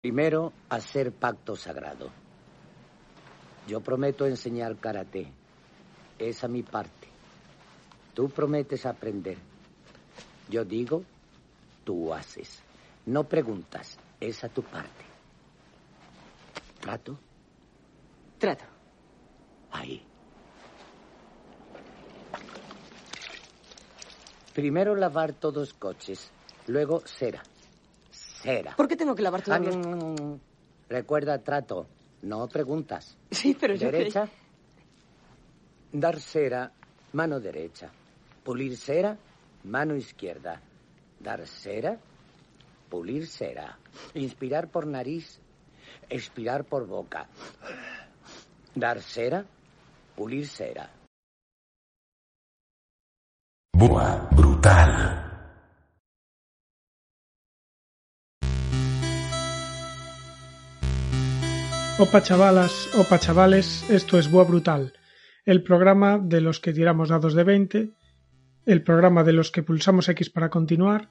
Primero, 0.00 0.54
hacer 0.70 1.12
pacto 1.12 1.56
sagrado. 1.56 2.10
Yo 3.68 3.80
prometo 3.80 4.26
enseñar 4.26 4.76
karate. 4.76 5.30
Esa 6.18 6.48
mi 6.48 6.62
parte. 6.62 7.08
Tú 8.14 8.30
prometes 8.30 8.86
aprender. 8.86 9.36
Yo 10.48 10.64
digo, 10.64 11.04
tú 11.84 12.14
haces. 12.14 12.62
No 13.04 13.24
preguntas. 13.24 13.98
Esa 14.18 14.48
tu 14.48 14.62
parte. 14.62 15.04
¿Trato? 16.80 17.18
Trato. 18.38 18.64
Ahí. 19.70 20.02
Primero 24.54 24.96
lavar 24.96 25.34
todos 25.34 25.74
coches. 25.74 26.30
Luego 26.66 27.02
cera. 27.04 27.42
Cera. 28.42 28.74
¿Por 28.76 28.88
qué 28.88 28.96
tengo 28.96 29.14
que 29.14 29.22
lavar 29.22 29.42
Ah, 29.50 29.58
mm, 29.58 30.38
Recuerda, 30.88 31.38
trato. 31.38 31.86
No 32.22 32.48
preguntas. 32.48 33.16
Sí, 33.30 33.56
pero 33.58 33.74
yo 33.74 33.90
Derecha. 33.90 34.28
Dar 35.92 36.20
cera, 36.20 36.72
mano 37.12 37.40
derecha. 37.40 37.90
Pulir 38.44 38.76
cera, 38.76 39.16
mano 39.64 39.94
izquierda. 39.96 40.60
Dar 41.18 41.46
cera, 41.46 41.98
pulir 42.88 43.26
cera. 43.26 43.78
Inspirar 44.14 44.68
por 44.68 44.86
nariz, 44.86 45.40
expirar 46.08 46.64
por 46.64 46.86
boca. 46.86 47.28
Dar 48.74 49.02
cera, 49.02 49.44
pulir 50.16 50.46
cera. 50.46 50.90
Boa 53.72 54.28
brutal. 54.30 55.19
Opa 62.02 62.20
chavalas, 62.22 62.74
opa 62.96 63.18
chavales, 63.18 63.66
esto 63.90 64.18
es 64.18 64.30
Boa 64.30 64.44
Brutal, 64.44 64.92
el 65.44 65.62
programa 65.62 66.18
de 66.18 66.40
los 66.40 66.58
que 66.60 66.72
tiramos 66.72 67.08
dados 67.10 67.34
de 67.34 67.44
20, 67.44 67.90
el 68.66 68.82
programa 68.82 69.22
de 69.24 69.32
los 69.34 69.50
que 69.50 69.62
pulsamos 69.62 70.08
X 70.08 70.30
para 70.30 70.48
continuar 70.48 71.10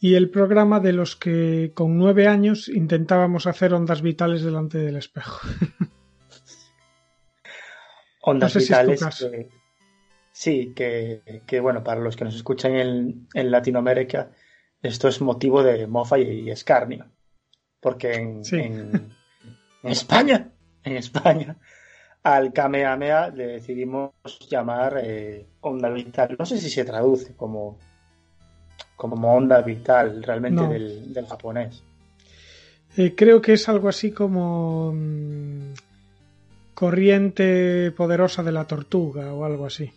y 0.00 0.14
el 0.14 0.30
programa 0.30 0.80
de 0.80 0.92
los 0.92 1.16
que 1.16 1.72
con 1.74 1.96
nueve 1.96 2.28
años 2.28 2.68
intentábamos 2.68 3.46
hacer 3.46 3.72
ondas 3.74 4.02
vitales 4.02 4.42
delante 4.42 4.78
del 4.78 4.96
espejo. 4.96 5.40
Ondas 8.22 8.54
No 8.54 8.60
sé 8.60 8.66
si 8.66 8.72
vitales. 8.72 9.00
que- 9.20 9.48
sí, 10.32 10.72
que, 10.76 11.42
que, 11.46 11.60
bueno, 11.60 11.82
para 11.82 12.00
los 12.00 12.14
que 12.16 12.24
nos 12.24 12.34
escuchan 12.34 12.74
en, 12.74 13.26
en 13.32 13.50
Latinoamérica, 13.50 14.32
esto 14.82 15.08
es 15.08 15.20
motivo 15.22 15.62
de 15.62 15.86
mofa 15.86 16.18
y, 16.18 16.40
y 16.42 16.50
escarnio. 16.50 17.06
Porque 17.80 18.12
en, 18.14 18.44
Sí. 18.44 18.56
en- 18.56 19.16
en 19.82 19.90
España, 19.90 20.50
en 20.84 20.96
España, 20.96 21.56
al 22.22 22.52
Kamehameha 22.52 23.28
le 23.30 23.46
decidimos 23.46 24.12
llamar 24.50 25.00
eh, 25.02 25.46
onda 25.60 25.88
vital. 25.90 26.36
No 26.38 26.44
sé 26.46 26.58
si 26.58 26.68
se 26.70 26.84
traduce 26.84 27.34
como, 27.34 27.78
como 28.96 29.34
onda 29.34 29.60
vital 29.62 30.22
realmente 30.22 30.62
No. 30.62 30.68
del, 30.68 31.12
del 31.12 31.26
japonés. 31.26 31.82
Eh, 32.96 33.14
creo 33.14 33.40
que 33.40 33.52
es 33.52 33.68
algo 33.68 33.88
así 33.88 34.10
como 34.10 34.92
mm, 34.94 35.72
corriente 36.74 37.92
poderosa 37.92 38.42
de 38.42 38.52
la 38.52 38.66
tortuga 38.66 39.32
o 39.34 39.44
algo 39.44 39.66
así. 39.66 39.92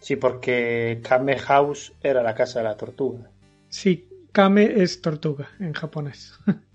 Sí, 0.00 0.16
porque 0.16 1.00
Kame 1.02 1.38
House 1.38 1.92
era 2.02 2.22
la 2.22 2.34
casa 2.34 2.60
de 2.60 2.64
la 2.64 2.76
tortuga. 2.76 3.30
Sí, 3.68 4.08
Kame 4.32 4.82
es 4.82 5.02
tortuga 5.02 5.50
en 5.60 5.74
japonés. 5.74 6.38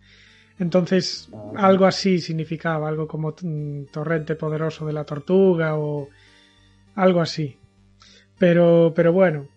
Entonces, 0.58 1.30
algo 1.56 1.86
así 1.86 2.20
significaba, 2.20 2.88
algo 2.88 3.08
como 3.08 3.36
mm, 3.42 3.86
torrente 3.92 4.36
poderoso 4.36 4.86
de 4.86 4.94
la 4.94 5.04
tortuga 5.06 5.78
o 5.78 6.10
algo 6.96 7.22
así. 7.22 7.60
Pero, 8.38 8.94
pero 8.96 9.14
bueno, 9.14 9.48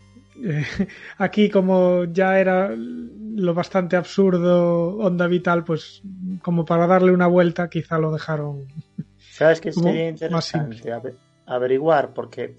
eh, 0.44 0.64
aquí 1.18 1.50
como 1.50 2.04
ya 2.04 2.38
era 2.40 2.70
lo 2.76 3.54
bastante 3.54 3.96
absurdo 3.96 4.96
Onda 4.98 5.26
Vital, 5.28 5.64
pues 5.64 6.02
como 6.42 6.64
para 6.64 6.86
darle 6.86 7.12
una 7.12 7.26
vuelta, 7.26 7.68
quizá 7.68 7.98
lo 7.98 8.12
dejaron. 8.12 8.66
¿Sabes 9.28 9.60
qué 9.60 9.72
Como 9.72 9.90
sería 9.90 10.08
interesante 10.08 10.92
ave- 10.92 11.18
averiguar? 11.46 12.12
Porque 12.14 12.56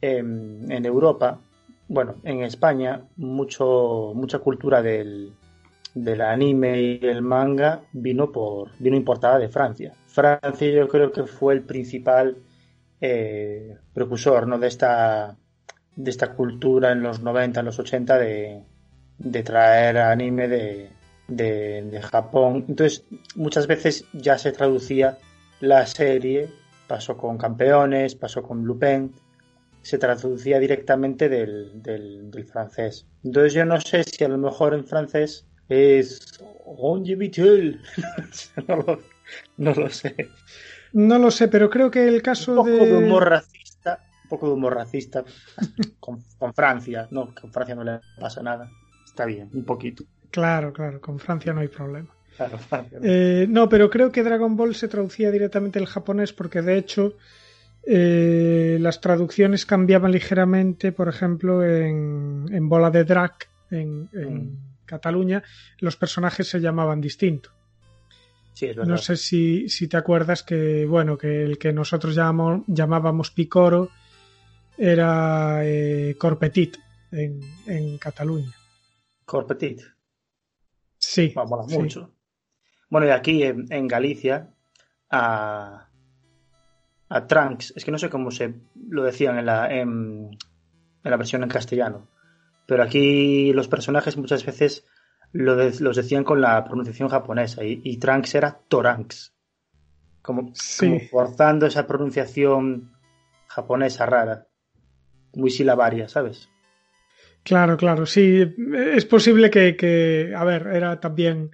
em, 0.00 0.70
en 0.70 0.84
Europa, 0.86 1.44
bueno, 1.88 2.20
en 2.24 2.42
España, 2.42 3.08
mucho, 3.16 4.12
mucha 4.14 4.38
cultura 4.40 4.82
del, 4.82 5.36
del 5.94 6.20
anime 6.20 6.80
y 6.80 7.00
el 7.02 7.22
manga 7.22 7.82
vino 7.92 8.30
por 8.30 8.70
vino 8.78 8.96
importada 8.96 9.38
de 9.38 9.48
Francia. 9.48 9.94
Francia 10.06 10.70
yo 10.70 10.88
creo 10.88 11.12
que 11.12 11.24
fue 11.24 11.54
el 11.54 11.62
principal 11.62 12.36
eh, 13.00 13.76
precursor 13.92 14.46
¿no? 14.46 14.58
de 14.58 14.68
esta 14.68 15.36
de 15.96 16.10
esta 16.10 16.34
cultura 16.34 16.92
en 16.92 17.02
los 17.02 17.20
90, 17.20 17.60
en 17.60 17.66
los 17.66 17.78
80 17.78 18.18
de, 18.18 18.62
de 19.18 19.42
traer 19.42 19.98
anime 19.98 20.48
de, 20.48 20.90
de, 21.28 21.82
de 21.82 22.02
Japón. 22.02 22.64
Entonces, 22.68 23.04
muchas 23.34 23.66
veces 23.66 24.04
ya 24.12 24.38
se 24.38 24.52
traducía 24.52 25.18
la 25.60 25.84
serie, 25.86 26.48
pasó 26.86 27.16
con 27.16 27.36
Campeones, 27.36 28.14
pasó 28.14 28.42
con 28.42 28.64
Lupin, 28.64 29.12
se 29.82 29.98
traducía 29.98 30.58
directamente 30.58 31.28
del, 31.28 31.82
del, 31.82 32.30
del 32.30 32.44
francés. 32.44 33.06
Entonces 33.24 33.52
yo 33.54 33.64
no 33.64 33.80
sé 33.80 34.04
si 34.04 34.24
a 34.24 34.28
lo 34.28 34.38
mejor 34.38 34.74
en 34.74 34.84
francés 34.84 35.46
es 35.70 36.42
Ronde 36.66 37.14
Vitel. 37.14 37.80
no, 38.68 38.76
lo, 38.76 39.00
no 39.56 39.74
lo 39.74 39.88
sé. 39.88 40.28
No 40.92 41.18
lo 41.18 41.30
sé, 41.30 41.48
pero 41.48 41.70
creo 41.70 41.90
que 41.90 42.06
el 42.06 42.20
caso 42.20 42.50
Un 42.50 42.56
poco 42.58 42.68
de... 42.84 42.86
de 42.86 42.96
humor 42.98 43.28
racista, 43.28 44.00
un 44.24 44.28
poco 44.28 44.48
de 44.48 44.52
humor 44.54 44.74
racista 44.74 45.24
con, 46.00 46.22
con 46.38 46.52
Francia, 46.52 47.06
no, 47.10 47.32
con 47.40 47.52
Francia 47.52 47.74
no 47.76 47.84
le 47.84 48.00
pasa 48.18 48.42
nada. 48.42 48.68
Está 49.04 49.24
bien, 49.24 49.48
un 49.54 49.64
poquito. 49.64 50.04
Claro, 50.30 50.72
claro, 50.72 51.00
con 51.00 51.18
Francia 51.18 51.52
no 51.52 51.60
hay 51.60 51.68
problema. 51.68 52.08
Claro, 52.36 52.58
Francia, 52.58 52.98
¿no? 53.00 53.06
Eh, 53.06 53.46
no, 53.48 53.68
pero 53.68 53.88
creo 53.90 54.10
que 54.10 54.24
Dragon 54.24 54.56
Ball 54.56 54.74
se 54.74 54.88
traducía 54.88 55.30
directamente 55.30 55.78
al 55.78 55.86
japonés 55.86 56.32
porque 56.32 56.62
de 56.62 56.78
hecho 56.78 57.14
eh, 57.84 58.78
las 58.80 59.00
traducciones 59.00 59.66
cambiaban 59.66 60.10
ligeramente, 60.10 60.90
por 60.90 61.08
ejemplo, 61.08 61.64
en, 61.64 62.46
en 62.50 62.68
Bola 62.68 62.90
de 62.90 63.04
Drag, 63.04 63.34
en, 63.70 64.08
en 64.12 64.69
Cataluña, 64.90 65.42
los 65.78 65.96
personajes 65.96 66.48
se 66.48 66.60
llamaban 66.60 67.00
distinto. 67.00 67.50
Sí, 68.52 68.66
es. 68.66 68.76
No 68.76 68.98
sé 68.98 69.16
si, 69.16 69.68
si 69.68 69.88
te 69.88 69.96
acuerdas 69.96 70.42
que, 70.42 70.84
bueno, 70.84 71.16
que 71.16 71.44
el 71.44 71.56
que 71.56 71.72
nosotros 71.72 72.14
llamamos, 72.14 72.62
llamábamos 72.66 73.30
Picoro 73.30 73.88
era 74.76 75.60
eh, 75.64 76.16
Corpetit 76.18 76.76
en, 77.12 77.40
en 77.66 77.98
Cataluña. 77.98 78.52
Corpetit. 79.24 79.80
Sí. 80.98 81.32
Sí. 81.68 81.78
mucho. 81.78 82.12
Bueno, 82.90 83.06
y 83.06 83.10
aquí 83.10 83.42
en, 83.44 83.66
en 83.70 83.86
Galicia, 83.86 84.50
a, 85.10 85.88
a 87.08 87.26
Trunks, 87.26 87.72
es 87.76 87.84
que 87.84 87.92
no 87.92 87.98
sé 87.98 88.10
cómo 88.10 88.30
se 88.30 88.54
lo 88.88 89.04
decían 89.04 89.38
en 89.38 89.46
la, 89.46 89.72
en, 89.72 90.30
en 91.04 91.10
la 91.10 91.16
versión 91.16 91.42
en 91.42 91.48
castellano, 91.48 92.08
pero 92.70 92.84
aquí 92.84 93.52
los 93.52 93.66
personajes 93.66 94.16
muchas 94.16 94.46
veces 94.46 94.86
lo 95.32 95.56
de- 95.56 95.74
los 95.80 95.96
decían 95.96 96.22
con 96.22 96.40
la 96.40 96.62
pronunciación 96.64 97.08
japonesa 97.08 97.64
y, 97.64 97.80
y 97.82 97.96
Trunks 97.98 98.34
era 98.36 98.60
Toranks, 98.68 99.34
como, 100.22 100.52
Sí. 100.54 100.86
como 100.86 101.00
forzando 101.00 101.66
esa 101.66 101.86
pronunciación 101.88 102.92
japonesa 103.48 104.06
rara, 104.06 104.46
muy 105.34 105.50
silabaria, 105.50 106.08
¿sabes? 106.08 106.48
Claro, 107.42 107.76
claro, 107.76 108.06
sí. 108.06 108.54
Es 108.94 109.04
posible 109.04 109.50
que, 109.50 109.76
que, 109.76 110.32
a 110.36 110.44
ver, 110.44 110.68
era 110.68 111.00
también, 111.00 111.50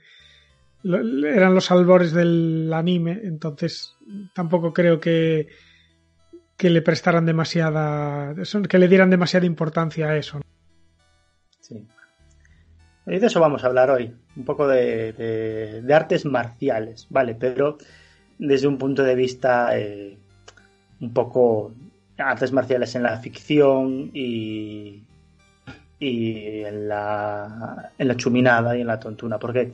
eran 0.85 1.55
los 1.55 1.71
albores 1.71 2.13
del 2.13 2.71
anime, 2.75 3.21
entonces 3.25 3.97
tampoco 4.35 4.75
creo 4.75 5.01
que, 5.01 5.49
que 6.59 6.69
le 6.69 6.83
prestaran 6.83 7.25
demasiada, 7.25 8.35
que 8.69 8.79
le 8.79 8.89
dieran 8.89 9.09
demasiada 9.11 9.47
importancia 9.47 10.09
a 10.11 10.17
eso. 10.19 10.39
¿no? 10.41 10.45
Sí. 11.69 11.85
Y 13.07 13.19
de 13.19 13.27
eso 13.27 13.41
vamos 13.41 13.65
a 13.65 13.69
hablar 13.69 13.91
hoy, 13.91 14.15
un 14.37 14.45
poco 14.45 14.69
de, 14.69 15.85
artes 15.93 16.25
marciales, 16.25 17.07
¿vale? 17.11 17.35
Pero 17.35 17.79
desde 18.39 18.67
un 18.67 18.79
punto 18.79 19.03
de 19.03 19.15
vista 19.15 19.77
eh, 19.79 20.17
un 21.01 21.13
poco 21.13 21.73
artes 22.19 22.53
marciales 22.53 22.95
en 22.95 23.03
la 23.05 23.17
ficción 23.19 24.11
y, 24.13 25.05
y 25.99 26.63
en, 26.65 26.89
la, 26.89 27.93
en 27.99 28.09
la 28.09 28.17
chuminada 28.17 28.77
y 28.77 28.83
en 28.83 28.87
la 28.87 29.01
tontuna, 29.01 29.39
porque 29.39 29.73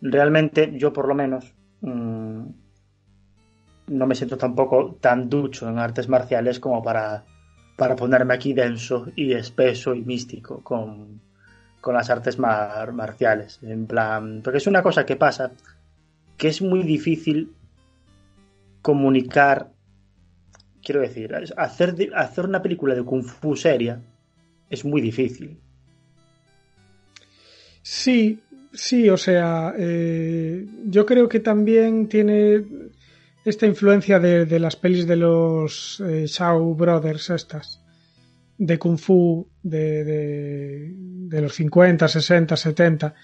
realmente 0.00 0.72
yo 0.76 0.92
por 0.92 1.08
lo 1.08 1.14
menos 1.14 1.52
mm, 1.80 2.42
no 3.88 4.06
me 4.06 4.14
siento 4.14 4.36
tampoco 4.36 4.96
tan 5.00 5.28
ducho 5.28 5.68
en 5.68 5.78
artes 5.78 6.08
marciales 6.08 6.60
como 6.60 6.82
para, 6.82 7.24
para 7.76 7.96
ponerme 7.96 8.34
aquí 8.34 8.52
denso 8.52 9.06
y 9.16 9.32
espeso 9.32 9.94
y 9.94 10.02
místico 10.02 10.60
con, 10.62 11.20
con 11.80 11.94
las 11.94 12.10
artes 12.10 12.38
marciales. 12.38 13.58
En 13.62 13.86
plan, 13.86 14.40
porque 14.42 14.58
es 14.58 14.66
una 14.66 14.82
cosa 14.82 15.04
que 15.04 15.16
pasa 15.16 15.52
que 16.36 16.48
es 16.48 16.62
muy 16.62 16.82
difícil 16.82 17.52
comunicar, 18.82 19.70
quiero 20.82 21.00
decir, 21.00 21.34
hacer, 21.56 22.10
hacer 22.14 22.44
una 22.44 22.62
película 22.62 22.94
de 22.94 23.02
kung 23.02 23.24
fu 23.24 23.56
seria 23.56 24.00
es 24.70 24.84
muy 24.84 25.00
difícil. 25.00 25.58
Sí, 27.82 28.40
sí, 28.72 29.08
o 29.10 29.16
sea, 29.16 29.74
eh, 29.76 30.66
yo 30.86 31.06
creo 31.06 31.28
que 31.28 31.40
también 31.40 32.08
tiene 32.08 32.64
esta 33.44 33.66
influencia 33.66 34.18
de, 34.18 34.58
las 34.58 34.76
pelis 34.76 35.06
de 35.06 35.16
los 35.16 36.00
eh, 36.00 36.24
Shaw 36.26 36.74
Brothers 36.74 37.30
estas, 37.30 37.82
de 38.56 38.78
Kung 38.78 38.98
Fu 38.98 39.46
de, 39.62 40.04
de, 40.04 41.40
los 41.40 41.54
50, 41.54 42.08
60, 42.08 42.56
70, 42.56 43.14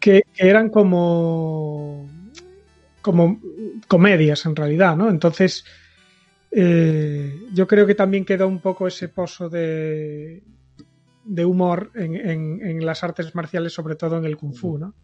que, 0.00 0.24
eran 0.36 0.70
como, 0.70 2.08
como 3.00 3.40
comedias 3.86 4.44
en 4.46 4.56
realidad, 4.56 4.96
¿no? 4.96 5.08
Entonces, 5.08 5.64
eh, 6.50 7.46
yo 7.52 7.66
creo 7.68 7.86
que 7.86 7.94
también 7.94 8.24
quedó 8.24 8.48
un 8.48 8.60
poco 8.60 8.88
ese 8.88 9.08
pozo 9.08 9.48
de, 9.48 10.42
de 11.24 11.44
humor 11.44 11.92
en, 11.94 12.16
en, 12.60 12.84
las 12.84 13.04
artes 13.04 13.34
marciales, 13.34 13.72
sobre 13.72 13.94
todo 13.94 14.18
en 14.18 14.24
el 14.24 14.36
kung 14.36 14.54
fu, 14.54 14.78
¿no? 14.78 14.94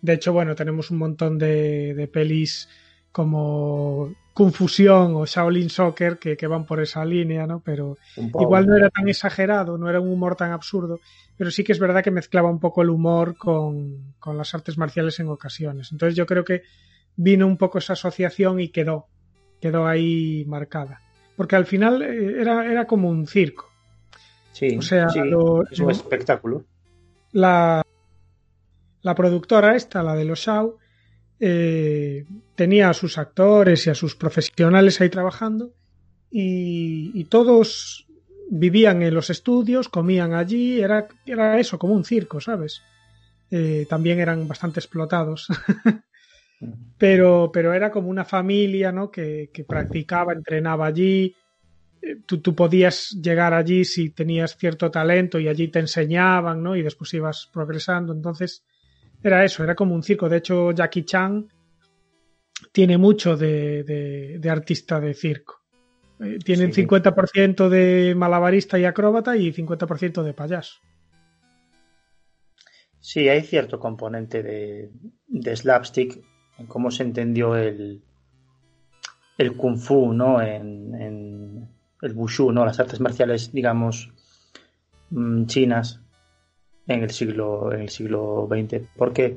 De 0.00 0.14
hecho, 0.14 0.32
bueno, 0.32 0.54
tenemos 0.54 0.90
un 0.90 0.98
montón 0.98 1.38
de, 1.38 1.94
de 1.94 2.08
pelis 2.08 2.68
como 3.12 4.14
Confusión 4.34 5.14
o 5.14 5.26
Shaolin 5.26 5.68
Soccer 5.68 6.18
que, 6.18 6.36
que, 6.38 6.46
van 6.46 6.64
por 6.64 6.80
esa 6.80 7.04
línea, 7.04 7.46
¿no? 7.46 7.60
Pero 7.60 7.98
igual 8.16 8.66
no 8.66 8.74
era 8.74 8.88
tan 8.88 9.06
exagerado, 9.06 9.76
no 9.76 9.90
era 9.90 10.00
un 10.00 10.10
humor 10.10 10.36
tan 10.36 10.52
absurdo, 10.52 11.00
pero 11.36 11.50
sí 11.50 11.62
que 11.62 11.72
es 11.72 11.78
verdad 11.78 12.02
que 12.02 12.10
mezclaba 12.10 12.50
un 12.50 12.58
poco 12.58 12.80
el 12.80 12.88
humor 12.88 13.36
con, 13.36 14.14
con 14.18 14.38
las 14.38 14.54
artes 14.54 14.78
marciales 14.78 15.20
en 15.20 15.28
ocasiones. 15.28 15.92
Entonces 15.92 16.16
yo 16.16 16.24
creo 16.24 16.44
que 16.44 16.62
vino 17.14 17.46
un 17.46 17.58
poco 17.58 17.78
esa 17.78 17.92
asociación 17.92 18.58
y 18.58 18.68
quedó, 18.68 19.06
quedó 19.60 19.86
ahí 19.86 20.44
marcada. 20.46 21.02
Porque 21.36 21.56
al 21.56 21.66
final 21.66 22.00
eh, 22.02 22.40
era, 22.40 22.64
era 22.70 22.86
como 22.86 23.10
un 23.10 23.26
circo. 23.26 23.68
Sí, 24.52 24.76
o 24.78 24.82
sea, 24.82 25.08
es 25.70 25.80
un 25.80 25.90
espectáculo. 25.90 26.64
La, 27.32 27.82
la 29.02 29.14
productora 29.14 29.76
esta, 29.76 30.02
la 30.02 30.14
de 30.14 30.24
los 30.24 30.38
Shaw, 30.38 30.78
eh, 31.44 32.24
tenía 32.54 32.88
a 32.88 32.94
sus 32.94 33.18
actores 33.18 33.84
y 33.88 33.90
a 33.90 33.96
sus 33.96 34.14
profesionales 34.14 35.00
ahí 35.00 35.08
trabajando 35.08 35.72
y, 36.30 37.24
todos 37.24 38.06
vivían 38.48 39.02
en 39.02 39.12
los 39.12 39.28
estudios, 39.28 39.88
comían 39.88 40.34
allí, 40.34 40.80
era, 40.80 41.08
era 41.26 41.58
eso, 41.58 41.80
como 41.80 41.94
un 41.94 42.04
circo, 42.04 42.40
¿sabes? 42.40 42.82
Eh, 43.50 43.86
también 43.88 44.20
eran 44.20 44.46
bastante 44.46 44.78
explotados. 44.78 45.48
pero, 46.98 47.50
pero 47.52 47.72
era 47.72 47.90
como 47.90 48.08
una 48.08 48.24
familia, 48.24 48.92
¿no? 48.92 49.10
Que, 49.10 49.50
que 49.52 49.64
practicaba, 49.64 50.32
entrenaba 50.32 50.86
allí, 50.86 51.34
eh, 52.02 52.18
tú, 52.24 52.54
podías 52.54 53.10
llegar 53.10 53.52
allí 53.52 53.84
si 53.84 54.10
tenías 54.10 54.56
cierto 54.56 54.92
talento 54.92 55.40
y 55.40 55.48
allí 55.48 55.68
te 55.68 55.80
enseñaban, 55.80 56.62
¿no? 56.62 56.76
Y 56.76 56.82
después 56.82 57.12
ibas 57.14 57.50
progresando. 57.52 58.12
Entonces, 58.12 58.64
era 59.22 59.44
eso, 59.44 59.62
era 59.62 59.74
como 59.74 59.94
un 59.94 60.02
circo. 60.02 60.28
De 60.28 60.38
hecho, 60.38 60.72
Jackie 60.72 61.04
Chan 61.04 61.48
tiene 62.72 62.98
mucho 62.98 63.36
de, 63.36 64.40
artista 64.50 65.00
de 65.00 65.14
circo. 65.14 65.60
Eh, 66.20 66.38
tienen 66.44 66.72
50% 66.72 67.68
de 67.68 68.14
malabarista 68.14 68.78
y 68.78 68.84
acróbata 68.84 69.36
y 69.36 69.52
50% 69.52 70.22
de 70.22 70.34
payaso. 70.34 70.80
Sí, 73.00 73.28
hay 73.28 73.42
cierto 73.42 73.80
componente 73.80 74.42
de, 74.42 74.90
de 75.26 75.56
slapstick 75.56 76.22
en 76.58 76.66
cómo 76.66 76.90
se 76.92 77.02
entendió 77.02 77.56
el, 77.56 78.04
el 79.38 79.56
kung 79.56 79.76
fu, 79.76 80.12
¿no? 80.12 80.40
en, 80.40 81.68
el 82.00 82.12
wushu, 82.14 82.52
¿no? 82.52 82.64
Las 82.64 82.80
artes 82.80 83.00
marciales, 83.00 83.52
digamos, 83.52 84.12
mm, 85.10 85.46
chinas 85.46 86.01
en 86.86 87.02
el 87.02 87.10
siglo, 87.10 87.72
en 87.72 87.82
el 87.82 87.88
siglo 87.88 88.48
XX. 88.50 88.82
Porque 88.96 89.36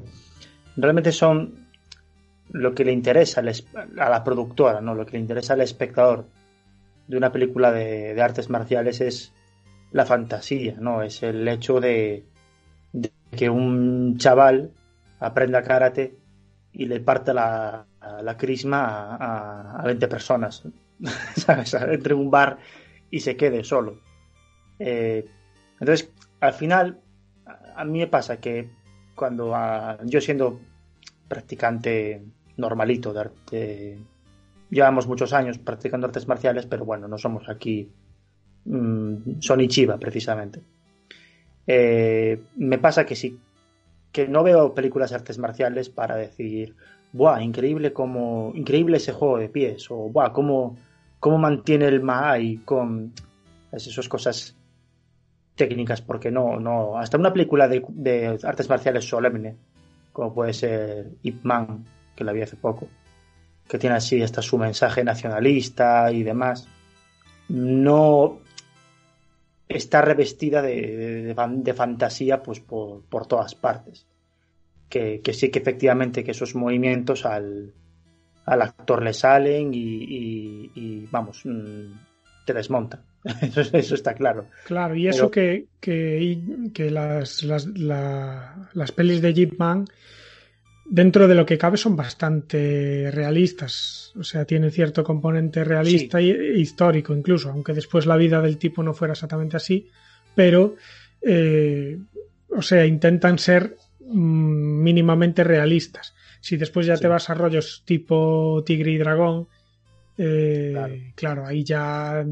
realmente 0.76 1.12
son 1.12 1.66
lo 2.52 2.74
que 2.74 2.86
le 2.86 2.92
interesa 2.92 3.42
a 3.42 4.10
la 4.10 4.24
productora, 4.24 4.82
¿no? 4.82 4.96
Lo 4.96 5.06
que 5.06 5.14
le 5.14 5.20
interesa 5.20 5.54
al 5.54 5.62
espectador 5.62 6.26
de 7.08 7.18
una 7.18 7.32
película 7.32 7.72
de, 7.72 8.20
artes 8.22 8.50
marciales 8.50 9.02
es 9.02 9.34
la 9.92 10.06
fantasía, 10.06 10.76
¿no? 10.80 11.02
Es 11.02 11.24
el 11.24 11.48
hecho 11.48 11.80
de, 11.80 12.26
que 13.36 13.50
un 13.50 14.18
chaval 14.18 14.72
aprenda 15.20 15.64
karate 15.64 16.16
y 16.74 16.86
le 16.86 17.00
parte 17.00 17.34
la, 17.34 17.86
la 18.22 18.38
crisma 18.38 19.16
a, 19.16 19.82
a 19.82 19.86
20 19.86 20.08
personas. 20.08 20.64
Entre 21.48 22.14
un 22.14 22.32
bar 22.32 22.58
y 23.10 23.20
se 23.20 23.36
quede 23.36 23.64
solo. 23.64 24.00
Eh, 24.80 25.26
entonces, 25.80 26.12
al 26.40 26.54
final, 26.54 27.00
a 27.76 27.86
mí 27.86 28.00
me 28.00 28.08
pasa 28.08 28.38
que 28.38 28.70
cuando 29.16 29.54
yo 30.06 30.22
siendo 30.22 30.60
practicante 31.28 32.24
normalito 32.58 33.14
de 33.14 33.20
arte, 33.20 33.98
llevamos 34.70 35.08
muchos 35.08 35.34
años 35.34 35.58
practicando 35.58 36.08
artes 36.08 36.28
marciales, 36.28 36.66
pero 36.66 36.86
bueno, 36.86 37.08
no 37.08 37.18
somos 37.18 37.50
aquí 37.50 37.90
mm, 38.66 39.40
Sony 39.40 39.68
Chiva 39.68 39.98
precisamente. 39.98 40.62
Eh, 41.68 42.42
me 42.58 42.78
pasa 42.78 43.06
que 43.06 43.16
sí, 43.16 43.40
que 44.12 44.28
no 44.28 44.44
veo 44.44 44.74
películas 44.74 45.10
de 45.10 45.18
artes 45.18 45.38
marciales 45.40 45.90
para 45.90 46.16
decir, 46.16 46.76
¡buah! 47.12 47.42
Increíble 47.42 47.92
como, 47.92 48.52
increíble 48.56 48.98
ese 48.98 49.14
juego 49.14 49.38
de 49.38 49.50
pies, 49.50 49.90
o 49.90 50.10
¡buah! 50.10 50.32
Cómo, 50.32 50.78
cómo 51.20 51.38
mantiene 51.38 51.88
el 51.88 52.02
Mahai 52.02 52.58
con 52.66 53.14
esas 53.72 54.08
cosas 54.08 54.56
técnicas, 55.56 56.02
porque 56.02 56.32
no, 56.32 56.60
no, 56.60 56.98
hasta 56.98 57.18
una 57.18 57.34
película 57.34 57.68
de, 57.68 58.40
artes 58.44 58.70
marciales 58.70 59.08
solemne, 59.08 59.56
como 60.12 60.34
puede 60.34 60.54
ser 60.54 61.12
Ip 61.24 61.44
Man, 61.44 61.86
que 62.16 62.24
la 62.24 62.32
vi 62.32 62.42
hace 62.42 62.56
poco, 62.56 62.88
que 63.68 63.80
tiene 63.80 63.96
así 63.96 64.22
hasta 64.22 64.42
su 64.42 64.58
mensaje 64.58 65.04
nacionalista 65.04 66.12
y 66.12 66.24
demás, 66.24 66.68
no 67.50 68.40
está 69.68 70.02
revestida 70.02 70.62
de, 70.62 71.34
de, 71.36 71.74
fantasía 71.74 72.44
pues 72.44 72.60
por, 72.60 73.04
por 73.04 73.28
todas 73.28 73.56
partes. 73.56 74.06
Que, 74.90 75.22
sí 75.34 75.50
que 75.50 75.60
efectivamente 75.60 76.24
que 76.24 76.32
esos 76.32 76.56
movimientos 76.56 77.26
al, 77.26 77.74
al 78.46 78.62
actor 78.62 79.04
le 79.04 79.14
salen 79.14 79.72
y, 79.74 81.08
vamos, 81.12 81.42
mm, 81.44 81.92
te 82.46 82.54
desmonta. 82.54 83.04
Eso, 83.74 83.96
está 83.96 84.14
claro. 84.14 84.48
Claro, 84.66 84.96
y 84.96 85.08
eso 85.08 85.32
que, 85.32 85.66
que, 85.80 86.92
las, 86.92 87.44
las, 87.44 87.66
las 87.66 88.92
pelis 88.92 89.22
de 89.22 89.34
Jeep 89.34 89.58
Man, 89.58 89.86
dentro 90.86 91.28
de 91.28 91.34
lo 91.34 91.46
que 91.46 91.58
cabe, 91.58 91.78
son 91.78 91.96
bastante 91.96 93.10
realistas. 93.12 94.14
O 94.16 94.24
sea, 94.24 94.46
tienen 94.46 94.72
cierto 94.72 95.04
componente 95.04 95.64
realista 95.64 96.20
e 96.20 96.60
histórico 96.60 97.14
incluso, 97.14 97.50
aunque 97.50 97.74
después 97.74 98.06
la 98.06 98.16
vida 98.16 98.42
del 98.42 98.58
tipo 98.58 98.84
no 98.84 98.94
fuera 98.94 99.14
exactamente 99.14 99.58
así, 99.58 99.90
pero, 100.36 100.76
eh, 101.22 101.98
o 102.50 102.62
sea, 102.62 102.86
intentan 102.86 103.40
ser 103.40 103.76
mm, 104.02 104.84
mínimamente 104.84 105.44
realistas. 105.44 106.14
Si 106.42 106.58
después 106.58 106.86
ya 106.86 106.96
te 106.96 107.08
vas 107.08 107.32
a 107.32 107.34
rollos 107.34 107.82
tipo 107.86 108.62
Tigre 108.64 108.92
y 108.92 108.98
Dragón, 109.00 109.48
eh, 110.18 111.14
claro. 111.16 111.46
ahí 111.46 111.64
ya 111.64 112.26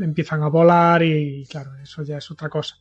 empiezan 0.00 0.42
a 0.42 0.48
volar 0.48 1.02
y 1.02 1.44
claro, 1.46 1.76
eso 1.82 2.02
ya 2.02 2.18
es 2.18 2.30
otra 2.30 2.48
cosa. 2.48 2.76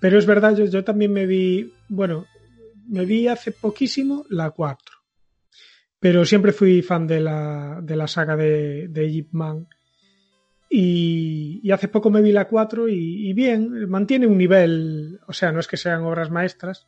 Pero 0.00 0.18
es 0.18 0.26
verdad, 0.26 0.54
yo, 0.56 0.84
también 0.84 1.12
me 1.12 1.26
vi, 1.26 1.72
bueno, 1.88 2.26
me 2.88 3.06
vi 3.06 3.26
hace 3.28 3.52
poquísimo 3.52 4.26
la 4.28 4.50
4. 4.50 4.96
Pero 5.98 6.26
siempre 6.26 6.52
fui 6.52 6.82
fan 6.82 7.06
de 7.06 7.20
la, 7.20 7.80
de 7.82 7.96
la 7.96 8.06
saga 8.06 8.36
de, 8.36 8.88
de 8.88 9.26
Man. 9.32 9.66
Y, 10.68 11.70
hace 11.70 11.88
poco 11.88 12.10
me 12.10 12.20
vi 12.20 12.32
la 12.32 12.48
4 12.48 12.88
y, 12.88 13.30
y, 13.30 13.32
bien, 13.32 13.88
mantiene 13.88 14.26
un 14.26 14.36
nivel, 14.36 15.20
o 15.26 15.32
sea, 15.32 15.52
no 15.52 15.60
es 15.60 15.68
que 15.68 15.76
sean 15.76 16.02
obras 16.02 16.30
maestras, 16.30 16.86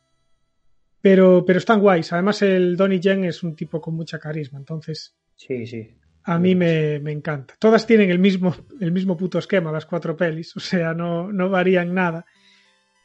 Pero, 1.01 1.43
pero 1.45 1.57
están 1.57 1.79
guays. 1.79 2.13
Además, 2.13 2.41
el 2.43 2.75
Donnie 2.75 2.99
Yen 2.99 3.23
es 3.23 3.41
un 3.41 3.55
tipo 3.55 3.81
con 3.81 3.95
mucha 3.95 4.19
carisma. 4.19 4.59
Entonces, 4.59 5.17
Sí, 5.37 5.65
sí. 5.67 5.87
A 6.27 6.37
mí 6.39 6.55
me, 6.55 6.99
me 6.99 7.11
encanta. 7.13 7.55
Todas 7.57 7.87
tienen 7.87 8.11
el 8.11 8.19
mismo, 8.19 8.53
el 8.81 8.91
mismo 8.91 9.15
puto 9.15 9.39
esquema, 9.39 9.71
las 9.71 9.85
cuatro 9.85 10.15
pelis. 10.15 10.55
O 10.57 10.59
sea, 10.59 10.93
no, 10.93 11.31
no 11.31 11.49
varían 11.49 11.93
nada. 11.93 12.25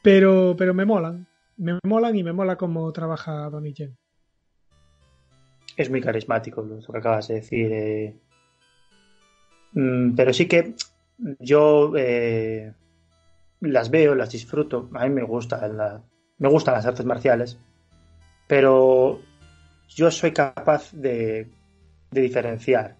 Pero, 0.01 0.55
pero 0.57 0.73
me 0.73 0.85
molan. 0.85 1.25
Me 1.57 1.79
molan 1.83 2.15
y 2.15 2.23
me 2.23 2.33
mola 2.33 2.57
cómo 2.57 2.91
trabaja 2.91 3.49
Donnie 3.49 3.73
Yen. 3.73 3.97
Es 5.77 5.89
muy 5.89 6.01
carismático 6.01 6.61
lo 6.61 6.79
que 6.81 6.97
acabas 6.97 7.29
de 7.29 7.35
decir. 7.35 7.71
eh. 7.71 8.15
Mm, 9.71 10.15
pero 10.15 10.33
sí 10.33 10.47
que 10.47 10.75
yo 11.39 11.93
eh, 11.97 12.73
las 13.61 13.89
veo, 13.89 14.15
las 14.15 14.31
disfruto. 14.31 14.89
A 14.93 15.05
mí 15.07 15.09
me 15.15 15.23
gustan, 15.23 15.77
la- 15.77 16.03
me 16.39 16.49
gustan 16.49 16.73
las 16.75 16.85
artes 16.85 17.05
marciales. 17.05 17.57
Pero 18.47 19.21
yo 19.87 20.11
soy 20.11 20.31
capaz 20.31 20.91
de, 20.91 21.47
de 22.11 22.21
diferenciar 22.21 22.97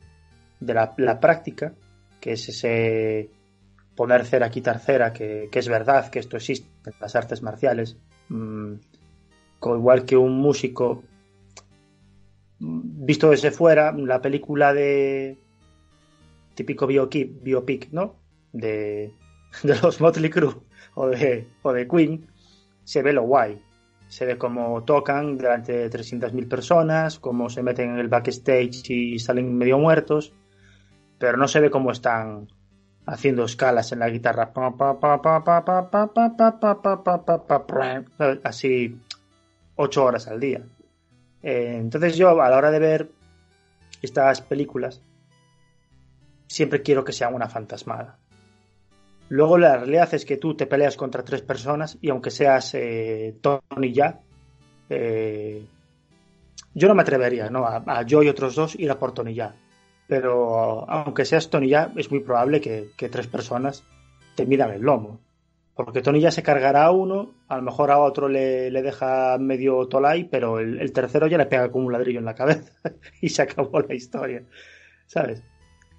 de 0.66 0.74
la, 0.74 1.20
práctica, 1.20 1.74
que 2.20 2.34
es 2.34 2.50
ese 2.50 3.30
poner 3.96 4.26
cera, 4.26 4.50
quitar 4.50 4.80
cera, 4.80 5.14
que, 5.14 5.50
que 5.52 5.60
es 5.60 5.68
verdad 5.68 6.10
que 6.10 6.20
esto 6.20 6.38
existe 6.38 6.68
en 6.86 6.94
las 7.00 7.16
artes 7.16 7.42
marciales. 7.42 7.98
Mm, 8.30 8.74
co- 9.60 9.78
igual 9.78 10.06
que 10.06 10.18
un 10.18 10.38
músico 10.40 11.04
visto 12.60 13.30
desde 13.30 13.52
fuera, 13.52 13.92
la 13.92 14.22
película 14.22 14.74
de 14.74 15.38
típico 16.56 16.88
biopic, 16.88 17.42
biopic 17.42 17.92
¿no? 17.92 18.16
De, 18.52 19.12
de 19.64 19.76
los 19.82 20.00
Motley 20.00 20.30
Crue 20.30 20.56
o 20.96 21.08
de, 21.08 21.48
o 21.62 21.74
de 21.74 21.88
Queen, 21.88 22.26
se 22.84 23.02
ve 23.02 23.14
lo 23.14 23.24
guay. 23.24 23.62
Se 24.08 24.26
ve 24.26 24.38
cómo 24.38 24.84
tocan 24.84 25.38
delante 25.38 25.74
de 25.74 25.90
300.000 25.90 26.48
personas, 26.48 27.18
cómo 27.18 27.50
se 27.50 27.64
meten 27.64 27.92
en 27.92 28.00
el 28.00 28.10
backstage 28.10 28.90
y 28.92 29.18
salen 29.18 29.58
medio 29.58 29.80
muertos, 29.80 30.34
pero 31.24 31.38
no 31.38 31.48
se 31.48 31.62
ve 31.62 31.72
cómo 31.72 31.90
están 31.90 32.50
haciendo 33.06 33.46
escalas 33.46 33.94
en 33.94 34.00
la 34.00 34.10
guitarra. 34.10 34.52
Así 38.44 39.00
ocho 39.78 40.04
horas 40.04 40.28
al 40.28 40.42
día. 40.42 40.66
Entonces 41.42 42.18
yo 42.18 42.42
a 42.42 42.50
la 42.50 42.58
hora 42.58 42.72
de 42.72 42.80
ver 42.80 43.12
estas 44.02 44.42
películas, 44.42 45.02
siempre 46.48 46.82
quiero 46.82 47.06
que 47.06 47.14
sea 47.14 47.30
una 47.30 47.48
fantasmada. 47.48 48.18
Luego 49.30 49.58
la 49.58 49.78
realidad 49.78 50.14
es 50.14 50.26
que 50.26 50.36
tú 50.36 50.58
te 50.58 50.68
peleas 50.68 50.98
contra 50.98 51.24
tres 51.24 51.42
personas 51.42 51.98
y 52.02 52.10
aunque 52.10 52.32
seas 52.32 52.74
eh, 52.74 53.38
Tony 53.40 53.94
ya, 53.94 54.20
yo 54.90 56.88
no 56.90 56.96
me 56.96 57.02
atrevería 57.02 57.50
¿no? 57.50 57.66
A, 57.66 57.82
a, 57.88 58.02
yo 58.02 58.22
y 58.24 58.28
otros 58.28 58.56
dos 58.56 58.76
ir 58.78 58.92
a 58.92 59.00
por 59.00 59.14
Tony 59.14 59.34
ya. 59.34 59.56
Pero 60.08 60.90
aunque 60.90 61.26
seas 61.26 61.50
Tony 61.50 61.70
ya, 61.70 61.92
es 61.96 62.12
muy 62.12 62.20
probable 62.20 62.62
que, 62.62 62.92
que 62.98 63.10
tres 63.10 63.28
personas 63.28 63.84
te 64.36 64.46
midan 64.46 64.72
el 64.72 64.82
lomo. 64.82 65.22
Porque 65.76 66.02
Tony 66.02 66.20
ya 66.20 66.30
se 66.30 66.44
cargará 66.44 66.86
a 66.86 66.92
uno, 66.92 67.34
a 67.48 67.58
lo 67.58 67.64
mejor 67.64 67.90
a 67.90 67.98
otro 67.98 68.30
le, 68.30 68.70
le 68.70 68.82
deja 68.84 69.38
medio 69.40 69.88
tolai, 69.88 70.30
pero 70.30 70.60
el, 70.60 70.80
el 70.80 70.94
tercero 70.94 71.26
ya 71.26 71.38
le 71.38 71.48
pega 71.48 71.72
como 71.72 71.88
un 71.88 71.94
ladrillo 71.94 72.20
en 72.20 72.26
la 72.26 72.36
cabeza 72.36 72.72
y 73.22 73.30
se 73.30 73.42
acabó 73.42 73.80
la 73.80 73.96
historia. 73.96 74.44
¿Sabes? 75.08 75.42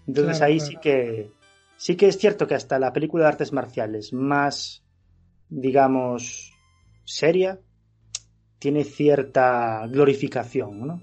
Entonces 0.06 0.38
Claro, 0.38 0.52
ahí 0.52 0.58
claro. 0.58 0.70
sí 0.70 0.76
que 0.80 1.30
sí 1.76 1.96
que 1.96 2.08
es 2.08 2.18
cierto 2.18 2.46
que 2.46 2.54
hasta 2.54 2.78
la 2.78 2.92
película 2.92 3.24
de 3.24 3.30
artes 3.30 3.52
marciales 3.52 4.12
más, 4.12 4.84
digamos, 5.48 6.52
seria, 7.04 7.58
tiene 8.58 8.84
cierta 8.84 9.86
glorificación, 9.88 10.86
¿no? 10.86 11.02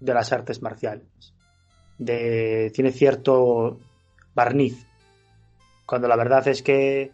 De 0.00 0.12
las 0.12 0.32
artes 0.32 0.60
marciales. 0.60 1.34
De, 2.04 2.70
tiene 2.74 2.90
cierto 2.92 3.78
barniz. 4.34 4.86
Cuando 5.86 6.08
la 6.08 6.16
verdad 6.16 6.46
es 6.48 6.62
que 6.62 7.12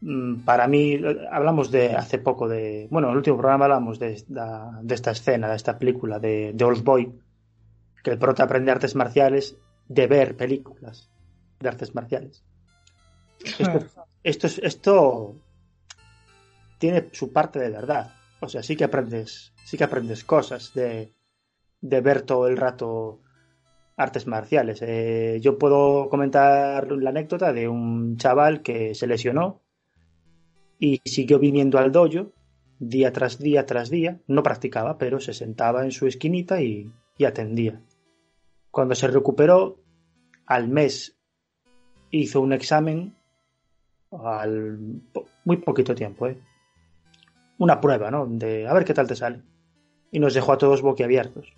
mm, 0.00 0.40
para 0.44 0.66
mí, 0.68 1.00
hablamos 1.30 1.70
de 1.70 1.94
hace 1.94 2.18
poco 2.18 2.48
de. 2.48 2.88
Bueno, 2.90 3.08
en 3.08 3.12
el 3.12 3.18
último 3.18 3.36
programa 3.36 3.66
hablamos 3.66 3.98
de 3.98 4.12
esta, 4.12 5.10
escena, 5.12 5.48
de 5.50 5.56
esta 5.56 5.78
película 5.78 6.18
de, 6.18 6.52
de 6.54 6.64
Old 6.64 6.82
Boy, 6.82 7.12
que 8.02 8.10
el 8.10 8.18
prota 8.18 8.44
aprende 8.44 8.70
artes 8.70 8.94
marciales 8.94 9.56
de 9.88 10.06
ver 10.06 10.36
películas 10.36 11.10
de 11.60 11.68
artes 11.68 11.94
marciales. 11.94 12.42
Esto, 13.44 13.78
esto, 14.22 14.46
es- 14.46 14.58
esto 14.58 15.34
tiene 16.78 17.08
su 17.12 17.32
parte 17.32 17.58
de 17.58 17.70
verdad. 17.70 18.14
O 18.40 18.48
sea, 18.48 18.62
sí 18.62 18.76
que 18.76 18.84
aprendes, 18.84 19.52
sí 19.64 19.76
que 19.76 19.84
aprendes 19.84 20.24
cosas 20.24 20.72
de, 20.72 21.12
de 21.82 22.00
ver 22.00 22.22
todo 22.22 22.46
el 22.48 22.56
rato 22.56 23.20
artes 24.00 24.26
marciales. 24.26 24.80
Eh, 24.82 25.38
yo 25.40 25.58
puedo 25.58 26.08
comentar 26.08 26.90
la 26.90 27.10
anécdota 27.10 27.52
de 27.52 27.68
un 27.68 28.16
chaval 28.16 28.62
que 28.62 28.94
se 28.94 29.06
lesionó 29.06 29.60
y 30.78 31.00
siguió 31.04 31.38
viniendo 31.38 31.78
al 31.78 31.92
dojo 31.92 32.32
día 32.78 33.12
tras 33.12 33.38
día 33.38 33.66
tras 33.66 33.90
día. 33.90 34.20
No 34.26 34.42
practicaba, 34.42 34.96
pero 34.96 35.20
se 35.20 35.34
sentaba 35.34 35.84
en 35.84 35.92
su 35.92 36.06
esquinita 36.06 36.62
y, 36.62 36.90
y 37.18 37.24
atendía. 37.26 37.82
Cuando 38.70 38.94
se 38.94 39.08
recuperó, 39.08 39.82
al 40.46 40.68
mes 40.68 41.18
hizo 42.10 42.40
un 42.40 42.52
examen 42.52 43.14
al 44.10 44.78
muy 45.44 45.58
poquito 45.58 45.94
tiempo, 45.94 46.26
¿eh? 46.26 46.38
Una 47.58 47.80
prueba, 47.80 48.10
¿no? 48.10 48.26
De 48.26 48.66
a 48.66 48.72
ver 48.72 48.84
qué 48.84 48.94
tal 48.94 49.06
te 49.06 49.14
sale. 49.14 49.42
Y 50.10 50.18
nos 50.18 50.32
dejó 50.32 50.52
a 50.52 50.58
todos 50.58 50.80
boquiabiertos. 50.80 51.52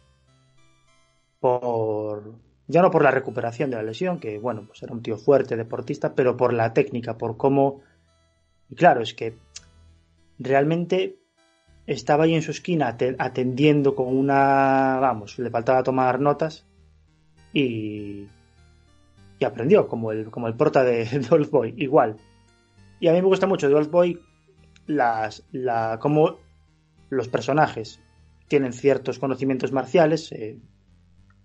Por. 1.42 2.36
Ya 2.68 2.80
no 2.80 2.90
por 2.92 3.02
la 3.02 3.10
recuperación 3.10 3.68
de 3.70 3.76
la 3.76 3.82
lesión, 3.82 4.20
que 4.20 4.38
bueno, 4.38 4.64
pues 4.66 4.80
era 4.84 4.92
un 4.94 5.02
tío 5.02 5.18
fuerte, 5.18 5.56
deportista, 5.56 6.14
pero 6.14 6.36
por 6.36 6.52
la 6.52 6.72
técnica, 6.72 7.18
por 7.18 7.36
cómo. 7.36 7.80
Y 8.70 8.76
claro, 8.76 9.02
es 9.02 9.12
que 9.12 9.36
realmente 10.38 11.16
estaba 11.86 12.24
ahí 12.24 12.34
en 12.34 12.42
su 12.42 12.52
esquina 12.52 12.88
ate- 12.96 13.16
atendiendo 13.18 13.96
con 13.96 14.06
una. 14.16 14.98
Vamos, 15.00 15.38
le 15.40 15.50
faltaba 15.50 15.82
tomar 15.82 16.20
notas 16.20 16.64
y. 17.52 18.28
Y 19.40 19.44
aprendió, 19.44 19.88
como 19.88 20.12
el, 20.12 20.30
como 20.30 20.46
el 20.46 20.54
prota 20.54 20.84
de, 20.84 21.04
de 21.04 21.26
Old 21.28 21.50
Boy, 21.50 21.74
igual. 21.76 22.16
Y 23.00 23.08
a 23.08 23.12
mí 23.12 23.20
me 23.20 23.26
gusta 23.26 23.48
mucho 23.48 23.68
de 23.68 23.74
Old 23.74 23.90
Boy 23.90 24.20
las, 24.86 25.42
la, 25.50 25.98
cómo 26.00 26.38
los 27.10 27.26
personajes 27.26 27.98
tienen 28.46 28.72
ciertos 28.72 29.18
conocimientos 29.18 29.72
marciales, 29.72 30.30
eh, 30.30 30.58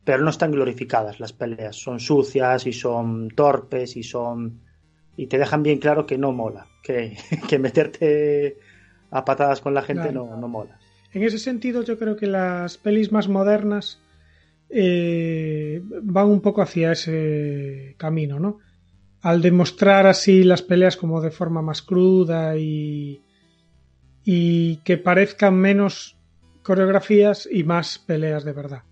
pero 0.07 0.23
no 0.23 0.29
están 0.29 0.51
glorificadas 0.51 1.19
las 1.19 1.33
peleas. 1.33 1.75
Son 1.75 1.99
sucias 1.99 2.65
y 2.65 2.71
son 2.71 3.27
torpes 3.31 3.97
y 3.97 4.03
son. 4.03 4.61
Y 5.17 5.27
te 5.27 5.37
dejan 5.37 5.63
bien 5.63 5.79
claro 5.79 6.05
que 6.05 6.17
no 6.17 6.31
mola. 6.31 6.65
Que, 6.81 7.17
que 7.49 7.59
meterte 7.59 8.57
a 9.11 9.25
patadas 9.25 9.59
con 9.59 9.73
la 9.73 9.81
gente 9.81 10.03
Claro. 10.03 10.25
no, 10.27 10.37
no 10.37 10.47
mola. 10.47 10.79
En 11.11 11.23
ese 11.23 11.37
sentido, 11.37 11.83
yo 11.83 11.99
creo 11.99 12.15
que 12.15 12.25
las 12.25 12.77
pelis 12.77 13.11
más 13.11 13.27
modernas 13.27 13.99
eh, 14.69 15.81
van 16.03 16.27
un 16.27 16.39
poco 16.39 16.61
hacia 16.61 16.93
ese 16.93 17.95
camino, 17.97 18.39
¿no? 18.39 18.59
Al 19.23 19.41
demostrar 19.41 20.07
así 20.07 20.45
las 20.45 20.61
peleas 20.61 20.95
como 20.95 21.19
de 21.19 21.31
forma 21.31 21.61
más 21.61 21.81
cruda 21.81 22.55
y, 22.55 23.21
y 24.23 24.77
que 24.85 24.97
parezcan 24.97 25.55
menos 25.55 26.17
coreografías 26.63 27.45
y 27.51 27.65
más 27.65 27.99
peleas 27.99 28.45
de 28.45 28.53
verdad. 28.53 28.83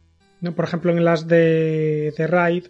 ¿No? 0.42 0.54
Por 0.56 0.66
ejemplo, 0.66 0.92
en 0.92 1.04
las 1.04 1.28
de, 1.28 2.14
de 2.18 2.28
Raid 2.28 2.68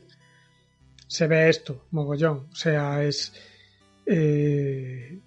se 1.08 1.28
ve 1.28 1.50
esto, 1.50 1.86
mogollón. 1.92 2.48
O 2.52 2.56
sea, 2.56 3.04
es. 3.04 3.34
eh, 4.06 5.20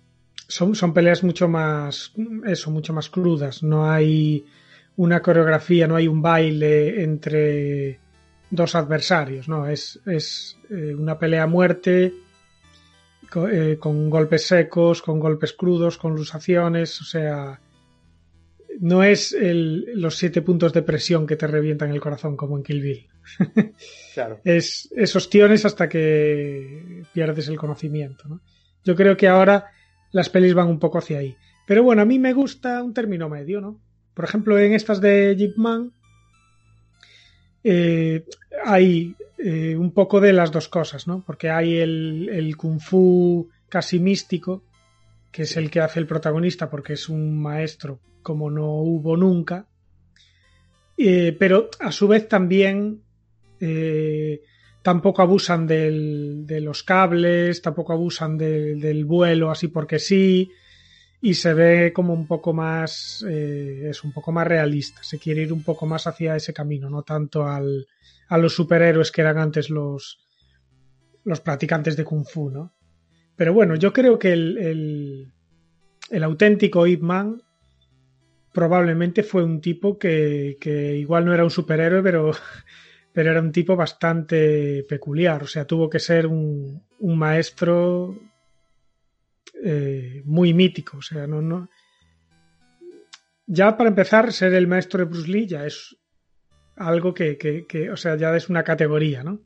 son, 0.47 0.75
son 0.75 0.93
peleas 0.95 1.23
mucho 1.23 1.49
más. 1.49 2.13
Eso, 2.47 2.71
mucho 2.71 2.93
más 2.93 3.09
crudas. 3.11 3.63
No 3.63 3.91
hay 3.91 4.45
una 4.97 5.21
coreografía, 5.23 5.87
no 5.87 5.97
hay 5.97 6.09
un 6.09 6.23
baile 6.23 7.03
entre 7.03 8.01
dos 8.51 8.75
adversarios, 8.75 9.49
¿no? 9.49 9.67
Es, 9.69 10.01
es 10.07 10.57
eh, 10.71 10.95
una 10.95 11.19
pelea 11.19 11.45
a 11.45 11.47
muerte 11.47 12.15
co- 13.31 13.49
eh, 13.49 13.79
con 13.79 14.09
golpes 14.11 14.47
secos, 14.47 15.03
con 15.03 15.21
golpes 15.21 15.53
crudos, 15.53 15.99
con 15.99 16.15
lusaciones, 16.15 17.01
o 17.01 17.05
sea, 17.05 17.61
no 18.81 19.03
es 19.03 19.33
el- 19.33 19.87
los 20.01 20.17
siete 20.17 20.43
puntos 20.43 20.73
de 20.73 20.83
presión 20.83 21.27
que 21.27 21.37
te 21.37 21.47
revientan 21.47 21.91
el 21.91 22.01
corazón 22.01 22.37
como 22.37 22.57
en 22.57 22.63
Kill 22.63 22.81
Bill. 22.83 23.07
Claro. 24.15 24.41
Es, 24.45 24.89
es 24.97 25.15
ostiones 25.15 25.65
hasta 25.65 25.89
que 25.89 27.05
pierdes 27.13 27.47
el 27.49 27.57
conocimiento, 27.57 28.27
¿no? 28.29 28.41
Yo 28.85 28.97
creo 28.97 29.17
que 29.17 29.29
ahora 29.29 29.67
las 30.11 30.29
pelis 30.29 30.55
van 30.55 30.69
un 30.69 30.81
poco 30.81 30.99
hacia 30.99 31.19
ahí. 31.19 31.37
Pero 31.67 31.85
bueno, 31.85 32.03
a 32.03 32.05
mí 32.05 32.19
me 32.19 32.33
gusta 32.33 32.83
un 32.83 32.93
término 32.95 33.29
medio, 33.29 33.61
¿no? 33.61 33.81
Por 34.15 34.25
ejemplo, 34.25 34.59
en 34.59 34.73
estas 34.73 35.01
de 35.01 35.37
Jeep 35.37 35.57
Man 35.57 35.93
eh, 37.65 38.25
hay 38.65 39.15
eh, 39.39 39.77
un 39.77 39.93
poco 39.93 40.21
de 40.21 40.33
las 40.33 40.51
dos 40.51 40.69
cosas, 40.69 41.07
¿no? 41.07 41.23
Porque 41.25 41.51
hay 41.51 41.77
el, 41.77 42.29
el 42.33 42.57
kung 42.57 42.81
fu 42.81 43.49
casi 43.69 43.99
místico, 43.99 44.65
que 45.31 45.43
es 45.43 45.57
el 45.57 45.71
que 45.71 45.81
hace 45.81 46.01
el 46.01 46.07
protagonista 46.07 46.71
porque 46.71 46.95
es 46.95 47.09
un 47.09 47.41
maestro 47.41 48.01
como 48.23 48.51
no 48.51 48.75
hubo 48.75 49.17
nunca, 49.17 49.67
eh, 50.97 51.37
pero 51.39 51.71
a 51.79 51.93
su 51.93 52.09
vez 52.09 52.29
también 52.29 53.03
eh, 53.61 54.43
tampoco 54.83 55.23
abusan 55.23 55.67
del, 55.67 56.47
de 56.47 56.61
los 56.61 56.83
cables, 56.83 57.63
tampoco 57.63 57.93
abusan 57.93 58.37
del 58.37 59.05
vuelo 59.05 59.51
así 59.51 59.69
porque 59.69 59.99
sí, 59.99 60.51
y 61.21 61.35
se 61.35 61.55
ve 61.55 61.93
como 61.93 62.13
un 62.13 62.27
poco 62.27 62.53
más, 62.53 63.25
eh, 63.29 63.89
es 63.91 64.05
un 64.05 64.13
poco 64.13 64.33
más 64.33 64.47
realista, 64.47 65.03
se 65.03 65.19
quiere 65.19 65.43
ir 65.43 65.53
un 65.53 65.63
poco 65.63 65.87
más 65.87 66.07
hacia 66.07 66.37
ese 66.37 66.53
camino, 66.53 66.89
no 66.89 67.03
tanto 67.03 67.47
al, 67.47 67.87
a 68.29 68.39
los 68.39 68.55
superhéroes 68.55 69.11
que 69.11 69.21
eran 69.23 69.39
antes 69.39 69.69
los, 69.71 70.19
los 71.25 71.41
practicantes 71.41 71.97
de 71.97 72.05
Kung 72.05 72.25
Fu, 72.25 72.51
¿no? 72.51 72.73
Pero 73.39 73.55
bueno, 73.55 73.77
yo 73.77 73.93
creo 73.93 74.19
que 74.19 74.33
el, 74.33 75.31
el, 76.11 76.25
auténtico 76.25 76.89
Ip 76.89 77.01
Man 77.03 77.41
probablemente 78.53 79.23
fue 79.23 79.45
un 79.45 79.61
tipo 79.61 79.97
que, 79.97 80.59
que, 80.61 80.97
igual 80.97 81.25
no 81.25 81.33
era 81.33 81.45
un 81.45 81.51
superhéroe, 81.51 82.03
pero, 82.03 82.33
pero 83.13 83.31
era 83.31 83.41
un 83.41 83.53
tipo 83.53 83.77
bastante 83.77 84.85
peculiar. 84.89 85.45
O 85.45 85.47
sea, 85.47 85.65
tuvo 85.67 85.89
que 85.89 86.01
ser 86.01 86.27
un, 86.27 86.83
un 86.99 87.17
maestro 87.17 88.19
eh, 89.63 90.21
muy 90.25 90.53
mítico. 90.53 90.97
O 90.99 91.03
sea, 91.03 91.29
no, 91.29 91.41
no. 91.41 91.71
Ya 93.47 93.77
para 93.77 93.91
empezar, 93.91 94.33
ser 94.33 94.53
el 94.53 94.67
maestro 94.67 94.99
de 94.99 95.11
Bruce 95.11 95.31
Lee 95.31 95.47
ya 95.47 95.65
es 95.65 95.97
algo 96.75 97.15
que, 97.15 97.39
que, 97.39 97.67
que, 97.67 97.89
o 97.93 97.97
sea, 97.97 98.17
ya 98.17 98.35
es 98.37 98.49
una 98.49 98.65
categoría, 98.65 99.23
¿no? 99.23 99.41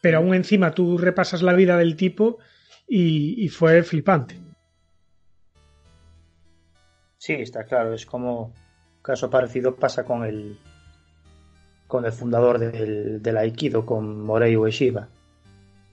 Pero 0.00 0.18
aún 0.18 0.34
encima 0.34 0.72
tú 0.72 0.98
repasas 0.98 1.42
la 1.42 1.52
vida 1.52 1.78
del 1.78 1.94
tipo 1.94 2.40
y, 2.86 3.48
fue 3.48 3.82
flipante. 3.82 4.36
Sí, 7.18 7.34
está 7.34 7.64
claro. 7.64 7.94
Es 7.94 8.04
como 8.04 8.52
caso 9.00 9.30
parecido 9.30 9.74
pasa 9.76 10.04
con 10.04 10.24
el 10.24 10.58
con 11.86 12.06
el 12.06 12.12
fundador 12.12 12.58
del, 12.58 13.22
del 13.22 13.36
Aikido, 13.36 13.84
con 13.84 14.24
Morei 14.24 14.56
Ueshiba, 14.56 15.08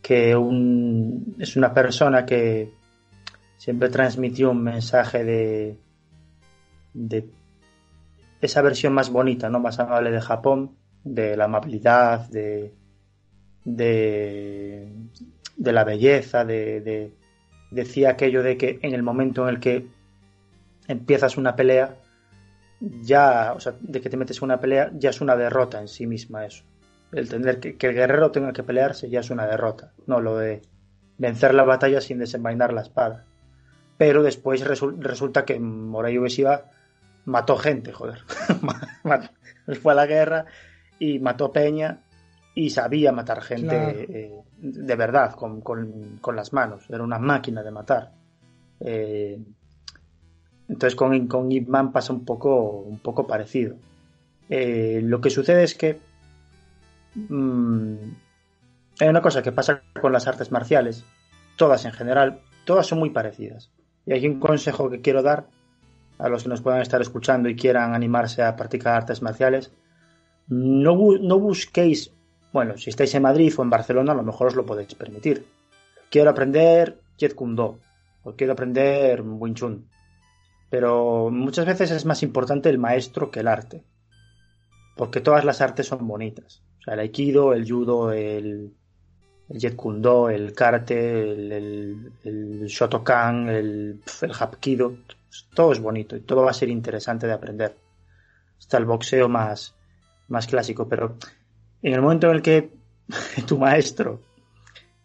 que 0.02 0.34
un, 0.34 1.36
es 1.40 1.58
una 1.58 1.74
persona 1.74 2.26
que 2.26 2.72
siempre 3.58 3.90
transmitió 3.90 4.52
un 4.52 4.64
mensaje 4.64 5.26
de, 5.26 5.78
de 6.94 7.30
esa 8.40 8.62
versión 8.62 8.94
más 8.94 9.10
bonita, 9.10 9.50
¿no? 9.50 9.60
más 9.60 9.80
amable 9.80 10.12
de 10.12 10.22
Japón, 10.22 10.78
de 11.04 11.36
la 11.36 11.46
amabilidad, 11.46 12.30
de, 12.30 12.74
de 15.60 15.72
la 15.72 15.84
belleza, 15.84 16.44
de, 16.44 16.82
de, 16.82 17.14
decía 17.70 18.10
aquello 18.10 18.42
de 18.42 18.58
que 18.58 18.80
en 18.82 18.96
el 18.96 19.04
momento 19.04 19.44
en 19.44 19.56
el 19.56 19.60
que 19.60 19.86
empiezas 20.88 21.38
una 21.38 21.56
pelea, 21.56 21.98
ya, 22.80 23.54
o 23.56 23.60
sea, 23.60 23.76
de 23.80 24.02
que 24.02 24.10
te 24.10 24.18
metes 24.18 24.38
en 24.38 24.46
una 24.46 24.60
pelea, 24.60 24.90
ya 24.96 25.12
es 25.12 25.22
una 25.22 25.36
derrota 25.36 25.80
en 25.80 25.88
sí 25.88 26.08
misma 26.08 26.46
eso. 26.46 26.64
El 27.12 27.30
tener 27.30 27.60
que, 27.60 27.76
que 27.78 27.88
el 27.88 27.94
guerrero 27.94 28.32
tenga 28.32 28.54
que 28.54 28.64
pelearse 28.64 29.10
ya 29.10 29.20
es 29.20 29.30
una 29.30 29.46
derrota, 29.46 29.94
no 30.08 30.20
lo 30.20 30.38
de 30.38 30.64
vencer 31.18 31.54
la 31.54 31.64
batalla 31.64 32.02
sin 32.02 32.18
desenvainar 32.18 32.74
la 32.74 32.82
espada 32.82 33.26
pero 34.00 34.24
después 34.24 34.64
resu 34.64 34.96
resulta 34.98 35.44
que 35.44 35.60
Moray 35.60 36.18
Ueshiba 36.18 36.72
mató 37.26 37.58
gente, 37.58 37.92
joder. 37.92 38.24
Fue 39.82 39.92
a 39.92 39.96
la 39.96 40.06
guerra 40.06 40.46
y 41.00 41.20
mató 41.20 41.52
Peña 41.52 42.00
y 42.60 42.70
sabía 42.72 43.14
matar 43.14 43.42
gente 43.42 43.68
claro. 43.68 44.00
eh, 44.00 44.34
de 44.58 44.96
verdad, 44.96 45.34
con, 45.34 45.62
con, 45.62 46.18
con, 46.20 46.36
las 46.36 46.52
manos. 46.52 46.84
Era 46.90 47.04
una 47.04 47.18
máquina 47.18 47.64
de 47.64 47.72
matar. 47.72 48.12
Eh, 48.82 49.40
entonces 50.68 50.96
con, 50.96 51.28
con 51.28 51.50
Ip 51.52 51.70
Man 51.70 51.94
pasa 51.94 52.12
un 52.12 52.26
poco, 52.26 52.82
un 52.82 53.00
poco 53.00 53.26
parecido. 53.26 53.78
Eh, 54.50 55.00
lo 55.02 55.22
que 55.22 55.30
sucede 55.30 55.64
es 55.64 55.74
que 55.74 56.00
mmm, 57.16 57.96
hay 59.00 59.08
una 59.08 59.22
cosa 59.22 59.42
que 59.42 59.54
pasa 59.54 59.82
con 60.02 60.12
las 60.12 60.28
artes 60.28 60.52
marciales, 60.52 61.06
todas 61.56 61.86
en 61.86 61.94
general, 61.94 62.42
todas 62.66 62.88
son 62.88 63.00
muy 63.00 63.12
parecidas. 63.12 63.72
Y 64.06 64.12
hay 64.12 64.28
un 64.28 64.42
consejo 64.42 64.90
que 64.90 65.00
quiero 65.00 65.24
dar 65.24 65.48
a 66.18 66.28
los 66.28 66.44
que 66.44 66.50
nos 66.50 66.62
puedan 66.62 66.82
estar 66.82 67.02
escuchando 67.02 67.48
y 67.48 67.56
quieran 67.56 67.94
animarse 67.94 68.44
a 68.44 68.58
practicar 68.58 68.96
artes 68.96 69.22
marciales. 69.22 69.72
No, 70.48 70.98
no 71.22 71.40
busquéis, 71.40 72.12
bueno, 72.52 72.78
si 72.78 72.90
estáis 72.90 73.14
en 73.16 73.24
Madrid 73.24 73.54
o 73.58 73.64
en 73.64 73.70
Barcelona, 73.70 74.14
a 74.14 74.16
lo 74.16 74.24
mejor 74.24 74.48
os 74.48 74.56
lo 74.56 74.66
podéis 74.66 74.96
permitir. 74.96 75.46
Quiero 76.10 76.30
aprender 76.30 77.00
Jet 77.18 77.36
Kundo 77.36 77.80
o 78.24 78.36
quiero 78.36 78.54
aprender 78.54 79.22
Wing 79.22 79.54
Chun. 79.54 79.88
Pero 80.70 81.30
muchas 81.32 81.66
veces 81.66 81.92
es 81.92 82.06
más 82.06 82.24
importante 82.24 82.70
el 82.70 82.78
maestro 82.78 83.32
que 83.32 83.42
el 83.42 83.48
arte. 83.48 83.84
Porque 84.96 85.22
todas 85.22 85.46
las 85.46 85.62
artes 85.62 85.88
son 85.88 86.08
bonitas. 86.08 86.62
O 86.80 86.84
sea, 86.84 86.94
el 86.96 87.00
aikido, 87.02 87.54
el 87.54 87.70
judo, 87.70 88.12
el, 88.12 88.74
el 89.50 89.60
Jet 89.60 89.76
Kundo, 89.76 90.30
el 90.30 90.54
karate, 90.54 91.22
el, 91.22 91.52
el, 91.52 92.12
el 92.24 92.66
Shotokan, 92.68 93.50
el, 93.50 94.02
el 94.22 94.32
Hapkido, 94.32 94.98
todo 95.54 95.72
es 95.72 95.80
bonito 95.80 96.16
y 96.16 96.22
todo 96.22 96.44
va 96.44 96.52
a 96.52 96.56
ser 96.56 96.70
interesante 96.70 97.28
de 97.28 97.34
aprender. 97.34 97.76
Está 98.60 98.78
el 98.78 98.86
boxeo 98.86 99.30
más, 99.30 99.76
más 100.28 100.48
clásico, 100.48 100.88
pero 100.88 101.18
en 101.82 101.94
el 101.94 102.02
momento 102.02 102.28
en 102.28 102.36
el 102.36 102.42
que 102.42 102.72
tu 103.48 103.58
maestro 103.58 104.22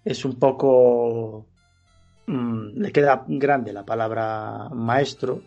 es 0.04 0.24
un 0.24 0.38
poco... 0.38 1.46
Mmm, 2.26 2.68
le 2.76 2.90
queda 2.90 3.24
grande 3.28 3.72
la 3.72 3.84
palabra 3.84 4.70
maestro 4.70 5.42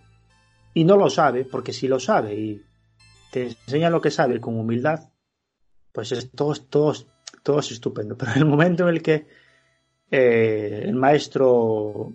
y 0.76 0.84
no 0.84 0.96
lo 0.96 1.10
sabe, 1.10 1.44
porque 1.44 1.74
si 1.74 1.88
lo 1.88 2.00
sabe 2.00 2.36
y 2.36 2.62
te 3.32 3.46
enseña 3.46 3.90
lo 3.90 4.00
que 4.00 4.12
sabe 4.12 4.40
con 4.40 4.60
humildad, 4.60 5.10
pues 5.92 6.12
es, 6.12 6.30
todo, 6.32 6.54
todo, 6.54 6.94
todo 7.42 7.60
es 7.60 7.72
estupendo. 7.72 8.16
Pero 8.18 8.34
en 8.34 8.38
el 8.38 8.46
momento 8.46 8.84
en 8.84 8.96
el 8.96 9.02
que 9.02 9.26
eh, 10.12 10.84
el 10.86 10.94
maestro 10.94 12.14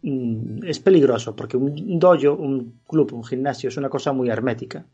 mm, 0.00 0.64
es 0.64 0.78
peligroso, 0.80 1.36
porque 1.36 1.58
un 1.58 1.98
dojo, 1.98 2.34
un 2.34 2.80
club, 2.86 3.12
un 3.12 3.24
gimnasio 3.24 3.68
es 3.68 3.76
una 3.76 3.90
cosa 3.90 4.12
muy 4.12 4.30
hermética. 4.30 4.86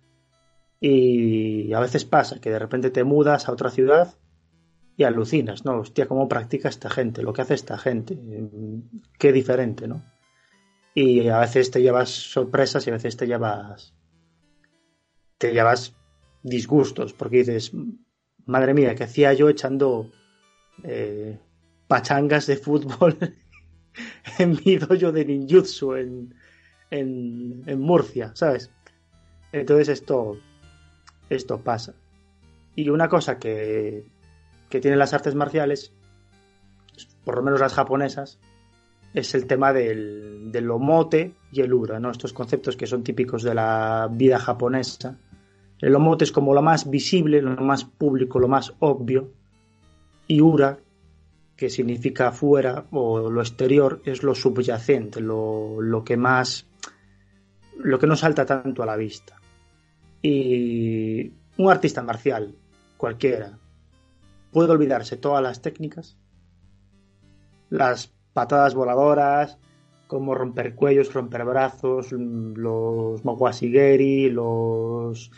Y 0.84 1.72
a 1.74 1.78
veces 1.78 2.04
pasa 2.04 2.40
que 2.40 2.50
de 2.50 2.58
repente 2.58 2.90
te 2.90 3.04
mudas 3.04 3.48
a 3.48 3.52
otra 3.52 3.70
ciudad 3.70 4.16
y 4.96 5.04
alucinas, 5.04 5.64
¿no? 5.64 5.78
Hostia, 5.78 6.08
¿cómo 6.08 6.28
practica 6.28 6.68
esta 6.68 6.90
gente? 6.90 7.22
Lo 7.22 7.32
que 7.32 7.42
hace 7.42 7.54
esta 7.54 7.78
gente. 7.78 8.18
Qué 9.16 9.32
diferente, 9.32 9.86
¿no? 9.86 10.04
Y 10.92 11.28
a 11.28 11.38
veces 11.38 11.70
te 11.70 11.82
llevas 11.82 12.08
sorpresas 12.08 12.84
y 12.84 12.90
a 12.90 12.94
veces 12.94 13.16
te 13.16 13.28
llevas. 13.28 13.94
te 15.38 15.52
llevas 15.52 15.94
disgustos, 16.42 17.12
porque 17.12 17.38
dices, 17.38 17.70
madre 18.44 18.74
mía, 18.74 18.96
¿qué 18.96 19.04
hacía 19.04 19.32
yo 19.34 19.48
echando 19.48 20.10
eh, 20.82 21.38
pachangas 21.86 22.48
de 22.48 22.56
fútbol 22.56 23.16
en 24.40 24.58
mi 24.64 24.78
dojo 24.78 25.12
de 25.12 25.24
ninjutsu 25.24 25.94
en, 25.94 26.34
en, 26.90 27.62
en, 27.66 27.80
Murcia, 27.80 28.32
¿sabes? 28.34 28.72
Entonces 29.52 29.88
esto, 29.88 30.38
esto 31.30 31.60
pasa. 31.60 31.94
Y 32.74 32.88
una 32.88 33.08
cosa 33.08 33.38
que, 33.38 34.04
que 34.68 34.80
tienen 34.80 34.98
las 34.98 35.12
artes 35.12 35.34
marciales, 35.34 35.92
por 37.24 37.36
lo 37.36 37.42
menos 37.42 37.60
las 37.60 37.74
japonesas, 37.74 38.38
es 39.14 39.34
el 39.34 39.46
tema 39.46 39.72
del, 39.72 40.50
del 40.50 40.70
omote 40.70 41.34
y 41.52 41.60
el 41.60 41.74
ura, 41.74 42.00
¿no? 42.00 42.10
Estos 42.10 42.32
conceptos 42.32 42.76
que 42.76 42.86
son 42.86 43.02
típicos 43.04 43.42
de 43.42 43.54
la 43.54 44.08
vida 44.10 44.38
japonesa, 44.38 45.18
el 45.82 45.96
omote 45.96 46.24
es 46.24 46.32
como 46.32 46.54
lo 46.54 46.62
más 46.62 46.88
visible, 46.88 47.42
lo 47.42 47.56
más 47.56 47.84
público, 47.84 48.38
lo 48.38 48.46
más 48.46 48.72
obvio. 48.78 49.32
Y 50.28 50.40
ura, 50.40 50.78
que 51.56 51.68
significa 51.68 52.30
fuera 52.30 52.86
o 52.92 53.28
lo 53.28 53.40
exterior, 53.40 54.00
es 54.04 54.22
lo 54.22 54.34
subyacente, 54.34 55.20
lo, 55.20 55.82
lo 55.82 56.04
que 56.04 56.16
más. 56.16 56.66
lo 57.78 57.98
que 57.98 58.06
no 58.06 58.14
salta 58.14 58.46
tanto 58.46 58.84
a 58.84 58.86
la 58.86 58.96
vista. 58.96 59.41
Y 60.22 61.32
un 61.58 61.70
artista 61.70 62.02
marcial, 62.02 62.54
cualquiera, 62.96 63.58
puede 64.52 64.70
olvidarse 64.70 65.16
todas 65.16 65.42
las 65.42 65.60
técnicas, 65.60 66.16
las 67.70 68.12
patadas 68.32 68.74
voladoras, 68.74 69.58
como 70.06 70.34
romper 70.34 70.74
cuellos, 70.74 71.12
romper 71.12 71.44
brazos, 71.44 72.12
los 72.12 73.24
mawasigeri, 73.24 74.30
los 74.30 75.30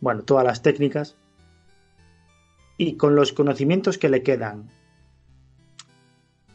bueno, 0.00 0.22
todas 0.22 0.44
las 0.44 0.62
técnicas, 0.62 1.16
y 2.76 2.96
con 2.96 3.14
los 3.14 3.32
conocimientos 3.32 3.98
que 3.98 4.08
le 4.08 4.22
quedan 4.22 4.70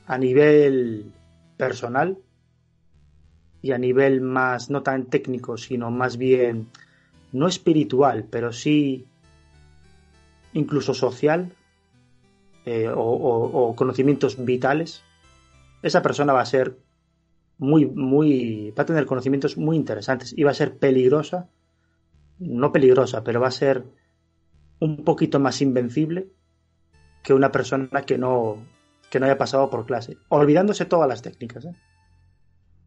a 0.07 0.17
nivel 0.17 1.11
personal 1.57 2.17
y 3.61 3.71
a 3.71 3.77
nivel 3.77 4.21
más, 4.21 4.69
no 4.69 4.83
tan 4.83 5.05
técnico, 5.05 5.57
sino 5.57 5.91
más 5.91 6.17
bien, 6.17 6.69
no 7.33 7.47
espiritual, 7.47 8.25
pero 8.29 8.53
sí 8.53 9.07
incluso 10.53 10.93
social, 10.93 11.51
eh, 12.65 12.89
o, 12.95 13.73
conocimientos 13.75 14.43
vitales, 14.43 15.03
esa 15.81 16.01
persona 16.01 16.31
va 16.31 16.41
a 16.41 16.45
ser 16.45 16.77
muy, 17.57 17.85
muy, 17.85 18.71
va 18.71 18.83
a 18.83 18.85
tener 18.85 19.05
conocimientos 19.05 19.57
muy 19.57 19.75
interesantes 19.75 20.33
y 20.37 20.43
va 20.43 20.51
a 20.51 20.55
ser 20.55 20.77
peligrosa, 20.77 21.49
no 22.39 22.71
peligrosa, 22.71 23.23
pero 23.23 23.41
va 23.41 23.47
a 23.47 23.51
ser 23.51 23.83
un 24.79 25.03
poquito 25.03 25.39
más 25.39 25.61
invencible 25.61 26.29
que 27.23 27.33
una 27.33 27.51
persona 27.51 28.03
que 28.05 28.17
no, 28.17 28.57
que 29.09 29.19
no 29.19 29.25
haya 29.25 29.37
pasado 29.37 29.69
por 29.69 29.85
clase, 29.85 30.17
olvidándose 30.29 30.85
todas 30.85 31.09
las 31.09 31.21
técnicas. 31.21 31.65
¿eh? 31.65 31.75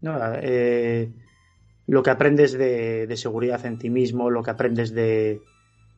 No, 0.00 0.18
eh, 0.34 1.12
lo 1.86 2.02
que 2.02 2.10
aprendes 2.10 2.52
de, 2.52 3.06
de, 3.06 3.16
seguridad 3.16 3.64
en 3.64 3.78
ti 3.78 3.90
mismo, 3.90 4.30
lo 4.30 4.42
que 4.42 4.50
aprendes 4.50 4.92
de, 4.92 5.40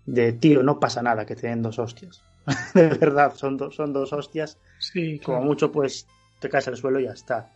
de 0.07 0.33
tío, 0.35 0.63
no 0.63 0.79
pasa 0.79 1.03
nada 1.03 1.25
que 1.25 1.35
te 1.35 1.49
den 1.49 1.63
dos 1.63 1.79
hostias. 1.79 2.23
de 2.75 2.89
verdad, 2.89 3.35
son, 3.35 3.57
dos 3.57 3.75
son 3.75 3.93
dos 3.93 4.13
hostias. 4.13 4.59
Sí, 4.79 5.19
Como 5.19 5.43
mucho, 5.43 5.73
pues 5.73 6.07
te 6.41 6.49
caes 6.49 6.69
al 6.69 6.77
suelo 6.77 7.01
y 7.01 7.05
ya 7.05 7.13
está. 7.13 7.53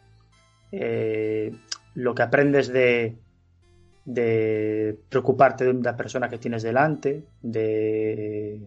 Eh, 0.71 1.53
lo 1.95 2.14
que 2.14 2.23
aprendes 2.23 2.68
de, 2.68 3.16
de 4.05 4.99
preocuparte 5.09 5.64
de 5.64 5.75
la 5.75 5.97
persona 5.97 6.29
que 6.29 6.38
tienes 6.38 6.62
delante, 6.62 7.25
de, 7.42 8.61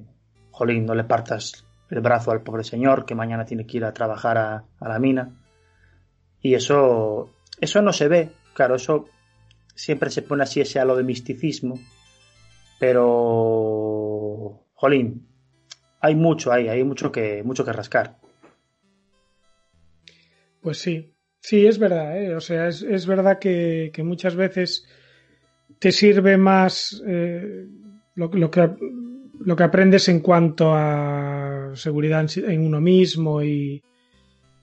jolín, 0.52 0.86
no 0.86 0.94
le 0.94 1.04
partas 1.04 1.66
el 1.90 2.02
brazo 2.02 2.32
al 2.32 2.42
pobre 2.42 2.64
señor 2.64 3.06
que 3.06 3.16
mañana 3.16 3.46
tiene 3.46 3.66
que 3.66 3.78
ir 3.78 3.86
a 3.86 3.94
trabajar 3.94 4.38
a, 4.38 4.64
a 4.80 4.90
la 4.90 5.00
mina. 5.00 5.32
Y 6.42 6.54
eso, 6.54 7.32
eso 7.60 7.82
no 7.82 7.92
se 7.92 8.08
ve, 8.08 8.32
claro, 8.54 8.76
eso 8.76 9.08
siempre 9.76 10.10
se 10.10 10.22
pone 10.22 10.44
así 10.44 10.62
ese 10.62 10.80
halo 10.80 10.96
de 10.96 11.04
misticismo, 11.04 11.80
pero, 12.80 14.66
jolín, 14.74 15.28
hay 16.00 16.16
mucho 16.16 16.52
ahí, 16.52 16.68
hay 16.68 16.84
mucho 16.84 17.12
que, 17.12 17.44
mucho 17.44 17.64
que 17.64 17.74
rascar. 17.74 18.18
Pues 20.62 20.80
sí, 20.80 21.14
sí, 21.40 21.68
es 21.68 21.78
verdad, 21.78 22.20
¿eh? 22.20 22.36
o 22.36 22.42
sea, 22.42 22.68
es, 22.68 22.82
es 22.82 23.06
verdad 23.06 23.38
que, 23.40 23.92
que, 23.94 24.04
muchas 24.04 24.36
veces 24.36 24.88
te 25.80 25.92
sirve 25.92 26.38
más 26.38 27.02
eh, 27.06 27.68
lo, 28.16 28.28
lo, 28.30 28.50
que, 28.50 28.70
lo 29.40 29.56
que 29.56 29.64
aprendes 29.64 30.10
en 30.10 30.22
cuanto 30.22 30.74
a 30.74 31.72
seguridad 31.76 32.26
en, 32.36 32.52
en 32.52 32.66
uno 32.66 32.82
mismo 32.82 33.44
y, 33.44 33.84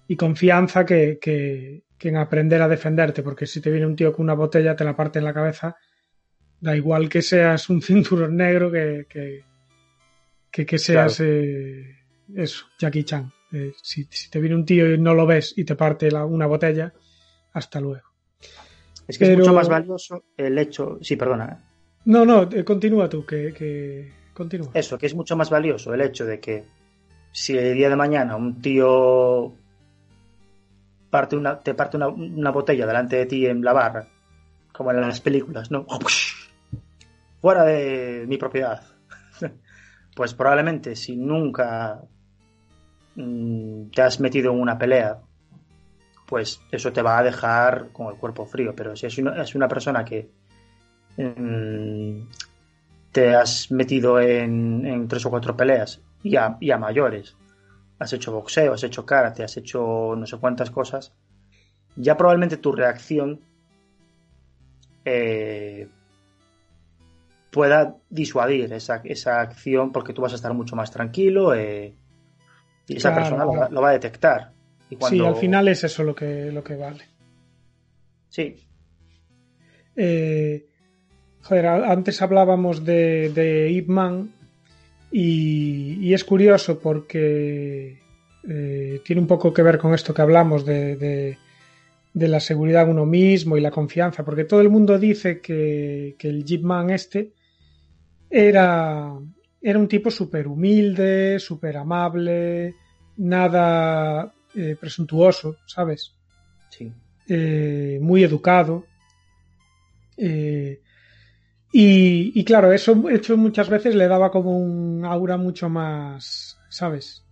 y 0.08 0.16
confianza 0.16 0.84
que, 0.84 1.18
que, 1.20 1.84
que, 1.86 1.91
en 2.08 2.16
aprender 2.16 2.60
a 2.62 2.68
defenderte, 2.68 3.22
porque 3.22 3.46
si 3.46 3.60
te 3.60 3.70
viene 3.70 3.86
un 3.86 3.96
tío 3.96 4.12
con 4.12 4.24
una 4.24 4.34
botella, 4.34 4.76
te 4.76 4.84
la 4.84 4.96
parte 4.96 5.18
en 5.18 5.24
la 5.24 5.34
cabeza, 5.34 5.76
da 6.60 6.76
igual 6.76 7.08
que 7.08 7.22
seas 7.22 7.68
un 7.68 7.82
cinturón 7.82 8.36
negro 8.36 8.70
que, 8.70 9.06
que, 9.08 9.44
que, 10.50 10.66
que 10.66 10.78
seas 10.78 11.16
claro. 11.16 11.32
eh, 11.32 11.96
eso, 12.36 12.66
Jackie 12.78 13.04
Chan. 13.04 13.32
Eh, 13.52 13.72
si, 13.82 14.06
si, 14.10 14.30
te 14.30 14.40
viene 14.40 14.56
un 14.56 14.64
tío 14.64 14.94
y 14.94 14.98
no 14.98 15.14
lo 15.14 15.26
ves 15.26 15.52
y 15.56 15.64
te 15.64 15.76
parte 15.76 16.10
la, 16.10 16.24
una 16.24 16.46
botella, 16.46 16.92
hasta 17.52 17.80
luego. 17.80 18.06
Es 19.06 19.18
que 19.18 19.26
Pero... 19.26 19.32
es 19.32 19.38
mucho 19.40 19.54
más 19.54 19.68
valioso 19.68 20.24
el 20.36 20.58
hecho. 20.58 20.98
Sí, 21.02 21.16
perdona. 21.16 21.68
No, 22.04 22.24
no, 22.24 22.48
eh, 22.50 22.64
continúa 22.64 23.08
tú, 23.08 23.24
que, 23.26 23.52
que, 23.52 24.12
continúa. 24.32 24.70
Eso, 24.74 24.96
que 24.98 25.06
es 25.06 25.14
mucho 25.14 25.36
más 25.36 25.50
valioso 25.50 25.92
el 25.92 26.00
hecho 26.00 26.24
de 26.24 26.40
que 26.40 26.64
si 27.30 27.56
el 27.56 27.74
día 27.74 27.88
de 27.88 27.96
mañana 27.96 28.36
un 28.36 28.60
tío 28.60 29.54
parte 31.12 31.36
una, 31.36 31.60
te 31.60 31.74
parte 31.74 31.96
una, 31.96 32.08
una 32.08 32.50
botella 32.50 32.86
delante 32.86 33.16
de 33.16 33.26
ti 33.26 33.46
en 33.46 33.62
la 33.62 33.72
barra, 33.72 34.08
como 34.72 34.90
en 34.90 35.00
las 35.00 35.20
películas, 35.20 35.70
¿no? 35.70 35.86
Fuera 37.40 37.64
de 37.64 38.24
mi 38.26 38.36
propiedad. 38.36 38.82
pues 40.16 40.34
probablemente 40.34 40.96
si 40.96 41.16
nunca 41.16 42.00
Mm, 43.14 43.90
te 43.90 44.02
has 44.02 44.20
metido 44.20 44.52
en 44.52 44.60
una 44.60 44.78
pelea, 44.78 45.18
pues 46.26 46.62
eso 46.70 46.92
te 46.92 47.02
va 47.02 47.18
a 47.18 47.22
dejar 47.22 47.88
con 47.92 48.08
el 48.08 48.18
cuerpo 48.18 48.46
frío. 48.46 48.74
Pero 48.74 48.96
si 48.96 49.06
es 49.06 49.18
una, 49.18 49.42
es 49.42 49.54
una 49.54 49.68
persona 49.68 50.04
que 50.04 50.30
mmm, 51.16 52.22
te 53.12 53.34
has 53.34 53.70
metido 53.70 54.18
en, 54.20 54.86
en, 54.86 55.08
tres 55.08 55.26
o 55.26 55.30
cuatro 55.30 55.56
peleas 55.56 56.00
y 56.22 56.36
a, 56.36 56.56
y 56.60 56.70
a, 56.70 56.78
mayores, 56.78 57.36
has 58.02 58.12
hecho 58.12 58.32
boxeo, 58.32 58.72
has 58.74 58.82
hecho 58.82 59.06
karate, 59.06 59.44
has 59.44 59.56
hecho 59.56 60.14
no 60.16 60.26
sé 60.26 60.36
cuántas 60.38 60.70
cosas, 60.70 61.12
ya 61.96 62.16
probablemente 62.16 62.56
tu 62.56 62.72
reacción 62.72 63.40
eh, 65.04 65.88
pueda 67.50 67.96
disuadir 68.10 68.72
esa, 68.72 69.00
esa, 69.04 69.40
acción 69.40 69.92
porque 69.92 70.12
tú 70.12 70.22
vas 70.22 70.32
a 70.32 70.36
estar 70.36 70.52
mucho 70.54 70.74
más 70.74 70.90
tranquilo. 70.90 71.54
Eh, 71.54 71.94
y 72.88 72.96
esa 72.96 73.10
claro. 73.12 73.22
persona 73.22 73.44
lo 73.44 73.52
va, 73.52 73.68
lo 73.68 73.82
va, 73.82 73.90
a 73.90 73.92
detectar. 73.92 74.52
Y 74.90 74.96
cuando... 74.96 75.24
Sí, 75.24 75.28
al 75.28 75.36
final 75.36 75.68
es 75.68 75.84
eso 75.84 76.02
lo 76.02 76.14
que, 76.14 76.50
lo 76.50 76.64
que 76.64 76.76
vale. 76.76 77.04
Sí. 78.28 78.56
Eh, 79.94 80.66
joder, 81.42 81.66
antes 81.66 82.20
hablábamos 82.22 82.84
de, 82.84 83.30
de 83.30 83.70
Ip 83.70 83.88
Man 83.88 84.32
y, 85.12 85.98
y, 86.00 86.14
es 86.14 86.24
curioso 86.24 86.78
porque 86.78 88.00
eh, 88.48 89.00
tiene 89.04 89.20
un 89.20 89.28
poco 89.28 89.52
que 89.52 89.62
ver 89.62 89.78
con 89.78 89.94
esto 89.94 90.14
que 90.14 90.22
hablamos 90.22 90.64
de, 90.64 90.96
de, 90.96 91.38
de, 92.14 92.28
la 92.28 92.40
seguridad 92.40 92.84
en 92.84 92.90
uno 92.90 93.06
mismo 93.06 93.56
y 93.56 93.60
la 93.60 93.70
confianza, 93.70 94.24
porque 94.24 94.44
todo 94.44 94.60
el 94.60 94.70
mundo 94.70 94.98
dice 94.98 95.40
que, 95.40 96.16
que 96.18 96.28
el 96.28 96.44
Jeep 96.44 96.62
Man 96.62 96.90
este 96.90 97.32
era, 98.30 99.12
era 99.60 99.78
un 99.78 99.88
tipo 99.88 100.10
súper 100.10 100.48
humilde, 100.48 101.38
súper 101.38 101.76
amable, 101.76 102.74
nada 103.18 104.32
eh, 104.54 104.76
presuntuoso, 104.80 105.56
¿sabes? 105.66 106.14
Sí. 106.70 106.90
Eh, 107.28 107.98
muy 108.00 108.24
educado. 108.24 108.86
Eh, 110.16 110.80
y, 111.72 112.38
y, 112.38 112.44
claro, 112.44 112.72
eso 112.72 113.08
hecho 113.08 113.36
muchas 113.38 113.70
veces 113.70 113.94
le 113.94 114.06
daba 114.06 114.30
como 114.30 114.58
un 114.58 115.04
aura 115.06 115.38
mucho 115.38 115.70
más, 115.70 116.58
¿sabes? 116.68 117.24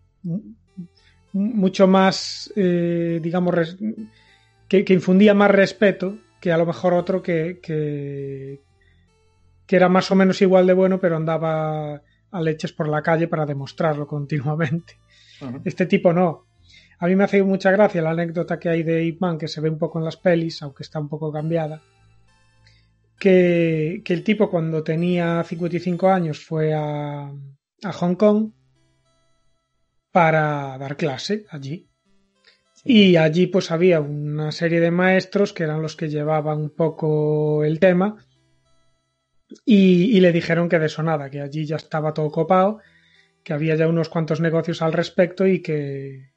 Mucho 1.33 1.87
más, 1.87 2.51
eh, 2.57 3.21
digamos, 3.23 3.77
que, 4.67 4.85
que, 4.85 4.95
infundía 4.95 5.35
más 5.35 5.51
respeto 5.51 6.19
que 6.41 6.53
a 6.53 6.57
lo 6.57 6.65
mejor 6.65 6.95
otro 6.95 7.23
que, 7.23 7.61
que, 7.63 8.61
que 9.67 9.77
era 9.77 9.91
más 9.91 10.11
o 10.11 10.15
menos 10.15 10.41
igual 10.41 10.67
de 10.67 10.73
bueno, 10.73 10.99
pero 10.99 11.17
andaba 11.17 12.01
a 12.33 12.41
leches 12.41 12.73
por 12.73 12.89
la 12.89 13.03
calle 13.03 13.29
para 13.29 13.45
demostrarlo 13.45 14.07
continuamente. 14.07 14.95
Uh 15.43 15.47
-huh. 15.47 15.63
Este 15.65 15.85
tipo 15.85 16.13
no. 16.15 16.47
A 16.99 17.07
mí 17.07 17.17
me 17.17 17.25
hace 17.25 17.43
mucha 17.43 17.71
gracia 17.71 18.03
la 18.03 18.11
anécdota 18.11 18.59
que 18.59 18.69
hay 18.69 18.83
de 18.83 19.05
Ip 19.05 19.21
Man, 19.21 19.39
que 19.39 19.49
se 19.49 19.61
ve 19.61 19.71
un 19.71 19.79
poco 19.79 19.99
en 19.99 20.05
las 20.05 20.17
pelis, 20.17 20.63
aunque 20.63 20.83
está 20.83 20.99
un 20.99 21.09
poco 21.09 21.33
cambiada. 21.33 21.83
Que, 23.21 24.03
que 24.05 24.15
el 24.15 24.25
tipo 24.25 24.51
cuando 24.51 24.83
tenía 24.83 25.45
55 25.45 26.09
años 26.09 26.43
fue 26.43 26.75
a, 26.75 27.31
a 27.83 27.93
Hong 27.93 28.15
Kong 28.17 28.53
para 30.11 30.77
dar 30.79 30.97
clase 30.97 31.45
allí. 31.51 31.89
Sí. 32.73 33.11
Y 33.11 33.17
allí 33.17 33.47
pues 33.47 33.71
había 33.71 34.01
una 34.01 34.51
serie 34.51 34.81
de 34.81 34.91
maestros 34.91 35.53
que 35.53 35.65
eran 35.65 35.83
los 35.83 35.97
que 35.97 36.09
llevaban 36.09 36.59
un 36.61 36.71
poco 36.71 37.63
el 37.63 37.79
tema 37.79 38.17
y, 39.65 40.17
y, 40.17 40.21
le 40.21 40.33
dijeron 40.33 40.69
que 40.69 40.79
de 40.79 40.87
eso 40.87 41.03
nada, 41.03 41.31
que 41.31 41.41
allí 41.41 41.67
ya 41.67 41.77
estaba 41.77 42.15
todo 42.15 42.31
copado, 42.31 42.81
que 43.43 43.53
había 43.53 43.75
ya 43.75 43.89
unos 43.89 44.09
cuantos 44.09 44.41
negocios 44.41 44.83
al 44.83 44.93
respecto 44.93 45.47
y 45.47 45.61
que 45.61 46.33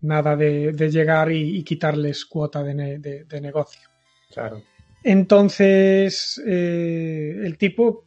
nada 0.00 0.36
de, 0.36 0.72
de 0.72 0.90
llegar 0.90 1.32
y, 1.32 1.58
y, 1.58 1.64
quitarles 1.64 2.24
cuota 2.26 2.62
de, 2.62 2.74
ne, 2.74 2.98
de, 2.98 3.24
de 3.24 3.40
negocio. 3.40 3.88
Claro. 4.30 4.62
Entonces, 5.02 6.40
eh, 6.46 7.40
el 7.42 7.56
tipo 7.56 8.04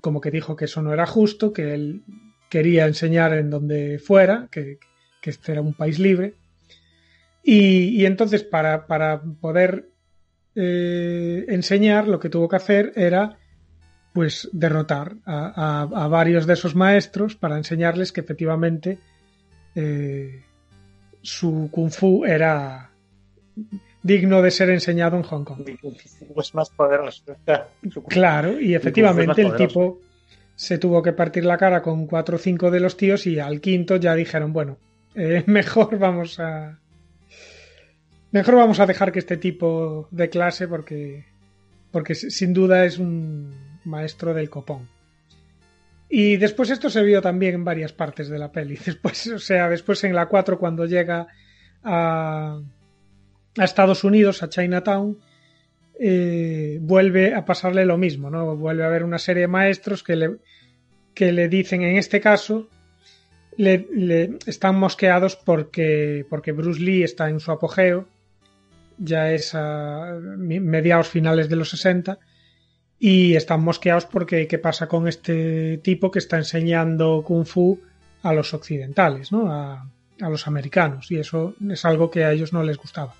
como 0.00 0.20
que 0.20 0.30
dijo 0.30 0.54
que 0.54 0.66
eso 0.66 0.82
no 0.82 0.92
era 0.92 1.04
justo, 1.04 1.52
que 1.52 1.74
él 1.74 2.04
quería 2.48 2.86
enseñar 2.86 3.32
en 3.34 3.50
donde 3.50 3.98
fuera, 3.98 4.48
que, 4.52 4.78
este 5.22 5.50
era 5.50 5.60
un 5.60 5.74
país 5.74 5.98
libre. 5.98 6.34
Y, 7.42 8.06
entonces, 8.06 8.44
para, 8.44 8.86
para 8.86 9.20
poder 9.20 9.88
eh, 10.54 11.44
enseñar, 11.48 12.06
lo 12.06 12.20
que 12.20 12.28
tuvo 12.28 12.48
que 12.48 12.54
hacer 12.54 12.92
era 12.94 13.36
pues 14.12 14.48
derrotar 14.52 15.16
a, 15.26 16.06
varios 16.08 16.46
de 16.46 16.52
esos 16.52 16.76
maestros 16.76 17.34
para 17.34 17.58
enseñarles 17.58 18.12
que 18.12 18.20
efectivamente 18.20 18.98
eh, 19.74 20.44
su 21.20 21.68
kung 21.72 21.90
fu 21.90 22.24
era 22.24 22.92
digno 24.06 24.42
de 24.42 24.50
ser 24.50 24.70
enseñado 24.70 25.16
en 25.16 25.22
Hong 25.22 25.44
Kong. 25.44 25.68
Pues 26.34 26.54
más 26.54 26.70
poderoso. 26.70 27.36
claro, 28.08 28.60
y 28.60 28.74
efectivamente 28.74 29.42
el 29.42 29.56
tipo 29.56 30.00
se 30.54 30.78
tuvo 30.78 31.02
que 31.02 31.12
partir 31.12 31.44
la 31.44 31.58
cara 31.58 31.82
con 31.82 32.06
cuatro 32.06 32.36
o 32.36 32.38
cinco 32.38 32.70
de 32.70 32.80
los 32.80 32.96
tíos 32.96 33.26
y 33.26 33.38
al 33.38 33.60
quinto 33.60 33.96
ya 33.96 34.14
dijeron, 34.14 34.52
bueno, 34.52 34.78
eh, 35.14 35.44
mejor 35.46 35.98
vamos 35.98 36.38
a... 36.40 36.78
Mejor 38.32 38.56
vamos 38.56 38.80
a 38.80 38.86
dejar 38.86 39.12
que 39.12 39.20
este 39.20 39.36
tipo 39.36 40.08
de 40.10 40.28
clase 40.28 40.68
porque, 40.68 41.26
porque 41.90 42.14
sin 42.14 42.52
duda 42.52 42.84
es 42.84 42.98
un, 42.98 43.54
maestro 43.86 44.34
del 44.34 44.50
copón. 44.50 44.88
Y 46.08 46.36
después 46.36 46.70
esto 46.70 46.90
se 46.90 47.02
vio 47.02 47.22
también 47.22 47.54
en 47.54 47.64
varias 47.64 47.92
partes 47.92 48.28
de 48.28 48.38
la 48.38 48.52
peli. 48.52 48.76
Después, 48.84 49.26
o 49.28 49.38
sea, 49.38 49.68
después 49.68 50.04
en 50.04 50.14
la 50.14 50.26
4 50.26 50.58
cuando 50.58 50.84
llega 50.86 51.26
a, 51.82 52.60
a 53.56 53.64
Estados 53.64 54.04
Unidos, 54.04 54.42
a 54.42 54.48
Chinatown, 54.48 55.18
eh, 55.98 56.78
vuelve 56.82 57.34
a 57.34 57.44
pasarle 57.44 57.86
lo 57.86 57.96
mismo, 57.96 58.30
¿no? 58.30 58.54
Vuelve 58.56 58.84
a 58.84 58.88
haber 58.88 59.02
una 59.02 59.18
serie 59.18 59.42
de 59.42 59.48
maestros 59.48 60.02
que 60.02 60.16
le, 60.16 60.36
que 61.14 61.32
le 61.32 61.48
dicen, 61.48 61.82
en 61.82 61.96
este 61.96 62.20
caso, 62.20 62.68
le, 63.56 64.38
están 64.46 64.78
mosqueados 64.78 65.36
porque, 65.36 66.26
porque 66.28 66.52
Bruce 66.52 66.80
Lee 66.80 67.02
está 67.02 67.30
en 67.30 67.40
su 67.40 67.50
apogeo, 67.50 68.06
ya 68.98 69.32
es 69.32 69.54
a 69.54 70.18
mediados 70.38 71.08
finales 71.08 71.48
de 71.48 71.56
los 71.56 71.70
60, 71.70 72.18
y 72.98 73.34
están 73.34 73.62
mosqueados 73.62 74.06
porque 74.06 74.46
qué 74.46 74.58
pasa 74.58 74.88
con 74.88 75.08
este 75.08 75.78
tipo 75.78 76.10
que 76.10 76.18
está 76.18 76.36
enseñando 76.36 77.22
kung 77.24 77.44
fu 77.44 77.80
a 78.22 78.32
los 78.32 78.52
occidentales, 78.54 79.32
¿no? 79.32 79.50
A 79.50 80.28
los 80.30 80.46
americanos, 80.46 81.10
y 81.10 81.18
eso 81.18 81.54
es 81.70 81.84
algo 81.84 82.10
que 82.10 82.24
a 82.24 82.32
ellos 82.32 82.52
no 82.52 82.62
les 82.62 82.76
gustaba. 82.78 83.14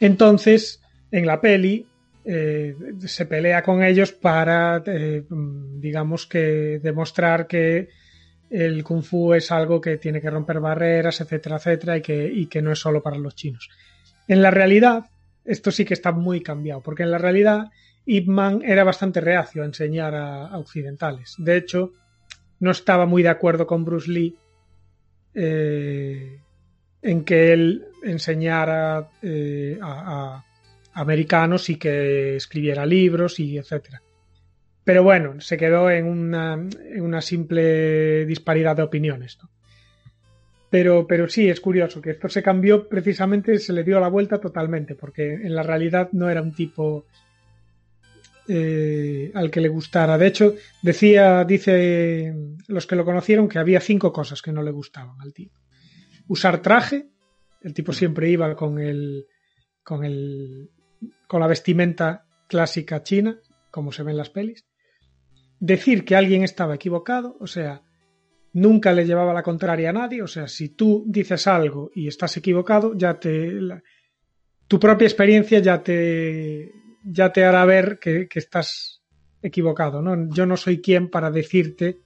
Entonces, 0.00 0.80
en 1.10 1.26
la 1.26 1.40
peli, 1.40 1.86
eh, 2.24 2.74
se 3.06 3.26
pelea 3.26 3.62
con 3.62 3.82
ellos 3.82 4.12
para, 4.12 4.82
eh, 4.86 5.24
digamos 5.28 6.26
que, 6.26 6.80
demostrar 6.82 7.46
que 7.46 7.88
el 8.50 8.82
kung 8.84 9.02
fu 9.02 9.34
es 9.34 9.50
algo 9.50 9.80
que 9.80 9.98
tiene 9.98 10.20
que 10.20 10.30
romper 10.30 10.60
barreras, 10.60 11.20
etcétera, 11.20 11.56
etcétera, 11.56 11.96
y 11.96 12.46
que, 12.46 12.62
no 12.62 12.72
es 12.72 12.78
solo 12.78 13.02
para 13.02 13.18
los 13.18 13.34
chinos. 13.34 13.68
En 14.26 14.42
la 14.42 14.50
realidad, 14.50 15.06
esto 15.44 15.70
sí 15.70 15.84
que 15.84 15.94
está 15.94 16.12
muy 16.12 16.42
cambiado, 16.42 16.82
porque 16.82 17.02
en 17.02 17.10
la 17.10 17.18
realidad 17.18 17.70
Ip 18.06 18.28
Man 18.28 18.62
era 18.64 18.84
bastante 18.84 19.20
reacio 19.20 19.62
a 19.62 19.66
enseñar 19.66 20.14
a, 20.14 20.46
a 20.46 20.58
occidentales. 20.58 21.34
De 21.38 21.56
hecho, 21.56 21.92
no 22.60 22.70
estaba 22.70 23.06
muy 23.06 23.22
de 23.22 23.28
acuerdo 23.28 23.66
con 23.66 23.84
Bruce 23.84 24.10
Lee 24.10 24.36
eh, 25.34 26.40
en 27.02 27.24
que 27.24 27.52
él 27.52 27.86
enseñara 28.02 29.08
eh, 29.22 29.78
a, 29.82 30.44
americanos 30.94 31.70
y 31.70 31.76
que 31.76 32.36
escribiera 32.36 32.84
libros 32.84 33.38
y 33.38 33.58
etcétera. 33.58 34.02
Pero 34.84 35.02
bueno, 35.02 35.40
se 35.40 35.56
quedó 35.56 35.90
en 35.90 36.06
una, 36.06 36.54
en 36.54 37.02
una 37.02 37.20
simple 37.20 38.24
disparidad 38.26 38.74
de 38.76 38.82
opiniones. 38.82 39.38
¿no? 39.42 39.50
Pero, 40.70 41.06
pero 41.06 41.28
sí, 41.28 41.48
es 41.48 41.60
curioso 41.60 42.00
que 42.00 42.10
esto 42.10 42.28
se 42.28 42.42
cambió 42.42 42.88
precisamente, 42.88 43.58
se 43.58 43.72
le 43.72 43.84
dio 43.84 44.00
la 44.00 44.08
vuelta 44.08 44.40
totalmente, 44.40 44.94
porque 44.94 45.34
en 45.34 45.54
la 45.54 45.62
realidad 45.62 46.10
no 46.12 46.28
era 46.28 46.42
un 46.42 46.54
tipo 46.54 47.06
eh, 48.48 49.30
al 49.34 49.50
que 49.50 49.60
le 49.60 49.68
gustara. 49.68 50.18
De 50.18 50.26
hecho, 50.26 50.54
decía, 50.82 51.44
dice 51.44 52.34
los 52.66 52.86
que 52.86 52.96
lo 52.96 53.04
conocieron 53.04 53.48
que 53.48 53.58
había 53.58 53.80
cinco 53.80 54.12
cosas 54.12 54.42
que 54.42 54.52
no 54.52 54.62
le 54.62 54.70
gustaban 54.70 55.20
al 55.20 55.32
tipo. 55.32 55.58
Usar 56.28 56.62
traje, 56.62 57.08
el 57.62 57.74
tipo 57.74 57.92
siempre 57.92 58.30
iba 58.30 58.54
con 58.54 58.78
el, 58.78 59.26
con 59.82 60.04
el, 60.04 60.70
con 61.26 61.40
la 61.40 61.46
vestimenta 61.46 62.26
clásica 62.48 63.02
china, 63.02 63.40
como 63.70 63.92
se 63.92 64.02
ve 64.02 64.12
en 64.12 64.18
las 64.18 64.30
pelis. 64.30 64.64
Decir 65.60 66.04
que 66.04 66.16
alguien 66.16 66.44
estaba 66.44 66.76
equivocado, 66.76 67.36
o 67.40 67.46
sea, 67.46 67.82
nunca 68.52 68.92
le 68.92 69.06
llevaba 69.06 69.34
la 69.34 69.42
contraria 69.42 69.90
a 69.90 69.92
nadie, 69.92 70.22
o 70.22 70.26
sea, 70.26 70.48
si 70.48 70.70
tú 70.70 71.04
dices 71.06 71.46
algo 71.46 71.90
y 71.94 72.08
estás 72.08 72.36
equivocado, 72.36 72.94
ya 72.94 73.18
te, 73.18 73.52
la, 73.52 73.82
tu 74.68 74.78
propia 74.78 75.06
experiencia 75.06 75.58
ya 75.60 75.82
te, 75.82 76.72
ya 77.04 77.32
te 77.32 77.44
hará 77.44 77.64
ver 77.64 77.98
que, 77.98 78.28
que, 78.28 78.38
estás 78.38 79.02
equivocado, 79.42 80.02
¿no? 80.02 80.32
Yo 80.32 80.46
no 80.46 80.56
soy 80.56 80.80
quien 80.80 81.10
para 81.10 81.30
decirte 81.30 81.98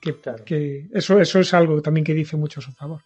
que, 0.00 0.20
claro. 0.20 0.44
que, 0.44 0.88
eso, 0.92 1.20
eso 1.20 1.40
es 1.40 1.54
algo 1.54 1.80
también 1.80 2.04
que 2.04 2.14
dice 2.14 2.36
mucho 2.36 2.60
a 2.60 2.62
su 2.62 2.72
favor. 2.72 3.02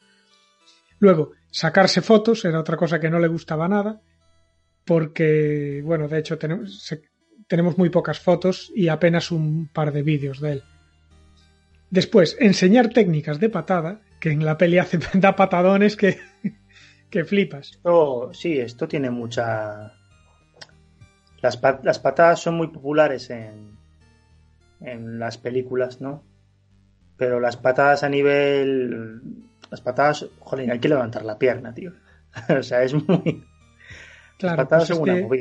Luego, 0.99 1.33
sacarse 1.51 2.03
fotos 2.03 2.45
era 2.45 2.61
otra 2.61 2.77
cosa 2.77 3.01
que 3.01 3.11
no 3.11 3.19
le 3.19 3.29
gustaba 3.29 3.69
nada, 3.69 4.01
porque, 4.85 5.83
bueno, 5.85 6.09
de 6.09 6.19
hecho 6.19 6.39
tenemos, 6.39 7.79
muy 7.79 7.91
pocas 7.91 8.21
fotos 8.21 8.73
y 8.75 8.89
apenas 8.89 9.31
un 9.31 9.69
par 9.73 9.93
de 9.93 10.03
vídeos 10.03 10.41
de 10.41 10.53
él. 10.53 10.63
Después, 11.91 12.37
enseñar 12.41 12.89
técnicas 12.91 13.41
de 13.41 13.49
patada, 13.49 14.01
que 14.21 14.31
en 14.31 14.45
la 14.45 14.59
peli 14.59 14.79
hace, 14.79 14.99
da 15.15 15.37
patadones 15.37 15.97
que, 15.97 16.19
que 17.11 17.25
flipas. 17.25 17.73
Esto, 17.73 18.31
sí, 18.33 18.59
esto 18.59 18.89
tiene 18.89 19.11
mucha, 19.11 19.93
las, 21.41 21.61
las 21.83 21.99
patadas 21.99 22.41
son 22.41 22.57
muy 22.57 22.69
populares 22.69 23.31
en, 23.31 23.79
en 24.81 25.19
las 25.19 25.39
películas, 25.39 26.01
¿no? 26.01 26.25
Pero 27.17 27.41
las 27.41 27.57
patadas 27.57 28.03
a 28.03 28.09
nivel. 28.09 29.21
Las 29.71 29.81
patadas. 29.81 30.27
Joder, 30.41 30.71
hay 30.71 30.79
que 30.79 30.89
levantar 30.89 31.25
la 31.25 31.39
pierna, 31.39 31.75
tío. 31.75 31.93
o 32.59 32.63
sea, 32.63 32.83
es 32.83 32.95
muy. 32.95 33.45
Claro, 34.39 34.57
las 34.57 34.67
patadas 34.67 34.89
pues 34.89 34.99
son 34.99 35.09
este, 35.09 35.25
una. 35.25 35.37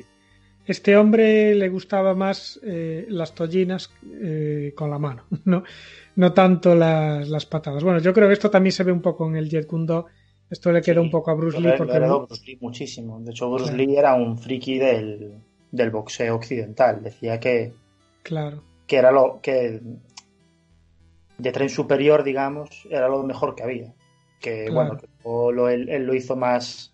Este 0.65 0.97
hombre 0.97 1.55
le 1.55 1.69
gustaba 1.69 2.13
más 2.13 2.59
eh, 2.61 3.05
las 3.09 3.33
tollinas 3.33 3.89
eh, 4.21 4.73
con 4.75 4.89
la 4.89 4.99
mano, 4.99 5.23
¿no? 5.45 5.63
No 6.15 6.33
tanto 6.33 6.75
las, 6.75 7.29
las, 7.29 7.45
patadas. 7.45 7.83
Bueno, 7.83 7.99
yo 7.99 8.13
creo 8.13 8.27
que 8.27 8.33
esto 8.33 8.49
también 8.49 8.73
se 8.73 8.83
ve 8.83 8.91
un 8.91 9.01
poco 9.01 9.27
en 9.27 9.37
el 9.37 9.49
Jet 9.49 9.67
Kundo. 9.67 10.07
Esto 10.49 10.71
le 10.71 10.81
queda 10.81 10.95
sí, 10.95 11.01
un 11.01 11.11
poco 11.11 11.31
a 11.31 11.35
Bruce 11.35 11.59
Lee. 11.59 11.73
Porque... 11.77 11.99
Le 11.99 12.07
Bruce 12.07 12.43
Lee 12.45 12.57
muchísimo. 12.59 13.19
De 13.21 13.31
hecho, 13.31 13.49
Bruce 13.49 13.71
claro. 13.71 13.77
Lee 13.77 13.97
era 13.97 14.15
un 14.15 14.37
friki 14.37 14.77
del, 14.77 15.35
del 15.71 15.91
boxeo 15.91 16.35
occidental. 16.35 17.03
Decía 17.03 17.39
que, 17.39 17.73
claro. 18.23 18.63
que 18.87 18.97
era 18.97 19.11
lo 19.11 19.39
que 19.41 19.81
de 21.37 21.51
tren 21.51 21.69
superior, 21.69 22.23
digamos, 22.23 22.87
era 22.89 23.07
lo 23.07 23.23
mejor 23.23 23.55
que 23.55 23.63
había. 23.63 23.93
Que 24.39 24.65
claro. 24.65 24.73
bueno, 24.73 24.97
que 24.97 25.07
lo, 25.55 25.69
él, 25.69 25.89
él, 25.89 26.05
lo 26.05 26.13
hizo 26.13 26.35
más, 26.35 26.93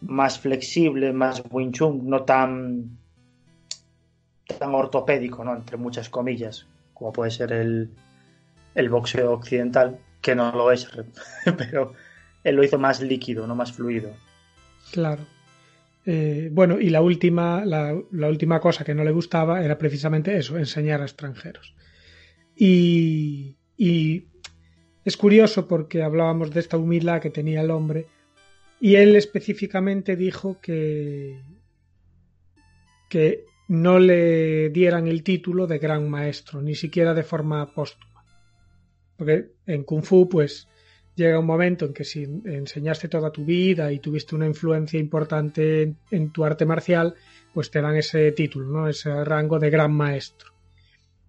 más 0.00 0.38
flexible, 0.38 1.12
más 1.12 1.42
Wing 1.50 1.72
Chun, 1.72 2.08
no 2.08 2.22
tan, 2.24 2.98
tan 4.58 4.74
ortopédico, 4.74 5.44
¿no? 5.44 5.54
entre 5.54 5.76
muchas 5.76 6.08
comillas, 6.08 6.66
como 6.94 7.12
puede 7.12 7.30
ser 7.30 7.52
el, 7.52 7.90
el 8.74 8.88
boxeo 8.88 9.32
occidental, 9.32 9.98
que 10.20 10.34
no 10.34 10.52
lo 10.52 10.72
es, 10.72 10.88
pero 11.58 11.92
él 12.42 12.56
lo 12.56 12.64
hizo 12.64 12.78
más 12.78 13.00
líquido, 13.00 13.46
no 13.46 13.54
más 13.54 13.72
fluido. 13.72 14.10
Claro. 14.92 15.22
Eh, 16.06 16.50
bueno, 16.52 16.78
y 16.78 16.90
la 16.90 17.00
última, 17.00 17.64
la, 17.64 17.98
la, 18.12 18.28
última 18.28 18.60
cosa 18.60 18.84
que 18.84 18.94
no 18.94 19.04
le 19.04 19.10
gustaba 19.10 19.64
era 19.64 19.78
precisamente 19.78 20.36
eso, 20.36 20.58
enseñar 20.58 21.00
a 21.00 21.04
extranjeros. 21.04 21.74
Y, 22.56 23.56
y, 23.76 24.26
es 25.04 25.16
curioso 25.16 25.68
porque 25.68 26.02
hablábamos 26.02 26.50
de 26.50 26.60
esta 26.60 26.76
humildad 26.76 27.20
que 27.20 27.30
tenía 27.30 27.60
el 27.60 27.70
hombre 27.70 28.06
y 28.80 28.96
él 28.96 29.16
específicamente 29.16 30.16
dijo 30.16 30.60
que, 30.60 31.40
que 33.08 33.44
no 33.68 33.98
le 33.98 34.70
dieran 34.70 35.06
el 35.06 35.22
título 35.22 35.66
de 35.66 35.78
gran 35.78 36.08
maestro, 36.08 36.60
ni 36.60 36.74
siquiera 36.74 37.14
de 37.14 37.22
forma 37.22 37.72
póstuma. 37.72 38.24
Porque 39.16 39.52
en 39.66 39.84
Kung 39.84 40.02
Fu, 40.02 40.28
pues, 40.28 40.68
llega 41.14 41.38
un 41.38 41.46
momento 41.46 41.86
en 41.86 41.94
que 41.94 42.04
si 42.04 42.24
enseñaste 42.44 43.08
toda 43.08 43.30
tu 43.30 43.44
vida 43.44 43.92
y 43.92 44.00
tuviste 44.00 44.34
una 44.34 44.46
influencia 44.46 44.98
importante 44.98 45.94
en, 46.10 46.30
tu 46.30 46.44
arte 46.44 46.66
marcial, 46.66 47.14
pues 47.52 47.70
te 47.70 47.80
dan 47.80 47.96
ese 47.96 48.32
título, 48.32 48.66
¿no? 48.66 48.88
Ese 48.88 49.24
rango 49.24 49.58
de 49.58 49.70
gran 49.70 49.92
maestro. 49.92 50.52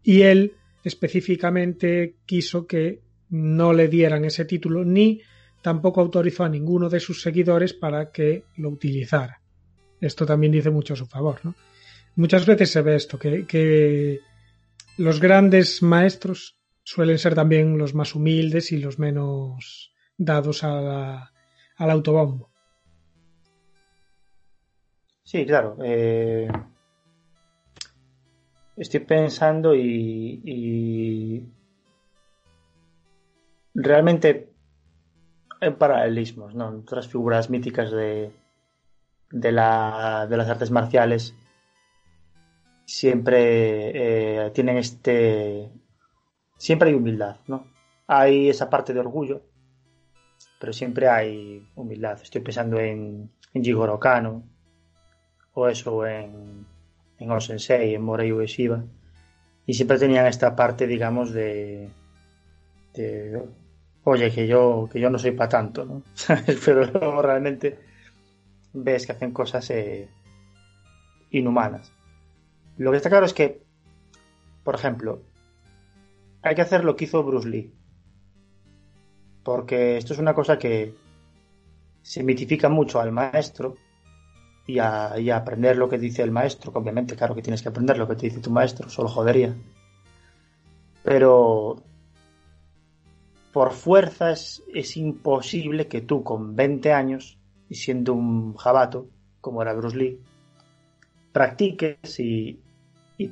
Y 0.04 0.24
él 0.24 0.56
específicamente 0.84 2.16
quiso 2.26 2.68
que 2.68 3.02
no 3.36 3.74
le 3.74 3.88
dieran 3.88 4.26
ese 4.26 4.45
título 4.45 4.84
ni 4.84 5.21
tampoco 5.62 6.02
autorizó 6.02 6.43
a 6.43 6.50
ninguno 6.50 6.89
de 6.89 7.00
sus 7.00 7.21
seguidores 7.21 7.74
para 7.74 8.12
que 8.12 8.43
lo 8.58 8.69
utilizara. 8.69 9.41
Esto 10.00 10.26
también 10.26 10.52
dice 10.52 10.69
mucho 10.69 10.93
a 10.93 10.98
su 10.98 11.06
favor, 11.08 11.39
¿no? 11.43 11.56
Muchas 12.15 12.45
veces 12.45 12.71
se 12.71 12.82
ve 12.82 12.95
esto, 12.95 13.19
que, 13.19 14.19
los 14.98 15.19
grandes 15.19 15.82
maestros 15.84 16.58
suelen 16.84 17.17
ser 17.17 17.36
también 17.36 17.78
los 17.78 17.93
más 17.93 18.15
humildes 18.15 18.71
y 18.71 18.78
los 18.78 18.98
menos 18.98 19.91
dados 20.17 20.63
al 20.63 21.30
autobombo. 21.78 22.50
Sí, 25.24 25.45
claro. 25.45 25.78
Eh, 25.84 26.48
estoy 28.78 29.00
pensando 29.02 29.76
y, 29.76 31.43
realmente 33.76 34.54
hay 35.62 35.72
paralelismos, 35.72 36.56
¿no? 36.56 36.70
Otras 36.70 37.08
figuras 37.08 37.50
míticas 37.50 37.92
de, 37.92 38.32
de, 39.32 39.52
la, 39.52 40.26
de 40.28 40.38
las 40.38 40.50
artes 40.50 40.72
marciales 40.72 41.36
siempre 42.86 44.46
eh, 44.46 44.52
tienen 44.52 44.78
este 44.78 45.72
siempre 46.58 46.90
hay 46.90 46.96
humildad, 46.96 47.38
¿no? 47.48 47.68
Hay 48.08 48.50
esa 48.50 48.70
parte 48.70 48.94
de 48.94 49.00
orgullo, 49.00 49.42
pero 50.60 50.72
siempre 50.74 51.10
hay 51.10 51.68
humildad. 51.76 52.20
Estoy 52.22 52.42
pensando 52.42 52.80
en, 52.80 53.32
en 53.54 53.64
Jigoro 53.64 54.00
Kano, 54.00 54.44
o 55.54 55.68
eso, 55.68 56.06
en, 56.06 56.66
en 57.18 57.32
Osensei, 57.32 57.96
en 57.96 58.04
Morei 58.04 58.32
Ueshiba, 58.32 58.84
y 59.66 59.74
siempre 59.74 59.98
tenían 59.98 60.28
esta 60.28 60.56
parte, 60.56 60.86
digamos, 60.86 61.34
de, 61.34 61.90
de 62.94 63.44
oye, 64.06 64.32
que 64.32 64.48
yo, 64.48 64.88
que 64.91 65.00
yo 65.00 65.10
no 65.10 65.20
soy 65.20 65.32
para 65.32 65.50
tanto, 65.50 65.84
¿no? 65.84 66.04
pero 66.65 67.22
realmente 67.22 67.80
ves 68.74 69.06
que 69.06 69.12
hacen 69.12 69.32
cosas 69.32 69.70
eh, 69.72 70.08
inhumanas. 71.32 71.91
Lo 72.78 72.91
que 72.91 72.98
está 72.98 73.10
claro 73.10 73.26
es 73.26 73.34
que, 73.34 73.62
por 74.63 74.76
ejemplo, 74.76 75.22
hay 76.41 76.56
que 76.56 76.62
hacer 76.62 76.84
lo 76.84 76.96
que 76.96 77.06
hizo 77.06 77.24
Bruce 77.24 77.50
Lee. 77.50 77.74
Porque 79.44 79.98
esto 79.98 80.13
es 80.13 80.20
una 80.20 80.34
cosa 80.34 80.58
que 80.58 80.96
se 82.02 82.24
mitifica 82.24 82.70
mucho 82.70 83.00
al 83.00 83.12
maestro 83.12 83.78
y 84.68 84.80
a, 84.80 85.13
aprender 85.36 85.78
lo 85.78 85.89
que 85.89 85.98
dice 85.98 86.22
el 86.22 86.32
maestro, 86.32 86.72
obviamente, 86.74 87.15
claro 87.15 87.36
que 87.36 87.41
tienes 87.41 87.62
que 87.62 87.70
aprender 87.70 87.98
lo 87.98 88.08
que 88.08 88.15
te 88.15 88.28
dice 88.28 88.39
tu 88.39 88.52
maestro, 88.52 88.89
solo 88.89 89.10
jodería. 89.10 89.56
Pero 91.04 91.84
por 93.56 93.72
fuerza 93.72 94.34
es, 94.34 94.98
imposible 94.98 95.88
que 95.88 96.02
tú 96.02 96.26
con 96.26 96.58
20 96.58 96.91
años, 96.91 97.38
y 97.70 97.76
siendo 97.76 98.13
un 98.13 98.54
jabato, 98.56 99.08
como 99.39 99.62
era 99.62 99.72
Bruce 99.72 99.96
Lee, 99.96 100.20
practiques 101.32 102.20
y, 102.20 102.60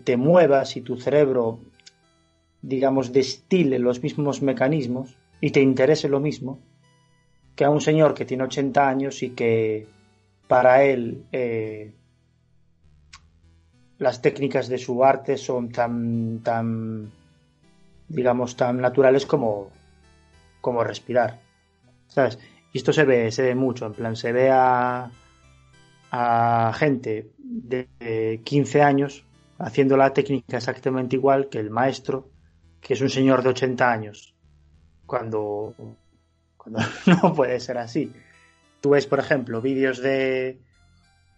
te 0.06 0.16
muevas 0.16 0.78
y 0.78 0.82
tu 0.82 0.96
cerebro, 0.96 1.60
digamos, 2.62 3.12
destile 3.12 3.80
los 3.80 4.02
mismos 4.02 4.42
mecanismos 4.42 5.18
y 5.42 5.52
te 5.52 5.60
interese 5.60 6.08
lo 6.08 6.22
mismo 6.22 6.62
que 7.58 7.66
a 7.66 7.70
un 7.70 7.82
señor 7.82 8.14
que 8.14 8.24
tiene 8.24 8.46
80 8.46 8.88
años 8.88 9.24
y 9.24 9.32
que 9.32 9.88
para 10.48 10.86
él 10.86 11.26
eh, 11.34 11.92
las 13.98 14.22
técnicas 14.22 14.70
de 14.70 14.78
su 14.78 15.04
arte 15.04 15.36
son 15.36 15.70
tan, 15.70 16.40
tan, 16.44 17.12
digamos, 18.08 18.56
tan 18.56 18.80
naturales 18.80 19.26
como, 19.26 19.83
como 20.64 20.84
respirar. 20.84 21.42
¿Sabes? 22.08 22.40
Esto 22.74 22.94
se 22.94 23.04
ve, 23.04 23.32
se 23.32 23.44
ve 23.44 23.54
mucho, 23.54 23.86
en 23.86 23.94
plan, 23.94 24.16
se 24.16 24.32
ve 24.32 24.50
a, 24.50 25.12
a 26.10 26.74
gente 26.74 27.32
de 27.38 28.42
15 28.44 28.82
años 28.82 29.26
haciendo 29.60 29.98
la 29.98 30.14
técnica 30.14 30.58
exactamente 30.58 31.18
igual 31.18 31.50
que 31.50 31.60
el 31.60 31.70
maestro, 31.70 32.30
que 32.82 32.94
es 32.94 33.02
un 33.02 33.10
señor 33.10 33.44
de 33.44 33.50
80 33.50 33.92
años, 33.92 34.36
cuando, 35.06 35.76
cuando 36.58 36.80
no 37.22 37.34
puede 37.36 37.60
ser 37.60 37.78
así 37.78 38.12
tú 38.84 38.90
ves, 38.90 39.08
por 39.08 39.20
ejemplo, 39.20 39.62
vídeos 39.62 40.00
de 40.00 40.60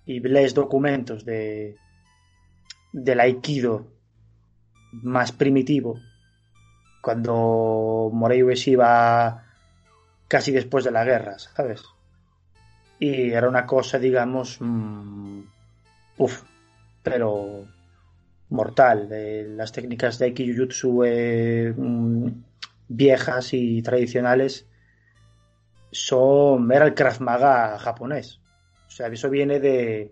y 0.07 0.19
lees 0.19 0.55
documentos 0.55 1.25
de 1.25 1.77
del 2.91 3.19
aikido 3.19 3.85
más 4.91 5.31
primitivo 5.31 5.99
cuando 7.05 8.09
Morey 8.11 8.43
iba 8.65 9.43
casi 10.27 10.51
después 10.51 10.83
de 10.85 10.89
la 10.89 11.05
guerra, 11.05 11.37
¿sabes? 11.37 11.83
Y 12.97 13.29
era 13.29 13.47
una 13.47 13.67
cosa, 13.67 13.99
digamos, 13.99 14.57
mm, 14.59 15.41
uff, 16.17 16.41
pero 17.03 17.67
mortal. 18.49 19.07
Las 19.55 19.71
técnicas 19.71 20.17
de 20.17 20.25
Aikijutsu 20.25 21.03
eh, 21.05 21.75
mm, 21.77 22.27
viejas 22.87 23.53
y 23.53 23.83
tradicionales 23.83 24.65
son, 25.91 26.71
era 26.71 26.85
el 26.85 26.95
Krav 26.95 27.21
Maga 27.21 27.77
japonés. 27.77 28.39
O 28.87 28.89
sea, 28.89 29.09
eso 29.09 29.29
viene 29.29 29.59
de 29.59 30.11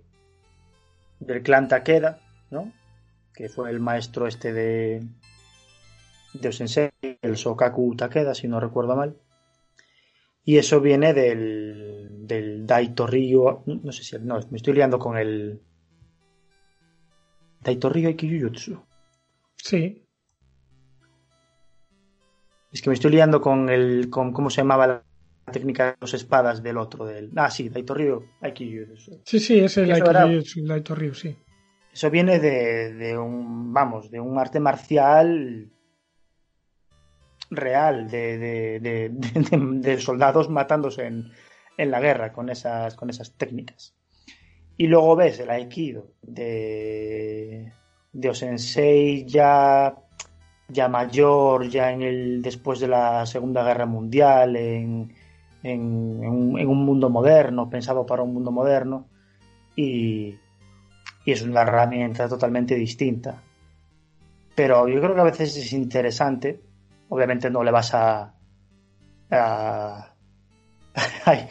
del 1.19 1.41
clan 1.41 1.67
Takeda, 1.67 2.19
¿no? 2.51 2.71
Que 3.33 3.49
fue 3.49 3.71
el 3.71 3.79
maestro 3.79 4.27
este 4.27 4.53
de 4.53 5.01
de 6.33 6.51
Sensei, 6.51 6.89
el 7.21 7.37
Sokaku 7.37 7.95
Takeda, 7.95 8.33
si 8.33 8.47
no 8.47 8.59
recuerdo 8.59 8.95
mal. 8.95 9.17
Y 10.45 10.57
eso 10.57 10.81
viene 10.81 11.13
del, 11.13 12.27
del 12.27 12.65
Daito 12.65 13.07
Ryo, 13.07 13.63
no 13.65 13.91
sé 13.91 14.03
si, 14.03 14.17
no, 14.19 14.39
me 14.49 14.57
estoy 14.57 14.73
liando 14.73 14.99
con 14.99 15.17
el 15.17 15.61
Daito 17.61 17.89
Ryo 17.89 18.09
Ikijutsu. 18.09 18.83
Sí. 19.55 20.05
Es 22.71 22.81
que 22.81 22.89
me 22.89 22.95
estoy 22.95 23.11
liando 23.11 23.39
con 23.39 23.69
el, 23.69 24.09
con 24.09 24.33
cómo 24.33 24.49
se 24.49 24.57
llamaba 24.57 24.87
la 24.87 25.03
técnica 25.51 25.85
de 25.85 25.97
dos 25.99 26.13
espadas 26.13 26.61
del 26.61 26.77
otro. 26.77 27.05
Del... 27.05 27.31
Ah, 27.35 27.49
sí, 27.49 27.69
Daito 27.69 27.93
Ryu, 27.93 28.25
Sí, 29.23 29.39
sí, 29.39 29.59
es 29.59 29.77
el 29.77 29.87
Daito 29.87 30.95
Ryu, 30.95 31.13
sí. 31.13 31.37
Eso 31.93 32.09
viene 32.09 32.39
de, 32.39 32.93
de, 32.93 33.17
un, 33.17 33.71
vamos, 33.71 34.09
de 34.09 34.19
un 34.19 34.39
arte 34.39 34.59
marcial 34.59 35.71
real, 37.49 38.09
de, 38.09 38.79
de, 38.79 39.99
soldados 39.99 40.49
matándose 40.49 41.05
en, 41.05 41.31
en, 41.77 41.91
la 41.91 41.99
guerra 41.99 42.33
con 42.33 42.49
esas, 42.49 42.95
con 42.95 43.09
esas 43.09 43.33
técnicas. 43.33 43.95
Y 44.77 44.87
luego 44.87 45.15
ves 45.15 45.39
el 45.39 45.49
Aikido 45.49 46.07
de, 46.21 47.71
de 48.11 48.29
Osensei 48.29 49.25
ya, 49.25 49.95
ya 50.67 50.87
mayor, 50.87 51.69
ya 51.69 51.91
en 51.91 52.01
el, 52.01 52.41
después 52.41 52.79
de 52.79 52.87
la 52.87 53.25
Segunda 53.25 53.63
Guerra 53.63 53.85
Mundial, 53.85 54.55
en, 54.55 55.13
en, 55.63 55.81
un, 56.27 56.85
mundo 56.85 57.09
moderno, 57.09 57.69
pensado 57.69 58.05
para 58.05 58.23
un 58.23 58.33
mundo 58.33 58.51
moderno, 58.51 59.07
y, 59.75 60.35
es 61.25 61.41
una 61.41 61.61
herramienta 61.61 62.27
totalmente 62.27 62.75
distinta. 62.75 63.41
Pero 64.55 64.87
yo 64.87 64.99
creo 64.99 65.15
que 65.15 65.21
a 65.21 65.25
veces 65.25 65.55
es 65.55 65.73
interesante, 65.73 66.61
obviamente 67.09 67.49
no 67.49 67.63
le 67.63 67.71
vas 67.71 67.93
a... 67.93 68.35
hay, 71.25 71.49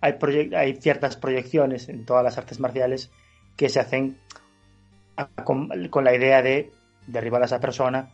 hay, 0.00 0.76
ciertas 0.76 1.16
proyecciones 1.16 1.88
en 1.88 2.04
todas 2.04 2.24
las 2.24 2.36
artes 2.38 2.58
marciales 2.58 3.10
que 3.56 3.68
se 3.68 3.78
hacen 3.80 4.18
con, 5.44 5.68
la 6.04 6.14
idea 6.14 6.42
de 6.42 6.72
derribar 7.06 7.42
a 7.42 7.44
esa 7.44 7.60
persona, 7.60 8.10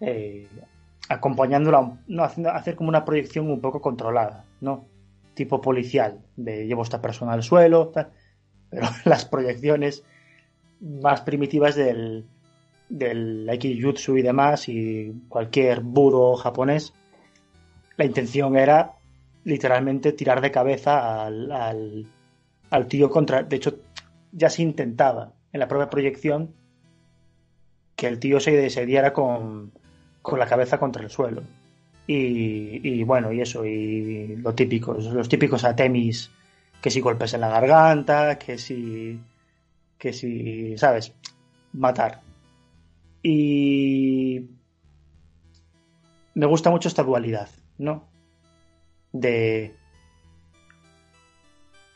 eh, 0.00 0.48
acompañándola, 1.08 1.98
no, 2.06 2.22
haciendo, 2.22 2.50
hacer 2.50 2.76
como 2.76 2.88
una 2.88 3.04
proyección 3.04 3.50
un 3.50 3.60
poco 3.60 3.80
controlada, 3.80 4.44
¿no? 4.60 4.86
Tipo 5.34 5.60
policial, 5.60 6.20
de 6.36 6.66
llevo 6.66 6.82
a 6.82 6.84
esta 6.84 7.02
persona 7.02 7.32
al 7.32 7.42
suelo, 7.42 7.92
pero 8.70 8.86
las 9.04 9.24
proyecciones 9.24 10.04
más 10.80 11.22
primitivas 11.22 11.74
del, 11.74 12.26
del 12.88 13.48
Aikijutsu 13.48 14.16
y 14.16 14.22
demás, 14.22 14.68
y 14.68 15.12
cualquier 15.28 15.80
budo 15.80 16.36
japonés, 16.36 16.92
la 17.96 18.04
intención 18.04 18.56
era 18.56 18.92
literalmente 19.44 20.12
tirar 20.12 20.40
de 20.40 20.50
cabeza 20.50 21.24
al, 21.24 21.50
al, 21.52 22.06
al 22.70 22.86
tío 22.86 23.10
contra. 23.10 23.42
De 23.42 23.56
hecho, 23.56 23.78
ya 24.32 24.50
se 24.50 24.62
intentaba 24.62 25.32
en 25.52 25.60
la 25.60 25.68
propia 25.68 25.88
proyección 25.88 26.54
que 27.94 28.06
el 28.06 28.18
tío 28.18 28.40
se, 28.40 28.68
se 28.70 28.84
diera 28.84 29.12
con, 29.12 29.72
con 30.22 30.38
la 30.38 30.46
cabeza 30.46 30.78
contra 30.78 31.02
el 31.02 31.10
suelo. 31.10 31.42
Y, 32.08 33.02
bueno, 33.02 33.32
y 33.32 33.40
eso, 33.40 33.64
y 33.64 34.36
lo 34.36 34.54
típico, 34.54 34.94
los 34.94 35.28
típicos 35.28 35.64
atemis, 35.64 36.30
que 36.80 36.90
si 36.90 37.00
golpes 37.00 37.34
en 37.34 37.40
la 37.40 37.48
garganta, 37.48 38.38
que 38.38 38.58
si, 38.58 39.18
que 39.98 40.12
si, 40.12 40.78
¿sabes? 40.78 41.12
Matar. 41.72 42.20
Y 43.28 44.50
me 46.34 46.46
gusta 46.46 46.70
mucho 46.70 46.86
esta 46.86 47.02
dualidad, 47.02 47.48
¿no? 47.76 48.04
De 49.10 49.74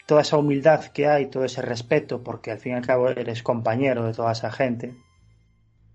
toda 0.07 0.23
esa 0.23 0.39
humildad 0.39 0.87
que 0.87 1.07
hay, 1.07 1.27
todo 1.27 1.45
ese 1.45 1.63
respeto, 1.63 2.25
porque 2.25 2.51
al 2.51 2.59
fin 2.59 2.73
y 2.73 2.75
al 2.75 2.85
cabo 2.85 3.11
eres 3.11 3.45
compañero 3.45 4.07
de 4.07 4.13
toda 4.13 4.33
esa 4.33 4.51
gente 4.51 4.97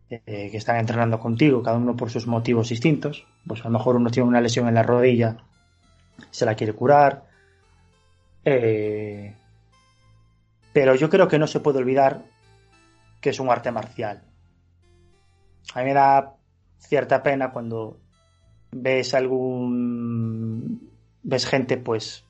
eh, 0.10 0.48
que 0.52 0.56
están 0.56 0.78
entrenando 0.78 1.20
contigo, 1.20 1.62
cada 1.62 1.80
uno 1.80 1.98
por 1.98 2.10
sus 2.10 2.28
motivos 2.28 2.70
distintos. 2.70 3.28
Pues 3.46 3.60
a 3.60 3.66
lo 3.66 3.72
mejor 3.72 3.98
uno 3.98 4.12
tiene 4.12 4.30
una 4.30 4.40
lesión 4.40 4.70
en 4.70 4.76
la 4.76 4.84
rodilla, 4.84 5.36
se 6.32 6.46
la 6.46 6.56
quiere 6.56 6.72
curar. 6.72 7.26
Eh, 8.46 9.36
pero 10.72 10.96
yo 10.96 11.10
creo 11.10 11.28
que 11.28 11.40
no 11.40 11.48
se 11.48 11.60
puede 11.60 11.80
olvidar 11.80 12.24
que 13.20 13.32
es 13.32 13.40
un 13.42 13.50
arte 13.50 13.70
marcial. 13.70 14.24
A 15.74 15.80
mí 15.80 15.86
me 15.86 15.94
da 15.94 16.36
cierta 16.80 17.24
pena 17.24 17.52
cuando 17.52 18.00
ves 18.72 19.14
algún. 19.14 20.92
ves 21.24 21.46
gente, 21.46 21.78
pues. 21.78 22.24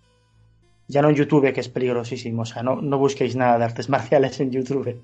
Ya 0.88 1.02
no 1.02 1.10
en 1.10 1.16
YouTube, 1.16 1.52
que 1.52 1.62
es 1.62 1.70
peligrosísimo. 1.70 2.44
O 2.44 2.46
sea, 2.46 2.62
no, 2.62 2.76
no 2.76 2.98
busquéis 2.98 3.36
nada 3.36 3.58
de 3.58 3.66
artes 3.66 3.90
marciales 3.96 4.40
en 4.40 4.52
YouTube 4.52 5.02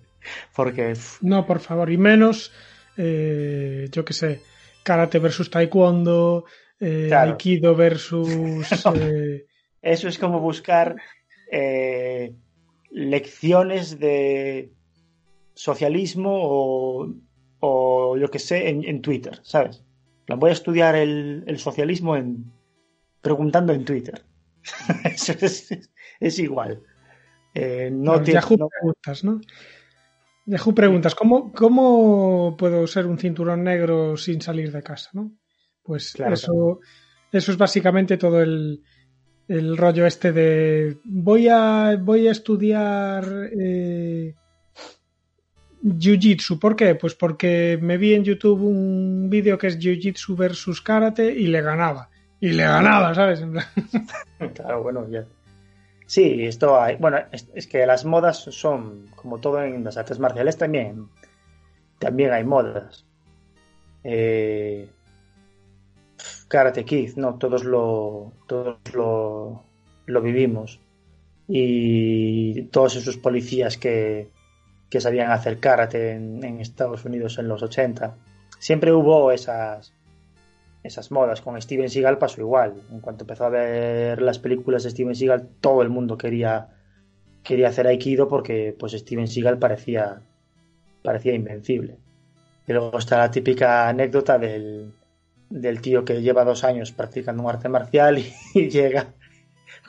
porque... 0.56 0.94
No, 1.22 1.46
por 1.46 1.60
favor, 1.60 1.92
y 1.92 1.98
menos, 1.98 2.52
eh, 2.98 3.88
yo 3.92 4.06
qué 4.06 4.14
sé, 4.14 4.42
karate 4.84 5.20
versus 5.20 5.50
taekwondo, 5.50 6.46
eh, 6.80 7.12
aikido 7.14 7.76
versus... 7.76 8.68
Eh, 8.96 9.46
Eso 9.82 10.08
es 10.08 10.18
como 10.20 10.40
buscar 10.40 10.96
lecciones 12.92 14.00
de 14.00 14.72
socialismo 15.54 16.32
o, 16.34 17.14
o 17.62 18.18
yo 18.18 18.30
que 18.30 18.40
sé, 18.40 18.70
en, 18.70 19.02
Twitter, 19.02 19.40
¿sabes? 19.44 19.84
Voy 20.28 20.50
a 20.50 20.54
estudiar 20.54 20.96
el, 20.96 21.58
socialismo 21.58 22.18
en, 22.18 22.52
preguntando 23.22 23.72
en 23.72 23.86
Twitter. 23.86 24.22
Eso 25.06 25.34
es, 25.40 25.90
es 26.20 26.40
igual. 26.40 26.82
Eh, 27.54 27.90
no 27.92 28.24
Yahoo 28.24 28.58
no- 28.58 28.68
preguntas, 28.68 29.24
¿no? 29.24 29.42
Yahoo 30.46 30.74
preguntas, 30.74 31.14
¿cómo, 31.16 31.52
¿cómo 31.54 32.56
puedo 32.58 32.88
ser 32.88 33.06
un 33.06 33.20
cinturón 33.20 33.64
negro 33.64 34.18
sin 34.18 34.42
salir 34.42 34.72
de 34.72 34.82
casa, 34.82 35.10
no? 35.14 35.32
Pues 35.84 36.14
Claro, 36.14 36.34
eso, 36.34 36.80
eso 37.32 37.52
es 37.52 37.58
básicamente 37.58 38.18
todo 38.18 38.42
el, 38.42 38.84
el 39.48 39.78
rollo 39.78 40.08
este 40.08 40.32
de 40.32 40.98
voy 41.04 41.48
a, 41.48 41.96
voy 42.00 42.28
a 42.28 42.32
estudiar 42.32 43.52
eh, 43.52 44.34
Jiu-Jitsu. 45.84 46.60
¿Por 46.60 46.76
qué? 46.76 46.96
Pues 46.96 47.16
porque 47.16 47.78
me 47.82 47.98
vi 47.98 48.14
en 48.14 48.24
YouTube 48.24 48.62
un 48.62 49.30
vídeo 49.30 49.58
que 49.58 49.68
es 49.68 49.80
Jiu-Jitsu 49.80 50.36
versus 50.36 50.82
Karate 50.82 51.32
y 51.32 51.48
le 51.48 51.62
ganaba. 51.62 52.10
Y 52.40 52.52
le 52.52 52.64
ganaba, 52.64 53.14
¿sabes? 53.14 53.44
Claro, 54.56 54.82
bueno, 54.82 55.08
ya. 55.10 55.26
Sí, 56.08 56.44
esto 56.46 56.82
hay. 56.82 56.98
Bueno, 56.98 57.20
es, 57.32 57.48
es 57.54 57.68
que 57.68 57.86
las 57.86 58.06
modas 58.06 58.38
son, 58.38 59.08
como 59.16 59.40
todo 59.40 59.64
en 59.64 59.84
las 59.84 59.98
artes 59.98 60.20
marciales, 60.20 60.58
también, 60.58 61.08
también 62.00 62.32
hay 62.32 62.44
modas. 62.44 63.06
Eh, 64.04 64.90
Karate 66.48 66.84
Kid, 66.84 67.16
¿no? 67.16 67.36
Todos 67.36 67.64
lo, 67.64 68.34
todos 68.48 68.78
lo, 68.94 69.64
lo 70.06 70.22
vivimos. 70.22 70.80
Y 71.48 72.64
todos 72.64 72.96
esos 72.96 73.18
policías 73.18 73.78
que, 73.78 74.30
que 74.92 75.00
sabían 75.00 75.32
hacer 75.32 75.60
karate 75.60 76.12
en, 76.12 76.60
Estados 76.60 77.06
Unidos 77.06 77.40
en 77.40 77.48
los 77.48 77.64
80. 77.64 78.18
Siempre 78.60 78.92
hubo 78.92 79.32
esas, 79.32 79.94
esas 80.84 81.12
modas. 81.12 81.40
Con 81.40 81.60
Steven 81.60 81.90
Seagal 81.90 82.18
pasó 82.18 82.42
igual. 82.42 82.74
En 82.92 83.00
cuanto 83.00 83.24
empezó 83.24 83.46
a 83.46 83.50
ver 83.50 84.22
las 84.22 84.38
películas 84.38 84.84
de 84.84 84.90
Steven 84.90 85.16
Seagal, 85.16 85.48
todo 85.62 85.82
el 85.82 85.88
mundo 85.88 86.18
quería, 86.18 86.68
quería 87.42 87.70
hacer 87.70 87.88
Aikido 87.88 88.28
porque 88.28 88.76
pues 88.78 88.92
Steven 88.92 89.30
Seagal 89.30 89.60
parecía, 89.60 90.24
parecía 91.02 91.34
invencible. 91.34 91.98
Y 92.68 92.74
luego 92.74 92.98
está 92.98 93.18
la 93.18 93.32
típica 93.32 93.88
anécdota 93.88 94.38
del, 94.38 94.92
del 95.50 95.80
tío 95.80 96.04
que 96.04 96.22
lleva 96.22 96.44
dos 96.44 96.66
años 96.66 96.92
practicando 96.92 97.44
un 97.44 97.50
arte 97.50 97.70
marcial 97.70 98.20
y, 98.20 98.34
y 98.60 98.70
llega 98.70 99.14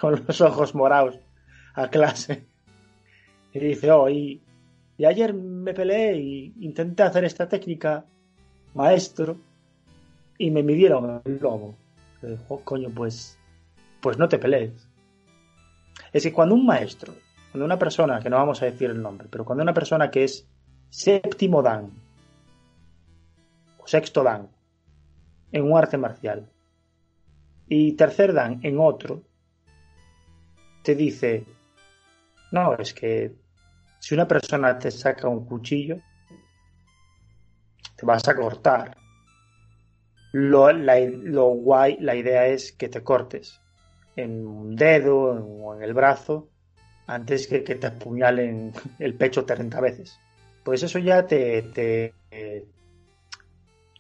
con 0.01 0.23
los 0.25 0.41
ojos 0.41 0.77
morados 0.77 1.19
a 1.75 1.89
clase 1.89 2.47
y 3.53 3.59
dice, 3.59 3.91
oh, 3.91 4.09
y, 4.09 4.41
y 5.03 5.05
ayer 5.05 5.35
me 5.35 5.75
peleé 5.75 6.17
y 6.17 6.55
intenté 6.61 7.03
hacer 7.03 7.25
esta 7.25 7.49
técnica, 7.49 8.05
maestro, 8.73 9.37
y 10.39 10.49
me 10.53 10.63
midieron 10.63 11.21
el. 11.25 11.33
Y 11.35 11.39
dijo, 11.41 11.77
"Oh, 12.49 12.61
coño, 12.61 12.89
pues, 12.95 13.37
pues 14.01 14.17
no 14.17 14.29
te 14.29 14.39
pelees. 14.39 14.89
Es 16.13 16.23
que 16.23 16.33
cuando 16.33 16.55
un 16.55 16.65
maestro, 16.65 17.15
cuando 17.51 17.65
una 17.65 17.81
persona, 17.81 18.21
que 18.21 18.31
no 18.31 18.37
vamos 18.37 18.63
a 18.63 18.67
decir 18.67 18.91
el 18.91 19.03
nombre, 19.03 19.27
pero 19.29 19.45
cuando 19.45 19.65
una 19.65 19.75
persona 19.75 20.09
que 20.09 20.23
es 20.23 20.47
séptimo 20.89 21.63
dan, 21.63 21.91
o 23.79 23.87
sexto 23.89 24.23
dan, 24.23 24.51
en 25.51 25.65
un 25.65 25.77
arte 25.77 25.99
marcial, 25.99 26.49
y 27.69 27.95
tercer 27.95 28.33
dan 28.33 28.61
en 28.63 28.79
otro, 28.79 29.25
te 30.85 30.95
dice, 30.95 31.45
no, 32.53 32.77
es 32.77 32.95
que 32.95 33.42
si 34.03 34.15
una 34.15 34.27
persona 34.27 34.77
te 34.81 34.91
saca 34.91 35.29
un 35.29 35.47
cuchillo, 35.47 36.01
te 37.95 38.05
vas 38.05 38.27
a 38.27 38.35
cortar. 38.35 38.97
Lo, 40.33 40.73
la, 40.73 40.99
lo 40.99 41.51
guay, 41.51 41.99
la 42.01 42.17
idea 42.17 42.49
es 42.49 42.73
que 42.73 42.89
te 42.89 43.05
cortes 43.05 43.61
en 44.17 44.45
un 44.45 44.75
dedo 44.75 45.19
o 45.21 45.77
en 45.77 45.85
el 45.85 45.95
brazo 45.95 46.49
antes 47.07 47.47
que, 47.47 47.63
que 47.63 47.77
te 47.77 47.87
apuñalen 47.87 48.73
el 48.99 49.15
pecho 49.15 49.45
30 49.45 49.81
veces. 49.81 50.19
Pues 50.65 50.83
eso 50.83 50.99
ya 50.99 51.25
te, 51.25 51.63
te, 51.63 52.13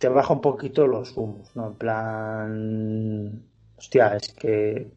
te 0.01 0.09
baja 0.09 0.35
un 0.35 0.41
poquito 0.41 0.85
los 0.89 1.17
humos, 1.17 1.55
¿no? 1.55 1.69
En 1.69 1.75
plan, 1.75 3.43
hostia, 3.79 4.17
es 4.17 4.33
que, 4.33 4.91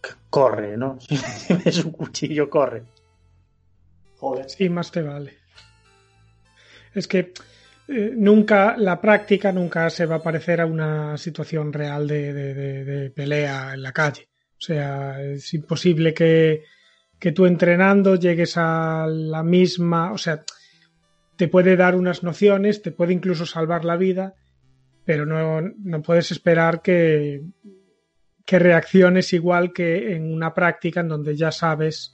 que 0.00 0.10
corre, 0.30 0.78
¿no? 0.78 0.98
Si 1.10 1.52
ves 1.52 1.84
un 1.84 1.92
cuchillo, 1.92 2.48
corre. 2.48 2.84
Joder. 4.20 4.48
Sí, 4.50 4.68
más 4.68 4.92
te 4.92 5.02
vale. 5.02 5.38
Es 6.94 7.08
que 7.08 7.32
eh, 7.88 8.12
nunca, 8.14 8.76
la 8.76 9.00
práctica 9.00 9.50
nunca 9.50 9.88
se 9.90 10.06
va 10.06 10.16
a 10.16 10.22
parecer 10.22 10.60
a 10.60 10.66
una 10.66 11.16
situación 11.16 11.72
real 11.72 12.06
de, 12.06 12.32
de- 12.32 12.84
de- 12.84 13.10
pelea 13.10 13.72
en 13.74 13.82
la 13.82 13.92
calle. 13.92 14.28
O 14.52 14.60
sea, 14.60 15.22
es 15.22 15.54
imposible 15.54 16.12
que, 16.12 16.64
que 17.18 17.32
tú 17.32 17.46
entrenando 17.46 18.16
llegues 18.16 18.54
a 18.56 19.06
la 19.08 19.42
misma, 19.42 20.12
o 20.12 20.18
sea, 20.18 20.42
te 21.36 21.48
puede 21.48 21.76
dar 21.76 21.96
unas 21.96 22.22
nociones, 22.22 22.82
te 22.82 22.90
puede 22.92 23.14
incluso 23.14 23.46
salvar 23.46 23.86
la 23.86 23.96
vida, 23.96 24.34
pero 25.06 25.24
no, 25.24 25.62
no 25.62 26.02
puedes 26.02 26.30
esperar 26.30 26.82
que, 26.82 27.40
que 28.44 28.58
reacciones 28.58 29.32
igual 29.32 29.72
que 29.72 30.14
en 30.14 30.30
una 30.30 30.52
práctica 30.52 31.00
en 31.00 31.08
donde 31.08 31.34
ya 31.34 31.50
sabes 31.50 32.12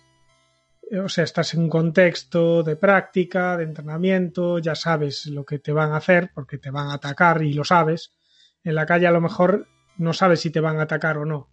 o 0.92 1.08
sea, 1.08 1.24
estás 1.24 1.54
en 1.54 1.60
un 1.60 1.68
contexto 1.68 2.62
de 2.62 2.76
práctica, 2.76 3.56
de 3.56 3.64
entrenamiento, 3.64 4.58
ya 4.58 4.74
sabes 4.74 5.26
lo 5.26 5.44
que 5.44 5.58
te 5.58 5.72
van 5.72 5.92
a 5.92 5.96
hacer 5.96 6.30
porque 6.34 6.58
te 6.58 6.70
van 6.70 6.88
a 6.88 6.94
atacar 6.94 7.42
y 7.42 7.52
lo 7.52 7.64
sabes. 7.64 8.12
En 8.62 8.74
la 8.74 8.86
calle 8.86 9.06
a 9.06 9.12
lo 9.12 9.20
mejor 9.20 9.66
no 9.98 10.12
sabes 10.12 10.40
si 10.40 10.50
te 10.50 10.60
van 10.60 10.78
a 10.78 10.82
atacar 10.82 11.18
o 11.18 11.24
no. 11.24 11.50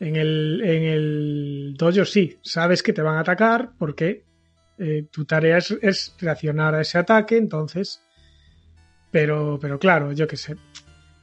En 0.00 0.16
el, 0.16 0.60
en 0.64 0.82
el 0.82 1.74
dojo 1.78 2.04
sí, 2.04 2.38
sabes 2.42 2.82
que 2.82 2.92
te 2.92 3.02
van 3.02 3.16
a 3.16 3.20
atacar 3.20 3.72
porque 3.78 4.24
eh, 4.78 5.06
tu 5.10 5.24
tarea 5.24 5.58
es, 5.58 5.70
es 5.82 6.16
reaccionar 6.20 6.74
a 6.74 6.80
ese 6.80 6.98
ataque, 6.98 7.36
entonces... 7.36 8.00
Pero, 9.12 9.58
pero 9.60 9.78
claro, 9.78 10.10
yo 10.10 10.26
qué 10.26 10.36
sé. 10.36 10.56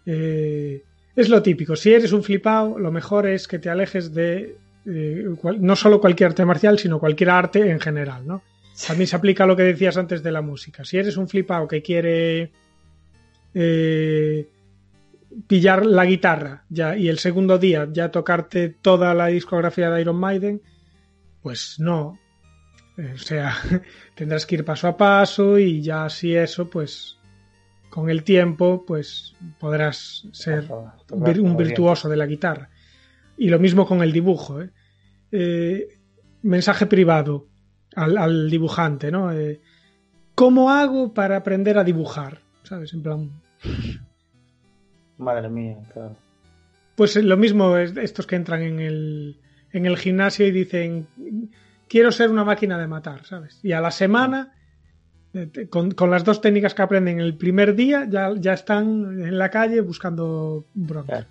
Eh, 0.05 0.82
es 1.14 1.28
lo 1.28 1.41
típico. 1.41 1.76
Si 1.76 1.93
eres 1.93 2.14
un 2.14 2.24
flipado, 2.24 2.80
lo 2.80 2.89
mejor 2.89 3.28
es 3.28 3.49
que 3.49 3.59
te 3.59 3.70
alejes 3.70 4.14
de 4.14 4.57
eh, 4.86 5.26
cual- 5.40 5.62
no 5.62 5.76
solo 5.76 6.00
cualquier 6.02 6.30
arte 6.30 6.46
marcial, 6.46 6.80
sino 6.80 7.00
cualquier 7.00 7.30
arte 7.30 7.70
en 7.70 7.80
general, 7.80 8.26
¿no? 8.26 8.42
También 8.88 9.08
se 9.08 9.16
aplica 9.16 9.46
lo 9.46 9.56
que 9.56 9.64
decías 9.64 9.98
antes 9.98 10.24
de 10.24 10.32
la 10.32 10.42
música. 10.42 10.84
Si 10.86 10.98
eres 10.98 11.18
un 11.18 11.28
flipado 11.28 11.68
que 11.68 11.82
quiere 11.82 12.52
eh, 13.54 14.48
pillar 15.48 15.86
la 15.86 16.06
guitarra 16.06 16.66
ya 16.70 16.96
y 16.98 17.08
el 17.10 17.20
segundo 17.20 17.58
día 17.58 17.88
ya 17.92 18.10
tocarte 18.12 18.70
toda 18.70 19.14
la 19.14 19.28
discografía 19.28 19.90
de 19.90 20.02
Iron 20.02 20.18
Maiden, 20.18 20.62
pues 21.42 21.76
no. 21.80 22.18
Eh, 22.98 23.12
O 23.16 23.18
sea, 23.18 23.56
tendrás 24.16 24.46
que 24.46 24.56
ir 24.56 24.66
paso 24.66 24.88
a 24.88 24.98
paso 24.98 25.60
y 25.60 25.82
ya 25.82 26.06
así 26.06 26.36
eso, 26.36 26.70
pues 26.70 27.18
con 27.90 28.10
el 28.10 28.24
tiempo, 28.24 28.86
pues 28.88 29.36
podrás 29.60 30.26
ser 30.32 30.66
un 31.44 31.58
virtuoso 31.58 32.08
de 32.10 32.18
la 32.18 32.26
guitarra. 32.26 32.70
Y 33.42 33.50
lo 33.50 33.58
mismo 33.58 33.88
con 33.88 34.04
el 34.04 34.12
dibujo. 34.12 34.62
¿eh? 34.62 34.70
Eh, 35.32 35.88
mensaje 36.44 36.86
privado 36.86 37.48
al, 37.96 38.16
al 38.20 38.52
dibujante, 38.52 39.12
¿no? 39.12 39.32
Eh, 39.32 39.60
¿Cómo 40.36 40.70
hago 40.70 41.12
para 41.12 41.38
aprender 41.38 41.80
a 41.80 41.84
dibujar? 41.84 42.44
¿Sabes? 42.62 42.94
En 42.94 43.02
plan. 43.02 43.32
Madre 45.18 45.50
mía, 45.50 45.80
claro. 45.92 46.16
Pues 46.96 47.16
lo 47.16 47.36
mismo 47.36 47.78
es 47.78 47.98
estos 47.98 48.28
que 48.28 48.36
entran 48.36 48.62
en 48.62 48.80
el, 48.80 49.39
en 49.72 49.88
el 49.88 49.98
gimnasio 49.98 50.46
y 50.46 50.52
dicen 50.52 51.08
quiero 51.89 52.12
ser 52.12 52.30
una 52.30 52.44
máquina 52.44 52.78
de 52.78 52.86
matar, 52.86 53.26
¿sabes? 53.26 53.60
Y 53.64 53.72
a 53.72 53.82
la 53.82 53.89
semana, 53.89 54.54
con, 55.70 56.10
las 56.10 56.24
dos 56.24 56.42
técnicas 56.42 56.74
que 56.74 56.82
aprenden 56.82 57.20
el 57.20 57.38
primer 57.38 57.76
día, 57.76 58.06
ya, 58.10 58.34
ya 58.38 58.54
están 58.54 59.22
en 59.22 59.38
la 59.38 59.50
calle 59.50 59.82
buscando 59.82 60.66
bronca. 60.74 61.28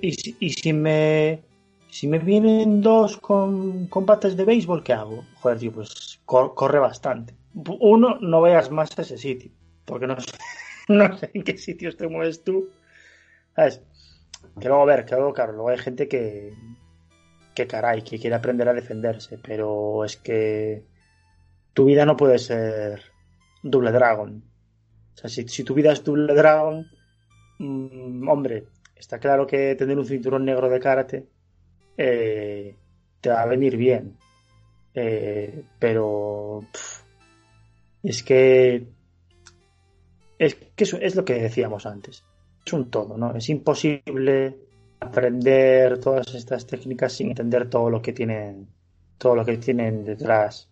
Y, 0.00 0.12
si, 0.50 0.72
me 0.72 1.42
si 1.88 2.08
me 2.08 2.18
vienen 2.18 2.80
dos 2.80 3.16
con, 3.18 3.88
patas 4.06 4.36
de 4.36 4.44
béisbol, 4.44 4.82
¿qué 4.82 4.92
hago? 4.92 5.24
Joder, 5.34 5.58
tío, 5.58 5.72
pues 5.72 6.20
cor- 6.24 6.54
corre 6.54 6.78
bastante. 6.78 7.34
Uno, 7.80 8.18
no 8.20 8.42
veas 8.42 8.70
más 8.70 8.96
ese 8.98 9.18
sitio, 9.18 9.50
porque 9.84 10.06
no 10.06 10.20
sé, 10.20 10.32
no 10.88 11.16
sé 11.16 11.30
en 11.34 11.42
qué 11.42 11.56
sitios 11.56 11.96
te 11.96 12.08
mueves 12.08 12.42
tú. 12.42 12.68
¿Sabes? 13.54 13.80
Que 14.60 14.68
luego, 14.68 14.82
a 14.82 14.86
ver, 14.86 15.04
que 15.04 15.14
luego, 15.14 15.32
claro, 15.32 15.52
luego 15.52 15.68
hay 15.68 15.78
gente 15.78 16.08
que, 16.08 16.52
que 17.54 17.66
caray, 17.66 18.02
que 18.02 18.18
quiere 18.18 18.36
aprender 18.36 18.68
a 18.68 18.74
defenderse, 18.74 19.38
pero 19.38 20.04
es 20.04 20.16
que 20.16 20.84
tu 21.72 21.84
vida 21.84 22.04
no 22.04 22.16
puede 22.16 22.38
ser 22.38 23.02
Double 23.62 23.92
Dragon. 23.92 24.42
O 25.14 25.16
sea, 25.16 25.28
si, 25.30 25.64
tu 25.64 25.74
vida 25.74 25.92
es 25.92 26.04
Double 26.04 26.34
Dragon, 26.34 26.86
mm, 27.58 28.28
hombre, 28.28 28.64
está 28.94 29.18
claro 29.18 29.46
que 29.46 29.74
tener 29.74 29.98
un 29.98 30.06
cinturón 30.06 30.44
negro 30.44 30.68
de 30.68 30.80
karate 30.80 31.26
eh, 31.96 32.74
te 33.20 33.30
va 33.30 33.42
a 33.42 33.46
venir 33.46 33.76
bien. 33.76 34.16
Eh, 34.94 35.64
pero 35.78 36.64
es 38.02 38.22
que 38.22 38.86
es 40.38 40.54
que 40.54 40.84
es 40.84 41.16
lo 41.16 41.24
que 41.24 41.34
decíamos 41.34 41.86
antes. 41.86 42.24
Es 42.64 42.72
un 42.72 42.90
todo, 42.90 43.16
¿no? 43.16 43.34
Es 43.34 43.48
imposible 43.48 44.58
aprender 45.00 45.98
todas 45.98 46.34
estas 46.34 46.66
técnicas 46.66 47.12
sin 47.12 47.28
entender 47.30 47.68
todo 47.68 47.90
lo 47.90 48.02
que 48.02 48.12
tienen 48.12 48.68
todo 49.18 49.34
lo 49.34 49.44
que 49.44 49.58
tienen 49.58 50.04
detrás. 50.04 50.68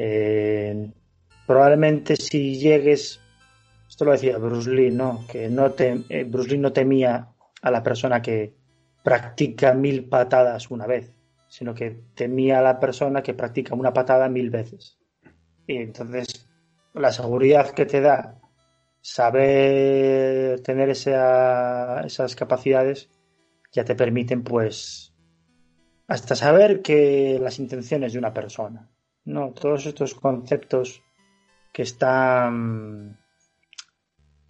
Eh, 0.00 0.92
probablemente 1.44 2.14
si 2.14 2.56
llegues, 2.56 3.20
esto 3.88 4.04
lo 4.04 4.12
decía 4.12 4.38
Bruce 4.38 4.70
Lee, 4.70 4.92
¿no? 4.92 5.26
Que 5.26 5.48
no 5.48 5.72
te, 5.72 6.04
eh, 6.08 6.22
Bruce 6.22 6.50
Lee 6.50 6.58
no 6.58 6.72
temía 6.72 7.30
a 7.60 7.70
la 7.72 7.82
persona 7.82 8.22
que 8.22 8.54
practica 9.02 9.74
mil 9.74 10.08
patadas 10.08 10.70
una 10.70 10.86
vez, 10.86 11.12
sino 11.48 11.74
que 11.74 12.00
temía 12.14 12.60
a 12.60 12.62
la 12.62 12.78
persona 12.78 13.24
que 13.24 13.34
practica 13.34 13.74
una 13.74 13.92
patada 13.92 14.28
mil 14.28 14.50
veces. 14.50 15.00
Y 15.66 15.78
entonces 15.78 16.48
la 16.94 17.10
seguridad 17.10 17.70
que 17.70 17.84
te 17.84 18.00
da 18.00 18.40
saber 19.00 20.60
tener 20.60 20.90
esas 20.90 22.36
capacidades 22.36 23.10
ya 23.72 23.84
te 23.84 23.96
permiten 23.96 24.44
pues 24.44 25.12
hasta 26.06 26.36
saber 26.36 26.82
que 26.82 27.40
las 27.42 27.58
intenciones 27.58 28.12
de 28.12 28.20
una 28.20 28.32
persona. 28.32 28.88
No, 29.28 29.52
todos 29.52 29.84
estos 29.84 30.14
conceptos 30.14 31.02
que 31.74 31.82
están 31.82 33.18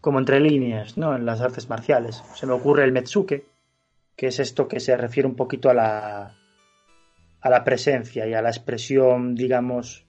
como 0.00 0.20
entre 0.20 0.38
líneas, 0.38 0.96
¿no? 0.96 1.16
En 1.16 1.26
las 1.26 1.40
artes 1.40 1.68
marciales. 1.68 2.22
Se 2.34 2.46
me 2.46 2.52
ocurre 2.52 2.84
el 2.84 2.92
Metsuke, 2.92 3.48
que 4.14 4.28
es 4.28 4.38
esto 4.38 4.68
que 4.68 4.78
se 4.78 4.96
refiere 4.96 5.28
un 5.28 5.34
poquito 5.34 5.68
a 5.68 5.74
la 5.74 6.36
a 7.40 7.50
la 7.50 7.64
presencia 7.64 8.24
y 8.28 8.34
a 8.34 8.42
la 8.42 8.50
expresión, 8.50 9.34
digamos, 9.34 10.06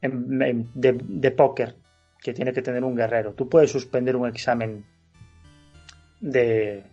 de, 0.00 0.66
de 1.02 1.30
póker 1.32 1.74
que 2.22 2.32
tiene 2.32 2.52
que 2.52 2.62
tener 2.62 2.84
un 2.84 2.94
guerrero. 2.94 3.34
Tú 3.34 3.48
puedes 3.48 3.72
suspender 3.72 4.14
un 4.14 4.28
examen 4.28 4.86
de, 6.20 6.84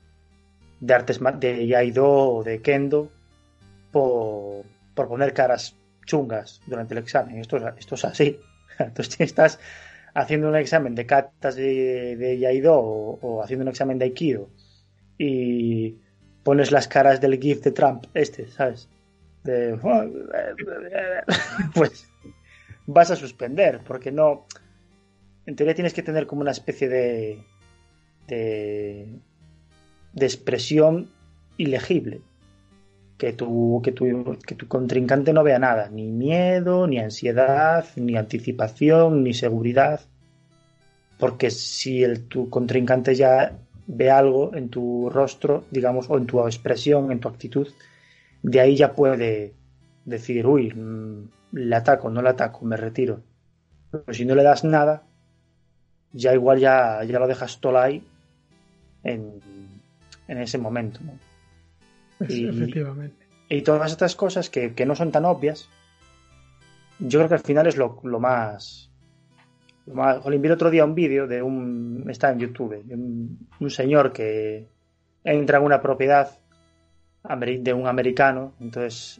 de 0.79 0.93
artes 0.95 1.19
de 1.39 1.67
Yaido 1.67 2.09
o 2.09 2.43
de 2.43 2.59
Kendo 2.63 3.11
por, 3.91 4.65
por 4.95 5.07
poner 5.07 5.31
caras 5.33 5.75
chungas 6.05 6.61
durante 6.67 6.93
el 6.93 6.99
examen. 6.99 7.37
Esto, 7.37 7.57
esto 7.77 7.95
es 7.95 8.05
así. 8.05 8.39
Entonces 8.79 9.19
estás 9.19 9.59
haciendo 10.13 10.49
un 10.49 10.55
examen 10.55 10.95
de 10.95 11.05
katas 11.05 11.55
de, 11.55 12.15
de 12.17 12.39
Yaido 12.39 12.77
o, 12.77 13.41
haciendo 13.43 13.63
un 13.63 13.69
examen 13.69 13.97
de 13.97 14.05
Aikido 14.05 14.49
y 15.17 15.97
pones 16.43 16.71
las 16.71 16.87
caras 16.87 17.21
del 17.21 17.39
GIF 17.39 17.61
de 17.61 17.71
Trump, 17.71 18.05
este, 18.13 18.47
¿sabes? 18.47 18.89
Pues 21.73 22.07
vas 22.85 23.11
a 23.11 23.15
suspender, 23.15 23.81
porque 23.85 24.11
no... 24.11 24.45
En 25.47 25.55
teoría 25.55 25.73
tienes 25.73 25.93
que 25.93 26.03
tener 26.03 26.27
como 26.27 26.41
una 26.41 26.51
especie 26.51 26.87
de, 26.87 27.43
de 28.27 29.07
expresión 30.13 31.09
ilegible 31.57 32.21
que 33.21 33.33
tu, 33.33 33.81
que, 33.83 33.91
tu, 33.91 34.35
que 34.47 34.55
tu 34.55 34.67
contrincante 34.67 35.31
no 35.31 35.43
vea 35.43 35.59
nada, 35.59 35.89
ni 35.89 36.07
miedo, 36.07 36.87
ni 36.87 36.97
ansiedad, 36.97 37.85
ni 37.95 38.17
anticipación, 38.17 39.23
ni 39.23 39.35
seguridad. 39.35 40.01
Porque 41.19 41.51
si 41.51 42.03
el, 42.03 42.27
tu 42.27 42.49
contrincante 42.49 43.13
ya 43.13 43.59
ve 43.85 44.09
algo 44.09 44.55
en 44.55 44.69
tu 44.69 45.07
rostro, 45.11 45.65
digamos, 45.69 46.09
o 46.09 46.17
en 46.17 46.25
tu 46.25 46.43
expresión, 46.47 47.11
en 47.11 47.19
tu 47.19 47.27
actitud, 47.27 47.67
de 48.41 48.59
ahí 48.59 48.75
ya 48.75 48.93
puede 48.93 49.53
decir, 50.03 50.47
uy, 50.47 50.73
mm, 50.73 51.29
le 51.51 51.75
ataco, 51.75 52.09
no 52.09 52.23
le 52.23 52.29
ataco, 52.29 52.65
me 52.65 52.75
retiro. 52.75 53.21
Pero 53.91 54.13
si 54.15 54.25
no 54.25 54.33
le 54.33 54.41
das 54.41 54.63
nada, 54.63 55.03
ya 56.11 56.33
igual 56.33 56.57
ya, 56.57 57.03
ya 57.03 57.19
lo 57.19 57.27
dejas 57.27 57.59
todo 57.61 57.77
ahí 57.77 58.03
en, 59.03 59.39
en 60.27 60.37
ese 60.39 60.57
momento. 60.57 61.01
Y, 62.29 62.47
Efectivamente. 62.47 63.25
Y 63.49 63.63
todas 63.63 63.91
estas 63.91 64.15
cosas 64.15 64.49
que, 64.49 64.73
no 64.85 64.95
son 64.95 65.11
tan 65.11 65.25
obvias, 65.25 65.67
yo 66.99 67.19
creo 67.19 67.27
que 67.27 67.35
al 67.35 67.41
final 67.41 67.67
es 67.67 67.75
lo, 67.75 67.99
más. 68.19 68.89
Lo 69.85 69.95
más 69.95 70.23
vi 70.25 70.47
el 70.47 70.51
otro 70.51 70.69
día 70.69 70.85
un 70.85 70.95
vídeo 70.95 71.27
de 71.27 71.41
un. 71.41 72.05
Está 72.09 72.31
en 72.31 72.39
YouTube, 72.39 72.81
de 72.83 72.95
un, 72.95 73.69
señor 73.69 74.13
que 74.13 74.69
entra 75.23 75.57
en 75.57 75.65
una 75.65 75.81
propiedad 75.81 76.39
de 77.23 77.73
un 77.73 77.87
americano, 77.87 78.55
entonces 78.59 79.19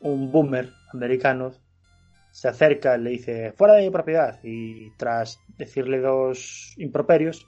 un 0.00 0.30
boomer 0.30 0.70
americano 0.92 1.52
se 2.30 2.48
acerca, 2.48 2.96
le 2.96 3.10
dice, 3.10 3.52
fuera 3.52 3.74
de 3.74 3.82
mi 3.82 3.90
propiedad, 3.90 4.38
y 4.42 4.90
tras 4.96 5.40
decirle 5.58 6.00
dos 6.00 6.74
improperios, 6.78 7.46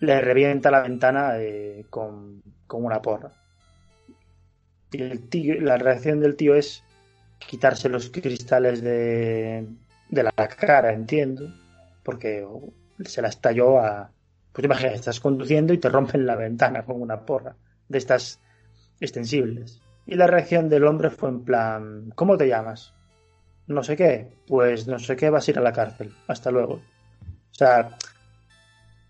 le 0.00 0.20
revienta 0.20 0.70
la 0.70 0.82
ventana 0.82 1.38
eh, 1.38 1.86
con, 1.88 2.42
con, 2.66 2.84
una 2.84 3.00
porra. 3.00 3.32
Y 4.92 5.02
el 5.02 5.28
tío, 5.28 5.60
la 5.60 5.76
reacción 5.76 6.20
del 6.20 6.36
tío 6.36 6.54
es 6.54 6.84
quitarse 7.38 7.88
los 7.88 8.10
cristales 8.10 8.82
de, 8.82 9.66
de 10.08 10.22
la 10.22 10.32
cara, 10.32 10.92
entiendo, 10.92 11.52
porque 12.02 12.46
se 13.04 13.22
la 13.22 13.28
estalló 13.28 13.78
a... 13.78 14.10
Pues 14.52 14.64
imagínate, 14.64 14.96
estás 14.96 15.20
conduciendo 15.20 15.72
y 15.72 15.78
te 15.78 15.88
rompen 15.88 16.26
la 16.26 16.34
ventana 16.34 16.84
con 16.84 17.00
una 17.00 17.24
porra 17.24 17.54
de 17.88 17.98
estas 17.98 18.40
extensibles. 19.00 19.80
Y 20.06 20.16
la 20.16 20.26
reacción 20.26 20.68
del 20.68 20.86
hombre 20.86 21.10
fue 21.10 21.28
en 21.28 21.44
plan, 21.44 22.12
¿cómo 22.16 22.36
te 22.36 22.48
llamas? 22.48 22.94
No 23.68 23.84
sé 23.84 23.96
qué. 23.96 24.32
Pues 24.46 24.88
no 24.88 24.98
sé 24.98 25.14
qué, 25.14 25.30
vas 25.30 25.46
a 25.46 25.50
ir 25.52 25.58
a 25.58 25.62
la 25.62 25.72
cárcel. 25.72 26.12
Hasta 26.26 26.50
luego. 26.50 26.74
O 26.74 27.54
sea, 27.54 27.96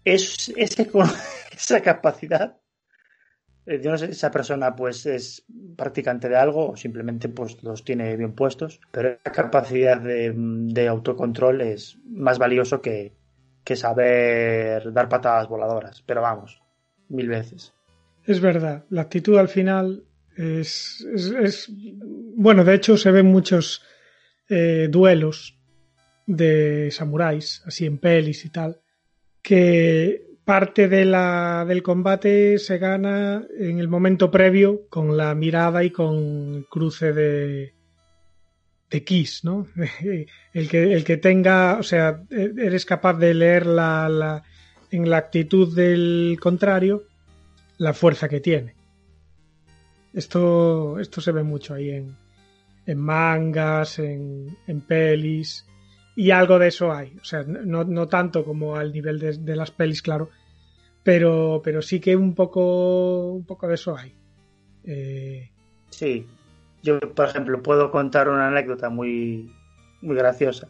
es, 0.05 0.53
esa 1.53 1.81
capacidad 1.81 2.60
yo 3.79 3.91
no 3.91 3.99
sé 3.99 4.07
esa 4.07 4.31
persona 4.31 4.75
pues 4.75 5.07
es 5.07 5.45
practicante 5.77 6.29
de 6.29 6.37
algo 6.37 6.71
o 6.71 6.77
simplemente 6.77 7.29
pues 7.29 7.63
los 7.63 7.85
tiene 7.85 8.17
bien 8.17 8.33
puestos, 8.33 8.81
pero 8.91 9.11
esa 9.11 9.33
capacidad 9.33 10.01
de, 10.01 10.89
autocontrol 10.89 11.61
es 11.61 11.99
más 12.05 12.39
valioso 12.39 12.81
que, 12.81 13.13
saber 13.75 14.93
dar 14.93 15.09
patadas 15.09 15.47
voladoras, 15.47 16.03
pero 16.05 16.23
vamos, 16.23 16.61
mil 17.09 17.29
veces. 17.29 17.73
Es 18.27 18.41
verdad, 18.41 18.85
la 18.91 19.03
actitud 19.03 19.39
al 19.39 19.47
final 19.47 20.03
es, 20.37 21.07
es, 21.41 21.71
bueno, 21.71 22.65
de 22.65 22.75
hecho 22.75 22.97
se 22.97 23.13
ven 23.13 23.27
muchos 23.27 23.85
eh, 24.49 24.89
duelos 24.91 25.57
de 26.27 26.91
samuráis, 26.91 27.63
así 27.65 27.87
en 27.87 27.99
pelis 27.99 28.45
y 28.45 28.51
tal, 28.51 28.81
que 29.41 30.30
parte 30.45 30.89
de 30.89 31.05
la, 31.05 31.65
del 31.67 31.83
combate 31.83 32.59
se 32.59 32.79
gana 32.79 33.45
en 33.59 33.79
el 33.79 33.89
momento 33.89 34.31
previo 34.31 34.89
con 34.89 35.17
la 35.17 35.35
mirada 35.35 35.85
y 35.85 35.91
con 35.91 36.55
el 36.55 36.67
cruce 36.69 37.13
de, 37.13 37.75
de 38.91 39.05
Kiss, 39.05 39.45
¿no? 39.45 39.67
El 40.53 40.69
que, 40.69 40.93
el 40.93 41.05
que 41.05 41.17
tenga, 41.17 41.79
o 41.79 41.85
sea, 41.85 42.25
eres 42.31 42.85
capaz 42.85 43.15
de 43.15 43.35
leer 43.35 43.67
la, 43.67 44.09
la, 44.09 44.43
en 44.91 45.09
la 45.09 45.19
actitud 45.19 45.73
del 45.75 46.39
contrario 46.41 47.05
la 47.79 47.95
fuerza 47.95 48.29
que 48.29 48.41
tiene. 48.41 48.75
Esto, 50.13 50.99
esto 50.99 51.21
se 51.21 51.31
ve 51.31 51.45
mucho 51.45 51.75
ahí 51.75 51.91
en, 51.91 52.17
en 52.85 52.99
mangas, 52.99 54.01
en, 54.01 54.57
en 54.67 54.81
pelis, 54.81 55.65
y 56.17 56.31
algo 56.31 56.59
de 56.59 56.69
eso 56.69 56.93
hay. 56.93 57.17
O 57.21 57.25
sea, 57.25 57.43
no, 57.43 57.85
no 57.85 58.09
tanto 58.09 58.45
como 58.45 58.77
al 58.77 58.93
nivel 58.93 59.19
de, 59.19 59.39
de, 59.39 59.57
las 59.57 59.71
pelis, 59.71 60.03
claro, 60.03 60.31
pero, 61.03 61.61
pero 61.65 61.83
sí 61.83 62.01
que 62.01 62.17
un 62.17 62.35
poco, 62.35 63.33
un 63.33 63.45
poco 63.45 63.69
de 63.69 63.75
eso 63.75 63.97
hay. 63.97 64.15
Eh... 64.85 65.51
Sí, 65.91 66.27
yo 66.83 67.01
por 67.01 67.29
ejemplo 67.29 67.63
puedo 67.63 67.91
contar 67.91 68.29
una 68.29 68.49
anécdota 68.49 68.91
muy, 68.91 69.55
muy 70.03 70.17
graciosa, 70.17 70.69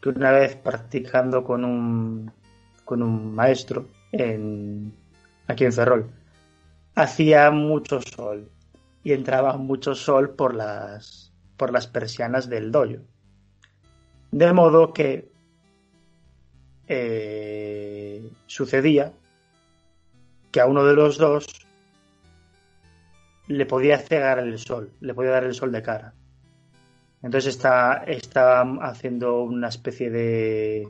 que 0.00 0.08
una 0.08 0.30
vez 0.32 0.56
practicando 0.56 1.44
con 1.44 1.64
un, 1.64 2.32
con 2.84 3.02
un 3.02 3.34
maestro 3.34 3.86
en, 4.12 4.94
aquí 5.46 5.64
en 5.64 5.72
Ferrol, 5.72 6.10
hacía 6.94 7.50
mucho 7.50 8.00
sol 8.00 8.50
y 9.02 9.12
entraba 9.12 9.56
mucho 9.56 9.94
sol 9.94 10.30
por 10.30 10.54
las, 10.54 11.32
por 11.56 11.72
las 11.72 11.86
persianas 11.86 12.48
del 12.48 12.72
doyo. 12.72 13.02
De 14.30 14.52
modo 14.52 14.92
que 14.92 15.28
eh, 16.88 18.30
sucedía 18.46 19.12
que 20.50 20.60
a 20.60 20.66
uno 20.66 20.84
de 20.84 20.94
los 20.94 21.18
dos 21.18 21.46
le 23.48 23.66
podía 23.66 23.98
cegar 23.98 24.38
el 24.38 24.58
sol, 24.58 24.90
le 25.00 25.14
podía 25.14 25.30
dar 25.30 25.44
el 25.44 25.54
sol 25.54 25.72
de 25.72 25.82
cara. 25.82 26.12
Entonces 27.22 27.54
está, 27.54 28.04
está 28.06 28.60
haciendo 28.82 29.42
una 29.42 29.68
especie 29.68 30.10
de 30.10 30.88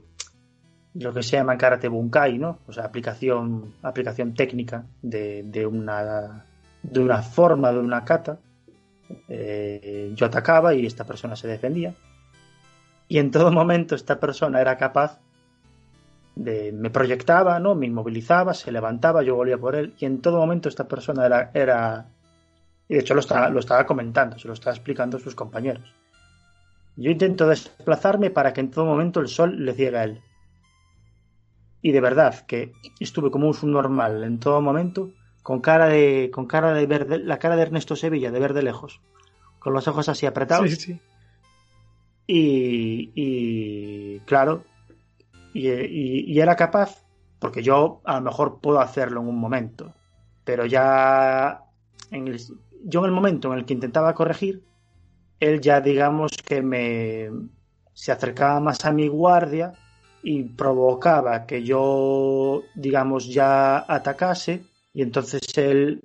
lo 0.94 1.12
que 1.12 1.22
se 1.22 1.36
llama 1.36 1.58
karate 1.58 1.88
bunkai, 1.88 2.38
¿no? 2.38 2.58
O 2.66 2.72
sea, 2.72 2.84
aplicación, 2.84 3.74
aplicación 3.82 4.34
técnica 4.34 4.86
de, 5.02 5.42
de 5.44 5.66
una 5.66 6.46
de 6.90 7.00
una 7.00 7.22
forma 7.22 7.72
de 7.72 7.78
una 7.78 8.04
kata. 8.04 8.38
Eh, 9.28 10.12
yo 10.14 10.26
atacaba 10.26 10.74
y 10.74 10.86
esta 10.86 11.04
persona 11.04 11.36
se 11.36 11.48
defendía. 11.48 11.94
Y 13.08 13.18
en 13.18 13.30
todo 13.30 13.52
momento 13.52 13.94
esta 13.94 14.18
persona 14.18 14.60
era 14.60 14.76
capaz 14.76 15.20
me 16.36 16.90
proyectaba, 16.90 17.58
¿no? 17.58 17.74
Me 17.74 17.86
inmovilizaba, 17.86 18.52
se 18.52 18.70
levantaba, 18.70 19.22
yo 19.22 19.34
volvía 19.36 19.56
por 19.56 19.74
él 19.74 19.94
y 19.98 20.04
en 20.04 20.20
todo 20.20 20.38
momento 20.38 20.68
esta 20.68 20.86
persona 20.86 21.24
era, 21.24 21.50
era 21.54 22.06
Y 22.88 22.94
de 22.94 23.00
hecho 23.00 23.14
lo 23.14 23.20
estaba, 23.20 23.48
lo 23.48 23.58
estaba 23.58 23.86
comentando, 23.86 24.38
se 24.38 24.46
lo 24.46 24.54
estaba 24.54 24.76
explicando 24.76 25.16
a 25.16 25.20
sus 25.20 25.34
compañeros. 25.34 25.94
Yo 26.96 27.10
intento 27.10 27.48
desplazarme 27.48 28.30
para 28.30 28.52
que 28.52 28.60
en 28.60 28.70
todo 28.70 28.84
momento 28.84 29.20
el 29.20 29.28
sol 29.28 29.64
le 29.64 29.72
ciegue 29.72 29.98
a 29.98 30.04
él. 30.04 30.20
Y 31.80 31.92
de 31.92 32.00
verdad 32.00 32.46
que 32.46 32.72
estuve 33.00 33.30
como 33.30 33.46
un 33.46 33.54
subnormal 33.54 34.22
en 34.24 34.38
todo 34.38 34.60
momento, 34.60 35.12
con 35.42 35.60
cara 35.60 35.86
de, 35.86 36.30
con 36.32 36.46
cara 36.46 36.74
de 36.74 36.86
verde, 36.86 37.18
la 37.18 37.38
cara 37.38 37.56
de 37.56 37.62
Ernesto 37.62 37.96
Sevilla, 37.96 38.30
de 38.30 38.40
ver 38.40 38.54
de 38.54 38.62
lejos, 38.62 39.00
con 39.58 39.72
los 39.72 39.88
ojos 39.88 40.08
así 40.08 40.26
apretados. 40.26 40.70
Sí, 40.70 40.76
sí. 40.76 41.00
Y, 42.26 44.20
claro, 44.26 44.64
y, 45.52 46.38
era 46.38 46.56
capaz, 46.56 47.04
porque 47.38 47.62
yo 47.62 48.00
a 48.04 48.16
lo 48.16 48.22
mejor 48.22 48.60
puedo 48.60 48.80
hacerlo 48.80 49.20
en 49.20 49.28
un 49.28 49.38
momento, 49.38 49.94
pero 50.44 50.66
ya 50.66 51.62
en 52.10 52.28
el, 52.28 52.40
yo 52.84 53.00
en 53.00 53.06
el 53.06 53.12
momento 53.12 53.52
en 53.52 53.60
el 53.60 53.64
que 53.64 53.74
intentaba 53.74 54.14
corregir, 54.14 54.62
él 55.40 55.60
ya 55.60 55.80
digamos 55.80 56.32
que 56.44 56.62
me 56.62 57.30
se 57.92 58.12
acercaba 58.12 58.60
más 58.60 58.84
a 58.84 58.92
mi 58.92 59.08
guardia 59.08 59.72
y 60.22 60.42
provocaba 60.42 61.46
que 61.46 61.62
yo 61.62 62.62
digamos 62.74 63.32
ya 63.32 63.78
atacase 63.78 64.64
y 64.92 65.02
entonces 65.02 65.40
él 65.56 66.02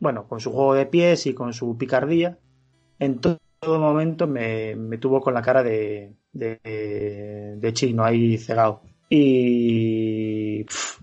bueno 0.00 0.28
con 0.28 0.40
su 0.40 0.52
juego 0.52 0.74
de 0.74 0.86
pies 0.86 1.26
y 1.26 1.34
con 1.34 1.52
su 1.52 1.76
picardía 1.76 2.38
en 2.98 3.20
to- 3.20 3.38
todo 3.60 3.78
momento 3.78 4.26
me, 4.26 4.74
me 4.76 4.98
tuvo 4.98 5.20
con 5.20 5.34
la 5.34 5.42
cara 5.42 5.62
de, 5.62 6.14
de, 6.32 7.56
de 7.56 7.72
chino 7.72 8.04
ahí 8.04 8.38
cegado 8.38 8.82
y 9.08 10.64
pf, 10.64 11.02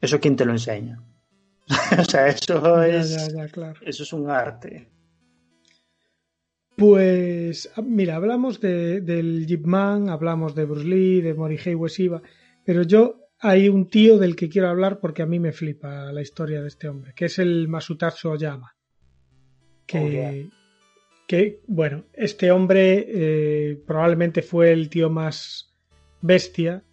eso 0.00 0.20
quién 0.20 0.36
te 0.36 0.44
lo 0.44 0.52
enseña 0.52 1.02
o 1.98 2.04
sea 2.04 2.28
eso 2.28 2.82
es 2.82 3.10
ya, 3.10 3.28
ya, 3.44 3.48
claro. 3.48 3.78
eso 3.82 4.02
es 4.04 4.12
un 4.12 4.30
arte 4.30 4.90
Pues, 6.76 7.70
ah, 7.76 7.82
mira, 7.82 8.16
hablamos 8.16 8.60
de, 8.60 9.00
del 9.00 9.46
Jeep 9.46 9.64
Man, 9.66 10.08
hablamos 10.10 10.54
de 10.54 10.64
Bruce 10.66 10.86
Lee, 10.86 11.20
de 11.22 11.34
Morihei 11.34 11.74
Ueshiba, 11.74 12.22
pero 12.64 12.82
yo 12.82 13.30
hay 13.38 13.68
un 13.68 13.88
tío 13.88 14.18
del 14.18 14.36
que 14.36 14.48
quiero 14.48 14.68
hablar 14.68 15.00
porque 15.00 15.22
a 15.22 15.26
mí 15.26 15.38
me 15.40 15.52
flipa 15.52 16.12
la 16.12 16.20
historia 16.22 16.60
de 16.60 16.68
este 16.68 16.88
hombre, 16.88 17.12
que 17.14 17.26
es 17.26 17.38
el 17.38 17.68
Masutatsu 17.68 18.28
Oyama. 18.30 18.76
Que, 19.86 19.98
Oh, 19.98 20.08
yeah. 20.08 20.32
Que 21.26 21.60
bueno, 21.66 22.04
este 22.14 22.50
hombre 22.50 23.04
eh, 23.08 23.82
probablemente 23.86 24.42
fue 24.42 24.72
el 24.72 24.88
tío 24.88 25.10
más 25.10 25.74
bestia 26.20 26.84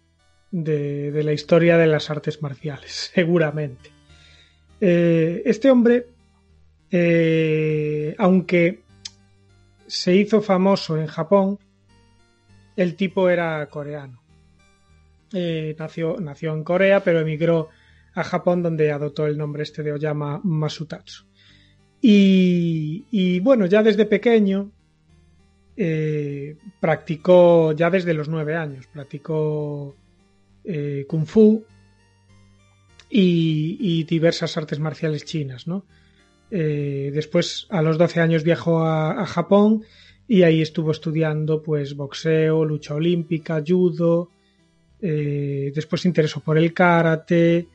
de, 0.50 1.22
la 1.24 1.32
historia 1.32 1.78
de 1.78 1.86
las 1.86 2.10
artes 2.10 2.42
marciales, 2.42 3.10
seguramente. 3.14 3.90
Eh, 4.80 5.42
este 5.46 5.70
hombre, 5.70 6.08
eh, 6.90 8.14
aunque 8.18 8.82
se 9.86 10.14
hizo 10.14 10.42
famoso 10.42 10.96
en 10.96 11.06
Japón, 11.06 11.58
el 12.76 12.96
tipo 12.96 13.28
era 13.28 13.66
coreano. 13.68 14.22
Nació, 15.78 16.16
nació 16.20 16.54
en 16.54 16.62
Corea, 16.62 17.02
pero 17.02 17.20
emigró 17.20 17.68
a 18.14 18.22
Japón, 18.22 18.62
donde 18.62 18.92
adoptó 18.92 19.26
el 19.26 19.36
nombre 19.36 19.64
este 19.64 19.82
de 19.82 19.92
Oyama 19.92 20.40
Masutatsu. 20.44 21.24
Y, 22.06 23.40
bueno, 23.40 23.64
ya 23.64 23.82
desde 23.82 24.04
pequeño 24.04 24.70
eh, 25.74 26.54
practicó, 26.78 27.72
ya 27.72 27.88
desde 27.88 28.12
los 28.12 28.28
nueve 28.28 28.56
años, 28.56 28.86
practicó 28.92 29.96
eh, 30.64 31.06
kung 31.08 31.24
fu 31.24 31.64
y, 33.08 34.04
diversas 34.04 34.54
artes 34.58 34.78
marciales 34.80 35.24
chinas, 35.24 35.66
¿no? 35.66 35.86
Eh, 36.50 37.10
después, 37.14 37.66
a 37.70 37.80
los 37.80 37.96
12 37.96 38.20
años, 38.20 38.44
viajó 38.44 38.84
a, 38.84 39.24
Japón 39.24 39.82
y 40.28 40.42
ahí 40.42 40.60
estuvo 40.60 40.90
estudiando 40.90 41.62
pues 41.62 41.96
boxeo, 41.96 42.66
lucha 42.66 42.94
olímpica, 42.94 43.64
judo. 43.66 44.28
después 45.00 46.02
se 46.02 46.08
interesó 46.08 46.40
por 46.40 46.58
el 46.58 46.74
karate. 46.74 47.66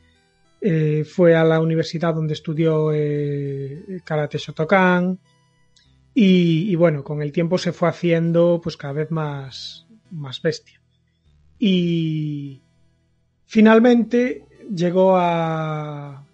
Eh, 0.60 1.04
fue 1.04 1.34
a 1.34 1.44
la 1.44 1.60
universidad 1.60 2.14
donde 2.14 2.34
estudió 2.34 2.92
eh, 2.92 4.00
karate 4.04 4.38
Shotokan. 4.38 5.18
Y, 6.12 6.74
bueno, 6.74 7.04
con 7.04 7.22
el 7.22 7.32
tiempo 7.32 7.56
se 7.56 7.72
fue 7.72 7.88
haciendo 7.88 8.60
pues 8.62 8.76
cada 8.76 8.92
vez 8.92 9.10
más, 9.10 9.86
más 10.10 10.42
bestia. 10.42 10.80
Y 11.58 12.62
finalmente 13.46 14.44
llegó 14.74 15.16
a, 15.16 16.26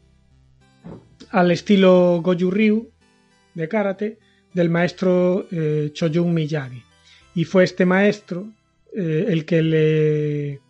al 1.30 1.50
estilo 1.50 2.20
Goju 2.22 2.50
Ryu 2.50 2.90
de 3.54 3.68
karate 3.68 4.18
del 4.52 4.70
maestro 4.70 5.46
eh, 5.50 5.92
Miyagi. 6.24 6.82
Y 7.34 7.44
fue 7.44 7.64
este 7.64 7.84
maestro 7.84 8.48
eh, 8.94 9.26
el 9.28 9.44
que 9.44 9.62
le, 9.62 10.60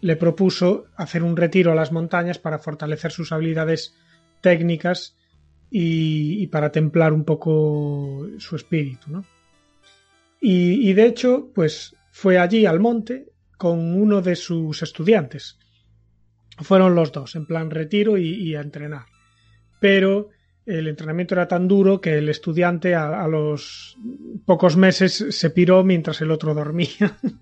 le 0.00 0.16
propuso 0.16 0.86
hacer 0.96 1.22
un 1.22 1.36
retiro 1.36 1.72
a 1.72 1.74
las 1.74 1.92
montañas 1.92 2.38
para 2.38 2.58
fortalecer 2.58 3.12
sus 3.12 3.32
habilidades 3.32 3.94
técnicas 4.40 5.16
y, 5.70 6.46
para 6.48 6.72
templar 6.72 7.12
un 7.12 7.24
poco 7.24 8.26
su 8.38 8.56
espíritu. 8.56 9.10
¿no? 9.10 9.24
Y, 10.40 10.92
de 10.92 11.06
hecho, 11.06 11.50
pues 11.54 11.96
fue 12.10 12.38
allí 12.38 12.64
al 12.64 12.80
monte 12.80 13.32
con 13.56 14.00
uno 14.00 14.22
de 14.22 14.36
sus 14.36 14.82
estudiantes. 14.82 15.58
Fueron 16.58 16.94
los 16.94 17.12
dos, 17.12 17.34
en 17.36 17.46
plan 17.46 17.70
retiro 17.70 18.16
y, 18.16 18.28
y 18.34 18.54
a 18.54 18.60
entrenar 18.60 19.06
pero 19.80 20.30
el 20.66 20.86
entrenamiento 20.86 21.34
era 21.34 21.48
tan 21.48 21.66
duro 21.66 22.00
que 22.00 22.18
el 22.18 22.28
estudiante 22.28 22.94
a, 22.94 23.22
a, 23.22 23.28
los 23.28 23.96
pocos 24.44 24.76
meses 24.76 25.26
se 25.30 25.50
piró 25.50 25.82
mientras 25.82 26.20
el 26.20 26.30
otro 26.30 26.54
dormía. 26.54 27.16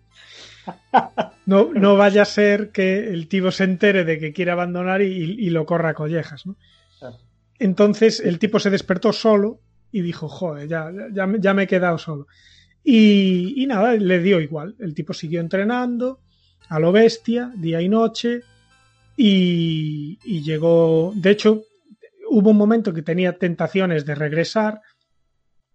no, 1.46 1.72
no 1.72 1.96
vaya 1.96 2.22
a 2.22 2.26
ser 2.26 2.70
que 2.70 3.08
el 3.08 3.28
tipo 3.28 3.50
se 3.50 3.64
entere 3.64 4.04
de 4.04 4.18
que 4.18 4.32
quiere 4.32 4.50
abandonar 4.50 5.02
y, 5.02 5.06
y 5.06 5.50
lo 5.50 5.66
corra 5.66 5.90
a 5.90 5.94
collejas. 5.94 6.46
¿no? 6.46 6.56
Entonces 7.58 8.20
el 8.20 8.38
tipo 8.38 8.58
se 8.58 8.70
despertó 8.70 9.12
solo 9.12 9.60
y 9.92 10.02
dijo, 10.02 10.28
joder, 10.28 10.68
ya, 10.68 10.90
ya, 11.12 11.28
ya 11.38 11.54
me 11.54 11.64
he 11.64 11.66
quedado 11.66 11.98
solo. 11.98 12.26
Y, 12.84 13.62
y 13.62 13.66
nada, 13.66 13.94
le 13.94 14.20
dio 14.20 14.40
igual. 14.40 14.76
El 14.78 14.94
tipo 14.94 15.12
siguió 15.12 15.40
entrenando 15.40 16.20
a 16.68 16.78
lo 16.78 16.92
bestia, 16.92 17.52
día 17.56 17.80
y 17.80 17.88
noche, 17.88 18.42
y, 19.16 20.18
y 20.24 20.42
llegó, 20.42 21.12
de 21.14 21.30
hecho, 21.30 21.64
hubo 22.28 22.50
un 22.50 22.56
momento 22.56 22.92
que 22.92 23.02
tenía 23.02 23.38
tentaciones 23.38 24.04
de 24.04 24.14
regresar 24.14 24.80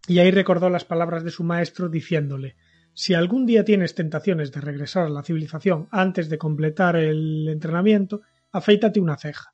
y 0.08 0.20
ahí 0.20 0.32
recordó 0.32 0.70
las 0.70 0.86
palabras 0.86 1.24
de 1.24 1.32
su 1.32 1.44
maestro 1.44 1.90
diciéndole 1.90 2.56
si 2.94 3.14
algún 3.14 3.46
día 3.46 3.64
tienes 3.64 3.96
tentaciones 3.96 4.52
de 4.52 4.62
regresar 4.62 5.06
a 5.06 5.10
la 5.10 5.24
civilización 5.24 5.88
antes 5.92 6.30
de 6.30 6.38
completar 6.38 6.96
el 6.96 7.48
entrenamiento, 7.50 8.22
afeítate 8.52 9.00
una 9.00 9.18
ceja. 9.18 9.54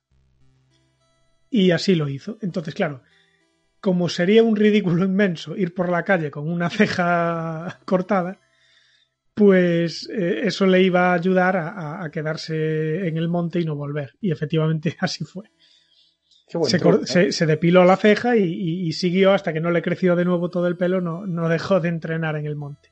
Y 1.50 1.70
así 1.70 1.94
lo 1.94 2.08
hizo. 2.08 2.38
Entonces, 2.42 2.74
claro, 2.74 3.02
como 3.80 4.08
sería 4.08 4.42
un 4.42 4.56
ridículo 4.56 5.04
inmenso 5.04 5.56
ir 5.56 5.74
por 5.74 5.88
la 5.88 6.04
calle 6.04 6.30
con 6.30 6.50
una 6.50 6.68
ceja 6.68 7.80
cortada, 7.84 8.40
pues 9.34 10.08
eh, 10.10 10.40
eso 10.44 10.66
le 10.66 10.82
iba 10.82 11.10
a 11.10 11.14
ayudar 11.14 11.56
a, 11.56 12.02
a, 12.02 12.10
quedarse 12.10 13.06
en 13.06 13.16
el 13.16 13.28
monte 13.28 13.60
y 13.60 13.64
no 13.64 13.76
volver. 13.76 14.14
Y 14.20 14.32
efectivamente 14.32 14.96
así 15.00 15.24
fue. 15.24 15.50
Se, 16.48 16.78
truco, 16.78 17.02
¿eh? 17.02 17.06
se, 17.06 17.30
se, 17.30 17.46
depiló 17.46 17.84
la 17.84 17.96
ceja 17.96 18.34
y, 18.36 18.42
y, 18.42 18.88
y, 18.88 18.92
siguió 18.92 19.32
hasta 19.32 19.52
que 19.52 19.60
no 19.60 19.70
le 19.70 19.82
creció 19.82 20.16
de 20.16 20.24
nuevo 20.24 20.48
todo 20.48 20.66
el 20.66 20.78
pelo, 20.78 21.02
no, 21.02 21.26
no, 21.26 21.46
dejó 21.46 21.78
de 21.78 21.90
entrenar 21.90 22.36
en 22.36 22.46
el 22.46 22.56
monte. 22.56 22.90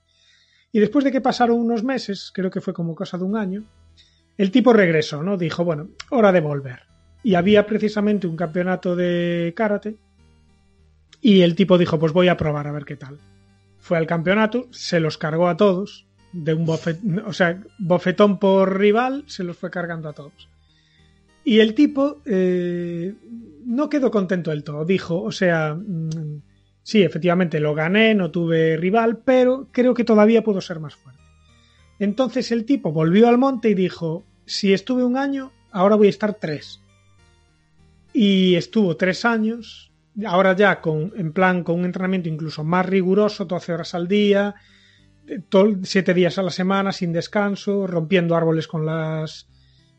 Y 0.76 0.78
después 0.78 1.06
de 1.06 1.10
que 1.10 1.22
pasaron 1.22 1.58
unos 1.58 1.82
meses, 1.84 2.30
creo 2.34 2.50
que 2.50 2.60
fue 2.60 2.74
como 2.74 2.94
cosa 2.94 3.16
de 3.16 3.24
un 3.24 3.34
año, 3.34 3.64
el 4.36 4.50
tipo 4.50 4.74
regresó, 4.74 5.22
¿no? 5.22 5.38
Dijo, 5.38 5.64
bueno, 5.64 5.88
hora 6.10 6.32
de 6.32 6.40
volver. 6.40 6.80
Y 7.22 7.34
había 7.34 7.64
precisamente 7.64 8.26
un 8.26 8.36
campeonato 8.36 8.94
de 8.94 9.54
karate 9.56 9.96
y 11.22 11.40
el 11.40 11.54
tipo 11.54 11.78
dijo, 11.78 11.98
pues 11.98 12.12
voy 12.12 12.28
a 12.28 12.36
probar 12.36 12.66
a 12.66 12.72
ver 12.72 12.84
qué 12.84 12.96
tal. 12.96 13.16
Fue 13.78 13.96
al 13.96 14.06
campeonato, 14.06 14.66
se 14.70 15.00
los 15.00 15.16
cargó 15.16 15.48
a 15.48 15.56
todos, 15.56 16.06
de 16.34 16.52
un 16.52 16.66
bofetón, 16.66 17.20
o 17.20 17.32
sea, 17.32 17.58
bofetón 17.78 18.38
por 18.38 18.78
rival, 18.78 19.24
se 19.28 19.44
los 19.44 19.56
fue 19.56 19.70
cargando 19.70 20.10
a 20.10 20.12
todos. 20.12 20.50
Y 21.42 21.60
el 21.60 21.72
tipo 21.74 22.20
eh, 22.26 23.14
no 23.64 23.88
quedó 23.88 24.10
contento 24.10 24.50
del 24.50 24.62
todo. 24.62 24.84
Dijo, 24.84 25.22
o 25.22 25.32
sea, 25.32 25.74
mmm, 25.74 26.42
sí, 26.86 27.02
efectivamente 27.02 27.58
lo 27.58 27.74
gané, 27.74 28.14
no 28.14 28.30
tuve 28.30 28.76
rival, 28.76 29.18
pero 29.18 29.66
creo 29.72 29.92
que 29.92 30.04
todavía 30.04 30.44
puedo 30.44 30.60
ser 30.60 30.78
más 30.78 30.94
fuerte. 30.94 31.20
Entonces 31.98 32.52
el 32.52 32.64
tipo 32.64 32.92
volvió 32.92 33.26
al 33.26 33.38
monte 33.38 33.70
y 33.70 33.74
dijo, 33.74 34.24
si 34.44 34.72
estuve 34.72 35.02
un 35.02 35.16
año, 35.16 35.50
ahora 35.72 35.96
voy 35.96 36.06
a 36.06 36.10
estar 36.10 36.34
tres. 36.34 36.80
Y 38.12 38.54
estuvo 38.54 38.96
tres 38.96 39.24
años, 39.24 39.90
ahora 40.24 40.54
ya 40.54 40.80
con, 40.80 41.12
en 41.16 41.32
plan 41.32 41.64
con 41.64 41.80
un 41.80 41.86
entrenamiento 41.86 42.28
incluso 42.28 42.62
más 42.62 42.86
riguroso, 42.86 43.46
12 43.46 43.72
horas 43.72 43.94
al 43.96 44.06
día, 44.06 44.54
siete 45.82 46.14
días 46.14 46.38
a 46.38 46.44
la 46.44 46.50
semana 46.50 46.92
sin 46.92 47.12
descanso, 47.12 47.88
rompiendo 47.88 48.36
árboles 48.36 48.68
con 48.68 48.86
las 48.86 49.48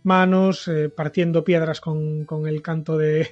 manos, 0.03 0.69
eh, 0.69 0.87
partiendo 0.87 1.43
piedras 1.43 1.81
con, 1.81 2.23
con, 2.23 2.47
el 2.47 2.61
canto 2.61 2.97
de 2.97 3.27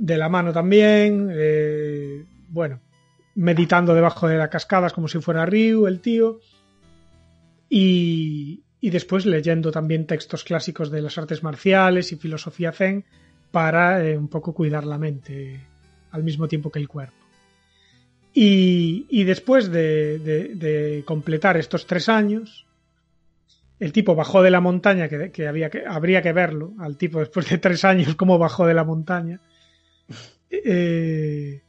de 0.00 0.16
la 0.16 0.28
mano 0.28 0.52
también, 0.52 1.30
eh, 1.30 2.24
bueno, 2.50 2.80
meditando 3.34 3.94
debajo 3.94 4.28
de 4.28 4.36
las 4.36 4.50
cascadas 4.50 4.92
como 4.92 5.08
si 5.08 5.20
fuera 5.20 5.46
Ryu, 5.46 5.86
el 5.86 6.00
tío, 6.00 6.40
y, 7.68 8.62
y 8.80 8.90
después 8.90 9.26
leyendo 9.26 9.70
también 9.70 10.06
textos 10.06 10.44
clásicos 10.44 10.90
de 10.90 11.02
las 11.02 11.16
artes 11.18 11.42
marciales 11.42 12.12
y 12.12 12.16
filosofía 12.16 12.72
zen 12.72 13.04
para 13.50 14.04
eh, 14.04 14.16
un 14.16 14.28
poco 14.28 14.54
cuidar 14.54 14.84
la 14.84 14.98
mente 14.98 15.60
al 16.10 16.24
mismo 16.24 16.48
tiempo 16.48 16.70
que 16.70 16.78
el 16.78 16.88
cuerpo. 16.88 17.14
Y, 18.32 19.06
y 19.10 19.24
después 19.24 19.70
de, 19.70 20.18
de, 20.18 21.02
completar 21.04 21.56
estos 21.56 21.86
tres 21.86 22.08
años, 22.08 22.66
el 23.80 23.92
tipo 23.92 24.14
bajó 24.14 24.42
de 24.42 24.50
la 24.50 24.60
montaña, 24.60 25.08
que, 25.08 25.32
que, 25.32 25.48
había 25.48 25.68
que 25.68 25.84
habría 25.84 26.22
que 26.22 26.32
verlo, 26.32 26.72
al 26.78 26.96
tipo 26.96 27.18
después 27.18 27.48
de 27.48 27.58
tres 27.58 27.84
años, 27.84 28.14
cómo 28.14 28.38
bajó 28.38 28.66
de 28.66 28.74
la 28.74 28.84
montaña. 28.84 29.40
Eh, 30.50 31.62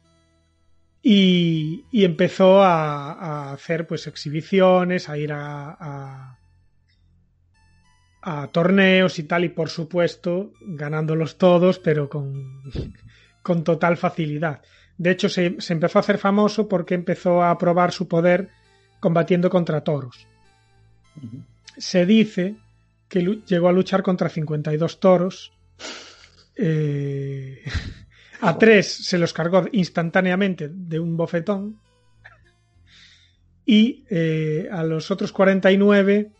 y, 1.02 1.84
y, 1.90 2.04
empezó 2.04 2.62
a, 2.62 3.12
a, 3.12 3.52
hacer 3.52 3.86
pues 3.86 4.06
exhibiciones, 4.06 5.08
a 5.08 5.18
ir 5.18 5.32
a, 5.32 5.76
a, 5.78 6.38
a, 8.22 8.46
torneos 8.48 9.18
y 9.18 9.24
tal, 9.24 9.44
y 9.44 9.48
por 9.48 9.68
supuesto 9.68 10.52
ganándolos 10.60 11.38
todos, 11.38 11.78
pero 11.78 12.08
con, 12.08 12.62
con 13.42 13.64
total 13.64 13.96
facilidad. 13.96 14.62
De 14.96 15.10
hecho, 15.10 15.28
se, 15.28 15.60
se, 15.60 15.72
empezó 15.72 15.98
a 15.98 16.00
hacer 16.00 16.18
famoso 16.18 16.68
porque 16.68 16.94
empezó 16.94 17.42
a 17.42 17.58
probar 17.58 17.90
su 17.90 18.06
poder 18.06 18.50
combatiendo 19.00 19.50
contra 19.50 19.82
toros. 19.82 20.28
Se 21.76 22.06
dice 22.06 22.54
que 23.08 23.42
llegó 23.46 23.68
a 23.68 23.72
luchar 23.72 24.02
contra 24.02 24.28
52 24.28 25.00
toros. 25.00 25.52
Eh, 26.56 27.64
a 28.42 28.58
tres 28.58 28.92
se 28.92 29.18
los 29.18 29.32
cargó 29.32 29.64
instantáneamente 29.72 30.68
de 30.68 30.98
un 30.98 31.16
bofetón. 31.16 31.80
Y 33.64 34.04
eh, 34.10 34.68
a 34.70 34.82
los 34.82 35.12
otros 35.12 35.32
49 35.32 36.32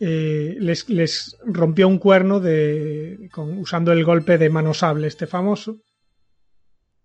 eh, 0.00 0.56
les, 0.60 0.88
les, 0.90 1.38
rompió 1.44 1.88
un 1.88 1.98
cuerno 1.98 2.38
de, 2.38 3.28
con, 3.32 3.58
usando 3.58 3.92
el 3.92 4.04
golpe 4.04 4.36
de 4.36 4.50
mano 4.50 4.74
sable, 4.74 5.06
este 5.06 5.26
famoso. 5.26 5.80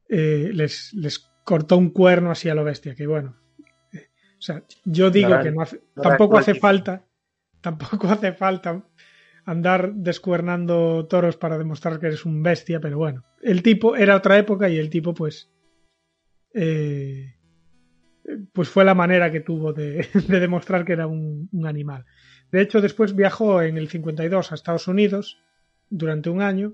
Eh, 0.10 0.52
les, 0.54 0.94
les, 0.94 1.20
cortó 1.46 1.78
un 1.78 1.89
cuerno 1.89 2.30
así 2.32 2.50
a 2.50 2.56
lo 2.56 2.66
bestia, 2.66 2.96
que 2.96 3.08
bueno. 3.08 3.38
Eh, 3.94 4.10
o 4.38 4.41
sea, 4.41 4.64
yo 4.84 5.10
digo 5.10 5.30
no, 5.30 5.41
que 5.41 5.52
no 5.52 5.62
hace, 5.62 5.82
no 5.96 6.04
tampoco 6.04 6.38
hace 6.38 6.56
falta, 6.56 7.06
tampoco 7.62 8.08
hace 8.10 8.34
falta 8.34 8.84
andar 9.46 9.94
descuernando 9.94 11.06
toros 11.08 11.38
para 11.38 11.58
demostrar 11.58 12.00
que 12.00 12.08
eres 12.08 12.26
un 12.26 12.44
bestia, 12.44 12.80
pero 12.80 12.98
bueno, 12.98 13.26
el 13.41 13.62
tipo 13.62 13.96
era 13.96 14.16
otra 14.16 14.38
época 14.38 14.70
y 14.70 14.78
el 14.78 14.89
tipo 14.89 15.14
pues 15.14 15.52
eh, 16.54 17.36
pues 18.54 18.70
fue 18.70 18.86
la 18.86 18.94
manera 18.94 19.32
que 19.32 19.41
tuvo 19.41 19.74
de, 19.74 20.08
de 20.28 20.39
demostrar 20.39 20.86
que 20.86 20.94
era 20.94 21.08
un, 21.08 21.50
animal. 21.66 22.06
De 22.52 22.62
hecho, 22.62 22.82
después 22.82 23.16
viajó 23.16 23.62
en 23.62 23.78
el 23.78 23.89
52 23.89 24.52
a 24.52 24.56
Estados 24.56 24.88
Unidos 24.88 25.39
durante 25.89 26.30
un 26.30 26.41
año 26.41 26.74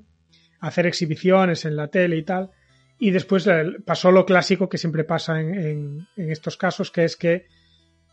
a 0.59 0.67
hacer 0.67 0.85
exhibiciones 0.85 1.65
en 1.65 1.75
la 1.75 1.87
tele 1.87 2.17
y 2.17 2.23
tal, 2.23 2.51
y 2.99 3.11
después 3.11 3.49
pasó 3.85 4.11
lo 4.11 4.25
clásico 4.25 4.67
que 4.67 4.77
siempre 4.77 5.05
pasa 5.05 5.39
en, 5.39 6.05
en 6.17 6.31
estos 6.31 6.57
casos, 6.57 6.91
que 6.91 7.05
es 7.05 7.15
que 7.15 7.47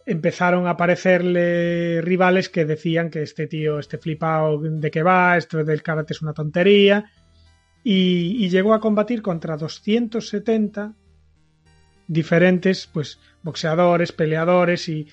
empezaron 0.06 0.66
a 0.66 0.70
aparecerle 0.70 2.00
rivales 2.00 2.48
que 2.48 2.64
decían 2.64 3.10
que 3.10 3.22
este 3.22 3.48
tío, 3.48 3.80
este 3.80 3.98
flipado 3.98 4.58
de 4.58 4.90
que 4.90 5.02
va, 5.02 5.36
esto 5.36 5.64
del 5.64 5.82
karate 5.82 6.12
es 6.12 6.22
una 6.22 6.32
tontería, 6.32 7.10
y, 7.82 8.44
y, 8.44 8.48
llegó 8.48 8.74
a 8.74 8.80
combatir 8.80 9.22
contra 9.22 9.56
270 9.56 10.94
diferentes 12.08 12.88
pues 12.92 13.20
boxeadores, 13.42 14.10
peleadores 14.10 14.88
y, 14.88 15.06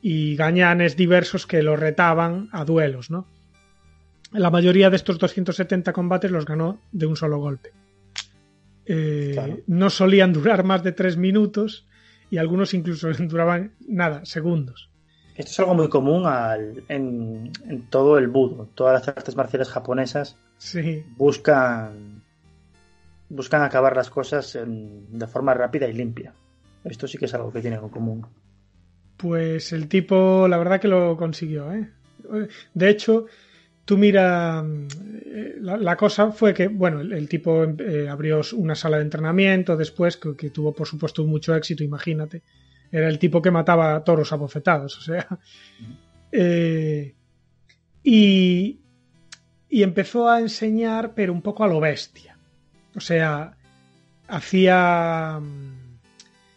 y 0.00 0.36
gañanes 0.36 0.96
diversos 0.96 1.46
que 1.46 1.62
lo 1.62 1.76
retaban 1.76 2.48
a 2.52 2.64
duelos, 2.64 3.10
¿no? 3.10 3.26
La 4.32 4.50
mayoría 4.50 4.90
de 4.90 4.96
estos 4.96 5.18
270 5.18 5.92
combates 5.92 6.30
los 6.30 6.44
ganó 6.44 6.80
de 6.92 7.06
un 7.06 7.16
solo 7.16 7.38
golpe. 7.38 7.72
Eh, 8.84 9.30
claro. 9.32 9.58
No 9.66 9.90
solían 9.90 10.32
durar 10.32 10.64
más 10.64 10.82
de 10.82 10.92
tres 10.92 11.16
minutos 11.16 11.86
y 12.30 12.38
algunos 12.38 12.74
incluso 12.74 13.10
duraban 13.18 13.72
nada, 13.86 14.24
segundos. 14.24 14.90
Esto 15.36 15.50
es 15.50 15.58
algo 15.60 15.74
muy 15.74 15.88
común 15.88 16.26
al, 16.26 16.84
en, 16.88 17.50
en, 17.68 17.82
todo 17.90 18.18
el 18.18 18.28
budo. 18.28 18.68
Todas 18.74 19.00
las 19.00 19.08
artes 19.08 19.34
marciales 19.34 19.68
japonesas 19.68 20.36
sí. 20.58 21.04
buscan 21.16 22.22
buscan 23.28 23.62
acabar 23.62 23.96
las 23.96 24.10
cosas 24.10 24.54
en, 24.54 25.18
de 25.18 25.26
forma 25.26 25.54
rápida 25.54 25.88
y 25.88 25.92
limpia. 25.92 26.32
Esto 26.84 27.08
sí 27.08 27.18
que 27.18 27.24
es 27.24 27.34
algo 27.34 27.52
que 27.52 27.60
tienen 27.60 27.80
en 27.82 27.88
común. 27.88 28.26
Pues 29.16 29.72
el 29.72 29.88
tipo, 29.88 30.46
la 30.46 30.58
verdad 30.58 30.80
que 30.80 30.88
lo 30.88 31.16
consiguió. 31.16 31.72
¿eh? 31.72 31.88
De 32.74 32.88
hecho, 32.88 33.26
tú 33.84 33.96
mira, 33.96 34.64
la, 35.60 35.76
la, 35.76 35.96
cosa 35.96 36.30
fue 36.30 36.54
que, 36.54 36.68
bueno, 36.68 37.00
el, 37.00 37.12
el 37.12 37.28
tipo 37.28 37.64
eh, 37.64 38.08
abrió 38.08 38.40
una 38.54 38.74
sala 38.74 38.98
de 38.98 39.04
entrenamiento 39.04 39.76
después, 39.76 40.16
que, 40.16 40.36
que, 40.36 40.50
tuvo 40.50 40.72
por 40.72 40.86
supuesto 40.86 41.24
mucho 41.24 41.54
éxito, 41.54 41.82
imagínate. 41.84 42.42
Era 42.90 43.08
el 43.08 43.18
tipo 43.18 43.42
que 43.42 43.50
mataba 43.50 43.96
a 43.96 44.04
toros 44.04 44.32
a 44.32 44.36
bofetados, 44.36 44.98
o 44.98 45.00
sea. 45.00 45.26
Eh, 46.32 47.14
y, 48.02 48.80
y 49.68 49.82
empezó 49.82 50.28
a 50.28 50.40
enseñar, 50.40 51.14
pero 51.14 51.32
un 51.32 51.42
poco 51.42 51.64
a 51.64 51.68
lo 51.68 51.80
bestia. 51.80 52.36
O 52.94 53.00
sea, 53.00 53.56
hacía 54.28 55.40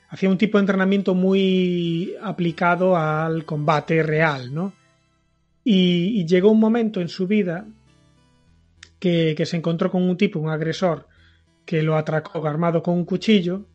hacía 0.09 0.30
un 0.30 0.38
tipo 0.38 0.57
de 0.57 0.61
entrenamiento 0.61 1.15
muy 1.15 2.15
aplicado 2.21 2.95
al 2.95 3.45
combate 3.45 4.03
real, 4.03 4.53
¿no? 4.53 4.73
Y, 5.70 6.26
llegó 6.26 6.49
un 6.49 6.61
momento 6.61 7.01
en 7.01 7.09
su 7.09 7.28
vida 7.28 7.68
que, 9.01 9.36
se 9.45 9.57
encontró 9.57 9.91
con 9.91 10.01
un 10.01 10.15
tipo, 10.15 10.39
un 10.39 10.49
agresor, 10.49 11.09
que 11.65 11.84
lo 11.84 11.97
atracó 11.97 12.47
armado 12.47 12.82
con 12.82 12.93
un 12.93 13.03
cuchillo 13.03 13.65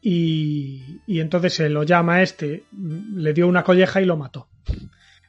y, 0.00 1.00
entonces 1.08 1.54
se 1.54 1.68
lo 1.68 1.82
llama 1.82 2.14
a 2.14 2.22
este, 2.22 2.62
le 2.70 3.32
dio 3.32 3.48
una 3.48 3.64
colleja 3.64 4.00
y 4.00 4.04
lo 4.04 4.16
mató. 4.16 4.46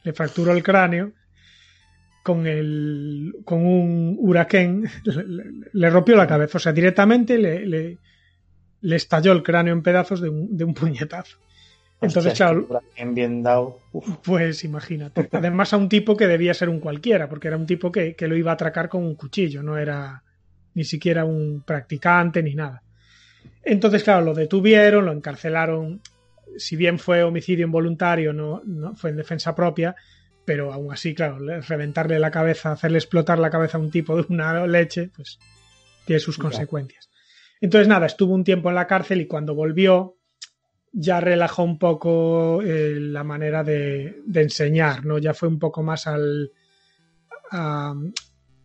Le 0.03 0.13
fracturó 0.13 0.51
el 0.51 0.61
cráneo 0.61 1.13
con, 2.21 2.45
el, 2.45 3.37
con 3.43 3.65
un 3.65 4.17
huracán, 4.19 4.83
le, 5.03 5.45
le, 5.73 5.89
rompió 5.89 6.15
la 6.15 6.27
cabeza, 6.27 6.59
o 6.59 6.61
sea, 6.61 6.73
directamente 6.73 7.39
le, 7.39 7.65
le, 7.65 7.97
le 8.81 8.95
estalló 8.95 9.31
el 9.31 9.41
cráneo 9.41 9.73
en 9.73 9.81
pedazos 9.81 10.21
de 10.21 10.29
un, 10.29 10.55
de 10.55 10.63
un 10.63 10.75
puñetazo. 10.75 11.39
Entonces, 12.01 12.33
claro. 12.33 12.67
Bien 12.97 13.43
dado. 13.43 13.79
Pues 14.23 14.63
imagínate. 14.63 15.29
Además, 15.31 15.71
a 15.73 15.77
un 15.77 15.87
tipo 15.87 16.17
que 16.17 16.27
debía 16.27 16.53
ser 16.53 16.67
un 16.69 16.79
cualquiera, 16.79 17.29
porque 17.29 17.47
era 17.47 17.57
un 17.57 17.67
tipo 17.67 17.91
que, 17.91 18.15
que, 18.15 18.27
lo 18.27 18.35
iba 18.35 18.51
a 18.51 18.55
atracar 18.55 18.89
con 18.89 19.03
un 19.03 19.15
cuchillo, 19.15 19.61
no 19.61 19.77
era 19.77 20.23
ni 20.73 20.83
siquiera 20.83 21.25
un 21.25 21.63
practicante 21.65 22.41
ni 22.41 22.55
nada. 22.55 22.81
Entonces, 23.63 24.03
claro, 24.03 24.25
lo 24.25 24.33
detuvieron, 24.33 25.05
lo 25.05 25.11
encarcelaron. 25.11 26.01
Si 26.57 26.75
bien 26.75 26.97
fue 26.99 27.23
homicidio 27.23 27.65
involuntario, 27.65 28.33
no, 28.33 28.61
no 28.65 28.95
fue 28.95 29.11
en 29.11 29.17
defensa 29.17 29.53
propia, 29.55 29.95
pero 30.43 30.73
aún 30.73 30.91
así, 30.91 31.13
claro, 31.13 31.37
reventarle 31.61 32.19
la 32.19 32.31
cabeza, 32.31 32.71
hacerle 32.71 32.97
explotar 32.97 33.39
la 33.39 33.49
cabeza 33.49 33.77
a 33.77 33.81
un 33.81 33.91
tipo 33.91 34.15
de 34.15 34.25
una 34.29 34.65
leche, 34.65 35.09
pues 35.15 35.39
tiene 36.05 36.19
sus 36.19 36.37
consecuencias. 36.37 37.09
Entonces, 37.61 37.87
nada, 37.87 38.07
estuvo 38.07 38.33
un 38.33 38.43
tiempo 38.43 38.69
en 38.69 38.75
la 38.75 38.87
cárcel 38.87 39.21
y 39.21 39.27
cuando 39.27 39.53
volvió, 39.53 40.17
ya 40.93 41.19
relajó 41.21 41.63
un 41.63 41.77
poco 41.77 42.61
eh, 42.61 42.95
la 42.99 43.23
manera 43.23 43.63
de, 43.63 44.23
enseñar, 44.33 45.05
¿no? 45.05 45.17
Ya 45.17 45.33
fue 45.33 45.47
un 45.47 45.59
poco 45.59 45.83
más 45.83 46.07
al 46.07 46.51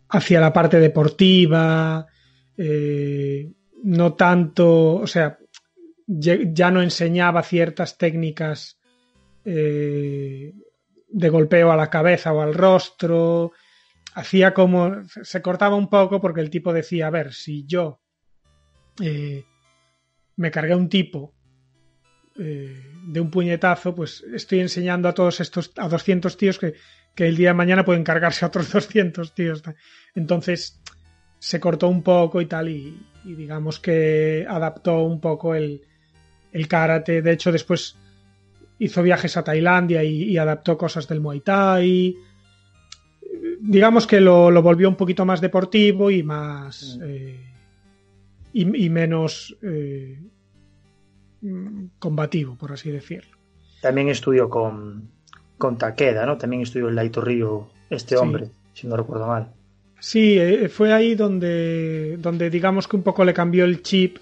hacia 0.09 0.39
la 0.39 0.53
parte 0.53 0.79
deportiva, 0.79 2.07
eh, 2.57 3.51
no 3.83 4.13
tanto, 4.13 4.95
o 4.95 5.07
sea, 5.07 5.37
ya 6.05 6.71
no 6.71 6.81
enseñaba 6.81 7.43
ciertas 7.43 7.97
técnicas 7.97 8.79
eh, 9.43 10.53
de 11.09 11.29
golpeo 11.29 11.69
a 11.69 11.75
la 11.75 11.89
cabeza 11.89 12.31
o 12.31 12.39
al 12.39 12.53
rostro, 12.53 13.51
hacía 14.13 14.53
como, 14.53 15.03
se 15.03 15.41
cortaba 15.41 15.75
un 15.75 15.89
poco 15.89 16.21
porque 16.21 16.39
el 16.39 16.49
tipo 16.49 16.71
decía, 16.71 17.07
a 17.07 17.11
ver, 17.11 17.33
si 17.33 17.65
yo 17.65 17.99
me 20.37 20.49
cargué 20.49 20.71
a 20.71 20.77
un 20.77 20.87
tipo 20.87 21.36
eh, 22.39 22.75
de 23.03 23.19
un 23.19 23.31
puñetazo, 23.31 23.95
pues 23.95 24.23
estoy 24.33 24.59
enseñando 24.59 25.07
a 25.07 25.13
todos 25.13 25.39
estos, 25.39 25.71
a 25.77 25.87
200 25.87 26.37
tíos 26.37 26.59
que, 26.59 26.73
que 27.15 27.27
el 27.27 27.35
día 27.35 27.49
de 27.49 27.55
mañana 27.55 27.85
pueden 27.85 28.03
cargarse 28.03 28.45
a 28.45 28.49
otros 28.49 28.71
200 28.73 29.33
tíos. 29.33 29.63
Entonces 30.13 30.79
se 31.39 31.59
cortó 31.59 31.87
un 31.87 32.03
poco 32.03 32.41
y 32.41 32.45
tal, 32.45 32.69
y, 32.69 32.99
y 33.23 33.35
digamos 33.35 33.79
que 33.79 34.45
adaptó 34.47 35.03
un 35.03 35.19
poco 35.19 35.55
el, 35.55 35.81
el, 36.51 36.67
karate. 36.67 37.21
De 37.21 37.31
hecho, 37.31 37.51
después 37.51 37.95
hizo 38.79 39.03
viajes 39.03 39.37
a 39.37 39.43
Tailandia 39.43 40.03
y, 40.03 40.23
y 40.23 40.37
adaptó 40.37 40.77
cosas 40.77 41.07
del 41.07 41.21
Muay 41.21 41.41
Thai. 41.41 42.15
Digamos 43.61 44.05
que 44.05 44.21
lo, 44.21 44.51
lo, 44.51 44.61
volvió 44.61 44.87
un 44.89 44.95
poquito 44.95 45.25
más 45.25 45.41
deportivo 45.41 46.11
y 46.11 46.23
más. 46.23 46.97
Mm. 46.99 47.03
Eh, 47.05 47.53
y, 48.53 48.85
y 48.85 48.89
menos 48.89 49.55
eh, 49.61 50.19
combativo, 51.99 52.55
por 52.55 52.71
así 52.71 52.89
decirlo. 52.91 53.37
También 53.81 54.09
estudió 54.09 54.49
con, 54.49 55.09
con 55.57 55.77
Takeda, 55.77 56.25
¿no? 56.25 56.37
También 56.37 56.61
estudió 56.63 56.89
en 56.89 56.95
Laito 56.95 57.21
Río 57.21 57.69
este 57.89 58.15
Sí. 58.15 58.21
hombre, 58.21 58.49
si 58.73 58.87
no 58.87 58.97
recuerdo 58.97 59.27
mal. 59.27 59.51
Sí, 59.99 60.37
eh, 60.37 60.69
fue 60.69 60.93
ahí 60.93 61.15
donde, 61.15 62.17
donde 62.19 62.49
digamos 62.49 62.87
que 62.87 62.95
un 62.95 63.03
poco 63.03 63.23
le 63.25 63.33
cambió 63.33 63.65
el 63.65 63.81
chip, 63.81 64.17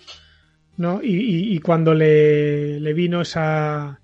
¿no? 0.78 1.02
Y, 1.04 1.16
y- 1.16 1.56
y 1.56 1.60
cuando 1.60 1.94
le, 1.94 2.80
le 2.80 2.94
vino 2.94 3.22
esa... 3.22 4.00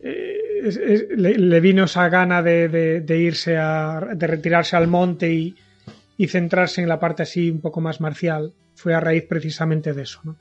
eh, 0.00 0.38
es- 0.64 0.76
es- 0.76 1.06
le, 1.16 1.34
le 1.38 1.60
vino 1.60 1.84
esa 1.84 2.08
gana 2.08 2.42
de, 2.42 2.68
de- 2.68 3.00
de 3.00 3.18
irse 3.18 3.56
a... 3.56 4.00
de 4.14 4.26
retirarse 4.26 4.76
al 4.76 4.88
monte 4.88 5.32
y, 5.32 5.54
y 6.16 6.26
centrarse 6.28 6.82
en 6.82 6.88
la 6.88 7.00
parte 7.00 7.22
así 7.22 7.50
un 7.50 7.60
poco 7.60 7.80
más 7.80 8.00
marcial. 8.00 8.52
Fue 8.74 8.94
a 8.94 9.00
raíz 9.00 9.24
precisamente 9.28 9.92
de 9.92 10.02
eso, 10.02 10.20
¿no? 10.24 10.36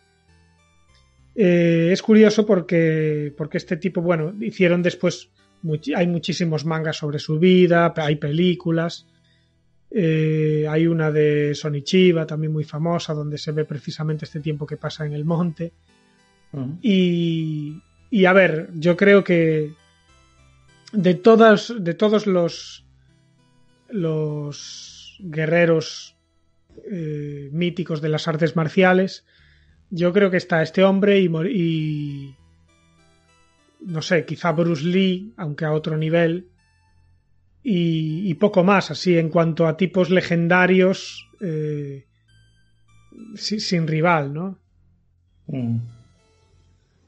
Eh, 1.36 1.90
es 1.92 2.02
curioso 2.02 2.46
porque, 2.46 3.34
porque 3.38 3.58
este 3.58 3.78
tipo, 3.78 4.02
bueno, 4.02 4.34
hicieron 4.42 4.82
después, 4.84 5.30
much- 5.64 5.96
hay 5.96 6.08
muchísimos 6.08 6.66
mangas 6.66 6.98
sobre 6.98 7.20
su 7.20 7.40
vida, 7.40 7.94
hay 7.96 8.16
películas, 8.18 9.08
eh, 9.92 10.66
hay 10.70 10.88
una 10.88 11.12
de 11.12 11.54
Sonichiba 11.56 12.26
también 12.26 12.52
muy 12.54 12.64
famosa, 12.64 13.14
donde 13.14 13.38
se 13.38 13.52
ve 13.52 13.66
precisamente 13.66 14.26
este 14.26 14.40
tiempo 14.40 14.66
que 14.66 14.78
pasa 14.78 15.06
en 15.06 15.14
el 15.14 15.26
monte. 15.26 15.72
Y 16.82 18.26
a 18.26 18.34
ver, 18.34 18.70
yo 18.76 18.98
creo 18.98 19.24
que 19.24 19.74
de 20.92 21.14
todas, 21.16 21.74
de 21.80 21.94
todos 21.94 22.28
los 22.28 22.86
los 23.90 25.18
guerreros 25.20 26.16
eh, 26.90 27.50
míticos 27.52 28.02
de 28.02 28.10
las 28.10 28.28
artes 28.28 28.56
marciales, 28.56 29.26
yo 29.92 30.12
creo 30.14 30.32
que 30.32 30.38
está 30.38 30.62
este 30.64 30.84
hombre 30.84 31.20
y, 31.20 32.36
no 33.82 34.02
sé, 34.02 34.26
quizá 34.26 34.52
Bruce 34.54 34.84
Lee, 34.86 35.34
aunque 35.38 35.66
a 35.66 35.74
otro 35.74 35.98
nivel, 35.98 36.48
y, 37.64 38.34
poco 38.36 38.64
más, 38.64 38.90
así 38.90 39.18
en 39.18 39.30
cuanto 39.30 39.68
a 39.68 39.78
tipos 39.78 40.10
legendarios 40.10 41.30
eh, 41.42 42.06
si- 43.36 43.60
sin 43.60 43.88
rival, 43.88 44.34
¿no? 44.34 44.58
Mm. 45.48 45.78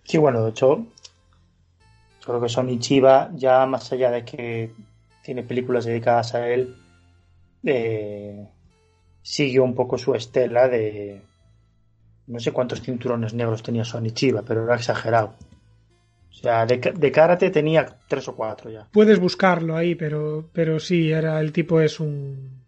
Sí, 0.03 0.17
bueno, 0.17 0.43
de 0.43 0.51
hecho, 0.51 0.85
creo 2.23 2.41
que 2.41 2.49
Sony 2.49 2.77
Chiba, 2.77 3.31
ya 3.35 3.65
más 3.65 3.91
allá 3.91 4.11
de 4.11 4.23
que 4.25 4.71
tiene 5.23 5.41
películas 5.43 5.85
dedicadas 5.85 6.35
a 6.35 6.47
él, 6.47 6.75
eh, 7.63 8.45
sigue 9.21 9.59
un 9.59 9.73
poco 9.73 9.97
su 9.97 10.13
estela 10.13 10.67
de... 10.67 11.21
No 12.27 12.39
sé 12.39 12.51
cuántos 12.51 12.81
cinturones 12.81 13.33
negros 13.33 13.63
tenía 13.63 13.83
Sony 13.83 14.11
Chiba, 14.13 14.41
pero 14.43 14.63
era 14.63 14.75
exagerado. 14.75 15.35
O 16.29 16.33
sea, 16.33 16.65
de, 16.65 16.77
de 16.77 17.11
karate 17.11 17.49
tenía 17.51 17.85
tres 18.07 18.27
o 18.27 18.35
cuatro 18.35 18.69
ya. 18.71 18.87
Puedes 18.91 19.19
buscarlo 19.19 19.75
ahí, 19.75 19.95
pero, 19.95 20.49
pero 20.53 20.79
sí, 20.79 21.11
era 21.11 21.39
el 21.39 21.51
tipo 21.51 21.79
es 21.81 21.99
un 21.99 22.63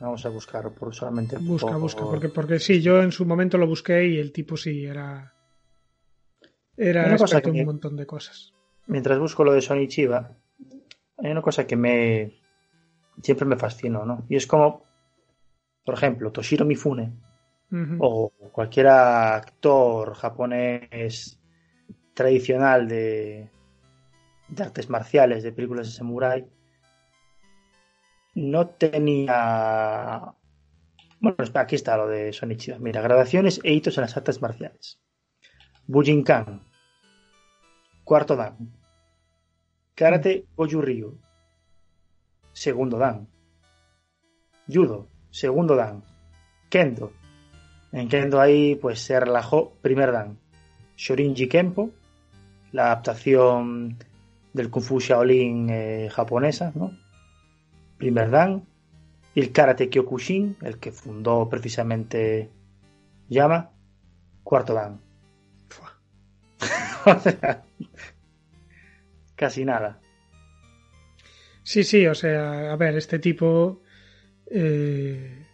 Vamos 0.00 0.24
a 0.24 0.28
buscar 0.28 0.70
por 0.72 0.94
solamente 0.94 1.36
busca, 1.38 1.72
por- 1.72 1.80
busca, 1.80 2.04
porque, 2.04 2.28
porque 2.28 2.58
sí, 2.60 2.80
yo 2.80 3.02
en 3.02 3.10
su 3.10 3.26
momento 3.26 3.58
lo 3.58 3.66
busqué 3.66 4.06
y 4.06 4.18
el 4.18 4.32
tipo 4.32 4.56
sí 4.56 4.84
era 4.86 5.34
era 6.76 7.06
Una 7.06 7.16
cosa 7.18 7.40
que 7.40 7.50
un 7.50 7.56
me- 7.56 7.64
montón 7.64 7.96
de 7.96 8.06
cosas. 8.06 8.54
mientras 8.86 9.18
busco 9.18 9.42
lo 9.42 9.52
de 9.52 9.60
Sony 9.60 9.88
Chiba, 9.88 10.30
hay 11.18 11.30
una 11.32 11.42
cosa 11.42 11.66
que 11.66 11.74
me 11.76 12.32
siempre 13.22 13.44
me 13.46 13.56
fascinó, 13.56 14.04
¿no? 14.06 14.24
Y 14.28 14.36
es 14.36 14.46
como, 14.46 14.84
por 15.84 15.94
ejemplo, 15.94 16.30
Toshiro 16.30 16.64
Mifune 16.64 17.12
O 17.98 18.32
cualquier 18.50 18.88
actor 18.88 20.14
japonés 20.14 21.38
tradicional 22.14 22.88
de, 22.88 23.50
de 24.48 24.62
artes 24.62 24.88
marciales, 24.88 25.42
de 25.42 25.52
películas 25.52 25.86
de 25.88 25.92
samurai, 25.92 26.48
no 28.34 28.68
tenía... 28.68 30.34
Bueno, 31.20 31.36
aquí 31.54 31.74
está 31.74 31.96
lo 31.96 32.06
de 32.06 32.32
Sony 32.32 32.56
Chiba. 32.56 32.78
Mira, 32.78 33.02
gradaciones 33.02 33.60
e 33.64 33.72
hitos 33.72 33.98
en 33.98 34.02
las 34.02 34.16
artes 34.16 34.40
marciales. 34.40 35.00
Bujinkan. 35.86 36.62
Cuarto 38.04 38.36
dan. 38.36 38.72
Karate 39.94 40.46
Goju 40.56 40.80
Ryu. 40.80 41.18
Segundo 42.52 42.98
dan. 42.98 43.28
Judo. 44.68 45.08
Segundo 45.30 45.74
dan. 45.74 46.04
Kendo. 46.70 47.12
En 47.92 48.08
Kendo 48.08 48.40
ahí 48.40 48.74
pues 48.74 49.00
se 49.00 49.18
relajó. 49.18 49.72
Primer 49.82 50.12
dan. 50.12 50.38
Shorinji 50.96 51.48
Kempo. 51.48 51.90
La 52.72 52.86
adaptación 52.86 53.96
del 54.52 54.70
Kung 54.70 54.82
Fu 54.82 55.00
Shaolin 55.00 55.70
eh, 55.70 56.08
japonesa, 56.10 56.72
¿no? 56.74 56.92
Primer 57.96 58.30
dan. 58.30 58.64
Y 59.34 59.40
el 59.40 59.52
Karate 59.52 59.88
Kyokushin, 59.88 60.56
el 60.62 60.78
que 60.78 60.92
fundó 60.92 61.48
precisamente 61.48 62.50
Yama. 63.28 63.70
Cuarto 64.42 64.74
dan. 64.74 65.00
O 67.06 67.18
sea, 67.20 67.64
casi 69.34 69.64
nada. 69.64 70.00
Sí, 71.62 71.84
sí, 71.84 72.06
o 72.06 72.14
sea, 72.14 72.72
a 72.72 72.76
ver, 72.76 72.96
este 72.96 73.18
tipo 73.18 73.80
eh, 74.50 75.46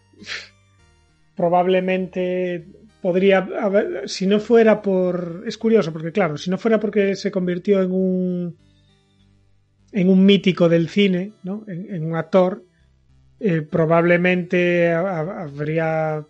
probablemente 1.34 2.66
podría 3.02 3.38
haber, 3.38 4.08
si 4.08 4.26
no 4.26 4.40
fuera 4.40 4.80
por, 4.82 5.44
es 5.46 5.58
curioso 5.58 5.92
porque 5.92 6.12
claro, 6.12 6.36
si 6.38 6.50
no 6.50 6.58
fuera 6.58 6.80
porque 6.80 7.14
se 7.16 7.30
convirtió 7.30 7.82
en 7.82 7.92
un 7.92 8.56
en 9.92 10.08
un 10.10 10.24
mítico 10.26 10.68
del 10.68 10.88
cine, 10.88 11.32
¿no? 11.44 11.64
En, 11.68 11.94
en 11.94 12.04
un 12.04 12.16
actor, 12.16 12.64
eh, 13.38 13.62
probablemente 13.62 14.90
ha- 14.90 15.20
ha- 15.20 15.42
habría 15.44 16.26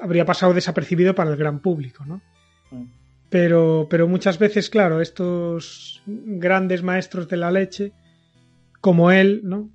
habría 0.00 0.24
pasado 0.24 0.52
desapercibido 0.54 1.14
para 1.14 1.30
el 1.30 1.36
gran 1.36 1.60
público, 1.60 2.04
¿no? 2.04 2.20
Mm. 2.70 2.84
Pero, 3.30 3.86
pero 3.88 4.08
muchas 4.08 4.38
veces, 4.38 4.68
claro, 4.70 5.00
estos 5.00 6.02
grandes 6.06 6.82
maestros 6.82 7.28
de 7.28 7.36
la 7.36 7.50
leche, 7.50 7.92
como 8.80 9.10
él, 9.12 9.42
¿no? 9.44 9.70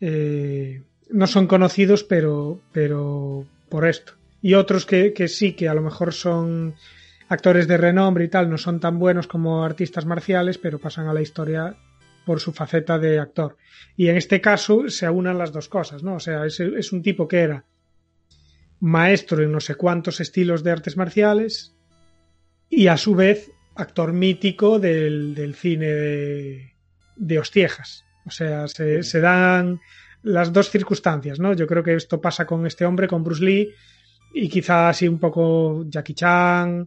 Eh, 0.00 0.82
no 1.10 1.26
son 1.26 1.46
conocidos, 1.46 2.04
pero, 2.04 2.60
pero 2.72 3.46
por 3.68 3.86
esto. 3.86 4.14
Y 4.42 4.54
otros 4.54 4.86
que, 4.86 5.12
que 5.12 5.28
sí, 5.28 5.52
que 5.52 5.68
a 5.68 5.74
lo 5.74 5.82
mejor 5.82 6.12
son 6.12 6.74
actores 7.28 7.66
de 7.66 7.76
renombre 7.76 8.24
y 8.24 8.28
tal, 8.28 8.48
no 8.48 8.58
son 8.58 8.80
tan 8.80 8.98
buenos 8.98 9.26
como 9.26 9.64
artistas 9.64 10.06
marciales, 10.06 10.58
pero 10.58 10.78
pasan 10.78 11.08
a 11.08 11.14
la 11.14 11.22
historia 11.22 11.76
por 12.24 12.40
su 12.40 12.52
faceta 12.52 12.98
de 12.98 13.18
actor. 13.18 13.56
Y 13.96 14.08
en 14.08 14.16
este 14.16 14.40
caso 14.40 14.88
se 14.88 15.06
aunan 15.06 15.38
las 15.38 15.52
dos 15.52 15.68
cosas, 15.68 16.02
¿no? 16.02 16.16
O 16.16 16.20
sea, 16.20 16.44
es, 16.44 16.60
es 16.60 16.92
un 16.92 17.02
tipo 17.02 17.28
que 17.28 17.40
era 17.40 17.64
maestro 18.80 19.42
en 19.42 19.52
no 19.52 19.60
sé 19.60 19.74
cuántos 19.74 20.20
estilos 20.20 20.62
de 20.62 20.70
artes 20.70 20.96
marciales 20.96 21.74
y 22.68 22.88
a 22.88 22.96
su 22.96 23.14
vez 23.14 23.50
actor 23.74 24.12
mítico 24.12 24.78
del, 24.78 25.34
del 25.34 25.54
cine 25.54 25.86
de, 25.86 26.74
de 27.16 27.38
hostiejas. 27.38 28.04
O 28.26 28.30
sea, 28.30 28.66
se, 28.68 29.02
se 29.02 29.20
dan 29.20 29.80
las 30.26 30.52
dos 30.52 30.70
circunstancias, 30.70 31.38
¿no? 31.38 31.52
Yo 31.54 31.66
creo 31.66 31.82
que 31.82 31.94
esto 31.94 32.20
pasa 32.20 32.44
con 32.44 32.66
este 32.66 32.84
hombre, 32.84 33.06
con 33.06 33.22
Bruce 33.22 33.44
Lee, 33.44 33.70
y 34.34 34.48
quizá 34.48 34.88
así 34.88 35.06
un 35.06 35.18
poco 35.18 35.84
Jackie 35.88 36.14
Chan, 36.14 36.86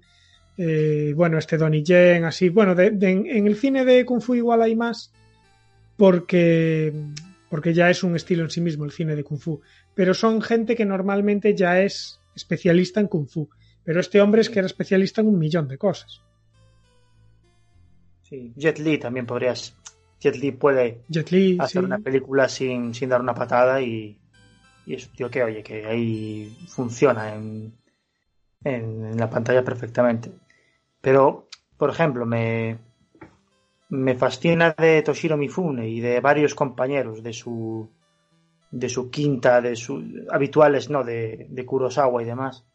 eh, 0.58 1.14
bueno, 1.16 1.38
este 1.38 1.58
Donnie 1.58 1.84
Yen, 1.84 2.26
así. 2.26 2.50
Bueno, 2.50 2.76
en 2.78 3.48
el 3.48 3.56
cine 3.56 3.86
de 3.86 4.06
Kung 4.06 4.22
Fu 4.22 4.36
igual 4.36 4.62
hay 4.62 4.76
más, 4.76 5.14
porque, 5.96 6.94
porque 7.50 7.74
ya 7.74 7.90
es 7.90 8.04
un 8.04 8.18
estilo 8.18 8.44
en 8.44 8.50
sí 8.50 8.60
mismo 8.60 8.84
el 8.84 8.92
cine 8.92 9.16
de 9.16 9.24
Kung 9.24 9.40
Fu. 9.40 9.62
Pero 9.96 10.14
son 10.14 10.42
gente 10.42 10.76
que 10.76 10.86
normalmente 10.86 11.56
ya 11.56 11.82
es 11.82 12.20
especialista 12.36 13.00
en 13.00 13.08
Kung 13.08 13.28
Fu. 13.28 13.50
Pero 13.86 14.02
este 14.02 14.20
hombre 14.20 14.42
es 14.42 14.50
que 14.50 14.60
era 14.60 14.66
especialista 14.66 15.22
en 15.22 15.28
un 15.28 15.40
millón 15.40 15.68
de 15.70 15.78
cosas. 15.78 16.22
Sí. 18.24 18.54
Jet 18.58 18.80
Li 18.80 18.98
también 18.98 19.26
podrías. 19.26 19.79
Jet 20.20 20.36
Li 20.36 20.52
puede 20.52 21.02
Jet 21.08 21.32
Li, 21.32 21.58
hacer 21.60 21.82
sí. 21.82 21.86
una 21.86 22.00
película 22.00 22.50
sin, 22.50 22.94
sin 22.94 23.10
dar 23.10 23.22
una 23.22 23.34
patada 23.34 23.82
y, 23.82 24.20
y 24.86 24.94
es 24.94 25.08
un 25.08 25.14
tío 25.14 25.30
que, 25.30 25.44
oye, 25.44 25.64
que 25.64 25.86
ahí 25.86 26.58
funciona 26.68 27.34
en, 27.34 27.74
en, 28.64 29.06
en 29.06 29.18
la 29.18 29.30
pantalla 29.30 29.64
perfectamente. 29.64 30.32
Pero, 31.02 31.48
por 31.78 31.90
ejemplo, 31.90 32.26
me, 32.26 32.78
me 33.90 34.16
fascina 34.16 34.76
de 34.78 35.02
Toshiro 35.02 35.38
Mifune 35.38 35.88
y 35.88 36.02
de 36.02 36.20
varios 36.20 36.54
compañeros 36.54 37.24
de 37.24 37.34
su 37.34 37.90
de 38.72 38.88
su 38.88 39.10
quinta, 39.10 39.62
de 39.62 39.76
sus 39.76 40.04
habituales, 40.30 40.90
¿no? 40.92 41.04
De, 41.04 41.48
de 41.50 41.66
Kurosawa 41.66 42.22
y 42.22 42.26
demás. 42.26 42.66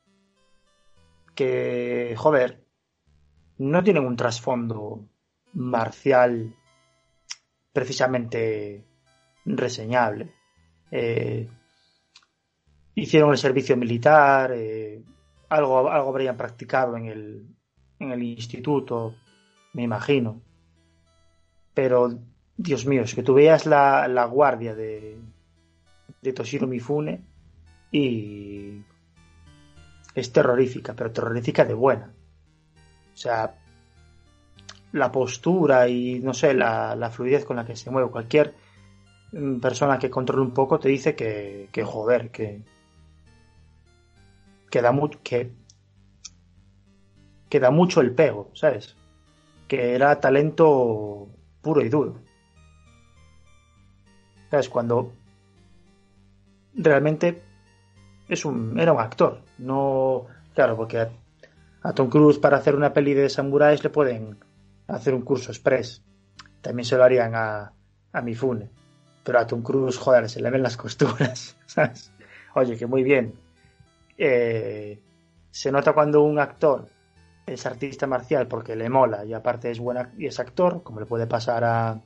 Que, 1.37 2.15
joder, 2.17 2.65
no 3.59 3.85
tienen 3.85 4.05
un 4.05 4.17
trasfondo 4.17 5.05
marcial 5.53 6.55
precisamente 7.75 8.87
reseñable. 9.45 10.33
Eh, 10.91 11.51
hicieron 12.95 13.33
el 13.33 13.39
servicio 13.39 13.77
militar, 13.77 14.53
eh, 14.55 15.03
algo, 15.51 15.91
algo 15.91 16.09
habrían 16.09 16.37
practicado 16.37 16.97
en 16.97 17.07
el, 17.07 17.47
en 17.99 18.12
el 18.12 18.22
instituto, 18.22 19.16
me 19.75 19.83
imagino. 19.83 20.41
Pero, 21.75 22.16
Dios 22.57 22.87
mío, 22.87 23.03
es 23.03 23.14
que 23.14 23.25
tú 23.25 23.35
veas 23.35 23.66
la, 23.66 24.07
la 24.07 24.25
guardia 24.27 24.77
de, 24.77 25.18
de 26.22 26.33
Toshiro 26.33 26.68
Mifune 26.68 27.25
y 27.91 28.85
es 30.14 30.33
terrorífica, 30.33 30.95
pero 30.95 31.11
terrorífica 31.11 31.64
de 31.64 31.75
buena. 31.75 32.14
O 33.12 33.16
sea, 33.16 33.57
la 34.95 35.11
postura 35.11 35.89
y, 35.89 36.21
no 36.21 36.33
sé, 36.33 36.55
la, 36.55 36.95
la 36.95 37.11
fluidez 37.11 37.45
con 37.45 37.57
la 37.57 37.67
que 37.67 37.75
se 37.75 37.91
mueve 37.91 38.11
cualquier 38.11 38.55
mm, 39.33 39.59
persona 39.59 39.99
que 39.99 40.09
controle 40.09 40.43
un 40.43 40.55
poco 40.55 40.79
te 40.79 40.89
dice 40.89 41.17
que, 41.17 41.69
que 41.73 41.83
joder, 41.83 42.31
que, 42.31 42.63
que 44.71 44.81
da 44.81 44.93
mucho, 44.93 45.19
que, 45.25 45.51
da 47.51 47.71
mucho 47.73 48.01
el 48.03 48.15
pego, 48.15 48.51
¿sabes? 48.55 48.97
Que 49.67 49.97
era 49.97 50.21
talento 50.21 51.29
puro 51.61 51.81
y 51.81 51.89
duro. 51.89 52.21
¿Sabes? 54.49 54.69
Cuando 54.69 55.13
realmente 56.73 57.43
es 58.29 58.45
un, 58.45 58.79
era 58.79 58.93
un 58.93 59.01
actor. 59.01 59.43
No, 59.59 60.27
claro, 60.55 60.77
porque 60.77 61.01
a, 61.01 61.11
a 61.83 61.93
Tom 61.95 62.09
Cruise 62.09 62.39
para 62.39 62.59
hacer 62.59 62.77
una 62.77 62.93
peli 62.93 63.13
de 63.13 63.29
samuráis 63.29 63.83
le 63.83 63.91
pueden 63.91 64.39
hacer 64.89 65.14
un 65.14 65.22
curso 65.22 65.51
express. 65.51 66.03
También 66.61 66.87
se 66.87 66.97
lo 66.97 67.05
harían 67.05 67.35
a, 67.35 67.72
a 68.12 68.22
Mifune. 68.22 68.70
Pero 69.22 69.39
a 69.39 69.47
Tom 69.47 69.62
Cruise, 69.62 69.97
joder, 69.99 70.28
se 70.28 70.41
le 70.41 70.51
ven 70.51 70.62
las 70.62 70.76
costuras. 70.76 71.57
Oye, 72.55 72.76
que 72.76 72.87
muy 72.87 73.03
bien. 73.03 73.35
Eh, 74.16 75.01
se 75.51 75.72
nota 75.72 75.93
cuando 75.93 76.22
un 76.22 76.39
actor 76.39 76.89
es 77.47 77.66
artista 77.66 78.07
marcial 78.07 78.47
porque 78.49 78.76
le 78.76 78.89
mola 78.89 79.24
y 79.24 79.35
aparte 79.35 79.70
es 79.70 79.78
buena 79.78 80.12
y 80.16 80.26
es 80.26 80.41
actor, 80.41 80.82
como 80.82 81.01
le 81.01 81.07
puede 81.07 81.26
pasar 81.26 81.64
a 81.64 82.01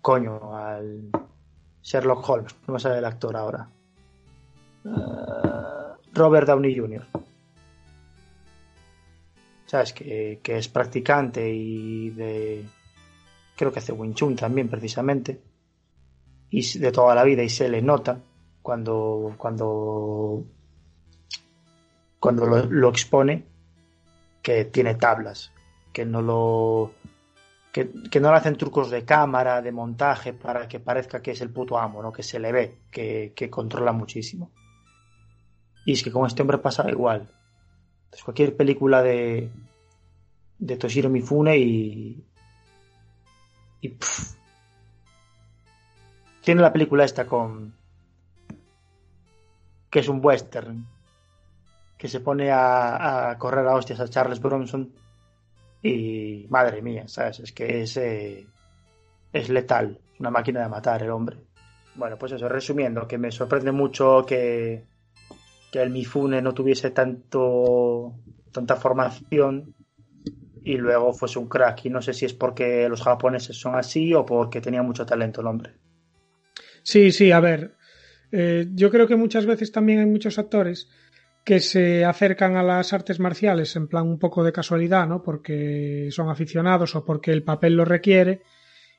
coño 0.00 0.54
al 0.54 1.10
Sherlock 1.82 2.28
Holmes, 2.28 2.56
no 2.66 2.74
me 2.74 2.80
sale 2.80 2.98
el 2.98 3.04
actor 3.04 3.36
ahora. 3.36 3.68
Uh, 4.84 5.94
Robert 6.12 6.46
Downey 6.46 6.76
Jr. 6.78 7.06
¿Sabes? 9.74 9.92
Que, 9.92 10.40
es 10.44 10.68
practicante 10.68 11.50
y 11.52 12.10
de. 12.10 12.64
Creo 13.56 13.72
que 13.72 13.80
hace 13.80 13.90
Wing 13.90 14.14
Chun 14.14 14.36
también, 14.36 14.68
precisamente. 14.68 15.42
Y 16.48 16.78
de 16.78 16.92
toda 16.92 17.12
la 17.12 17.24
vida, 17.24 17.42
y 17.42 17.48
se 17.48 17.68
le 17.68 17.82
nota 17.82 18.20
cuando. 18.62 19.34
cuando. 19.36 20.44
cuando 22.20 22.46
lo, 22.46 22.88
expone 22.88 23.46
que 24.42 24.66
tiene 24.66 24.94
tablas, 24.94 25.50
que 25.92 26.04
no 26.04 26.22
lo 26.22 26.92
que, 27.72 27.90
que, 28.08 28.20
no 28.20 28.30
le 28.30 28.36
hacen 28.36 28.56
trucos 28.56 28.90
de 28.90 29.04
cámara, 29.04 29.60
de 29.60 29.72
montaje, 29.72 30.34
para 30.34 30.68
que 30.68 30.78
parezca 30.78 31.20
que 31.20 31.32
es 31.32 31.40
el 31.40 31.50
puto 31.50 31.76
amo, 31.76 32.00
¿no? 32.00 32.12
que 32.12 32.22
se 32.22 32.38
le 32.38 32.52
ve, 32.52 32.78
que, 32.92 33.32
que 33.34 33.50
controla 33.50 33.90
muchísimo. 33.90 34.52
Y 35.84 35.94
es 35.94 36.04
que 36.04 36.12
con 36.12 36.28
este 36.28 36.42
hombre 36.42 36.58
pasa 36.58 36.88
igual. 36.88 37.28
Cualquier 38.22 38.56
película 38.56 39.02
de, 39.02 39.50
de 40.58 40.76
Toshiro 40.76 41.10
Mifune 41.10 41.56
y. 41.58 42.24
y. 43.80 43.96
Tiene 46.42 46.60
la 46.60 46.72
película 46.72 47.04
esta 47.04 47.26
con. 47.26 47.74
que 49.90 50.00
es 50.00 50.08
un 50.08 50.20
western. 50.22 50.86
que 51.96 52.08
se 52.08 52.20
pone 52.20 52.50
a, 52.50 53.30
a 53.30 53.38
correr 53.38 53.66
a 53.66 53.74
hostias 53.74 54.00
a 54.00 54.08
Charles 54.08 54.40
Bronson 54.40 54.92
y 55.84 56.46
madre 56.48 56.80
mía, 56.80 57.06
¿sabes? 57.06 57.40
Es 57.40 57.52
que 57.52 57.82
es, 57.82 57.96
eh, 57.98 58.46
es 59.32 59.48
letal, 59.50 59.98
una 60.18 60.30
máquina 60.30 60.62
de 60.62 60.68
matar 60.68 61.02
el 61.02 61.10
hombre. 61.10 61.36
Bueno, 61.94 62.16
pues 62.18 62.32
eso, 62.32 62.48
resumiendo, 62.48 63.06
que 63.06 63.18
me 63.18 63.30
sorprende 63.30 63.70
mucho 63.70 64.24
que, 64.26 64.82
que 65.74 65.82
el 65.82 65.90
Mifune 65.90 66.40
no 66.40 66.54
tuviese 66.54 66.92
tanto 66.92 68.14
tanta 68.52 68.76
formación 68.76 69.74
y 70.62 70.76
luego 70.76 71.12
fuese 71.12 71.40
un 71.40 71.48
crack. 71.48 71.86
Y 71.86 71.90
no 71.90 72.00
sé 72.00 72.14
si 72.14 72.26
es 72.26 72.32
porque 72.32 72.88
los 72.88 73.02
japoneses 73.02 73.56
son 73.56 73.74
así 73.74 74.14
o 74.14 74.24
porque 74.24 74.60
tenía 74.60 74.84
mucho 74.84 75.04
talento 75.04 75.40
el 75.40 75.48
hombre. 75.48 75.72
Sí, 76.84 77.10
sí, 77.10 77.32
a 77.32 77.40
ver. 77.40 77.74
Eh, 78.30 78.68
yo 78.72 78.88
creo 78.88 79.08
que 79.08 79.16
muchas 79.16 79.46
veces 79.46 79.72
también 79.72 79.98
hay 79.98 80.06
muchos 80.06 80.38
actores 80.38 80.88
que 81.44 81.58
se 81.58 82.04
acercan 82.04 82.54
a 82.54 82.62
las 82.62 82.92
artes 82.92 83.18
marciales 83.18 83.74
en 83.74 83.88
plan 83.88 84.06
un 84.06 84.20
poco 84.20 84.44
de 84.44 84.52
casualidad, 84.52 85.08
¿no? 85.08 85.24
Porque 85.24 86.06
son 86.12 86.28
aficionados 86.28 86.94
o 86.94 87.04
porque 87.04 87.32
el 87.32 87.42
papel 87.42 87.74
lo 87.74 87.84
requiere. 87.84 88.42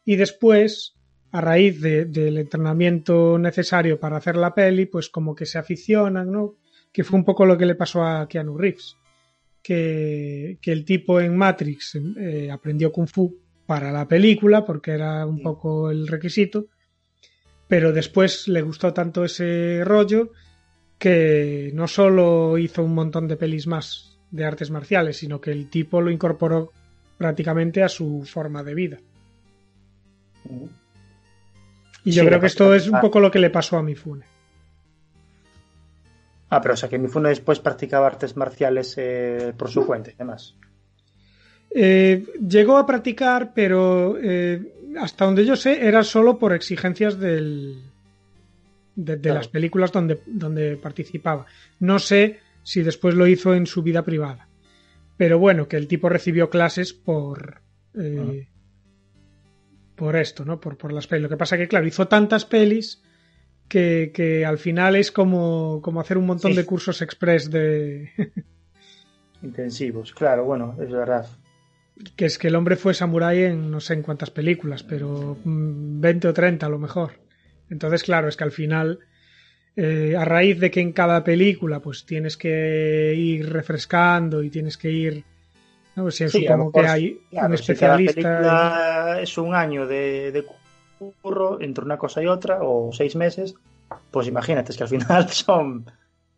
Y 0.04 0.18
después, 0.18 0.98
a 1.32 1.40
raíz 1.40 1.80
de, 1.80 2.04
del 2.04 2.38
entrenamiento 2.38 3.40
necesario 3.40 3.98
para 3.98 4.18
hacer 4.18 4.36
la 4.36 4.54
peli, 4.54 4.88
pues 4.88 5.08
como 5.08 5.34
que 5.34 5.46
se 5.46 5.58
aficionan, 5.58 6.30
¿no? 6.30 6.58
Que 6.96 7.04
fue 7.04 7.20
un 7.20 7.26
poco 7.26 7.46
lo 7.46 7.58
que 7.58 7.66
le 7.66 7.76
pasó 7.76 8.06
a 8.06 8.26
Keanu 8.26 8.58
Reeves. 8.58 8.96
Que, 9.62 10.58
que 10.62 10.72
el 10.72 10.86
tipo 10.86 11.20
en 11.20 11.36
Matrix 11.36 11.96
eh, 11.96 12.50
aprendió 12.50 12.90
Kung 12.94 13.10
Fu 13.10 13.36
para 13.66 13.92
la 13.92 14.08
película, 14.08 14.64
porque 14.64 14.92
era 14.92 15.26
un 15.26 15.42
poco 15.42 15.92
el 15.92 16.08
requisito. 16.08 16.68
Pero 17.68 17.92
después 17.92 18.48
le 18.48 18.62
gustó 18.62 18.94
tanto 18.94 19.26
ese 19.26 19.82
rollo 19.84 20.32
que 20.98 21.72
no 21.74 21.88
solo 21.88 22.58
hizo 22.58 22.82
un 22.82 22.94
montón 22.94 23.28
de 23.28 23.36
pelis 23.36 23.68
más 23.68 24.18
de 24.32 24.46
artes 24.46 24.72
marciales, 24.72 25.18
sino 25.18 25.42
que 25.42 25.52
el 25.52 25.70
tipo 25.70 26.00
lo 26.00 26.12
incorporó 26.12 26.72
prácticamente 27.18 27.84
a 27.84 27.90
su 27.90 28.24
forma 28.24 28.64
de 28.64 28.74
vida. 28.74 29.00
Y 32.06 32.12
yo 32.12 32.22
sí, 32.22 32.28
creo 32.28 32.40
que 32.40 32.48
esto 32.48 32.74
es 32.74 32.88
un 32.88 33.02
poco 33.02 33.20
lo 33.20 33.32
que 33.32 33.40
le 33.40 33.50
pasó 33.50 33.78
a 33.78 33.84
Mifune. 33.84 34.26
Ah, 36.50 36.62
pero 36.62 36.74
o 36.74 36.78
sea 36.78 36.90
que 36.90 37.00
Mifune 37.00 37.30
después 37.30 37.60
practicaba 37.60 38.08
artes 38.08 38.38
marciales 38.38 38.94
eh, 38.98 39.54
por 39.58 39.70
su 39.70 39.86
cuenta 39.86 40.12
y 40.12 40.16
demás. 40.16 40.56
Eh, 41.72 42.26
llegó 42.48 42.78
a 42.78 42.86
practicar, 42.86 43.54
pero 43.54 44.18
eh, 44.22 44.94
hasta 45.00 45.26
donde 45.26 45.46
yo 45.46 45.56
sé 45.56 45.86
era 45.86 46.04
solo 46.04 46.38
por 46.38 46.54
exigencias 46.54 47.20
del, 47.20 47.82
de, 48.96 49.16
de 49.16 49.22
claro. 49.22 49.38
las 49.40 49.48
películas 49.48 49.92
donde, 49.92 50.22
donde 50.26 50.78
participaba. 50.78 51.46
No 51.80 52.00
sé 52.00 52.40
si 52.64 52.82
después 52.82 53.16
lo 53.16 53.28
hizo 53.28 53.54
en 53.54 53.68
su 53.68 53.84
vida 53.84 54.04
privada. 54.04 54.48
Pero 55.18 55.40
bueno, 55.40 55.68
que 55.68 55.78
el 55.78 55.88
tipo 55.88 56.10
recibió 56.10 56.50
clases 56.50 56.94
por. 56.94 57.62
Eh, 57.94 58.48
por 59.96 60.18
esto, 60.18 60.44
¿no? 60.44 60.60
Por, 60.60 60.78
por 60.78 60.92
las 60.92 61.08
pelis. 61.08 61.24
Lo 61.24 61.30
que 61.30 61.38
pasa 61.38 61.58
que, 61.58 61.70
claro, 61.70 61.88
hizo 61.88 62.08
tantas 62.08 62.44
pelis 62.44 63.02
que, 63.68 64.12
que 64.14 64.46
al 64.46 64.58
final 64.58 64.96
es 64.96 65.12
como, 65.12 65.82
como 65.82 66.00
hacer 66.00 66.18
un 66.18 66.26
montón 66.26 66.52
sí. 66.52 66.58
de 66.58 66.66
cursos 66.66 67.02
express 67.02 67.50
de. 67.50 68.12
Intensivos, 69.42 70.14
claro, 70.14 70.46
bueno, 70.46 70.76
es 70.82 70.92
verdad. 70.92 71.28
Que 72.16 72.26
es 72.26 72.38
que 72.38 72.48
el 72.50 72.56
hombre 72.56 72.76
fue 72.76 72.94
samurái 72.94 73.44
en 73.44 73.72
no 73.72 73.80
sé 73.80 73.94
en 73.94 74.02
cuántas 74.02 74.30
películas, 74.30 74.84
pero 74.84 75.38
20 75.44 76.28
o 76.28 76.34
30 76.34 76.66
a 76.66 76.70
lo 76.70 76.80
mejor. 76.80 77.14
Entonces, 77.70 78.04
claro, 78.04 78.28
es 78.28 78.36
que 78.36 78.44
al 78.44 78.52
final, 78.52 79.00
eh, 79.76 80.16
a 80.18 80.26
raíz 80.26 80.60
de 80.60 80.72
que 80.72 80.82
en 80.82 80.92
cada 80.92 81.24
película 81.24 81.80
pues 81.80 82.06
tienes 82.06 82.38
que 82.38 83.14
ir 83.16 83.52
refrescando 83.52 84.44
y 84.44 84.50
tienes 84.50 84.78
que 84.78 84.92
ir... 84.92 85.24
No, 85.96 86.06
o 86.06 86.12
sea, 86.12 86.28
sí, 86.28 86.42
supongo 86.42 86.72
que 86.74 86.88
hay 86.88 87.20
claro, 87.30 87.48
un 87.48 87.54
especialista... 87.54 89.16
Si 89.18 89.24
es 89.24 89.38
un 89.38 89.56
año 89.56 89.88
de, 89.88 90.32
de, 90.34 90.46
curro 91.22 91.62
entre 91.62 91.84
una 91.84 91.98
cosa 91.98 92.22
y 92.22 92.28
otra, 92.28 92.60
o 92.62 92.92
seis 92.92 93.16
meses, 93.16 93.56
pues 94.12 94.28
imagínate, 94.28 94.72
es 94.72 94.78
que 94.78 94.84
al 94.84 94.90
final 94.90 95.30
son, 95.30 95.86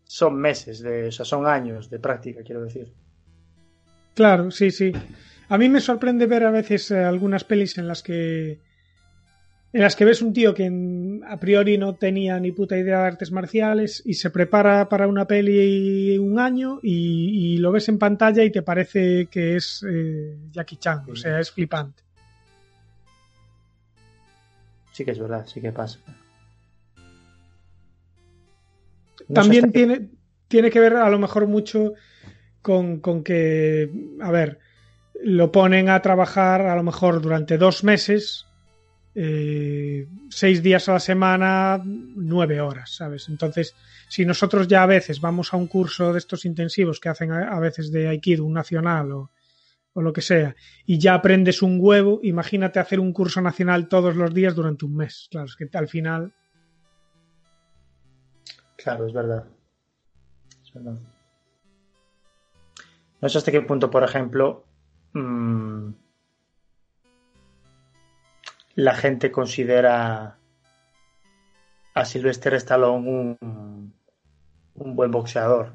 son 0.03 0.35
meses, 0.35 0.79
de, 0.79 1.07
o 1.07 1.11
sea, 1.11 1.25
son 1.25 1.47
años 1.47 1.89
de 1.89 1.99
práctica, 1.99 2.41
quiero 2.43 2.63
decir. 2.63 2.91
Claro, 4.13 4.49
sí, 4.51 4.71
sí. 4.71 4.91
A 5.49 5.57
mí 5.57 5.69
me 5.69 5.79
sorprende 5.79 6.25
ver 6.25 6.43
a 6.43 6.51
veces 6.51 6.91
eh, 6.91 7.03
algunas 7.03 7.43
pelis 7.43 7.77
en 7.77 7.87
las 7.87 8.03
que 8.03 8.59
en 9.73 9.81
las 9.81 9.95
que 9.95 10.05
ves 10.05 10.21
un 10.21 10.33
tío 10.33 10.53
que 10.53 10.71
a 11.27 11.37
priori 11.37 11.77
no 11.77 11.95
tenía 11.95 12.39
ni 12.39 12.51
puta 12.51 12.77
idea 12.77 12.99
de 12.99 13.07
artes 13.07 13.31
marciales 13.31 14.01
y 14.05 14.13
se 14.13 14.29
prepara 14.29 14.87
para 14.89 15.07
una 15.07 15.27
peli 15.27 16.17
un 16.17 16.39
año 16.39 16.79
y, 16.81 17.53
y 17.53 17.57
lo 17.57 17.71
ves 17.71 17.89
en 17.89 17.99
pantalla 17.99 18.43
y 18.43 18.51
te 18.51 18.61
parece 18.61 19.27
que 19.27 19.57
es 19.57 19.85
eh, 19.87 20.35
Jackie 20.51 20.77
Chan, 20.77 21.03
o 21.11 21.15
sea, 21.15 21.39
es 21.39 21.51
flipante. 21.51 22.06
Sí 24.97 25.05
que 25.05 25.11
es 25.11 25.19
verdad, 25.19 25.45
sí 25.45 25.61
que 25.61 25.71
pasa. 25.71 25.99
No 29.27 29.35
También 29.35 29.71
tiene, 29.71 29.99
que... 29.99 30.09
tiene 30.47 30.71
que 30.71 30.79
ver 30.79 30.95
a 30.95 31.07
lo 31.11 31.19
mejor 31.19 31.45
mucho 31.45 31.93
con, 32.63 32.99
con 32.99 33.23
que, 33.23 33.91
a 34.19 34.31
ver, 34.31 34.57
lo 35.21 35.51
ponen 35.51 35.89
a 35.89 36.01
trabajar 36.01 36.61
a 36.61 36.75
lo 36.75 36.81
mejor 36.81 37.21
durante 37.21 37.59
dos 37.59 37.83
meses 37.83 38.47
eh, 39.13 40.07
seis 40.31 40.63
días 40.63 40.89
a 40.89 40.93
la 40.93 40.99
semana, 40.99 41.79
nueve 41.85 42.59
horas, 42.59 42.95
¿sabes? 42.95 43.29
Entonces, 43.29 43.75
si 44.09 44.25
nosotros 44.25 44.67
ya 44.67 44.81
a 44.81 44.87
veces 44.87 45.21
vamos 45.21 45.53
a 45.53 45.57
un 45.57 45.67
curso 45.67 46.11
de 46.11 46.17
estos 46.17 46.43
intensivos 46.43 46.99
que 46.99 47.09
hacen 47.09 47.31
a, 47.31 47.55
a 47.55 47.59
veces 47.59 47.91
de 47.91 48.07
Aikido, 48.07 48.45
un 48.45 48.53
nacional 48.53 49.11
o, 49.11 49.29
o 49.97 50.01
lo 50.03 50.13
que 50.13 50.21
sea, 50.21 50.55
y 50.85 50.99
ya 50.99 51.15
aprendes 51.15 51.63
un 51.63 51.79
huevo, 51.81 52.19
imagínate 52.21 52.77
hacer 52.79 52.99
un 52.99 53.11
curso 53.13 53.41
nacional 53.41 53.87
todos 53.87 54.15
los 54.15 54.31
días 54.31 54.53
durante 54.53 54.85
un 54.85 54.95
mes. 54.95 55.27
Claro, 55.31 55.47
es 55.47 55.55
que 55.55 55.67
al 55.75 55.87
final. 55.87 56.35
Claro, 58.77 59.07
es 59.07 59.13
verdad. 59.13 59.43
Es 60.63 60.71
verdad. 60.71 60.99
No 63.19 63.27
sé 63.27 63.39
hasta 63.39 63.51
qué 63.51 63.61
punto, 63.61 63.89
por 63.89 64.03
ejemplo, 64.03 64.65
mmm, 65.13 65.89
la 68.75 68.93
gente 68.93 69.31
considera 69.31 70.37
a 71.95 72.05
Sylvester 72.05 72.53
Stallone 72.53 73.09
un, 73.41 73.93
un 74.75 74.95
buen 74.95 75.09
boxeador. 75.09 75.73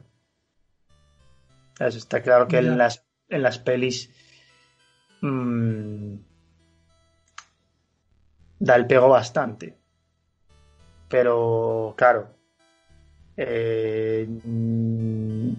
Está 1.80 2.22
claro 2.22 2.46
que 2.46 2.62
Ya. 2.62 2.68
en 2.68 2.78
las, 2.78 3.04
en 3.32 3.42
las 3.42 3.58
pelis 3.58 4.10
mmm, 5.20 6.14
da 8.58 8.76
el 8.76 8.86
pego 8.86 9.08
bastante. 9.08 9.76
Pero, 11.08 11.94
claro, 11.96 12.34
eh, 13.36 14.26
mm, 14.28 15.52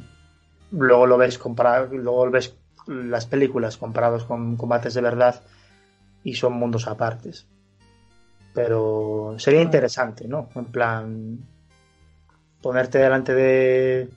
luego 0.72 1.06
lo 1.06 1.18
ves 1.18 1.38
comparado, 1.38 1.94
luego 1.94 2.32
ves 2.32 2.56
las 2.88 3.26
películas 3.26 3.78
comparados 3.78 4.26
con 4.26 4.58
combates 4.58 4.94
de 4.94 5.02
verdad 5.02 5.42
y 6.24 6.36
son 6.36 6.54
mundos 6.54 6.88
apartes. 6.88 7.48
Pero 8.54 9.36
sería 9.38 9.62
interesante, 9.62 10.28
¿no? 10.28 10.50
En 10.56 10.66
plan, 10.66 11.40
ponerte 12.62 13.00
delante 13.00 13.34
de 13.34 14.10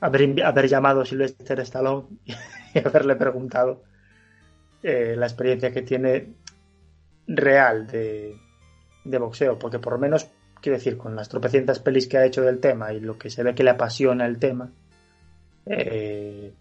haber, 0.00 0.42
haber 0.44 0.68
llamado 0.68 1.02
a 1.02 1.06
Sylvester 1.06 1.60
Stallone 1.60 2.08
y 2.74 2.78
haberle 2.86 3.16
preguntado 3.16 3.82
eh, 4.82 5.14
la 5.16 5.26
experiencia 5.26 5.72
que 5.72 5.82
tiene 5.82 6.34
real 7.26 7.86
de, 7.86 8.36
de 9.04 9.18
boxeo, 9.18 9.58
porque 9.58 9.78
por 9.78 9.94
lo 9.94 9.98
menos, 9.98 10.28
quiero 10.60 10.76
decir, 10.78 10.98
con 10.98 11.16
las 11.16 11.28
tropecientas 11.28 11.78
pelis 11.78 12.06
que 12.06 12.18
ha 12.18 12.24
hecho 12.26 12.42
del 12.42 12.60
tema 12.60 12.92
y 12.92 13.00
lo 13.00 13.16
que 13.18 13.30
se 13.30 13.42
ve 13.42 13.54
que 13.54 13.64
le 13.64 13.70
apasiona 13.70 14.26
el 14.26 14.38
tema, 14.38 14.70
eh, 15.66 16.52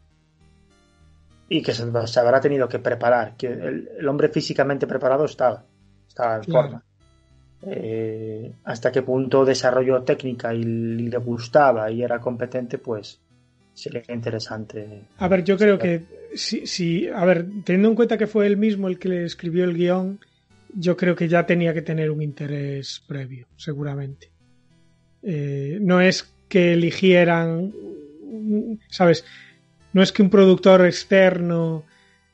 y 1.49 1.61
que 1.61 1.74
se, 1.74 2.07
se, 2.07 2.20
habrá 2.20 2.39
tenido 2.39 2.68
que 2.68 2.80
preparar, 2.80 3.36
que 3.36 3.47
el, 3.47 3.89
el 3.99 4.07
hombre 4.07 4.30
físicamente 4.30 4.88
preparado 4.88 5.26
estaba, 5.26 5.66
estaba 6.07 6.38
en 6.38 6.43
Claro. 6.43 6.68
forma. 6.70 6.84
Eh, 7.66 8.55
hasta 8.66 8.91
qué 8.91 9.01
punto 9.03 9.45
desarrolló 9.45 10.03
técnica 10.03 10.53
y, 10.53 10.61
y 10.61 11.09
le 11.09 11.18
gustaba 11.18 11.89
y 11.91 12.03
era 12.03 12.20
competente, 12.20 12.78
pues 12.78 13.22
sería 13.74 14.03
interesante. 14.09 15.03
A 15.17 15.28
ver, 15.28 15.43
yo 15.43 15.57
creo 15.57 15.78
que 15.78 16.03
si, 16.36 16.65
si, 16.65 17.07
a 17.07 17.26
ver, 17.26 17.45
teniendo 17.63 17.89
en 17.89 17.95
cuenta 17.95 18.17
que 18.17 18.28
fue 18.28 18.47
él 18.47 18.57
mismo 18.57 18.88
el 18.88 18.99
que 18.99 19.09
le 19.09 19.26
escribió 19.26 19.63
el 19.63 19.76
guion, 19.76 20.19
yo 20.76 20.97
creo 20.97 21.15
que 21.15 21.28
ya 21.28 21.45
tenía 21.45 21.74
que 21.74 21.82
tener 21.82 22.11
un 22.11 22.21
interés 22.21 23.03
previo, 23.07 23.47
seguramente. 23.55 24.32
Eh, 25.21 25.78
no 25.82 26.01
es 26.01 26.34
que 26.47 26.74
eligieran, 26.74 27.74
¿sabes? 28.89 29.26
No 29.93 30.01
es 30.01 30.11
que 30.11 30.21
un 30.21 30.30
productor 30.30 30.86
externo 30.86 31.86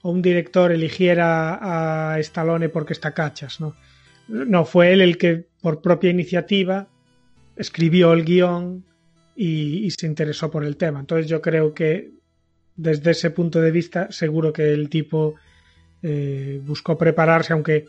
o 0.01 0.11
un 0.11 0.21
director 0.21 0.71
eligiera 0.71 2.13
a 2.13 2.19
Stallone 2.19 2.69
porque 2.69 2.93
está 2.93 3.13
cachas, 3.13 3.59
¿no? 3.59 3.75
No, 4.27 4.63
fue 4.63 4.93
él 4.93 5.01
el 5.01 5.17
que 5.17 5.45
por 5.61 5.81
propia 5.81 6.11
iniciativa 6.11 6.87
escribió 7.55 8.13
el 8.13 8.23
guion 8.23 8.85
y, 9.41 9.85
y 9.85 9.91
se 9.91 10.05
interesó 10.05 10.51
por 10.51 10.65
el 10.65 10.75
tema. 10.75 10.99
Entonces 10.99 11.27
yo 11.27 11.41
creo 11.41 11.73
que 11.73 12.11
desde 12.75 13.11
ese 13.11 13.31
punto 13.31 13.61
de 13.61 13.71
vista 13.71 14.11
seguro 14.11 14.51
que 14.51 14.73
el 14.73 14.89
tipo 14.89 15.35
eh, 16.03 16.59
buscó 16.61 16.97
prepararse, 16.97 17.53
aunque 17.53 17.85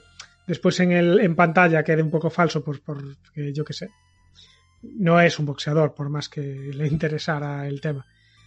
después 0.47 0.79
en, 0.79 0.93
el, 0.93 1.19
en 1.19 1.35
pantalla 1.35 1.83
quede 1.83 2.05
un 2.05 2.11
poco 2.11 2.31
falso, 2.31 2.63
pues 2.63 2.79
porque 2.79 3.53
yo 3.53 3.65
qué 3.65 3.73
sé. 3.73 3.91
No 4.83 5.21
es 5.21 5.41
un 5.41 5.47
boxeador, 5.47 5.93
por 5.93 6.09
más 6.09 6.29
que 6.29 6.41
le 6.41 6.87
interesara 6.87 7.67
el 7.67 7.81
tema. 7.81 8.07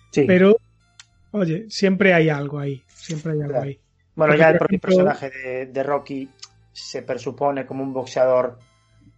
Sí. 0.09 0.23
Pero, 0.25 0.55
oye, 1.31 1.65
siempre 1.69 2.13
hay 2.13 2.29
algo 2.29 2.57
ahí. 2.57 2.81
Siempre 2.87 3.33
hay 3.33 3.41
algo 3.41 3.49
Claro. 3.51 3.65
ahí. 3.65 3.79
Bueno, 4.15 4.31
Porque, 4.31 4.39
ya 4.39 4.49
el 4.49 4.57
por 4.59 4.67
propio 4.67 4.79
personaje 4.79 5.29
de, 5.29 5.65
de 5.65 5.83
Rocky 5.83 6.29
se 6.71 7.01
presupone 7.01 7.65
como 7.65 7.83
un 7.83 7.91
boxeador 7.91 8.59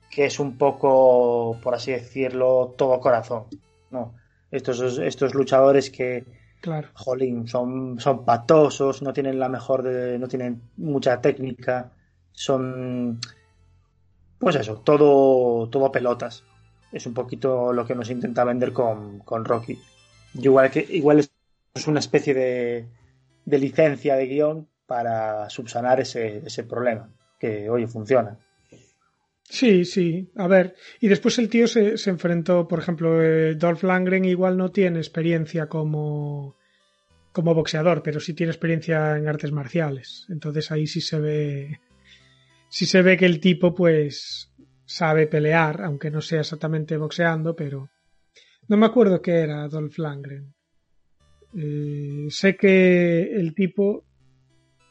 que 0.10 0.26
es 0.26 0.40
un 0.40 0.58
poco, 0.58 1.60
por 1.62 1.76
así 1.76 1.92
decirlo, 1.92 2.74
todo 2.76 3.00
corazón. 3.00 3.44
¿No? 3.92 4.16
Estos, 4.52 5.00
estos 5.00 5.34
luchadores 5.34 5.90
que, 5.90 6.26
Claro. 6.62 6.90
jolín, 6.94 7.48
son, 7.48 8.00
son 8.00 8.26
patosos, 8.26 9.02
no 9.02 9.14
tienen 9.14 9.40
la 9.40 9.50
mejor 9.50 9.84
de, 9.84 10.18
no 10.18 10.28
tienen 10.28 10.62
mucha 10.78 11.22
técnica, 11.22 11.92
son 12.32 13.20
pues 14.40 14.56
eso, 14.56 14.78
todo, 14.78 15.70
todo 15.70 15.92
pelotas. 15.92 16.44
Es 16.92 17.06
un 17.06 17.14
poquito 17.14 17.74
lo 17.74 17.86
que 17.86 17.96
nos 17.96 18.10
intenta 18.10 18.44
vender 18.44 18.74
con, 18.74 19.20
con 19.20 19.44
Rocky. 19.46 19.80
Y 20.34 20.44
igual 20.44 20.70
que, 20.72 20.86
igual 20.90 21.20
es 21.20 21.88
una 21.88 22.00
especie 22.00 22.34
de, 22.34 22.88
de 23.46 23.60
licencia 23.60 24.16
de 24.16 24.28
guion 24.28 24.68
para 24.86 25.50
subsanar 25.50 26.00
ese, 26.00 26.44
ese 26.46 26.64
problema. 26.64 27.10
Que 27.40 27.70
oye, 27.70 27.88
funciona. 27.88 28.38
Sí, 29.48 29.86
sí. 29.86 30.32
A 30.36 30.48
ver, 30.48 30.76
y 31.00 31.08
después 31.08 31.38
el 31.38 31.50
tío 31.50 31.68
se, 31.68 31.96
enfrentó, 32.10 32.68
por 32.68 32.80
ejemplo, 32.80 33.24
eh, 33.24 33.56
Dolph 33.56 33.84
Lundgren 33.84 34.26
igual 34.26 34.58
no 34.58 34.72
tiene 34.72 35.00
experiencia 35.00 35.68
como, 35.68 36.58
como 37.32 37.54
boxeador, 37.54 38.02
pero 38.02 38.20
sí 38.20 38.34
tiene 38.34 38.52
experiencia 38.52 39.18
en 39.18 39.28
artes 39.28 39.52
marciales. 39.52 40.26
Entonces 40.30 40.72
ahí 40.72 40.88
sí 40.88 41.00
se 41.00 41.20
ve, 41.20 41.80
sí 42.70 42.86
se 42.86 43.02
ve 43.02 43.18
que 43.18 43.26
el 43.26 43.40
tipo 43.40 43.74
pues 43.76 44.52
sabe 44.86 45.28
pelear, 45.28 45.82
aunque 45.84 46.12
no 46.12 46.22
sea 46.22 46.42
exactamente 46.42 46.98
boxeando, 46.98 47.56
pero 47.56 47.90
no 48.68 48.78
me 48.78 48.88
acuerdo 48.88 49.22
qué 49.22 49.42
era 49.42 49.68
Dolph 49.68 49.98
Lundgren. 50.00 50.54
Eh, 51.58 52.26
sé 52.30 52.58
que 52.58 53.22
el 53.36 53.54
tipo 53.54 54.05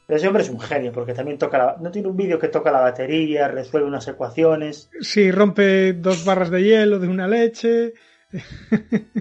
Pero 0.07 0.17
ese 0.17 0.27
hombre 0.27 0.43
es 0.43 0.49
un 0.49 0.59
genio, 0.59 0.91
porque 0.91 1.13
también 1.13 1.37
toca 1.37 1.57
la, 1.57 1.77
no 1.81 1.91
tiene 1.91 2.07
un 2.07 2.17
vídeo 2.17 2.37
que 2.37 2.47
toca 2.47 2.71
la 2.71 2.81
batería, 2.81 3.47
resuelve 3.47 3.87
unas 3.87 4.07
ecuaciones. 4.07 4.89
Sí, 5.01 5.31
rompe 5.31 5.93
dos 5.93 6.25
barras 6.25 6.51
de 6.51 6.63
hielo 6.63 6.99
de 6.99 7.07
una 7.07 7.27
leche. 7.27 7.93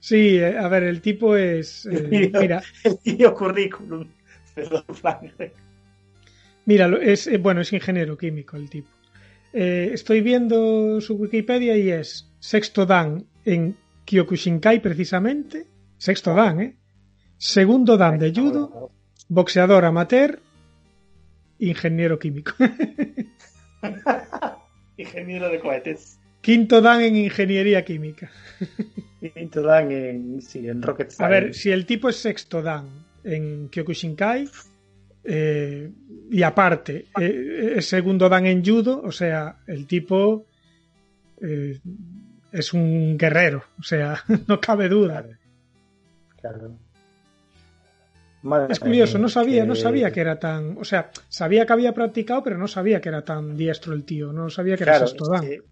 sí, 0.00 0.36
eh, 0.38 0.58
a 0.58 0.68
ver, 0.68 0.82
el 0.82 1.00
tipo 1.00 1.34
es. 1.36 1.86
eh, 1.86 2.30
mira, 2.32 2.62
El 2.84 2.98
vídeo 3.04 3.34
currículum 3.34 4.06
mira, 6.66 6.90
es 7.00 7.26
eh, 7.26 7.38
bueno, 7.38 7.60
es 7.60 7.72
ingeniero 7.72 8.16
químico 8.16 8.56
el 8.56 8.68
tipo. 8.68 8.88
Eh, 9.52 9.90
estoy 9.92 10.20
viendo 10.20 11.00
su 11.00 11.14
Wikipedia 11.14 11.76
y 11.76 11.90
es 11.90 12.30
sexto 12.38 12.86
dan 12.86 13.26
en 13.44 13.76
Kyokushinkai 14.04 14.80
precisamente. 14.80 15.66
Sexto 15.98 16.34
dan, 16.34 16.60
¿eh? 16.60 16.76
Segundo 17.36 17.96
dan 17.96 18.18
de 18.18 18.32
judo, 18.32 18.90
boxeador 19.30 19.84
amateur, 19.86 20.40
ingeniero 21.58 22.18
químico. 22.18 22.52
Ingeniero 24.98 25.48
de 25.48 25.60
cohetes. 25.60 26.18
Quinto 26.42 26.82
dan 26.82 27.00
en 27.00 27.16
ingeniería 27.16 27.84
química. 27.84 28.30
Te 29.20 29.60
dan 29.62 29.90
en, 29.90 30.42
sí, 30.42 30.68
en 30.68 30.82
Rocket 30.82 31.08
A 31.08 31.10
Science. 31.10 31.30
ver, 31.32 31.54
si 31.54 31.70
el 31.70 31.86
tipo 31.86 32.08
es 32.08 32.16
sexto 32.16 32.60
dan 32.60 33.06
en 33.24 33.68
Kyokushinkai 33.68 34.48
eh, 35.24 35.90
y 36.30 36.42
aparte 36.42 37.06
eh, 37.18 37.74
es 37.76 37.86
segundo 37.86 38.28
dan 38.28 38.46
en 38.46 38.64
judo, 38.64 39.00
o 39.02 39.12
sea, 39.12 39.60
el 39.66 39.86
tipo 39.86 40.46
eh, 41.40 41.78
es 42.52 42.72
un 42.72 43.16
guerrero, 43.16 43.64
o 43.78 43.82
sea, 43.82 44.22
no 44.48 44.60
cabe 44.60 44.88
duda. 44.88 45.24
Claro. 46.40 46.78
Madre 48.42 48.72
Es 48.72 48.80
curioso, 48.80 49.18
no 49.18 49.28
sabía, 49.28 49.62
que- 49.62 49.68
no 49.68 49.74
sabía 49.74 50.10
que 50.12 50.20
era 50.20 50.38
tan, 50.38 50.78
o 50.78 50.84
sea, 50.84 51.10
sabía 51.28 51.66
que 51.66 51.72
había 51.74 51.92
practicado, 51.92 52.42
pero 52.42 52.56
no 52.56 52.68
sabía 52.68 53.00
que 53.00 53.10
era 53.10 53.22
tan 53.24 53.56
diestro 53.56 53.92
el 53.92 54.04
tío, 54.04 54.32
no 54.32 54.48
sabía 54.48 54.76
que 54.76 54.84
era 54.84 54.98
sexto 54.98 55.24
es 55.24 55.30
dan. 55.30 55.40
que 55.42 55.62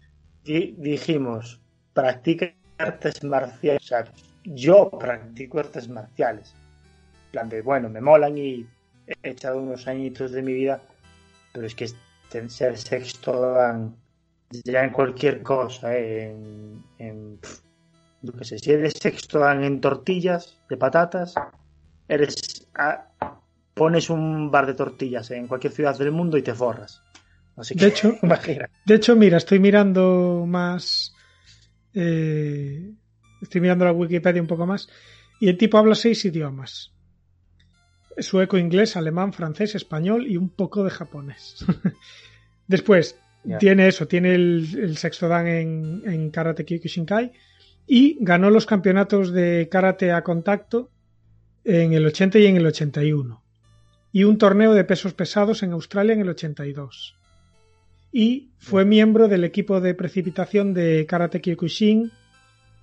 di- 0.43 0.75
dijimos, 0.77 1.59
practica 1.93 2.53
artes 2.77 3.23
marciales. 3.23 3.81
O 3.83 3.85
sea, 3.87 4.05
yo 4.45 4.89
practico 4.91 5.59
artes 5.59 5.89
marciales. 5.89 6.53
En 7.25 7.31
plan 7.31 7.49
de, 7.49 7.61
bueno, 7.61 7.89
me 7.89 8.01
molan 8.01 8.37
y 8.37 8.67
he 9.07 9.29
echado 9.31 9.59
unos 9.59 9.87
añitos 9.87 10.31
de 10.31 10.41
mi 10.43 10.53
vida, 10.53 10.81
pero 11.51 11.65
es 11.65 11.73
que 11.73 11.89
ten- 12.29 12.49
ser 12.51 12.77
sexto 12.77 13.53
dan 13.53 13.95
ya 14.63 14.83
en 14.83 14.91
cualquier 14.91 15.41
cosa, 15.41 15.95
¿eh? 15.97 16.29
en, 16.31 16.83
en 16.99 17.39
qué 18.37 18.43
sé, 18.45 18.59
si 18.59 18.71
eres 18.71 18.93
sexto 18.99 19.39
dan 19.39 19.63
en 19.63 19.81
tortillas 19.81 20.57
de 20.69 20.77
patatas, 20.77 21.33
eres 22.09 22.67
pones 23.73 24.09
un 24.09 24.51
bar 24.51 24.65
de 24.65 24.73
tortillas 24.73 25.31
en 25.31 25.47
cualquier 25.47 25.71
ciudad 25.71 25.97
del 25.97 26.11
mundo 26.11 26.37
y 26.37 26.41
te 26.41 26.53
forras. 26.53 27.01
Así 27.55 27.75
que, 27.75 27.85
De 27.85 27.91
hecho, 27.91 28.17
imagina. 28.23 28.69
de 28.85 28.95
hecho, 28.95 29.15
mira, 29.15 29.37
estoy 29.37 29.59
mirando 29.59 30.43
más. 30.45 31.15
eh, 31.93 32.91
estoy 33.41 33.61
mirando 33.61 33.85
la 33.85 33.93
Wikipedia 33.93 34.41
un 34.41 34.47
poco 34.47 34.65
más. 34.65 34.89
Y 35.39 35.47
el 35.47 35.57
tipo 35.57 35.77
habla 35.77 35.95
seis 35.95 36.25
idiomas: 36.25 36.91
sueco, 38.17 38.57
inglés, 38.57 38.97
alemán, 38.97 39.31
francés, 39.31 39.75
español 39.75 40.27
y 40.27 40.35
un 40.35 40.49
poco 40.49 40.83
de 40.83 40.89
japonés. 40.89 41.65
Después, 42.67 43.17
tiene 43.59 43.87
eso, 43.87 44.07
tiene 44.07 44.35
el, 44.35 44.67
el 44.77 44.97
sexto 44.97 45.27
dan 45.27 45.47
en, 45.47 46.01
en 46.05 46.29
Karate 46.29 46.65
Kyokushinkai 46.65 47.31
y 47.87 48.17
ganó 48.19 48.49
los 48.49 48.65
campeonatos 48.65 49.31
de 49.31 49.69
karate 49.71 50.11
a 50.11 50.21
contacto 50.23 50.91
en 51.63 51.93
el 51.93 52.05
80 52.05 52.39
y 52.39 52.45
en 52.45 52.57
el 52.57 52.65
81. 52.65 53.43
Y 54.11 54.23
un 54.23 54.37
torneo 54.37 54.73
de 54.73 54.83
pesos 54.83 55.13
pesados 55.13 55.63
en 55.63 55.71
Australia 55.73 56.13
en 56.13 56.21
el 56.21 56.29
82 56.29 57.19
y 58.11 58.51
fue 58.57 58.85
miembro 58.85 59.27
del 59.27 59.43
equipo 59.43 59.81
de 59.81 59.93
precipitación 59.93 60.73
de 60.73 61.05
Karate 61.07 61.41
Kyokushin 61.41 62.11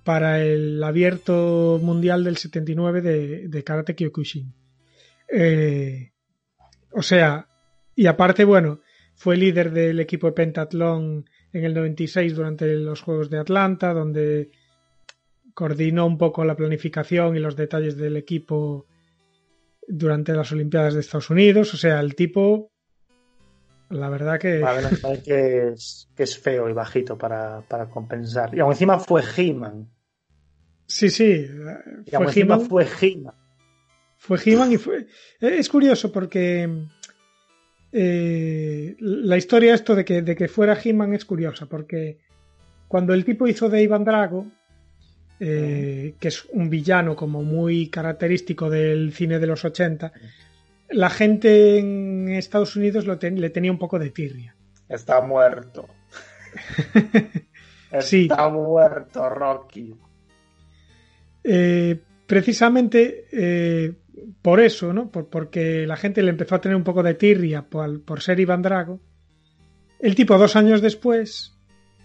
para 0.03 0.41
el 0.41 0.81
abierto 0.81 1.79
mundial 1.81 2.23
del 2.23 2.37
79 2.37 3.01
de, 3.01 3.47
de 3.49 3.63
Karate 3.63 3.95
Kyokushin. 3.95 4.53
Eh, 5.29 6.11
o 6.91 7.01
sea, 7.01 7.49
y 7.93 8.07
aparte, 8.07 8.45
bueno, 8.45 8.79
fue 9.15 9.35
líder 9.35 9.71
del 9.71 9.99
equipo 9.99 10.27
de 10.27 10.33
pentatlón 10.33 11.29
en 11.51 11.65
el 11.65 11.73
96 11.73 12.35
durante 12.35 12.73
los 12.75 13.01
Juegos 13.01 13.29
de 13.29 13.39
Atlanta, 13.39 13.93
donde 13.93 14.51
coordinó 15.57 16.05
un 16.05 16.19
poco 16.19 16.45
la 16.45 16.55
planificación 16.55 17.35
y 17.35 17.39
los 17.39 17.55
detalles 17.55 17.97
del 17.97 18.15
equipo 18.15 18.85
durante 19.87 20.33
las 20.33 20.51
Olimpiadas 20.51 20.93
de 20.93 20.99
Estados 20.99 21.31
Unidos. 21.31 21.73
O 21.73 21.77
sea, 21.77 21.99
el 21.99 22.13
tipo, 22.13 22.69
la 23.89 24.07
verdad 24.09 24.39
que... 24.39 24.63
A 24.63 24.73
ver, 24.73 24.83
no 24.83 24.95
sabe 24.95 25.23
que 25.23 25.69
es, 25.69 26.11
que 26.15 26.21
es 26.21 26.37
feo 26.37 26.69
y 26.69 26.73
bajito 26.73 27.17
para, 27.17 27.61
para 27.61 27.89
compensar. 27.89 28.53
Y 28.55 28.59
aún 28.59 28.73
encima 28.73 28.99
fue 28.99 29.23
He-Man. 29.35 29.89
Sí, 30.85 31.09
sí. 31.09 31.47
Y 32.05 32.13
aún 32.15 32.25
Fue 32.25 32.33
encima 32.33 32.55
He-Man 32.57 32.67
fue 32.69 32.85
He-Man. 33.01 33.35
fue 34.17 34.37
He-Man 34.45 34.71
y 34.73 34.77
fue... 34.77 34.97
eh, 35.41 35.55
Es 35.57 35.69
curioso 35.69 36.11
porque 36.11 36.69
eh, 37.91 38.95
la 38.99 39.37
historia 39.37 39.73
esto 39.73 39.95
de 39.95 40.05
que, 40.05 40.21
de 40.21 40.35
que 40.35 40.47
fuera 40.47 40.77
He-Man 40.79 41.15
es 41.15 41.25
curiosa 41.25 41.65
porque 41.65 42.19
cuando 42.87 43.15
el 43.15 43.25
tipo 43.25 43.47
hizo 43.47 43.69
de 43.69 43.81
Ivan 43.81 44.03
Drago, 44.05 44.45
eh, 45.39 46.15
que 46.19 46.27
es 46.29 46.45
un 46.51 46.69
villano 46.69 47.15
como 47.15 47.43
muy 47.43 47.89
característico 47.89 48.69
del 48.69 49.11
cine 49.13 49.39
de 49.39 49.47
los 49.47 49.63
80, 49.65 50.11
la 50.89 51.09
gente 51.09 51.77
en 51.79 52.29
Estados 52.29 52.75
Unidos 52.75 53.05
lo 53.05 53.17
ten- 53.19 53.39
le 53.41 53.49
tenía 53.49 53.71
un 53.71 53.77
poco 53.79 53.99
de 53.99 54.09
tirria. 54.09 54.55
Está 54.89 55.21
muerto. 55.21 55.87
Sí. 58.01 58.23
Está 58.23 58.49
muerto, 58.49 59.29
Rocky. 59.29 59.95
Eh, 61.43 61.97
precisamente 62.25 63.25
eh, 63.31 63.93
por 64.41 64.59
eso, 64.59 64.91
¿no? 64.91 65.09
Por- 65.09 65.29
porque 65.29 65.87
la 65.87 65.95
gente 65.95 66.21
le 66.21 66.31
empezó 66.31 66.55
a 66.55 66.61
tener 66.61 66.75
un 66.75 66.83
poco 66.83 67.01
de 67.01 67.13
tirria 67.13 67.61
por, 67.61 68.01
por 68.03 68.21
ser 68.21 68.39
Iván 68.41 68.61
Drago. 68.61 68.99
El 69.99 70.15
tipo, 70.15 70.37
dos 70.37 70.55
años 70.57 70.81
después, 70.81 71.55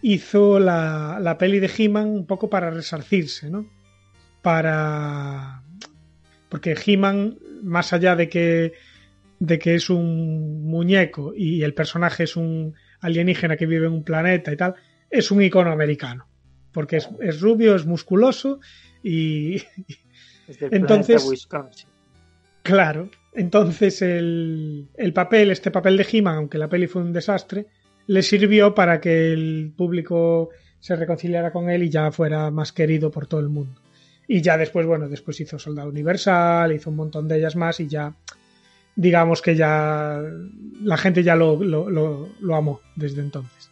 hizo 0.03 0.59
la, 0.59 1.19
la 1.21 1.39
peli 1.39 1.59
de 1.61 1.71
He-Man 1.77 2.09
un 2.09 2.27
poco 2.27 2.51
para 2.51 2.71
resarcirse, 2.71 3.51
¿no? 3.51 3.67
Para. 4.43 5.63
Porque 6.49 6.75
He-Man, 6.85 7.39
más 7.63 7.93
allá 7.93 8.15
de 8.17 8.29
que, 8.29 8.73
de 9.39 9.59
que 9.59 9.75
es 9.75 9.89
un 9.89 10.65
muñeco 10.65 11.33
y 11.35 11.63
el 11.63 11.73
personaje 11.75 12.25
es 12.25 12.37
un 12.37 12.75
alienígena 13.01 13.57
que 13.57 13.67
vive 13.67 13.87
en 13.87 13.93
un 13.93 14.05
planeta 14.05 14.53
y 14.53 14.57
tal, 14.57 14.75
es 15.11 15.31
un 15.31 15.41
icono 15.43 15.71
americano. 15.73 16.29
Porque 16.73 16.97
es, 16.99 17.09
es 17.21 17.41
rubio, 17.41 17.75
es 17.75 17.87
musculoso 17.87 18.61
y, 19.03 19.57
Es 20.49 20.59
del 20.59 20.75
Entonces- 20.75 21.25
Wisconsin. 21.25 21.89
Claro, 22.63 23.11
entonces 23.33 24.03
el, 24.03 24.89
el 24.97 25.13
papel, 25.13 25.51
este 25.51 25.71
papel 25.73 25.97
de 25.97 26.07
He-Man, 26.11 26.37
aunque 26.37 26.59
la 26.59 26.69
peli 26.69 26.87
fue 26.87 27.03
un 27.03 27.13
desastre, 27.13 27.67
le 28.07 28.23
sirvió 28.23 28.75
para 28.75 29.01
que 29.01 29.33
el 29.33 29.73
público 29.77 30.51
se 30.81 30.97
reconciliara 30.97 31.53
con 31.53 31.71
él 31.71 31.83
y 31.85 31.91
ya 31.91 32.11
fuera 32.13 32.51
más 32.51 32.73
querido 32.73 33.11
por 33.11 33.27
todo 33.27 33.41
el 33.41 33.49
mundo. 33.49 33.81
Y 34.29 34.41
ya 34.41 34.57
después, 34.57 34.87
bueno, 34.87 35.09
después 35.09 35.41
hizo 35.41 35.59
Soldado 35.59 35.89
Universal, 35.89 36.73
hizo 36.73 36.91
un 36.91 36.97
montón 36.97 37.29
de 37.29 37.39
ellas 37.39 37.55
más 37.57 37.79
y 37.81 37.87
ya, 37.89 38.15
digamos 38.97 39.43
que 39.43 39.55
ya 39.57 40.21
la 40.83 40.97
gente 40.97 41.23
ya 41.23 41.37
lo, 41.37 41.63
lo, 41.63 41.89
lo, 41.91 42.29
lo 42.41 42.55
amó 42.57 42.81
desde 42.97 43.21
entonces. 43.21 43.71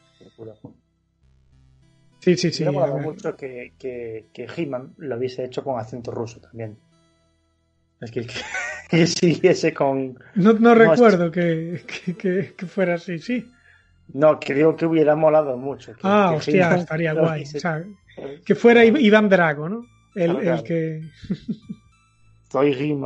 Sí, 2.20 2.36
sí, 2.36 2.52
sí. 2.52 2.64
Me 2.64 2.68
a 2.68 2.72
mola 2.72 2.92
ver. 2.94 3.02
mucho 3.02 3.36
que, 3.36 3.72
que, 3.78 4.26
que 4.32 4.46
He-Man 4.54 4.94
lo 4.98 5.16
hubiese 5.16 5.44
hecho 5.44 5.64
con 5.64 5.80
acento 5.80 6.10
ruso 6.10 6.38
también. 6.40 6.76
Es 8.00 8.10
que, 8.10 8.26
que 8.90 9.06
siguiese 9.06 9.72
con. 9.72 10.18
No, 10.34 10.52
no 10.52 10.58
No, 10.58 10.74
recuerdo 10.74 11.30
que, 11.30 11.82
que, 12.04 12.14
que- 12.16 12.54
que 12.54 12.66
fuera 12.66 12.94
así, 12.94 13.18
sí. 13.18 13.50
No, 14.14 14.38
que 14.40 14.54
digo 14.54 14.76
que 14.76 14.86
hubiera 14.86 15.14
molado 15.16 15.56
mucho. 15.56 15.92
que- 15.94 16.00
Ah, 16.02 16.28
que 16.32 16.36
hostia, 16.38 16.74
estaría 16.76 17.12
guay. 17.12 17.42
O 17.42 17.46
sea, 17.46 17.84
que 18.44 18.54
fuera 18.54 18.84
Iván 18.84 19.28
Drago, 19.28 19.68
¿no? 19.68 19.86
El, 20.14 20.30
Claro, 20.32 20.40
claro. 20.40 20.56
el 20.58 20.64
que. 20.64 21.02
Soy. 22.50 22.98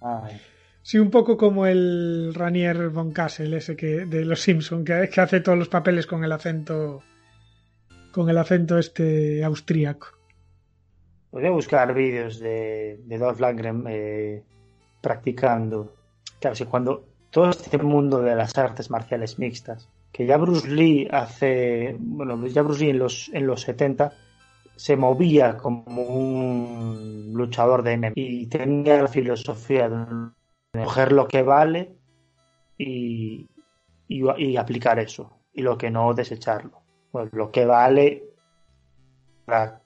Ay, 0.00 0.40
Sí, 0.82 0.98
un 0.98 1.10
poco 1.10 1.36
como 1.36 1.66
el 1.66 2.32
Ranier 2.34 2.88
von 2.88 3.12
Kassel, 3.12 3.52
ese 3.54 3.76
que 3.76 4.06
de 4.06 4.24
los 4.24 4.40
Simpson, 4.40 4.84
que, 4.84 5.10
que 5.12 5.20
hace 5.20 5.40
todos 5.40 5.58
los 5.58 5.68
papeles 5.68 6.06
con 6.06 6.24
el 6.24 6.32
acento. 6.32 7.02
Con 8.12 8.30
el 8.30 8.38
acento 8.38 8.78
este 8.78 9.44
austríaco. 9.44 10.08
Podría 11.30 11.50
buscar 11.50 11.92
vídeos 11.92 12.40
de, 12.40 13.00
de 13.04 13.18
Dolph 13.18 13.38
Lundgren 13.38 13.84
eh, 13.86 14.42
practicando. 15.02 15.94
Claro, 16.40 16.56
si 16.56 16.64
cuando 16.64 17.04
todo 17.38 17.50
este 17.50 17.78
mundo 17.78 18.20
de 18.20 18.34
las 18.34 18.58
artes 18.58 18.90
marciales 18.90 19.38
mixtas, 19.38 19.88
que 20.10 20.26
ya 20.26 20.36
Bruce 20.38 20.68
Lee 20.68 21.06
hace, 21.08 21.94
bueno, 22.00 22.44
ya 22.48 22.62
Bruce 22.62 22.82
Lee 22.82 22.90
en 22.90 22.98
los, 22.98 23.30
en 23.32 23.46
los 23.46 23.60
70 23.60 24.12
se 24.74 24.96
movía 24.96 25.56
como 25.56 25.84
un 26.02 27.30
luchador 27.34 27.84
de 27.84 27.96
MMA 27.96 28.12
y 28.16 28.46
tenía 28.48 29.00
la 29.00 29.06
filosofía 29.06 29.88
de 29.88 30.82
coger 30.82 31.12
lo 31.12 31.28
que 31.28 31.44
vale 31.44 31.94
y, 32.76 33.46
y, 34.08 34.56
aplicar 34.56 34.98
eso, 34.98 35.38
y 35.52 35.62
lo 35.62 35.78
que 35.78 35.92
no 35.92 36.14
desecharlo. 36.14 36.82
Pues 37.12 37.32
lo 37.32 37.52
que 37.52 37.66
vale 37.66 38.24
para 39.44 39.80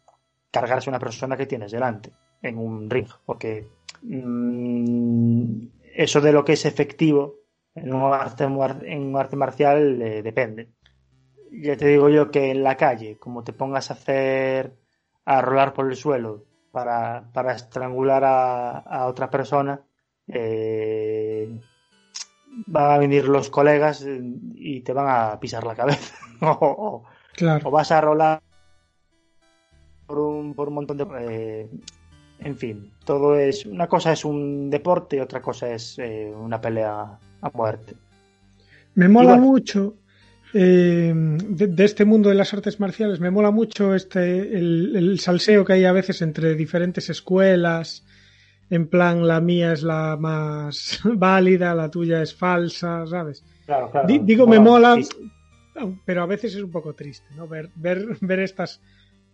cargarse 0.50 0.88
una 0.88 0.98
persona 0.98 1.36
que 1.36 1.44
tienes 1.44 1.70
delante 1.70 2.14
en 2.40 2.56
un 2.56 2.88
ring, 2.88 3.08
porque 3.26 3.68
mm, 4.00 5.66
eso 5.94 6.22
de 6.22 6.32
lo 6.32 6.46
que 6.46 6.54
es 6.54 6.64
efectivo 6.64 7.41
en 7.74 7.94
un 7.94 8.12
arte, 8.12 8.44
en 8.44 9.02
un 9.02 9.16
arte 9.16 9.36
marcial 9.36 10.00
eh, 10.02 10.22
depende. 10.22 10.68
Ya 11.50 11.76
te 11.76 11.86
digo 11.88 12.08
yo 12.08 12.30
que 12.30 12.50
en 12.50 12.62
la 12.62 12.76
calle, 12.76 13.18
como 13.18 13.44
te 13.44 13.52
pongas 13.52 13.90
a 13.90 13.94
hacer, 13.94 14.74
a 15.24 15.40
rolar 15.42 15.72
por 15.74 15.86
el 15.90 15.96
suelo 15.96 16.44
para, 16.70 17.30
para 17.32 17.52
estrangular 17.54 18.24
a, 18.24 18.78
a 18.78 19.06
otra 19.06 19.28
persona, 19.30 19.80
eh, 20.28 21.54
van 22.66 22.90
a 22.92 22.98
venir 22.98 23.28
los 23.28 23.50
colegas 23.50 24.04
y 24.54 24.80
te 24.80 24.92
van 24.92 25.06
a 25.08 25.38
pisar 25.40 25.64
la 25.64 25.74
cabeza. 25.74 26.14
o, 26.40 26.48
o- 26.60 27.04
Claro. 27.34 27.66
o 27.66 27.70
vas 27.70 27.90
a 27.90 28.00
rolar 28.00 28.40
por 30.06 30.18
un, 30.18 30.54
por 30.54 30.68
un 30.68 30.74
montón 30.74 30.98
de... 30.98 31.06
eh, 31.20 31.70
en 32.40 32.56
fin, 32.56 32.92
todo 33.04 33.36
es... 33.38 33.64
Una 33.66 33.86
cosa 33.88 34.12
es 34.12 34.24
un 34.24 34.68
deporte 34.68 35.16
y 35.16 35.20
otra 35.20 35.40
cosa 35.40 35.70
es 35.72 35.98
eh, 35.98 36.30
una 36.34 36.60
pelea 36.60 37.18
a 37.42 37.50
muerte. 37.54 37.94
Me 38.94 39.08
mola 39.08 39.32
bueno. 39.34 39.42
mucho 39.46 39.96
eh, 40.54 41.12
de, 41.14 41.66
de 41.66 41.84
este 41.84 42.04
mundo 42.04 42.28
de 42.28 42.34
las 42.34 42.52
artes 42.54 42.78
marciales, 42.80 43.20
me 43.20 43.30
mola 43.30 43.50
mucho 43.50 43.94
este 43.94 44.56
el, 44.56 44.94
el 44.96 45.18
salseo 45.20 45.64
que 45.64 45.74
hay 45.74 45.84
a 45.84 45.92
veces 45.92 46.22
entre 46.22 46.54
diferentes 46.54 47.08
escuelas. 47.10 48.04
En 48.70 48.86
plan, 48.86 49.26
la 49.28 49.40
mía 49.40 49.72
es 49.74 49.82
la 49.82 50.16
más 50.18 51.00
válida, 51.04 51.74
la 51.74 51.90
tuya 51.90 52.22
es 52.22 52.34
falsa, 52.34 53.06
¿sabes? 53.06 53.44
Claro, 53.66 53.90
claro. 53.90 54.06
Di- 54.08 54.20
digo, 54.20 54.46
me 54.46 54.58
mola, 54.58 54.96
Sí, 55.02 55.08
pero 56.04 56.22
a 56.22 56.26
veces 56.26 56.54
es 56.54 56.62
un 56.62 56.70
poco 56.70 56.94
triste, 56.94 57.26
¿no? 57.36 57.48
Ver, 57.48 57.70
ver, 57.74 58.06
ver 58.20 58.40
estas 58.40 58.80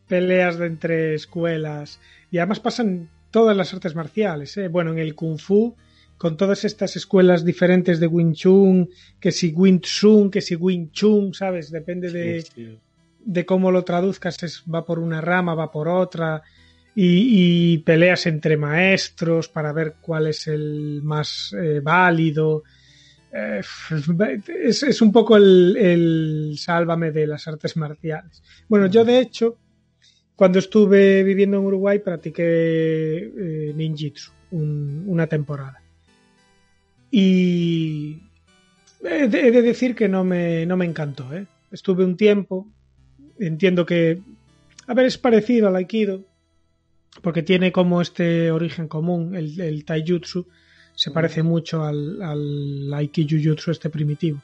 peleas 0.08 0.58
de 0.58 0.66
entre 0.66 1.14
escuelas. 1.14 2.00
Y 2.30 2.38
además 2.38 2.60
pasan 2.60 3.08
todas 3.30 3.56
las 3.56 3.72
artes 3.74 3.94
marciales, 3.94 4.56
¿eh? 4.56 4.68
Bueno, 4.68 4.92
en 4.92 4.98
el 4.98 5.14
Kung 5.14 5.38
Fu, 5.38 5.76
con 6.18 6.36
todas 6.36 6.64
estas 6.64 6.96
escuelas 6.96 7.44
diferentes 7.44 8.00
de 8.00 8.08
Wing 8.08 8.34
Chun, 8.34 8.90
que 9.20 9.30
si 9.30 9.52
Wing 9.54 9.80
Chun, 9.80 10.30
que 10.30 10.40
si 10.40 10.56
Wing 10.56 10.90
Chun, 10.90 11.32
¿sabes? 11.32 11.70
Depende 11.70 12.10
de, 12.10 12.42
sí, 12.42 12.78
de 13.24 13.46
cómo 13.46 13.70
lo 13.70 13.84
traduzcas, 13.84 14.42
es, 14.42 14.64
va 14.72 14.84
por 14.84 14.98
una 14.98 15.20
rama, 15.20 15.54
va 15.54 15.70
por 15.70 15.88
otra, 15.88 16.42
y, 16.94 17.74
y 17.74 17.78
peleas 17.78 18.26
entre 18.26 18.56
maestros 18.56 19.48
para 19.48 19.72
ver 19.72 19.94
cuál 20.00 20.26
es 20.26 20.48
el 20.48 21.00
más 21.04 21.54
eh, 21.56 21.80
válido. 21.80 22.64
eh, 23.32 23.60
es, 24.64 24.82
es, 24.82 25.00
un 25.00 25.12
poco 25.12 25.36
el, 25.36 25.76
el, 25.76 26.54
sálvame 26.58 27.12
de 27.12 27.28
las 27.28 27.46
artes 27.46 27.76
marciales. 27.76 28.42
Bueno, 28.68 28.86
yo 28.86 29.04
de 29.04 29.20
hecho, 29.20 29.56
cuando 30.34 30.58
estuve 30.58 31.22
viviendo 31.22 31.58
en 31.58 31.64
Uruguay, 31.64 32.00
practiqué 32.00 33.18
eh, 33.18 33.72
ninjitsu 33.76 34.32
un, 34.50 35.04
una 35.06 35.26
temporada. 35.26 35.80
Y 37.10 38.22
he 39.02 39.28
de, 39.28 39.62
decir 39.62 39.94
que 39.94 40.08
no 40.08 40.24
me, 40.24 40.66
no 40.66 40.76
me 40.76 40.84
encantó. 40.84 41.32
¿eh? 41.34 41.46
Estuve 41.70 42.04
un 42.04 42.16
tiempo, 42.16 42.66
entiendo 43.38 43.86
que, 43.86 44.20
a 44.86 44.94
ver, 44.94 45.06
es 45.06 45.18
parecido 45.18 45.68
al 45.68 45.76
aikido, 45.76 46.24
porque 47.22 47.42
tiene 47.42 47.72
como 47.72 48.00
este 48.00 48.50
origen 48.50 48.88
común, 48.88 49.34
el, 49.34 49.60
el 49.60 49.84
taijutsu, 49.84 50.46
se 50.98 51.12
parece 51.12 51.44
mucho 51.44 51.84
al, 51.84 52.20
al 52.20 52.92
Aikijujutsu 52.92 53.70
este 53.70 53.88
primitivo. 53.88 54.42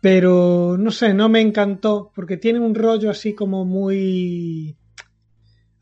Pero 0.00 0.76
no 0.78 0.90
sé, 0.90 1.12
no 1.12 1.28
me 1.28 1.42
encantó 1.42 2.10
porque 2.14 2.38
tiene 2.38 2.58
un 2.58 2.74
rollo 2.74 3.10
así 3.10 3.34
como 3.34 3.66
muy... 3.66 4.74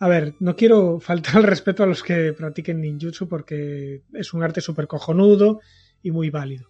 A 0.01 0.09
ver, 0.09 0.35
no 0.41 0.57
quiero 0.57 0.99
faltar 1.09 1.37
el 1.37 1.45
respeto 1.45 1.85
a 1.85 1.87
los 1.87 2.03
que 2.03 2.33
practiquen 2.33 2.81
ninjutsu 2.81 3.29
porque 3.29 4.03
es 4.13 4.35
un 4.35 4.43
arte 4.43 4.61
súper 4.61 4.89
cojonudo 4.89 5.61
y 6.03 6.11
muy 6.11 6.31
válido. 6.31 6.69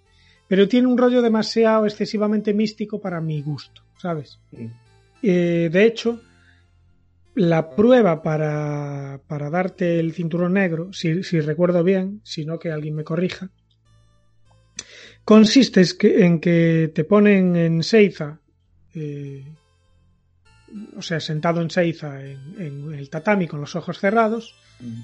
Pero 0.48 0.68
tiene 0.68 0.86
un 0.86 0.98
rollo 0.98 1.22
demasiado 1.22 1.86
excesivamente 1.86 2.54
místico 2.54 3.00
para 3.00 3.20
mi 3.20 3.42
gusto, 3.42 3.82
¿sabes? 3.98 4.38
Sí. 4.50 4.70
Eh, 5.22 5.68
de 5.72 5.84
hecho, 5.84 6.20
la 7.34 7.70
prueba 7.70 8.22
para, 8.22 9.20
para 9.26 9.50
darte 9.50 10.00
el 10.00 10.12
cinturón 10.12 10.54
negro, 10.54 10.92
si, 10.92 11.22
si, 11.22 11.40
recuerdo 11.40 11.82
bien, 11.84 12.20
si 12.24 12.44
no 12.44 12.58
que 12.58 12.70
alguien 12.70 12.94
me 12.94 13.04
corrija, 13.04 13.50
consiste 15.24 15.82
en 16.02 16.40
que 16.40 16.90
te 16.94 17.04
ponen 17.04 17.56
en 17.56 17.82
Seiza, 17.82 18.40
eh, 18.94 19.44
o 20.96 21.02
sea, 21.02 21.20
sentado 21.20 21.60
en 21.60 21.70
Seiza 21.70 22.24
en, 22.24 22.54
en, 22.58 22.94
el 22.94 23.10
tatami 23.10 23.46
con 23.46 23.60
los 23.60 23.76
ojos 23.76 23.98
cerrados, 23.98 24.54
mm. 24.80 25.00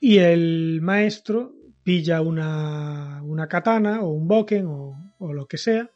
y 0.00 0.18
el 0.18 0.80
maestro 0.80 1.54
pilla 1.84 2.20
una, 2.22 3.22
una 3.22 3.46
katana 3.46 4.02
o 4.02 4.08
un 4.08 4.26
boken 4.26 4.66
o, 4.66 5.14
o, 5.18 5.32
lo 5.32 5.46
que 5.46 5.58
sea. 5.58 5.88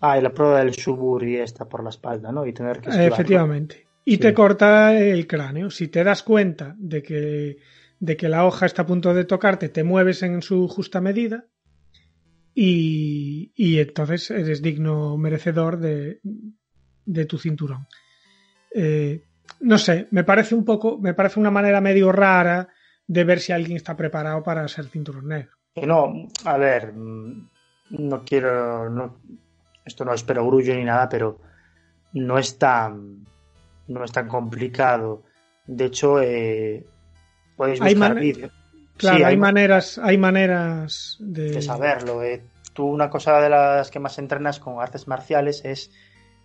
Ah, 0.00 0.18
y 0.18 0.22
la 0.22 0.34
prueba 0.34 0.58
del 0.58 0.72
shuburi 0.72 1.36
está 1.36 1.68
por 1.68 1.82
la 1.82 1.90
espalda, 1.90 2.30
¿no? 2.30 2.44
Y 2.44 2.52
tener 2.52 2.80
que 2.80 2.90
esquivarlo. 2.90 3.14
Efectivamente 3.14 3.88
y 4.08 4.12
sí. 4.12 4.18
te 4.20 4.32
corta 4.32 4.98
el 4.98 5.26
cráneo. 5.26 5.70
Si 5.70 5.88
te 5.88 6.02
das 6.02 6.22
cuenta 6.22 6.74
de 6.78 7.02
que, 7.02 7.58
de 8.00 8.16
que 8.16 8.30
la 8.30 8.46
hoja 8.46 8.64
está 8.64 8.82
a 8.82 8.86
punto 8.86 9.12
de 9.12 9.26
tocarte, 9.26 9.68
te 9.68 9.84
mueves 9.84 10.22
en 10.22 10.40
su 10.40 10.66
justa 10.66 11.02
medida 11.02 11.44
y, 12.54 13.52
y 13.54 13.80
entonces 13.80 14.30
eres 14.30 14.62
digno 14.62 15.18
merecedor 15.18 15.78
de, 15.78 16.20
de 17.04 17.24
tu 17.26 17.36
cinturón. 17.36 17.86
Eh, 18.74 19.24
no 19.60 19.76
sé, 19.76 20.08
me 20.10 20.24
parece 20.24 20.54
un 20.54 20.64
poco, 20.64 20.98
me 20.98 21.12
parece 21.12 21.38
una 21.38 21.50
manera 21.50 21.82
medio 21.82 22.10
rara 22.10 22.66
de 23.08 23.24
ver 23.24 23.40
si 23.40 23.52
alguien 23.52 23.76
está 23.76 23.96
preparado 23.96 24.42
para 24.42 24.68
ser 24.68 24.86
cinturón 24.86 25.28
negro. 25.28 25.50
No, 25.74 26.28
a 26.44 26.56
ver, 26.56 26.94
no 26.94 28.24
quiero, 28.24 28.90
no, 28.90 29.20
esto 29.84 30.04
no 30.04 30.14
es 30.14 30.22
perogrullo 30.22 30.74
ni 30.74 30.84
nada, 30.84 31.08
pero 31.08 31.40
no 32.12 32.38
es 32.38 32.58
tan 32.58 33.26
no 33.88 34.04
es 34.04 34.12
tan 34.12 34.28
complicado. 34.28 35.24
De 35.66 35.86
hecho, 35.86 36.20
eh, 36.20 36.86
podéis 37.56 37.80
buscar 37.80 38.14
vídeos. 38.14 38.52
Claro, 38.96 39.16
sí, 39.16 39.22
hay, 39.22 39.30
hay, 39.30 39.36
maneras, 39.36 39.98
hay 39.98 40.18
maneras 40.18 41.16
de, 41.20 41.52
de 41.52 41.62
saberlo. 41.62 42.22
Eh. 42.22 42.44
Tú 42.74 42.86
una 42.86 43.08
cosa 43.08 43.40
de 43.40 43.48
las 43.48 43.90
que 43.90 43.98
más 43.98 44.18
entrenas 44.18 44.60
con 44.60 44.80
artes 44.80 45.08
marciales 45.08 45.64
es 45.64 45.90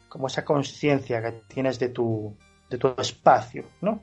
como 0.08 0.28
esa 0.28 0.46
conciencia 0.46 1.22
que 1.22 1.32
tienes 1.48 1.80
de 1.80 1.90
tu, 1.90 2.38
de 2.70 2.78
tu 2.78 2.94
espacio, 2.98 3.66
¿no? 3.82 4.02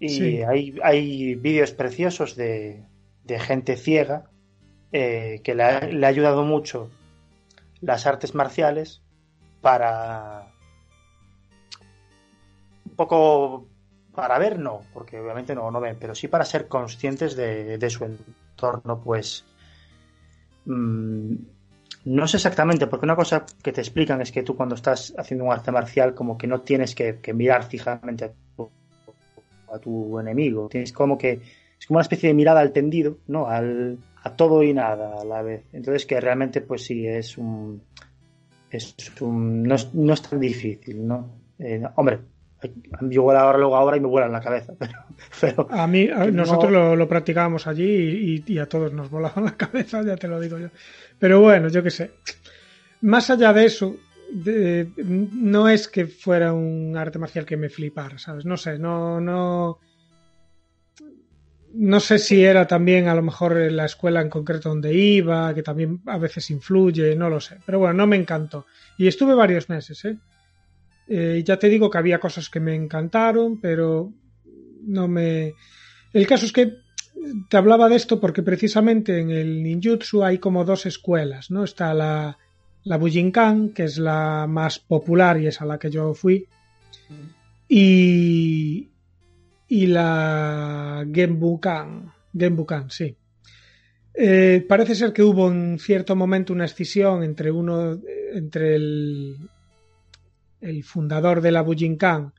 Y 0.00 0.08
sí. 0.08 0.42
hay, 0.42 0.78
hay 0.82 1.34
vídeos 1.36 1.72
preciosos 1.72 2.36
de, 2.36 2.84
de 3.24 3.38
gente 3.38 3.76
ciega 3.76 4.30
eh, 4.92 5.40
que 5.42 5.54
le 5.54 5.62
ha, 5.62 5.80
le 5.80 6.06
ha 6.06 6.08
ayudado 6.08 6.44
mucho 6.44 6.90
las 7.80 8.06
artes 8.06 8.34
marciales 8.34 9.02
para 9.60 10.52
poco 12.96 13.66
para 14.14 14.38
ver, 14.38 14.58
no, 14.58 14.82
porque 14.92 15.18
obviamente 15.18 15.54
no, 15.54 15.70
no 15.70 15.80
ven, 15.80 15.96
pero 15.98 16.14
sí 16.14 16.28
para 16.28 16.44
ser 16.44 16.68
conscientes 16.68 17.34
de, 17.34 17.78
de 17.78 17.90
su 17.90 18.04
entorno, 18.04 19.00
pues 19.02 19.44
mmm, 20.66 21.34
no 22.04 22.28
sé 22.28 22.36
exactamente, 22.36 22.86
porque 22.86 23.06
una 23.06 23.16
cosa 23.16 23.44
que 23.62 23.72
te 23.72 23.80
explican 23.80 24.20
es 24.20 24.30
que 24.30 24.42
tú 24.42 24.54
cuando 24.54 24.74
estás 24.74 25.14
haciendo 25.18 25.46
un 25.46 25.52
arte 25.52 25.72
marcial 25.72 26.14
como 26.14 26.38
que 26.38 26.46
no 26.46 26.60
tienes 26.60 26.94
que, 26.94 27.18
que 27.18 27.34
mirar 27.34 27.64
fijamente 27.64 28.26
a 28.26 28.32
tu, 28.56 28.70
a 29.74 29.78
tu, 29.78 30.18
enemigo, 30.18 30.68
tienes 30.68 30.92
como 30.92 31.18
que 31.18 31.40
es 31.78 31.86
como 31.86 31.98
una 31.98 32.02
especie 32.02 32.28
de 32.28 32.34
mirada 32.34 32.60
al 32.60 32.72
tendido, 32.72 33.18
¿no? 33.26 33.48
Al, 33.48 33.98
a 34.22 34.36
todo 34.36 34.62
y 34.62 34.72
nada 34.72 35.20
a 35.20 35.24
la 35.24 35.42
vez. 35.42 35.64
Entonces 35.72 36.06
que 36.06 36.20
realmente 36.20 36.60
pues 36.60 36.84
sí 36.84 37.06
es 37.06 37.36
un 37.36 37.82
es 38.70 38.94
un 39.20 39.62
no 39.62 39.74
es, 39.74 39.94
no 39.94 40.12
es 40.12 40.22
tan 40.22 40.40
difícil, 40.40 41.06
¿no? 41.06 41.28
Eh, 41.58 41.82
hombre, 41.96 42.20
yo 43.02 43.22
voy 43.22 43.36
ahora 43.36 43.58
luego 43.58 43.76
ahora 43.76 43.96
y 43.96 44.00
me 44.00 44.08
vuela 44.08 44.26
en 44.26 44.32
la 44.32 44.40
cabeza. 44.40 44.74
Pero, 45.40 45.66
pero 45.66 45.68
a 45.70 45.86
mí, 45.86 46.08
a, 46.08 46.26
nosotros 46.26 46.72
no... 46.72 46.78
lo, 46.78 46.96
lo, 46.96 47.08
practicábamos 47.08 47.66
allí 47.66 47.84
y, 47.84 48.44
y, 48.46 48.58
a 48.58 48.66
todos 48.66 48.92
nos 48.92 49.10
volaba 49.10 49.34
en 49.36 49.44
la 49.44 49.56
cabeza, 49.56 50.02
ya 50.02 50.16
te 50.16 50.26
lo 50.26 50.40
digo 50.40 50.58
yo. 50.58 50.68
Pero 51.18 51.40
bueno, 51.40 51.68
yo 51.68 51.82
qué 51.82 51.90
sé. 51.90 52.10
Más 53.02 53.30
allá 53.30 53.52
de 53.52 53.66
eso, 53.66 53.96
no 54.32 55.68
es 55.68 55.88
que 55.88 56.06
fuera 56.06 56.52
un 56.52 56.96
arte 56.96 57.18
marcial 57.18 57.46
que 57.46 57.56
me 57.56 57.68
flipara, 57.68 58.18
¿sabes? 58.18 58.44
No 58.44 58.56
sé, 58.56 58.78
no, 58.78 59.20
no. 59.20 59.78
No 61.76 61.98
sé 61.98 62.18
si 62.18 62.44
era 62.44 62.66
también 62.66 63.08
a 63.08 63.14
lo 63.14 63.22
mejor 63.22 63.56
la 63.72 63.84
escuela 63.84 64.20
en 64.20 64.30
concreto 64.30 64.68
donde 64.68 64.94
iba, 64.94 65.52
que 65.54 65.62
también 65.62 66.00
a 66.06 66.18
veces 66.18 66.50
influye, 66.50 67.16
no 67.16 67.28
lo 67.28 67.40
sé. 67.40 67.58
Pero 67.66 67.80
bueno, 67.80 67.94
no 67.94 68.06
me 68.06 68.16
encantó. 68.16 68.66
Y 68.96 69.08
estuve 69.08 69.34
varios 69.34 69.68
meses, 69.68 70.04
¿eh? 70.04 70.16
Eh, 71.08 71.42
ya 71.44 71.58
te 71.58 71.68
digo 71.68 71.90
que 71.90 71.98
había 71.98 72.20
cosas 72.20 72.48
que 72.48 72.60
me 72.60 72.74
encantaron, 72.74 73.60
pero 73.60 74.12
no 74.82 75.08
me. 75.08 75.54
El 76.12 76.26
caso 76.26 76.46
es 76.46 76.52
que 76.52 76.78
te 77.48 77.56
hablaba 77.56 77.88
de 77.88 77.96
esto 77.96 78.20
porque 78.20 78.42
precisamente 78.42 79.18
en 79.18 79.30
el 79.30 79.62
ninjutsu 79.62 80.22
hay 80.22 80.38
como 80.38 80.64
dos 80.64 80.86
escuelas, 80.86 81.50
¿no? 81.50 81.64
Está 81.64 81.92
la, 81.94 82.38
la 82.84 82.96
Bujinkan, 82.96 83.70
que 83.70 83.84
es 83.84 83.98
la 83.98 84.46
más 84.48 84.78
popular 84.78 85.40
y 85.40 85.46
es 85.46 85.60
a 85.60 85.64
la 85.64 85.78
que 85.78 85.90
yo 85.90 86.14
fui, 86.14 86.46
y, 87.68 88.90
y 89.68 89.86
la 89.86 91.06
Genbukan, 91.12 92.12
Genbukan, 92.36 92.90
sí. 92.90 93.16
Eh, 94.16 94.64
parece 94.68 94.94
ser 94.94 95.12
que 95.12 95.22
hubo 95.22 95.50
en 95.50 95.78
cierto 95.78 96.14
momento 96.14 96.52
una 96.52 96.66
escisión 96.66 97.24
entre 97.24 97.50
uno, 97.50 97.98
entre 98.32 98.76
el, 98.76 99.36
el 100.60 100.84
fundador 100.84 101.40
de 101.40 101.50
la 101.50 101.62
Bujinkan 101.62 102.32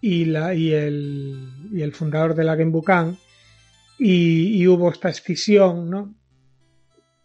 y, 0.00 0.24
la, 0.24 0.54
y, 0.54 0.72
el, 0.72 1.50
y 1.70 1.82
el 1.82 1.92
fundador 1.92 2.34
de 2.34 2.44
la 2.44 2.56
Genbukan 2.56 3.18
y, 3.98 4.62
y 4.62 4.66
hubo 4.66 4.90
esta 4.90 5.10
escisión, 5.10 5.90
¿no? 5.90 6.14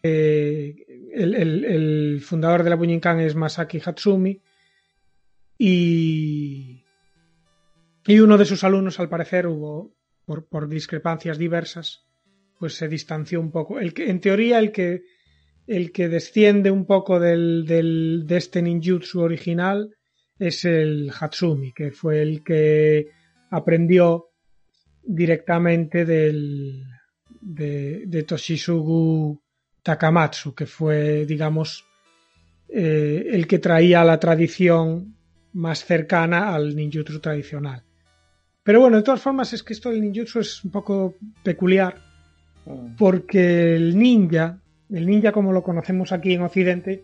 Eh, 0.03 0.75
el, 1.13 1.65
el, 1.65 2.21
fundador 2.21 2.63
de 2.63 2.69
la 2.69 2.75
Bujinkan 2.75 3.19
es 3.19 3.35
Masaki 3.35 3.81
Hatsumi 3.83 4.41
y, 5.57 6.83
y 8.05 8.19
uno 8.19 8.37
de 8.37 8.45
sus 8.45 8.63
alumnos 8.63 8.99
al 8.99 9.09
parecer 9.09 9.47
hubo 9.47 9.95
por, 10.25 10.47
por 10.47 10.67
discrepancias 10.67 11.37
diversas 11.37 12.05
pues 12.59 12.75
se 12.75 12.87
distanció 12.87 13.39
un 13.39 13.51
poco. 13.51 13.79
El 13.79 13.93
que, 13.93 14.09
en 14.09 14.19
teoría 14.19 14.59
el 14.59 14.71
que 14.71 15.01
el 15.67 15.91
que 15.91 16.09
desciende 16.09 16.69
un 16.69 16.85
poco 16.85 17.19
del, 17.19 17.65
del, 17.65 18.23
de 18.27 18.37
este 18.37 18.61
ninjutsu 18.61 19.21
original 19.21 19.95
es 20.37 20.65
el 20.65 21.11
Hatsumi, 21.17 21.71
que 21.71 21.91
fue 21.91 22.21
el 22.21 22.43
que 22.43 23.07
aprendió 23.49 24.29
directamente 25.03 26.05
del, 26.05 26.83
de, 27.41 28.03
de 28.05 28.23
Toshisugu 28.23 29.40
Takamatsu, 29.83 30.53
que 30.53 30.65
fue, 30.65 31.25
digamos, 31.25 31.85
eh, 32.69 33.27
el 33.31 33.47
que 33.47 33.59
traía 33.59 34.03
la 34.03 34.19
tradición 34.19 35.15
más 35.53 35.83
cercana 35.83 36.53
al 36.55 36.75
ninjutsu 36.75 37.19
tradicional. 37.19 37.83
Pero 38.63 38.79
bueno, 38.79 38.97
de 38.97 39.03
todas 39.03 39.21
formas 39.21 39.53
es 39.53 39.63
que 39.63 39.73
esto 39.73 39.89
del 39.89 40.01
ninjutsu 40.01 40.39
es 40.39 40.63
un 40.63 40.71
poco 40.71 41.15
peculiar, 41.43 41.95
mm. 42.65 42.95
porque 42.97 43.75
el 43.75 43.97
ninja, 43.97 44.59
el 44.89 45.05
ninja 45.05 45.31
como 45.31 45.51
lo 45.51 45.63
conocemos 45.63 46.11
aquí 46.11 46.33
en 46.33 46.43
Occidente, 46.43 47.03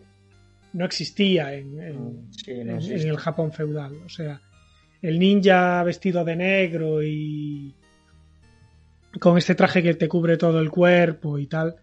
no 0.72 0.84
existía 0.84 1.52
en, 1.54 1.80
en, 1.80 1.96
mm, 1.96 2.32
sí, 2.32 2.52
no 2.64 2.78
en, 2.78 2.82
en, 2.82 3.08
el 3.08 3.16
Japón 3.16 3.52
feudal. 3.52 3.94
O 4.06 4.08
sea, 4.08 4.40
el 5.02 5.18
ninja 5.18 5.82
vestido 5.82 6.24
de 6.24 6.36
negro 6.36 7.02
y 7.02 7.74
con 9.20 9.36
este 9.36 9.54
traje 9.54 9.82
que 9.82 9.94
te 9.94 10.08
cubre 10.08 10.36
todo 10.36 10.60
el 10.60 10.70
cuerpo 10.70 11.38
y 11.38 11.46
tal, 11.46 11.76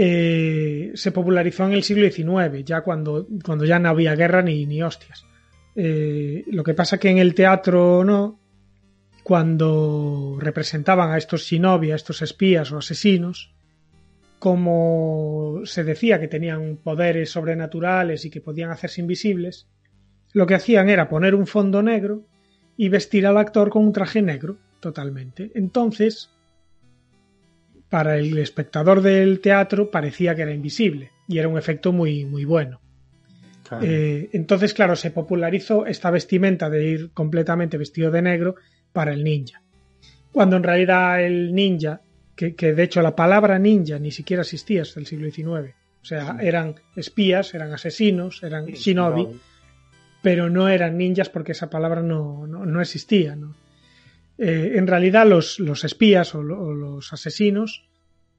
eh, 0.00 0.92
se 0.94 1.10
popularizó 1.10 1.66
en 1.66 1.72
el 1.72 1.82
siglo 1.82 2.08
XIX, 2.08 2.64
ya 2.64 2.82
cuando, 2.82 3.26
cuando 3.44 3.64
ya 3.64 3.80
no 3.80 3.88
había 3.88 4.14
guerra 4.14 4.42
ni, 4.42 4.64
ni 4.64 4.80
hostias. 4.80 5.26
Eh, 5.74 6.44
lo 6.46 6.62
que 6.62 6.74
pasa 6.74 6.98
que 6.98 7.10
en 7.10 7.18
el 7.18 7.34
teatro 7.34 8.04
no, 8.04 8.38
cuando 9.24 10.38
representaban 10.38 11.10
a 11.10 11.18
estos 11.18 11.42
shinobi, 11.42 11.90
a 11.90 11.96
estos 11.96 12.22
espías 12.22 12.70
o 12.70 12.78
asesinos, 12.78 13.52
como 14.38 15.62
se 15.64 15.82
decía 15.82 16.20
que 16.20 16.28
tenían 16.28 16.76
poderes 16.76 17.30
sobrenaturales 17.30 18.24
y 18.24 18.30
que 18.30 18.40
podían 18.40 18.70
hacerse 18.70 19.00
invisibles, 19.00 19.66
lo 20.32 20.46
que 20.46 20.54
hacían 20.54 20.90
era 20.90 21.08
poner 21.08 21.34
un 21.34 21.48
fondo 21.48 21.82
negro 21.82 22.24
y 22.76 22.88
vestir 22.88 23.26
al 23.26 23.36
actor 23.36 23.68
con 23.68 23.84
un 23.84 23.92
traje 23.92 24.22
negro 24.22 24.58
totalmente. 24.78 25.50
Entonces, 25.56 26.30
para 27.88 28.16
el 28.18 28.36
espectador 28.38 29.00
del 29.02 29.40
teatro 29.40 29.90
parecía 29.90 30.34
que 30.34 30.42
era 30.42 30.52
invisible 30.52 31.12
y 31.26 31.38
era 31.38 31.48
un 31.48 31.58
efecto 31.58 31.92
muy, 31.92 32.24
muy 32.24 32.44
bueno. 32.44 32.80
Eh, 33.82 34.30
entonces, 34.32 34.72
claro, 34.72 34.96
se 34.96 35.10
popularizó 35.10 35.86
esta 35.86 36.10
vestimenta 36.10 36.70
de 36.70 36.84
ir 36.84 37.10
completamente 37.12 37.76
vestido 37.76 38.10
de 38.10 38.22
negro 38.22 38.54
para 38.92 39.12
el 39.12 39.22
ninja. 39.24 39.62
Cuando 40.32 40.56
en 40.56 40.62
realidad 40.62 41.22
el 41.22 41.54
ninja, 41.54 42.00
que, 42.34 42.52
de 42.52 42.82
hecho 42.82 43.02
la 43.02 43.16
palabra 43.16 43.58
ninja 43.58 43.98
ni 43.98 44.10
siquiera 44.10 44.42
existía 44.42 44.82
hasta 44.82 45.00
el 45.00 45.06
siglo 45.06 45.30
XIX. 45.30 45.74
O 46.00 46.04
sea, 46.04 46.38
eran 46.40 46.76
espías, 46.96 47.52
eran 47.54 47.72
asesinos, 47.72 48.42
eran 48.42 48.66
shinobi, 48.66 49.28
pero 50.22 50.48
no 50.48 50.68
eran 50.68 50.96
ninjas 50.96 51.28
porque 51.28 51.52
esa 51.52 51.68
palabra 51.68 52.02
no, 52.02 52.46
no, 52.46 52.80
existía. 52.80 53.34
¿no? 53.36 53.54
Eh, 54.38 54.74
en 54.76 54.86
realidad 54.86 55.26
los, 55.26 55.58
los 55.58 55.82
espías 55.82 56.34
o, 56.34 56.42
los 56.42 57.12
asesinos 57.12 57.88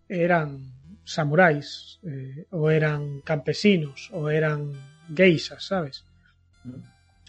eran 0.07 0.71
samuráis, 1.03 1.99
eh, 2.03 2.45
o 2.51 2.69
eran 2.71 3.21
campesinos, 3.21 4.09
o 4.13 4.29
eran 4.29 4.71
geishas, 5.13 5.65
¿sabes? 5.65 6.05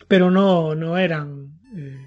Pero 0.06 0.30
no, 0.30 0.74
no 0.74 0.98
eran 0.98 1.58
eh, 1.76 2.06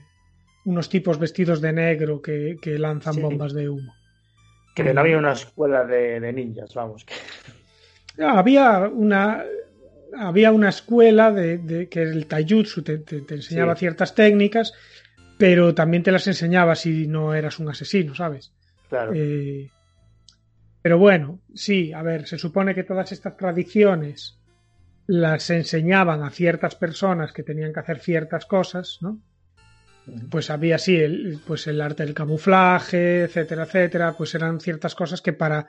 unos 0.65 0.87
tipos 0.87 1.19
vestidos 1.19 1.59
de 1.61 1.73
negro 1.73 2.21
que, 2.21 2.57
lanzan 2.77 3.21
bombas 3.21 3.53
de 3.53 3.69
humo. 3.69 3.93
Que 4.75 4.93
no 4.93 5.01
había 5.01 5.17
una 5.17 5.33
escuela 5.33 5.83
de, 5.83 6.31
ninjas, 6.31 6.73
vamos. 6.73 7.05
Había 8.17 8.87
una 8.87 9.43
había 10.15 10.51
una 10.51 10.69
escuela 10.69 11.31
de, 11.31 11.87
que 11.89 12.03
el 12.03 12.27
taijutsu 12.27 12.83
te, 12.83 13.03
enseñaba 13.29 13.75
ciertas 13.75 14.13
técnicas, 14.13 14.73
pero 15.43 15.75
también 15.75 16.03
te 16.03 16.11
las 16.13 16.25
enseñaba 16.25 16.73
si 16.73 17.05
no 17.05 17.33
eras 17.33 17.59
un 17.59 17.67
asesino, 17.67 18.15
¿sabes? 18.15 18.53
Claro. 18.87 19.11
Eh, 19.13 19.69
pero 20.81 20.97
bueno, 20.97 21.41
sí, 21.53 21.91
a 21.91 22.01
ver, 22.01 22.25
se 22.27 22.37
supone 22.37 22.73
que 22.73 22.85
todas 22.85 23.11
estas 23.11 23.35
tradiciones 23.35 24.39
las 25.05 25.49
enseñaban 25.49 26.23
a 26.23 26.29
ciertas 26.29 26.75
personas 26.75 27.33
que 27.33 27.43
tenían 27.43 27.73
que 27.73 27.81
hacer 27.81 27.99
ciertas 27.99 28.45
cosas, 28.45 28.99
¿no? 29.01 29.21
Pues 30.29 30.49
había 30.49 30.77
sí, 30.77 30.95
el, 30.95 31.41
pues 31.45 31.67
el 31.67 31.81
arte 31.81 32.05
del 32.05 32.13
camuflaje, 32.13 33.23
etcétera, 33.23 33.63
etcétera, 33.63 34.15
pues 34.17 34.33
eran 34.35 34.61
ciertas 34.61 34.95
cosas 34.95 35.21
que 35.21 35.33
para 35.33 35.67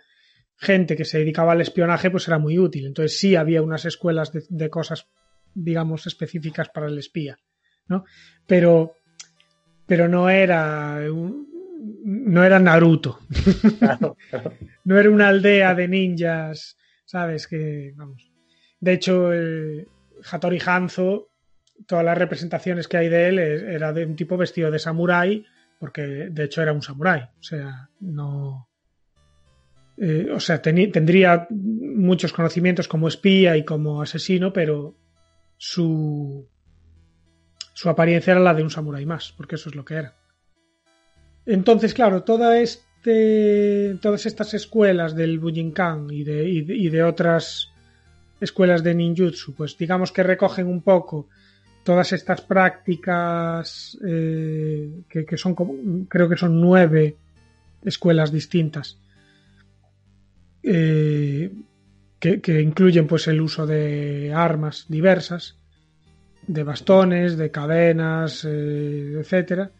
gente 0.56 0.94
que 0.94 1.04
se 1.04 1.18
dedicaba 1.18 1.50
al 1.50 1.62
espionaje 1.62 2.12
pues 2.12 2.28
era 2.28 2.38
muy 2.38 2.60
útil. 2.60 2.86
Entonces 2.86 3.18
sí 3.18 3.34
había 3.34 3.60
unas 3.60 3.86
escuelas 3.86 4.30
de, 4.30 4.70
cosas, 4.70 5.08
digamos, 5.52 6.06
específicas 6.06 6.68
para 6.68 6.86
el 6.86 6.96
espía, 6.96 7.40
¿no? 7.88 8.04
Pero, 8.46 8.94
pero 9.86 10.08
no 10.08 10.28
era 10.30 11.00
no 12.04 12.44
era 12.44 12.58
Naruto. 12.58 13.18
no 14.84 14.98
era 14.98 15.10
una 15.10 15.28
aldea 15.28 15.74
de 15.74 15.88
ninjas, 15.88 16.76
¿sabes? 17.04 17.46
Que, 17.46 17.92
vamos. 17.96 18.30
De 18.80 18.92
hecho, 18.92 19.32
el 19.32 19.88
Hattori 20.30 20.60
Hanzo, 20.64 21.30
todas 21.86 22.04
las 22.04 22.18
representaciones 22.18 22.88
que 22.88 22.98
hay 22.98 23.08
de 23.08 23.28
él 23.28 23.38
era 23.38 23.92
de 23.92 24.04
un 24.04 24.16
tipo 24.16 24.36
vestido 24.36 24.70
de 24.70 24.78
samurái, 24.78 25.44
porque 25.78 26.02
de 26.02 26.44
hecho 26.44 26.62
era 26.62 26.72
un 26.72 26.82
samurái. 26.82 27.22
O 27.22 27.42
sea, 27.42 27.88
no. 28.00 28.68
Eh, 29.96 30.28
o 30.32 30.40
sea, 30.40 30.60
tendría 30.60 31.46
muchos 31.50 32.32
conocimientos 32.32 32.88
como 32.88 33.08
espía 33.08 33.56
y 33.56 33.64
como 33.64 34.02
asesino, 34.02 34.52
pero 34.52 34.96
su, 35.56 36.48
su 37.74 37.90
apariencia 37.90 38.30
era 38.30 38.40
la 38.40 38.54
de 38.54 38.62
un 38.62 38.70
samurái 38.70 39.04
más, 39.04 39.32
porque 39.36 39.56
eso 39.56 39.68
es 39.68 39.74
lo 39.74 39.84
que 39.84 39.94
era. 39.94 40.14
Entonces, 41.44 41.92
claro, 41.92 42.24
este, 42.54 43.98
todas 44.00 44.24
estas 44.24 44.54
escuelas 44.54 45.14
del 45.14 45.38
Bujinkan 45.38 46.08
y 46.10 46.24
de, 46.24 46.48
y 46.48 46.88
de, 46.88 47.02
otras 47.02 47.70
escuelas 48.40 48.82
de 48.82 48.94
ninjutsu, 48.94 49.54
pues 49.54 49.76
digamos 49.76 50.10
que 50.10 50.22
recogen 50.22 50.68
un 50.68 50.80
poco 50.80 51.28
todas 51.82 52.12
estas 52.12 52.40
prácticas 52.40 53.98
eh, 54.06 55.02
que, 55.08 55.36
son 55.36 55.54
como, 55.54 55.74
creo 56.08 56.28
que 56.28 56.36
son 56.36 56.58
nueve 56.58 57.16
escuelas 57.84 58.32
distintas 58.32 58.98
eh, 60.62 61.52
que, 62.18 62.62
incluyen 62.62 63.06
pues 63.06 63.28
el 63.28 63.42
uso 63.42 63.66
de 63.66 64.32
armas 64.34 64.86
diversas 64.88 65.58
de 66.46 66.62
bastones 66.62 67.36
de 67.36 67.50
cadenas 67.50 68.44
eh, 68.44 69.16
etcétera 69.20 69.70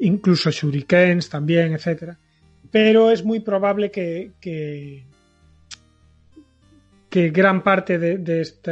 incluso 0.00 0.50
shurikens 0.50 1.28
también, 1.28 1.72
etcétera. 1.72 2.18
Pero 2.70 3.10
es 3.10 3.24
muy 3.24 3.40
probable 3.40 3.90
que, 3.90 4.32
que, 4.40 5.04
gran 7.30 7.62
parte 7.62 7.98
de, 7.98 8.40
este, 8.40 8.70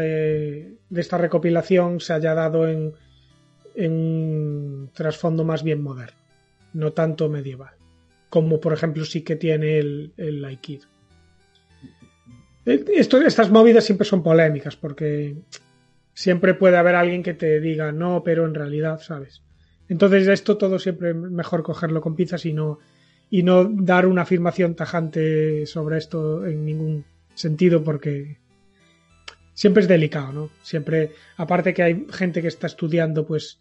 de 0.89 1.01
esta 1.01 1.19
recopilación 1.19 2.01
se 2.01 2.13
haya 2.13 2.35
dado 2.35 2.69
en, 2.69 2.93
en 3.75 3.93
un 3.93 4.91
trasfondo 4.93 5.45
más 5.45 5.63
bien 5.63 5.83
moderno, 5.83 6.17
no 6.75 6.93
tanto 6.93 7.29
medieval, 7.29 7.75
como 8.31 8.61
por 8.61 8.73
ejemplo 8.73 9.05
sí 9.05 9.23
que 9.23 9.37
tiene 9.37 9.79
el, 9.79 10.13
el 10.17 10.45
Aikido. 10.45 10.87
Estas 12.65 13.51
movidas 13.51 13.85
siempre 13.85 14.07
son 14.07 14.23
polémicas 14.23 14.77
porque 14.77 15.35
siempre 16.19 16.55
puede 16.55 16.77
haber 16.77 16.97
alguien 16.97 17.23
que 17.23 17.33
te 17.33 17.61
diga 17.61 17.93
no, 17.93 18.25
pero 18.25 18.45
en 18.45 18.53
realidad, 18.53 18.99
¿sabes? 19.01 19.41
Entonces 19.89 20.27
esto 20.27 20.59
todo 20.59 20.81
siempre 20.81 21.15
mejor 21.15 21.63
cogerlo 21.63 22.01
con 22.01 22.17
pinzas 22.17 22.45
y 22.45 22.53
no, 22.53 22.81
y 23.31 23.45
no 23.45 23.63
dar 23.67 24.05
una 24.05 24.23
afirmación 24.23 24.75
tajante 24.75 25.65
sobre 25.67 25.99
esto 25.99 26.45
en 26.45 26.65
ningún 26.65 27.05
sentido 27.35 27.85
porque 27.85 28.41
siempre 29.55 29.83
es 29.83 29.89
delicado, 29.89 30.33
¿no? 30.33 30.51
Siempre, 30.61 31.13
aparte 31.37 31.73
que 31.73 31.85
hay 31.85 32.07
gente 32.11 32.43
que 32.43 32.49
está 32.49 32.67
estudiando 32.67 33.25
pues 33.25 33.61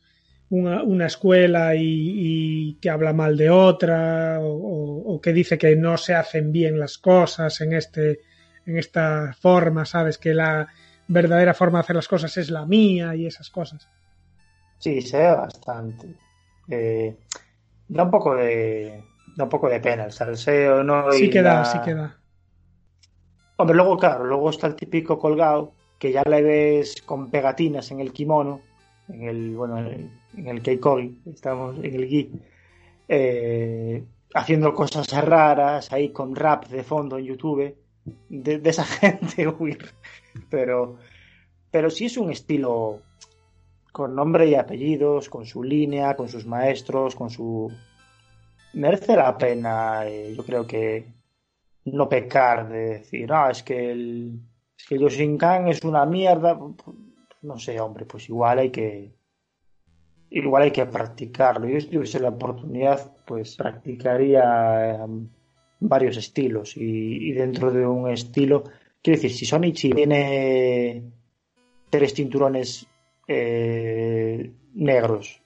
una, 0.49 0.81
una 0.81 1.05
escuela 1.05 1.75
y, 1.75 2.75
que 2.81 2.89
habla 2.89 3.13
mal 3.13 3.38
de 3.38 3.51
otra 3.51 4.39
o, 4.41 5.13
o, 5.13 5.21
que 5.21 5.31
dice 5.31 5.59
que 5.59 5.75
no 5.75 5.95
se 5.95 6.15
hacen 6.15 6.51
bien 6.51 6.79
las 6.79 6.97
cosas 6.97 7.61
en 7.61 7.73
este 7.73 8.21
en 8.65 8.77
esta 8.77 9.34
forma, 9.39 9.85
sabes 9.85 10.17
que 10.17 10.34
la 10.34 10.67
verdadera 11.07 11.53
forma 11.53 11.79
de 11.79 11.84
hacer 11.84 11.95
las 11.95 12.07
cosas 12.07 12.35
es 12.38 12.49
la 12.49 12.65
mía 12.65 13.15
y 13.15 13.25
esas 13.25 13.49
cosas. 13.49 13.89
Sí, 14.79 15.01
sé 15.01 15.23
bastante. 15.31 16.15
Eh, 16.69 17.17
da 17.88 18.03
un 18.03 18.11
poco 18.11 18.35
de. 18.35 19.03
Da 19.35 19.45
un 19.45 19.49
poco 19.49 19.69
de 19.69 19.79
pena 19.79 20.05
el 20.05 20.11
salseo, 20.11 20.84
¿no? 20.84 21.11
Sí 21.11 21.29
queda, 21.29 21.63
sí 21.65 21.79
queda. 21.84 22.17
Hombre, 23.57 23.75
luego, 23.75 23.97
claro, 23.97 24.23
luego 24.23 24.49
está 24.49 24.67
el 24.67 24.75
típico 24.75 25.17
colgado 25.17 25.73
que 25.97 26.11
ya 26.11 26.23
le 26.23 26.41
ves 26.41 27.01
con 27.01 27.29
pegatinas 27.31 27.89
en 27.91 27.99
el 27.99 28.13
kimono, 28.13 28.61
en 29.09 29.23
el, 29.23 29.55
bueno, 29.55 29.79
en 29.79 30.47
el, 30.47 30.61
keikoi, 30.61 31.21
estamos 31.25 31.77
en 31.77 31.95
el 31.95 32.07
gi, 32.07 32.31
eh, 33.07 34.03
haciendo 34.34 34.73
cosas 34.75 35.07
raras 35.23 35.91
ahí 35.91 36.09
con 36.09 36.35
rap 36.35 36.67
de 36.67 36.84
fondo 36.84 37.17
en 37.17 37.25
YouTube, 37.25 37.75
de, 38.29 38.61
esa 38.63 38.84
gente. 38.85 39.47
Pero, 40.49 40.97
pero 41.71 41.89
sí 41.89 42.05
es 42.05 42.17
un 42.17 42.31
estilo 42.31 43.01
con 43.91 44.15
nombre 44.15 44.47
y 44.47 44.55
apellidos, 44.55 45.29
con 45.29 45.45
su 45.45 45.63
línea, 45.63 46.15
con 46.15 46.29
sus 46.29 46.45
maestros, 46.45 47.15
con 47.15 47.29
su... 47.29 47.71
Merece 48.73 49.15
la 49.15 49.38
pena, 49.38 50.05
eh, 50.05 50.34
yo 50.35 50.45
creo 50.45 50.67
que 50.67 51.07
no 51.85 52.07
pecar 52.07 52.69
de 52.69 52.99
decir, 52.99 53.29
no, 53.29 53.49
es 53.49 53.63
que 53.63 53.91
el, 53.91 54.39
es 54.77 54.85
que 54.85 54.99
Yoshinkan 54.99 55.67
es 55.67 55.84
una 55.84 56.05
mierda. 56.05 56.59
No 57.41 57.57
sé, 57.57 57.79
hombre, 57.79 58.05
pues 58.05 58.29
igual 58.29 58.59
hay 58.59 58.69
que 58.69 59.17
igual 60.29 60.63
hay 60.63 60.71
que 60.71 60.85
practicarlo. 60.85 61.67
Yo 61.67 61.79
si 61.79 61.88
tuviese 61.88 62.19
la 62.19 62.29
oportunidad, 62.29 63.15
pues 63.25 63.55
practicaría 63.55 65.03
em, 65.03 65.29
varios 65.80 66.18
estilos 66.18 66.76
y, 66.76 67.32
dentro 67.34 67.72
de 67.72 67.86
un 67.86 68.10
estilo, 68.10 68.64
quiero 69.02 69.18
decir, 69.18 69.32
si 69.32 69.45
Sonichi 69.45 69.91
tiene 69.91 71.04
tres 71.90 72.14
cinturones 72.14 72.88
eh, 73.28 74.52
negros. 74.74 75.41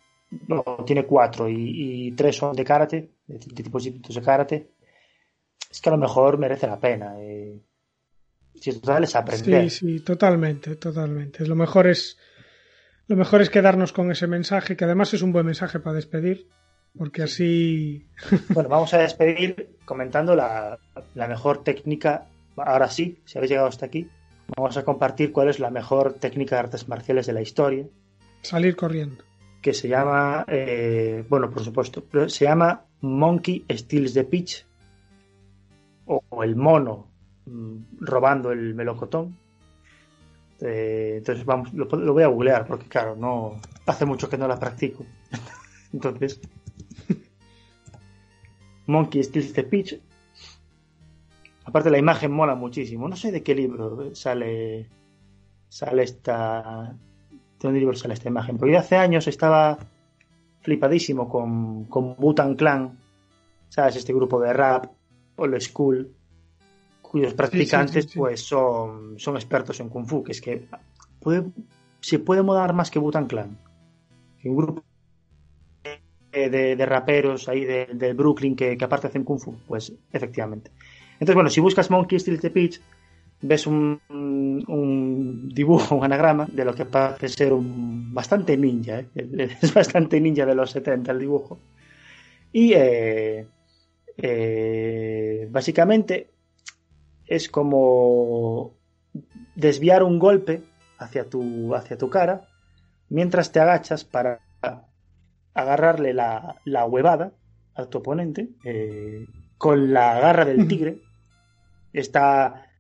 No, 0.48 0.64
tiene 0.86 1.06
cuatro 1.06 1.50
y, 1.50 2.14
tres 2.16 2.38
son 2.38 2.56
de 2.56 2.64
karate, 2.64 3.10
de, 3.28 3.38
tipos 3.40 3.84
distintos 3.84 4.16
de 4.16 4.22
karate. 4.22 4.72
Es 5.70 5.82
que 5.82 5.90
a 5.90 5.94
lo 5.94 5.98
mejor 5.98 6.38
merece 6.38 6.68
la 6.68 6.80
pena. 6.80 7.16
Eh. 7.20 7.60
Si 8.56 8.74
total 8.80 9.04
es 9.04 9.16
aprender. 9.16 9.70
Sí, 9.70 9.98
sí, 9.98 10.00
totalmente, 10.00 10.76
totalmente. 10.78 11.46
Lo 11.46 11.56
mejor 11.56 11.88
es 11.88 12.18
lo 13.08 13.18
mejor 13.18 13.42
es 13.42 13.50
quedarnos 13.50 13.92
con 13.92 14.10
ese 14.10 14.26
mensaje, 14.26 14.78
que 14.78 14.86
además 14.86 15.14
es 15.14 15.22
un 15.22 15.34
buen 15.34 15.46
mensaje 15.46 15.82
para 15.82 15.98
despedir, 15.98 16.48
porque 16.98 17.24
así. 17.24 18.06
bueno, 18.50 18.70
vamos 18.70 18.94
a 18.94 19.00
despedir 19.00 19.78
comentando 19.86 20.36
la, 20.36 20.80
la 21.16 21.28
mejor 21.28 21.64
técnica. 21.64 22.28
Ahora 22.58 22.90
sí, 22.90 23.20
si 23.26 23.38
habéis 23.38 23.52
llegado 23.52 23.68
hasta 23.68 23.86
aquí, 23.86 24.10
vamos 24.56 24.78
a 24.78 24.84
compartir 24.84 25.32
cuál 25.32 25.50
es 25.50 25.60
la 25.60 25.70
mejor 25.70 26.14
técnica 26.14 26.56
de 26.56 26.62
artes 26.62 26.88
marciales 26.88 27.26
de 27.26 27.34
la 27.34 27.42
historia. 27.42 27.86
Salir 28.42 28.76
corriendo. 28.76 29.24
Que 29.62 29.74
se 29.74 29.88
llama, 29.88 30.46
eh, 30.48 31.24
bueno, 31.30 31.50
por 31.52 31.64
supuesto, 31.64 32.04
pero 32.10 32.28
se 32.30 32.46
llama 32.46 32.86
Monkey 33.02 33.66
Steals 33.70 34.14
the 34.14 34.24
Pitch 34.24 34.66
o, 36.06 36.24
o 36.30 36.44
el 36.44 36.56
mono 36.56 37.08
mm, 37.46 37.78
robando 38.00 38.52
el 38.52 38.74
melocotón. 38.74 39.38
Eh, 40.62 41.16
entonces 41.18 41.46
vamos, 41.46 41.74
lo, 41.74 41.86
lo, 41.86 42.14
voy 42.14 42.24
a 42.24 42.28
googlear 42.28 42.68
porque 42.68 42.88
claro, 42.88 43.16
no 43.16 43.60
hace 43.86 44.06
mucho 44.06 44.30
que 44.30 44.38
no 44.38 44.48
la 44.48 44.60
practico. 44.60 45.06
entonces, 45.94 46.40
Monkey 48.88 49.24
Steals 49.24 49.54
the 49.54 49.64
Pitch. 49.64 50.00
Aparte 51.66 51.90
la 51.90 51.98
imagen 51.98 52.32
mola 52.32 52.56
muchísimo. 52.56 53.08
No 53.08 53.16
sé 53.16 53.32
de 53.32 53.44
qué 53.44 53.56
libro 53.56 54.16
sale 54.16 54.90
sale 55.70 56.04
esta 56.04 56.94
de 57.32 57.38
dónde 57.68 57.80
libro 57.80 57.96
sale 57.96 58.14
esta 58.14 58.28
imagen. 58.28 58.58
Porque 58.58 58.74
yo 58.74 58.80
hace 58.80 58.98
años 58.98 59.28
estaba 59.28 59.78
flipadísimo 60.62 61.30
con, 61.30 61.86
con 61.86 62.16
Butan 62.18 62.56
Clan, 62.56 63.00
¿sabes? 63.70 63.96
Este 63.96 64.14
grupo 64.14 64.40
de 64.40 64.54
rap, 64.54 64.92
Old 65.38 65.60
School, 65.62 66.12
cuyos 67.02 67.34
practicantes 67.34 68.04
sí, 68.06 68.10
sí, 68.10 68.14
sí, 68.14 68.20
pues 68.20 68.42
son, 68.42 69.18
son 69.18 69.36
expertos 69.36 69.80
en 69.80 69.90
Kung 69.90 70.06
Fu, 70.06 70.24
que 70.24 70.34
es 70.34 70.42
que 70.42 70.68
puede, 71.20 71.46
se 72.00 72.20
puede 72.20 72.42
modar 72.42 72.74
más 72.74 72.92
que 72.92 73.00
Butan 73.00 73.28
Clan. 73.28 73.58
Un 74.44 74.56
grupo 74.56 74.84
de, 76.32 76.76
de, 76.76 76.86
raperos 76.86 77.50
ahí 77.50 77.66
de, 77.66 78.14
Brooklyn 78.14 78.56
que, 78.56 78.78
que, 78.78 78.86
aparte 78.86 79.08
hacen 79.08 79.24
Kung 79.24 79.40
Fu, 79.40 79.56
pues 79.68 79.94
efectivamente. 80.12 80.72
Entonces, 81.14 81.36
bueno, 81.36 81.50
si 81.50 81.62
buscas 81.62 81.92
Monkey 81.92 82.20
Steal 82.20 82.40
the 82.40 82.50
Pitch, 82.50 82.82
ves 83.42 83.68
un, 83.68 85.50
dibujo, 85.54 85.96
un 85.96 86.04
anagrama 86.04 86.48
de 86.52 86.66
lo 86.66 86.74
que 86.74 86.86
parece 86.86 87.30
ser 87.30 87.54
un 87.54 88.14
bastante 88.14 88.56
ninja, 88.58 89.00
¿eh? 89.00 89.08
es 89.62 89.74
bastante 89.74 90.20
ninja 90.20 90.46
de 90.46 90.56
los 90.56 90.72
70 90.72 91.12
el 91.12 91.20
dibujo. 91.20 91.60
Y 92.52 92.74
eh, 92.74 93.48
eh, 94.18 95.48
básicamente 95.50 96.30
es 97.26 97.50
como 97.50 98.74
desviar 99.56 100.04
un 100.04 100.20
golpe 100.20 100.62
hacia 100.98 101.30
tu, 101.30 101.74
hacia 101.76 101.98
tu 101.98 102.10
cara 102.10 102.48
mientras 103.10 103.52
te 103.52 103.60
agachas 103.60 104.04
para 104.04 104.40
agarrarle 105.54 106.14
la, 106.14 106.56
la 106.66 106.86
huevada 106.86 107.34
a 107.76 107.86
tu 107.86 108.00
oponente 108.00 108.50
eh, 108.64 109.26
con 109.58 109.94
la 109.94 110.20
garra 110.20 110.46
del 110.46 110.68
tigre. 110.68 111.00
Está 111.94 112.72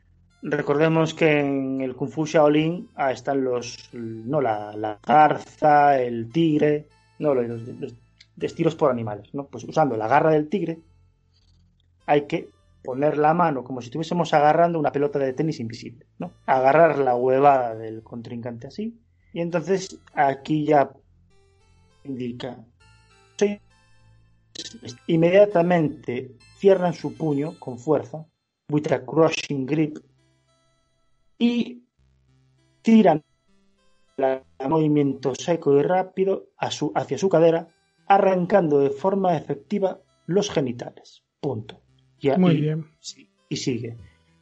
Recordemos 0.44 1.14
que 1.14 1.40
en 1.40 1.82
el 1.82 1.96
Kung 1.96 2.10
Fu 2.10 2.26
Shaolin 2.26 2.90
ah, 2.96 3.12
están 3.12 3.44
los. 3.44 3.90
No, 3.94 4.42
la, 4.42 4.76
la, 4.76 5.00
garza, 5.06 6.02
el 6.02 6.32
tigre. 6.32 6.88
No, 7.20 7.36
los, 7.36 7.62
los, 7.62 8.60
los 8.60 8.76
por 8.76 8.90
animales, 8.90 9.34
¿no? 9.34 9.46
Pues 9.46 9.64
usando 9.66 9.96
la 9.96 10.08
garra 10.08 10.32
del 10.32 10.50
tigre, 10.50 10.80
hay 12.08 12.26
que 12.26 12.50
poner 12.84 13.20
la 13.20 13.36
mano 13.36 13.64
como 13.64 13.82
si 13.82 13.88
estuviésemos 13.88 14.34
agarrando 14.34 14.80
una 14.80 14.92
pelota 14.92 15.20
de 15.20 15.34
tenis 15.34 15.60
invisible, 15.60 16.08
¿no? 16.18 16.32
Agarrar 16.48 16.98
la 16.98 17.16
huevada 17.16 17.76
del 17.76 18.02
contrincante 18.02 18.66
así. 18.66 19.00
Y 19.34 19.42
entonces 19.42 20.00
aquí 20.16 20.66
ya 20.66 20.90
indica. 22.04 22.64
Inmediatamente 25.08 26.38
cierran 26.58 26.94
su 26.94 27.16
puño 27.16 27.58
con 27.60 27.80
fuerza, 27.80 28.26
with 28.70 28.92
a 28.92 29.06
crushing 29.06 29.66
grip, 29.66 29.98
y 31.38 31.84
tiran 32.82 33.24
el 34.18 34.70
movimiento 34.70 35.34
seco 35.36 35.78
y 35.78 35.82
rápido 35.82 36.50
a 36.58 36.70
su, 36.70 36.92
hacia 36.96 37.18
su 37.18 37.30
cadera, 37.30 37.68
arrancando 38.08 38.80
de 38.80 38.92
forma 38.92 39.36
efectiva 39.36 40.00
los 40.28 40.50
genitales. 40.50 41.24
Punto. 41.40 41.82
Y, 42.20 42.30
Muy 42.32 42.58
bien. 42.58 42.86
Y 43.50 43.58
sigue. 43.58 43.98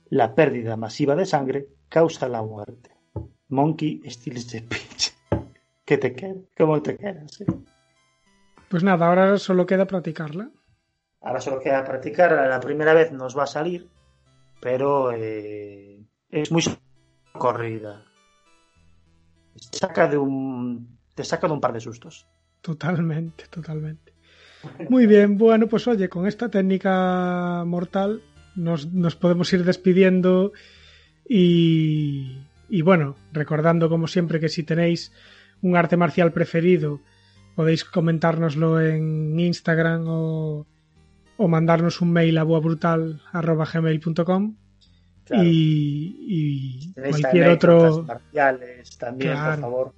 La 0.10 0.36
pérdida 0.36 0.76
masiva 0.76 1.16
de 1.16 1.26
sangre 1.26 1.68
causa 1.88 2.28
la 2.28 2.44
muerte. 2.44 2.92
Monkey 3.48 4.02
steals 4.10 4.48
the 4.48 4.62
pitch. 4.62 5.14
¿Qué 5.90 5.98
te 5.98 6.14
queda? 6.14 6.36
¿Cómo 6.56 6.80
te 6.84 6.96
quedas? 6.96 7.42
Eh? 7.42 7.46
Pues 8.70 8.84
nada, 8.84 9.08
ahora 9.08 9.40
solo 9.40 9.66
queda 9.66 9.88
practicarla. 9.88 10.52
Ahora 11.20 11.42
solo 11.42 11.60
queda 11.60 11.84
practicar. 11.84 12.32
La 12.48 12.60
primera 12.60 12.94
vez 12.94 13.12
nos 13.12 13.36
va 13.36 13.46
a 13.46 13.48
salir, 13.48 13.90
pero 14.62 15.12
eh, 15.12 16.00
es 16.30 16.52
muy 16.52 16.62
corrida. 17.34 18.06
Te 19.72 19.80
saca 19.80 20.08
de 20.08 20.20
un. 20.20 21.00
Te 21.16 21.24
saca 21.24 21.48
de 21.48 21.54
un 21.54 21.60
par 21.60 21.74
de 21.74 21.80
sustos. 21.80 22.28
Totalmente, 22.62 23.46
totalmente. 23.50 24.14
Muy 24.90 25.08
bien, 25.08 25.40
bueno, 25.40 25.66
pues 25.66 25.88
oye, 25.88 26.08
con 26.08 26.28
esta 26.28 26.50
técnica 26.50 27.64
mortal 27.66 28.22
nos, 28.56 28.94
nos 28.94 29.16
podemos 29.16 29.52
ir 29.54 29.64
despidiendo 29.66 30.52
y, 31.28 32.44
y, 32.70 32.84
bueno, 32.84 33.16
recordando 33.34 33.90
como 33.90 34.06
siempre 34.06 34.40
que 34.40 34.50
si 34.50 34.62
tenéis 34.62 35.12
un 35.62 35.76
arte 35.76 35.98
marcial 35.98 36.32
preferido 36.32 37.02
podéis 37.56 37.84
comentárnoslo 37.84 38.80
en 38.82 39.40
Instagram 39.40 40.06
o, 40.08 40.68
o 41.38 41.48
mandarnos 41.48 42.02
un 42.02 42.12
mail 42.12 42.38
a 42.38 42.44
boabrutal.gmail.com 42.44 44.56
Claro. 45.26 45.44
Y, 45.44 46.16
y 46.28 46.94
cualquier 46.94 47.50
otro 47.50 48.04
marciales 48.04 48.98
también 48.98 49.34
claro, 49.34 49.52
por 49.52 49.62
favor 49.62 49.94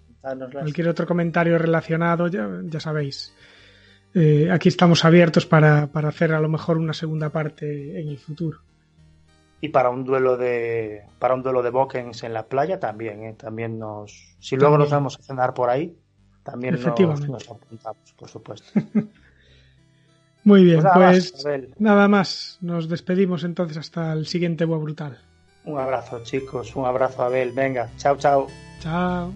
cualquier 0.51 0.89
otro 0.89 1.07
comentario 1.07 1.57
relacionado 1.57 2.27
ya, 2.27 2.47
ya 2.63 2.79
sabéis. 2.79 3.33
Eh, 4.13 4.49
aquí 4.51 4.69
estamos 4.69 5.05
abiertos 5.05 5.45
para, 5.45 5.87
para, 5.87 6.09
hacer 6.09 6.33
a 6.33 6.39
lo 6.39 6.49
mejor 6.49 6.77
una 6.77 6.93
segunda 6.93 7.29
parte 7.29 7.99
en 7.99 8.09
el 8.09 8.17
futuro 8.17 8.59
y 9.61 9.69
para 9.69 9.89
un 9.89 10.03
duelo 10.03 10.37
de 10.37 11.03
para 11.19 11.35
un 11.35 11.43
duelo 11.43 11.61
de 11.61 11.69
Bokens 11.69 12.23
en 12.23 12.33
la 12.33 12.47
playa 12.47 12.79
también 12.79 13.23
¿eh? 13.23 13.33
también 13.33 13.79
nos 13.79 14.35
si 14.39 14.55
luego 14.57 14.73
también. 14.73 14.79
nos 14.79 14.91
vamos 14.91 15.19
a 15.19 15.23
cenar 15.23 15.53
por 15.53 15.69
ahí 15.69 15.95
también 16.43 16.81
nos, 16.81 17.29
nos 17.29 17.49
apuntamos 17.49 18.13
por 18.17 18.27
supuesto 18.27 18.67
Muy 20.43 20.63
bien, 20.63 20.81
pues, 20.81 20.85
nada, 20.85 20.95
pues 20.95 21.45
más, 21.45 21.79
nada, 21.79 22.07
más, 22.07 22.57
Nos 22.61 22.89
despedimos 22.89 23.43
entonces 23.43 23.77
hasta 23.77 24.11
el 24.13 24.25
siguiente 24.25 24.65
Boa 24.65 24.79
Brutal. 24.79 25.19
Un 25.65 25.77
abrazo, 25.77 26.23
chicos. 26.23 26.75
Un 26.75 26.85
abrazo, 26.85 27.23
Abel. 27.23 27.51
Venga, 27.51 27.89
chao, 27.97 28.17
chao. 28.17 28.47
Chao. 28.79 29.31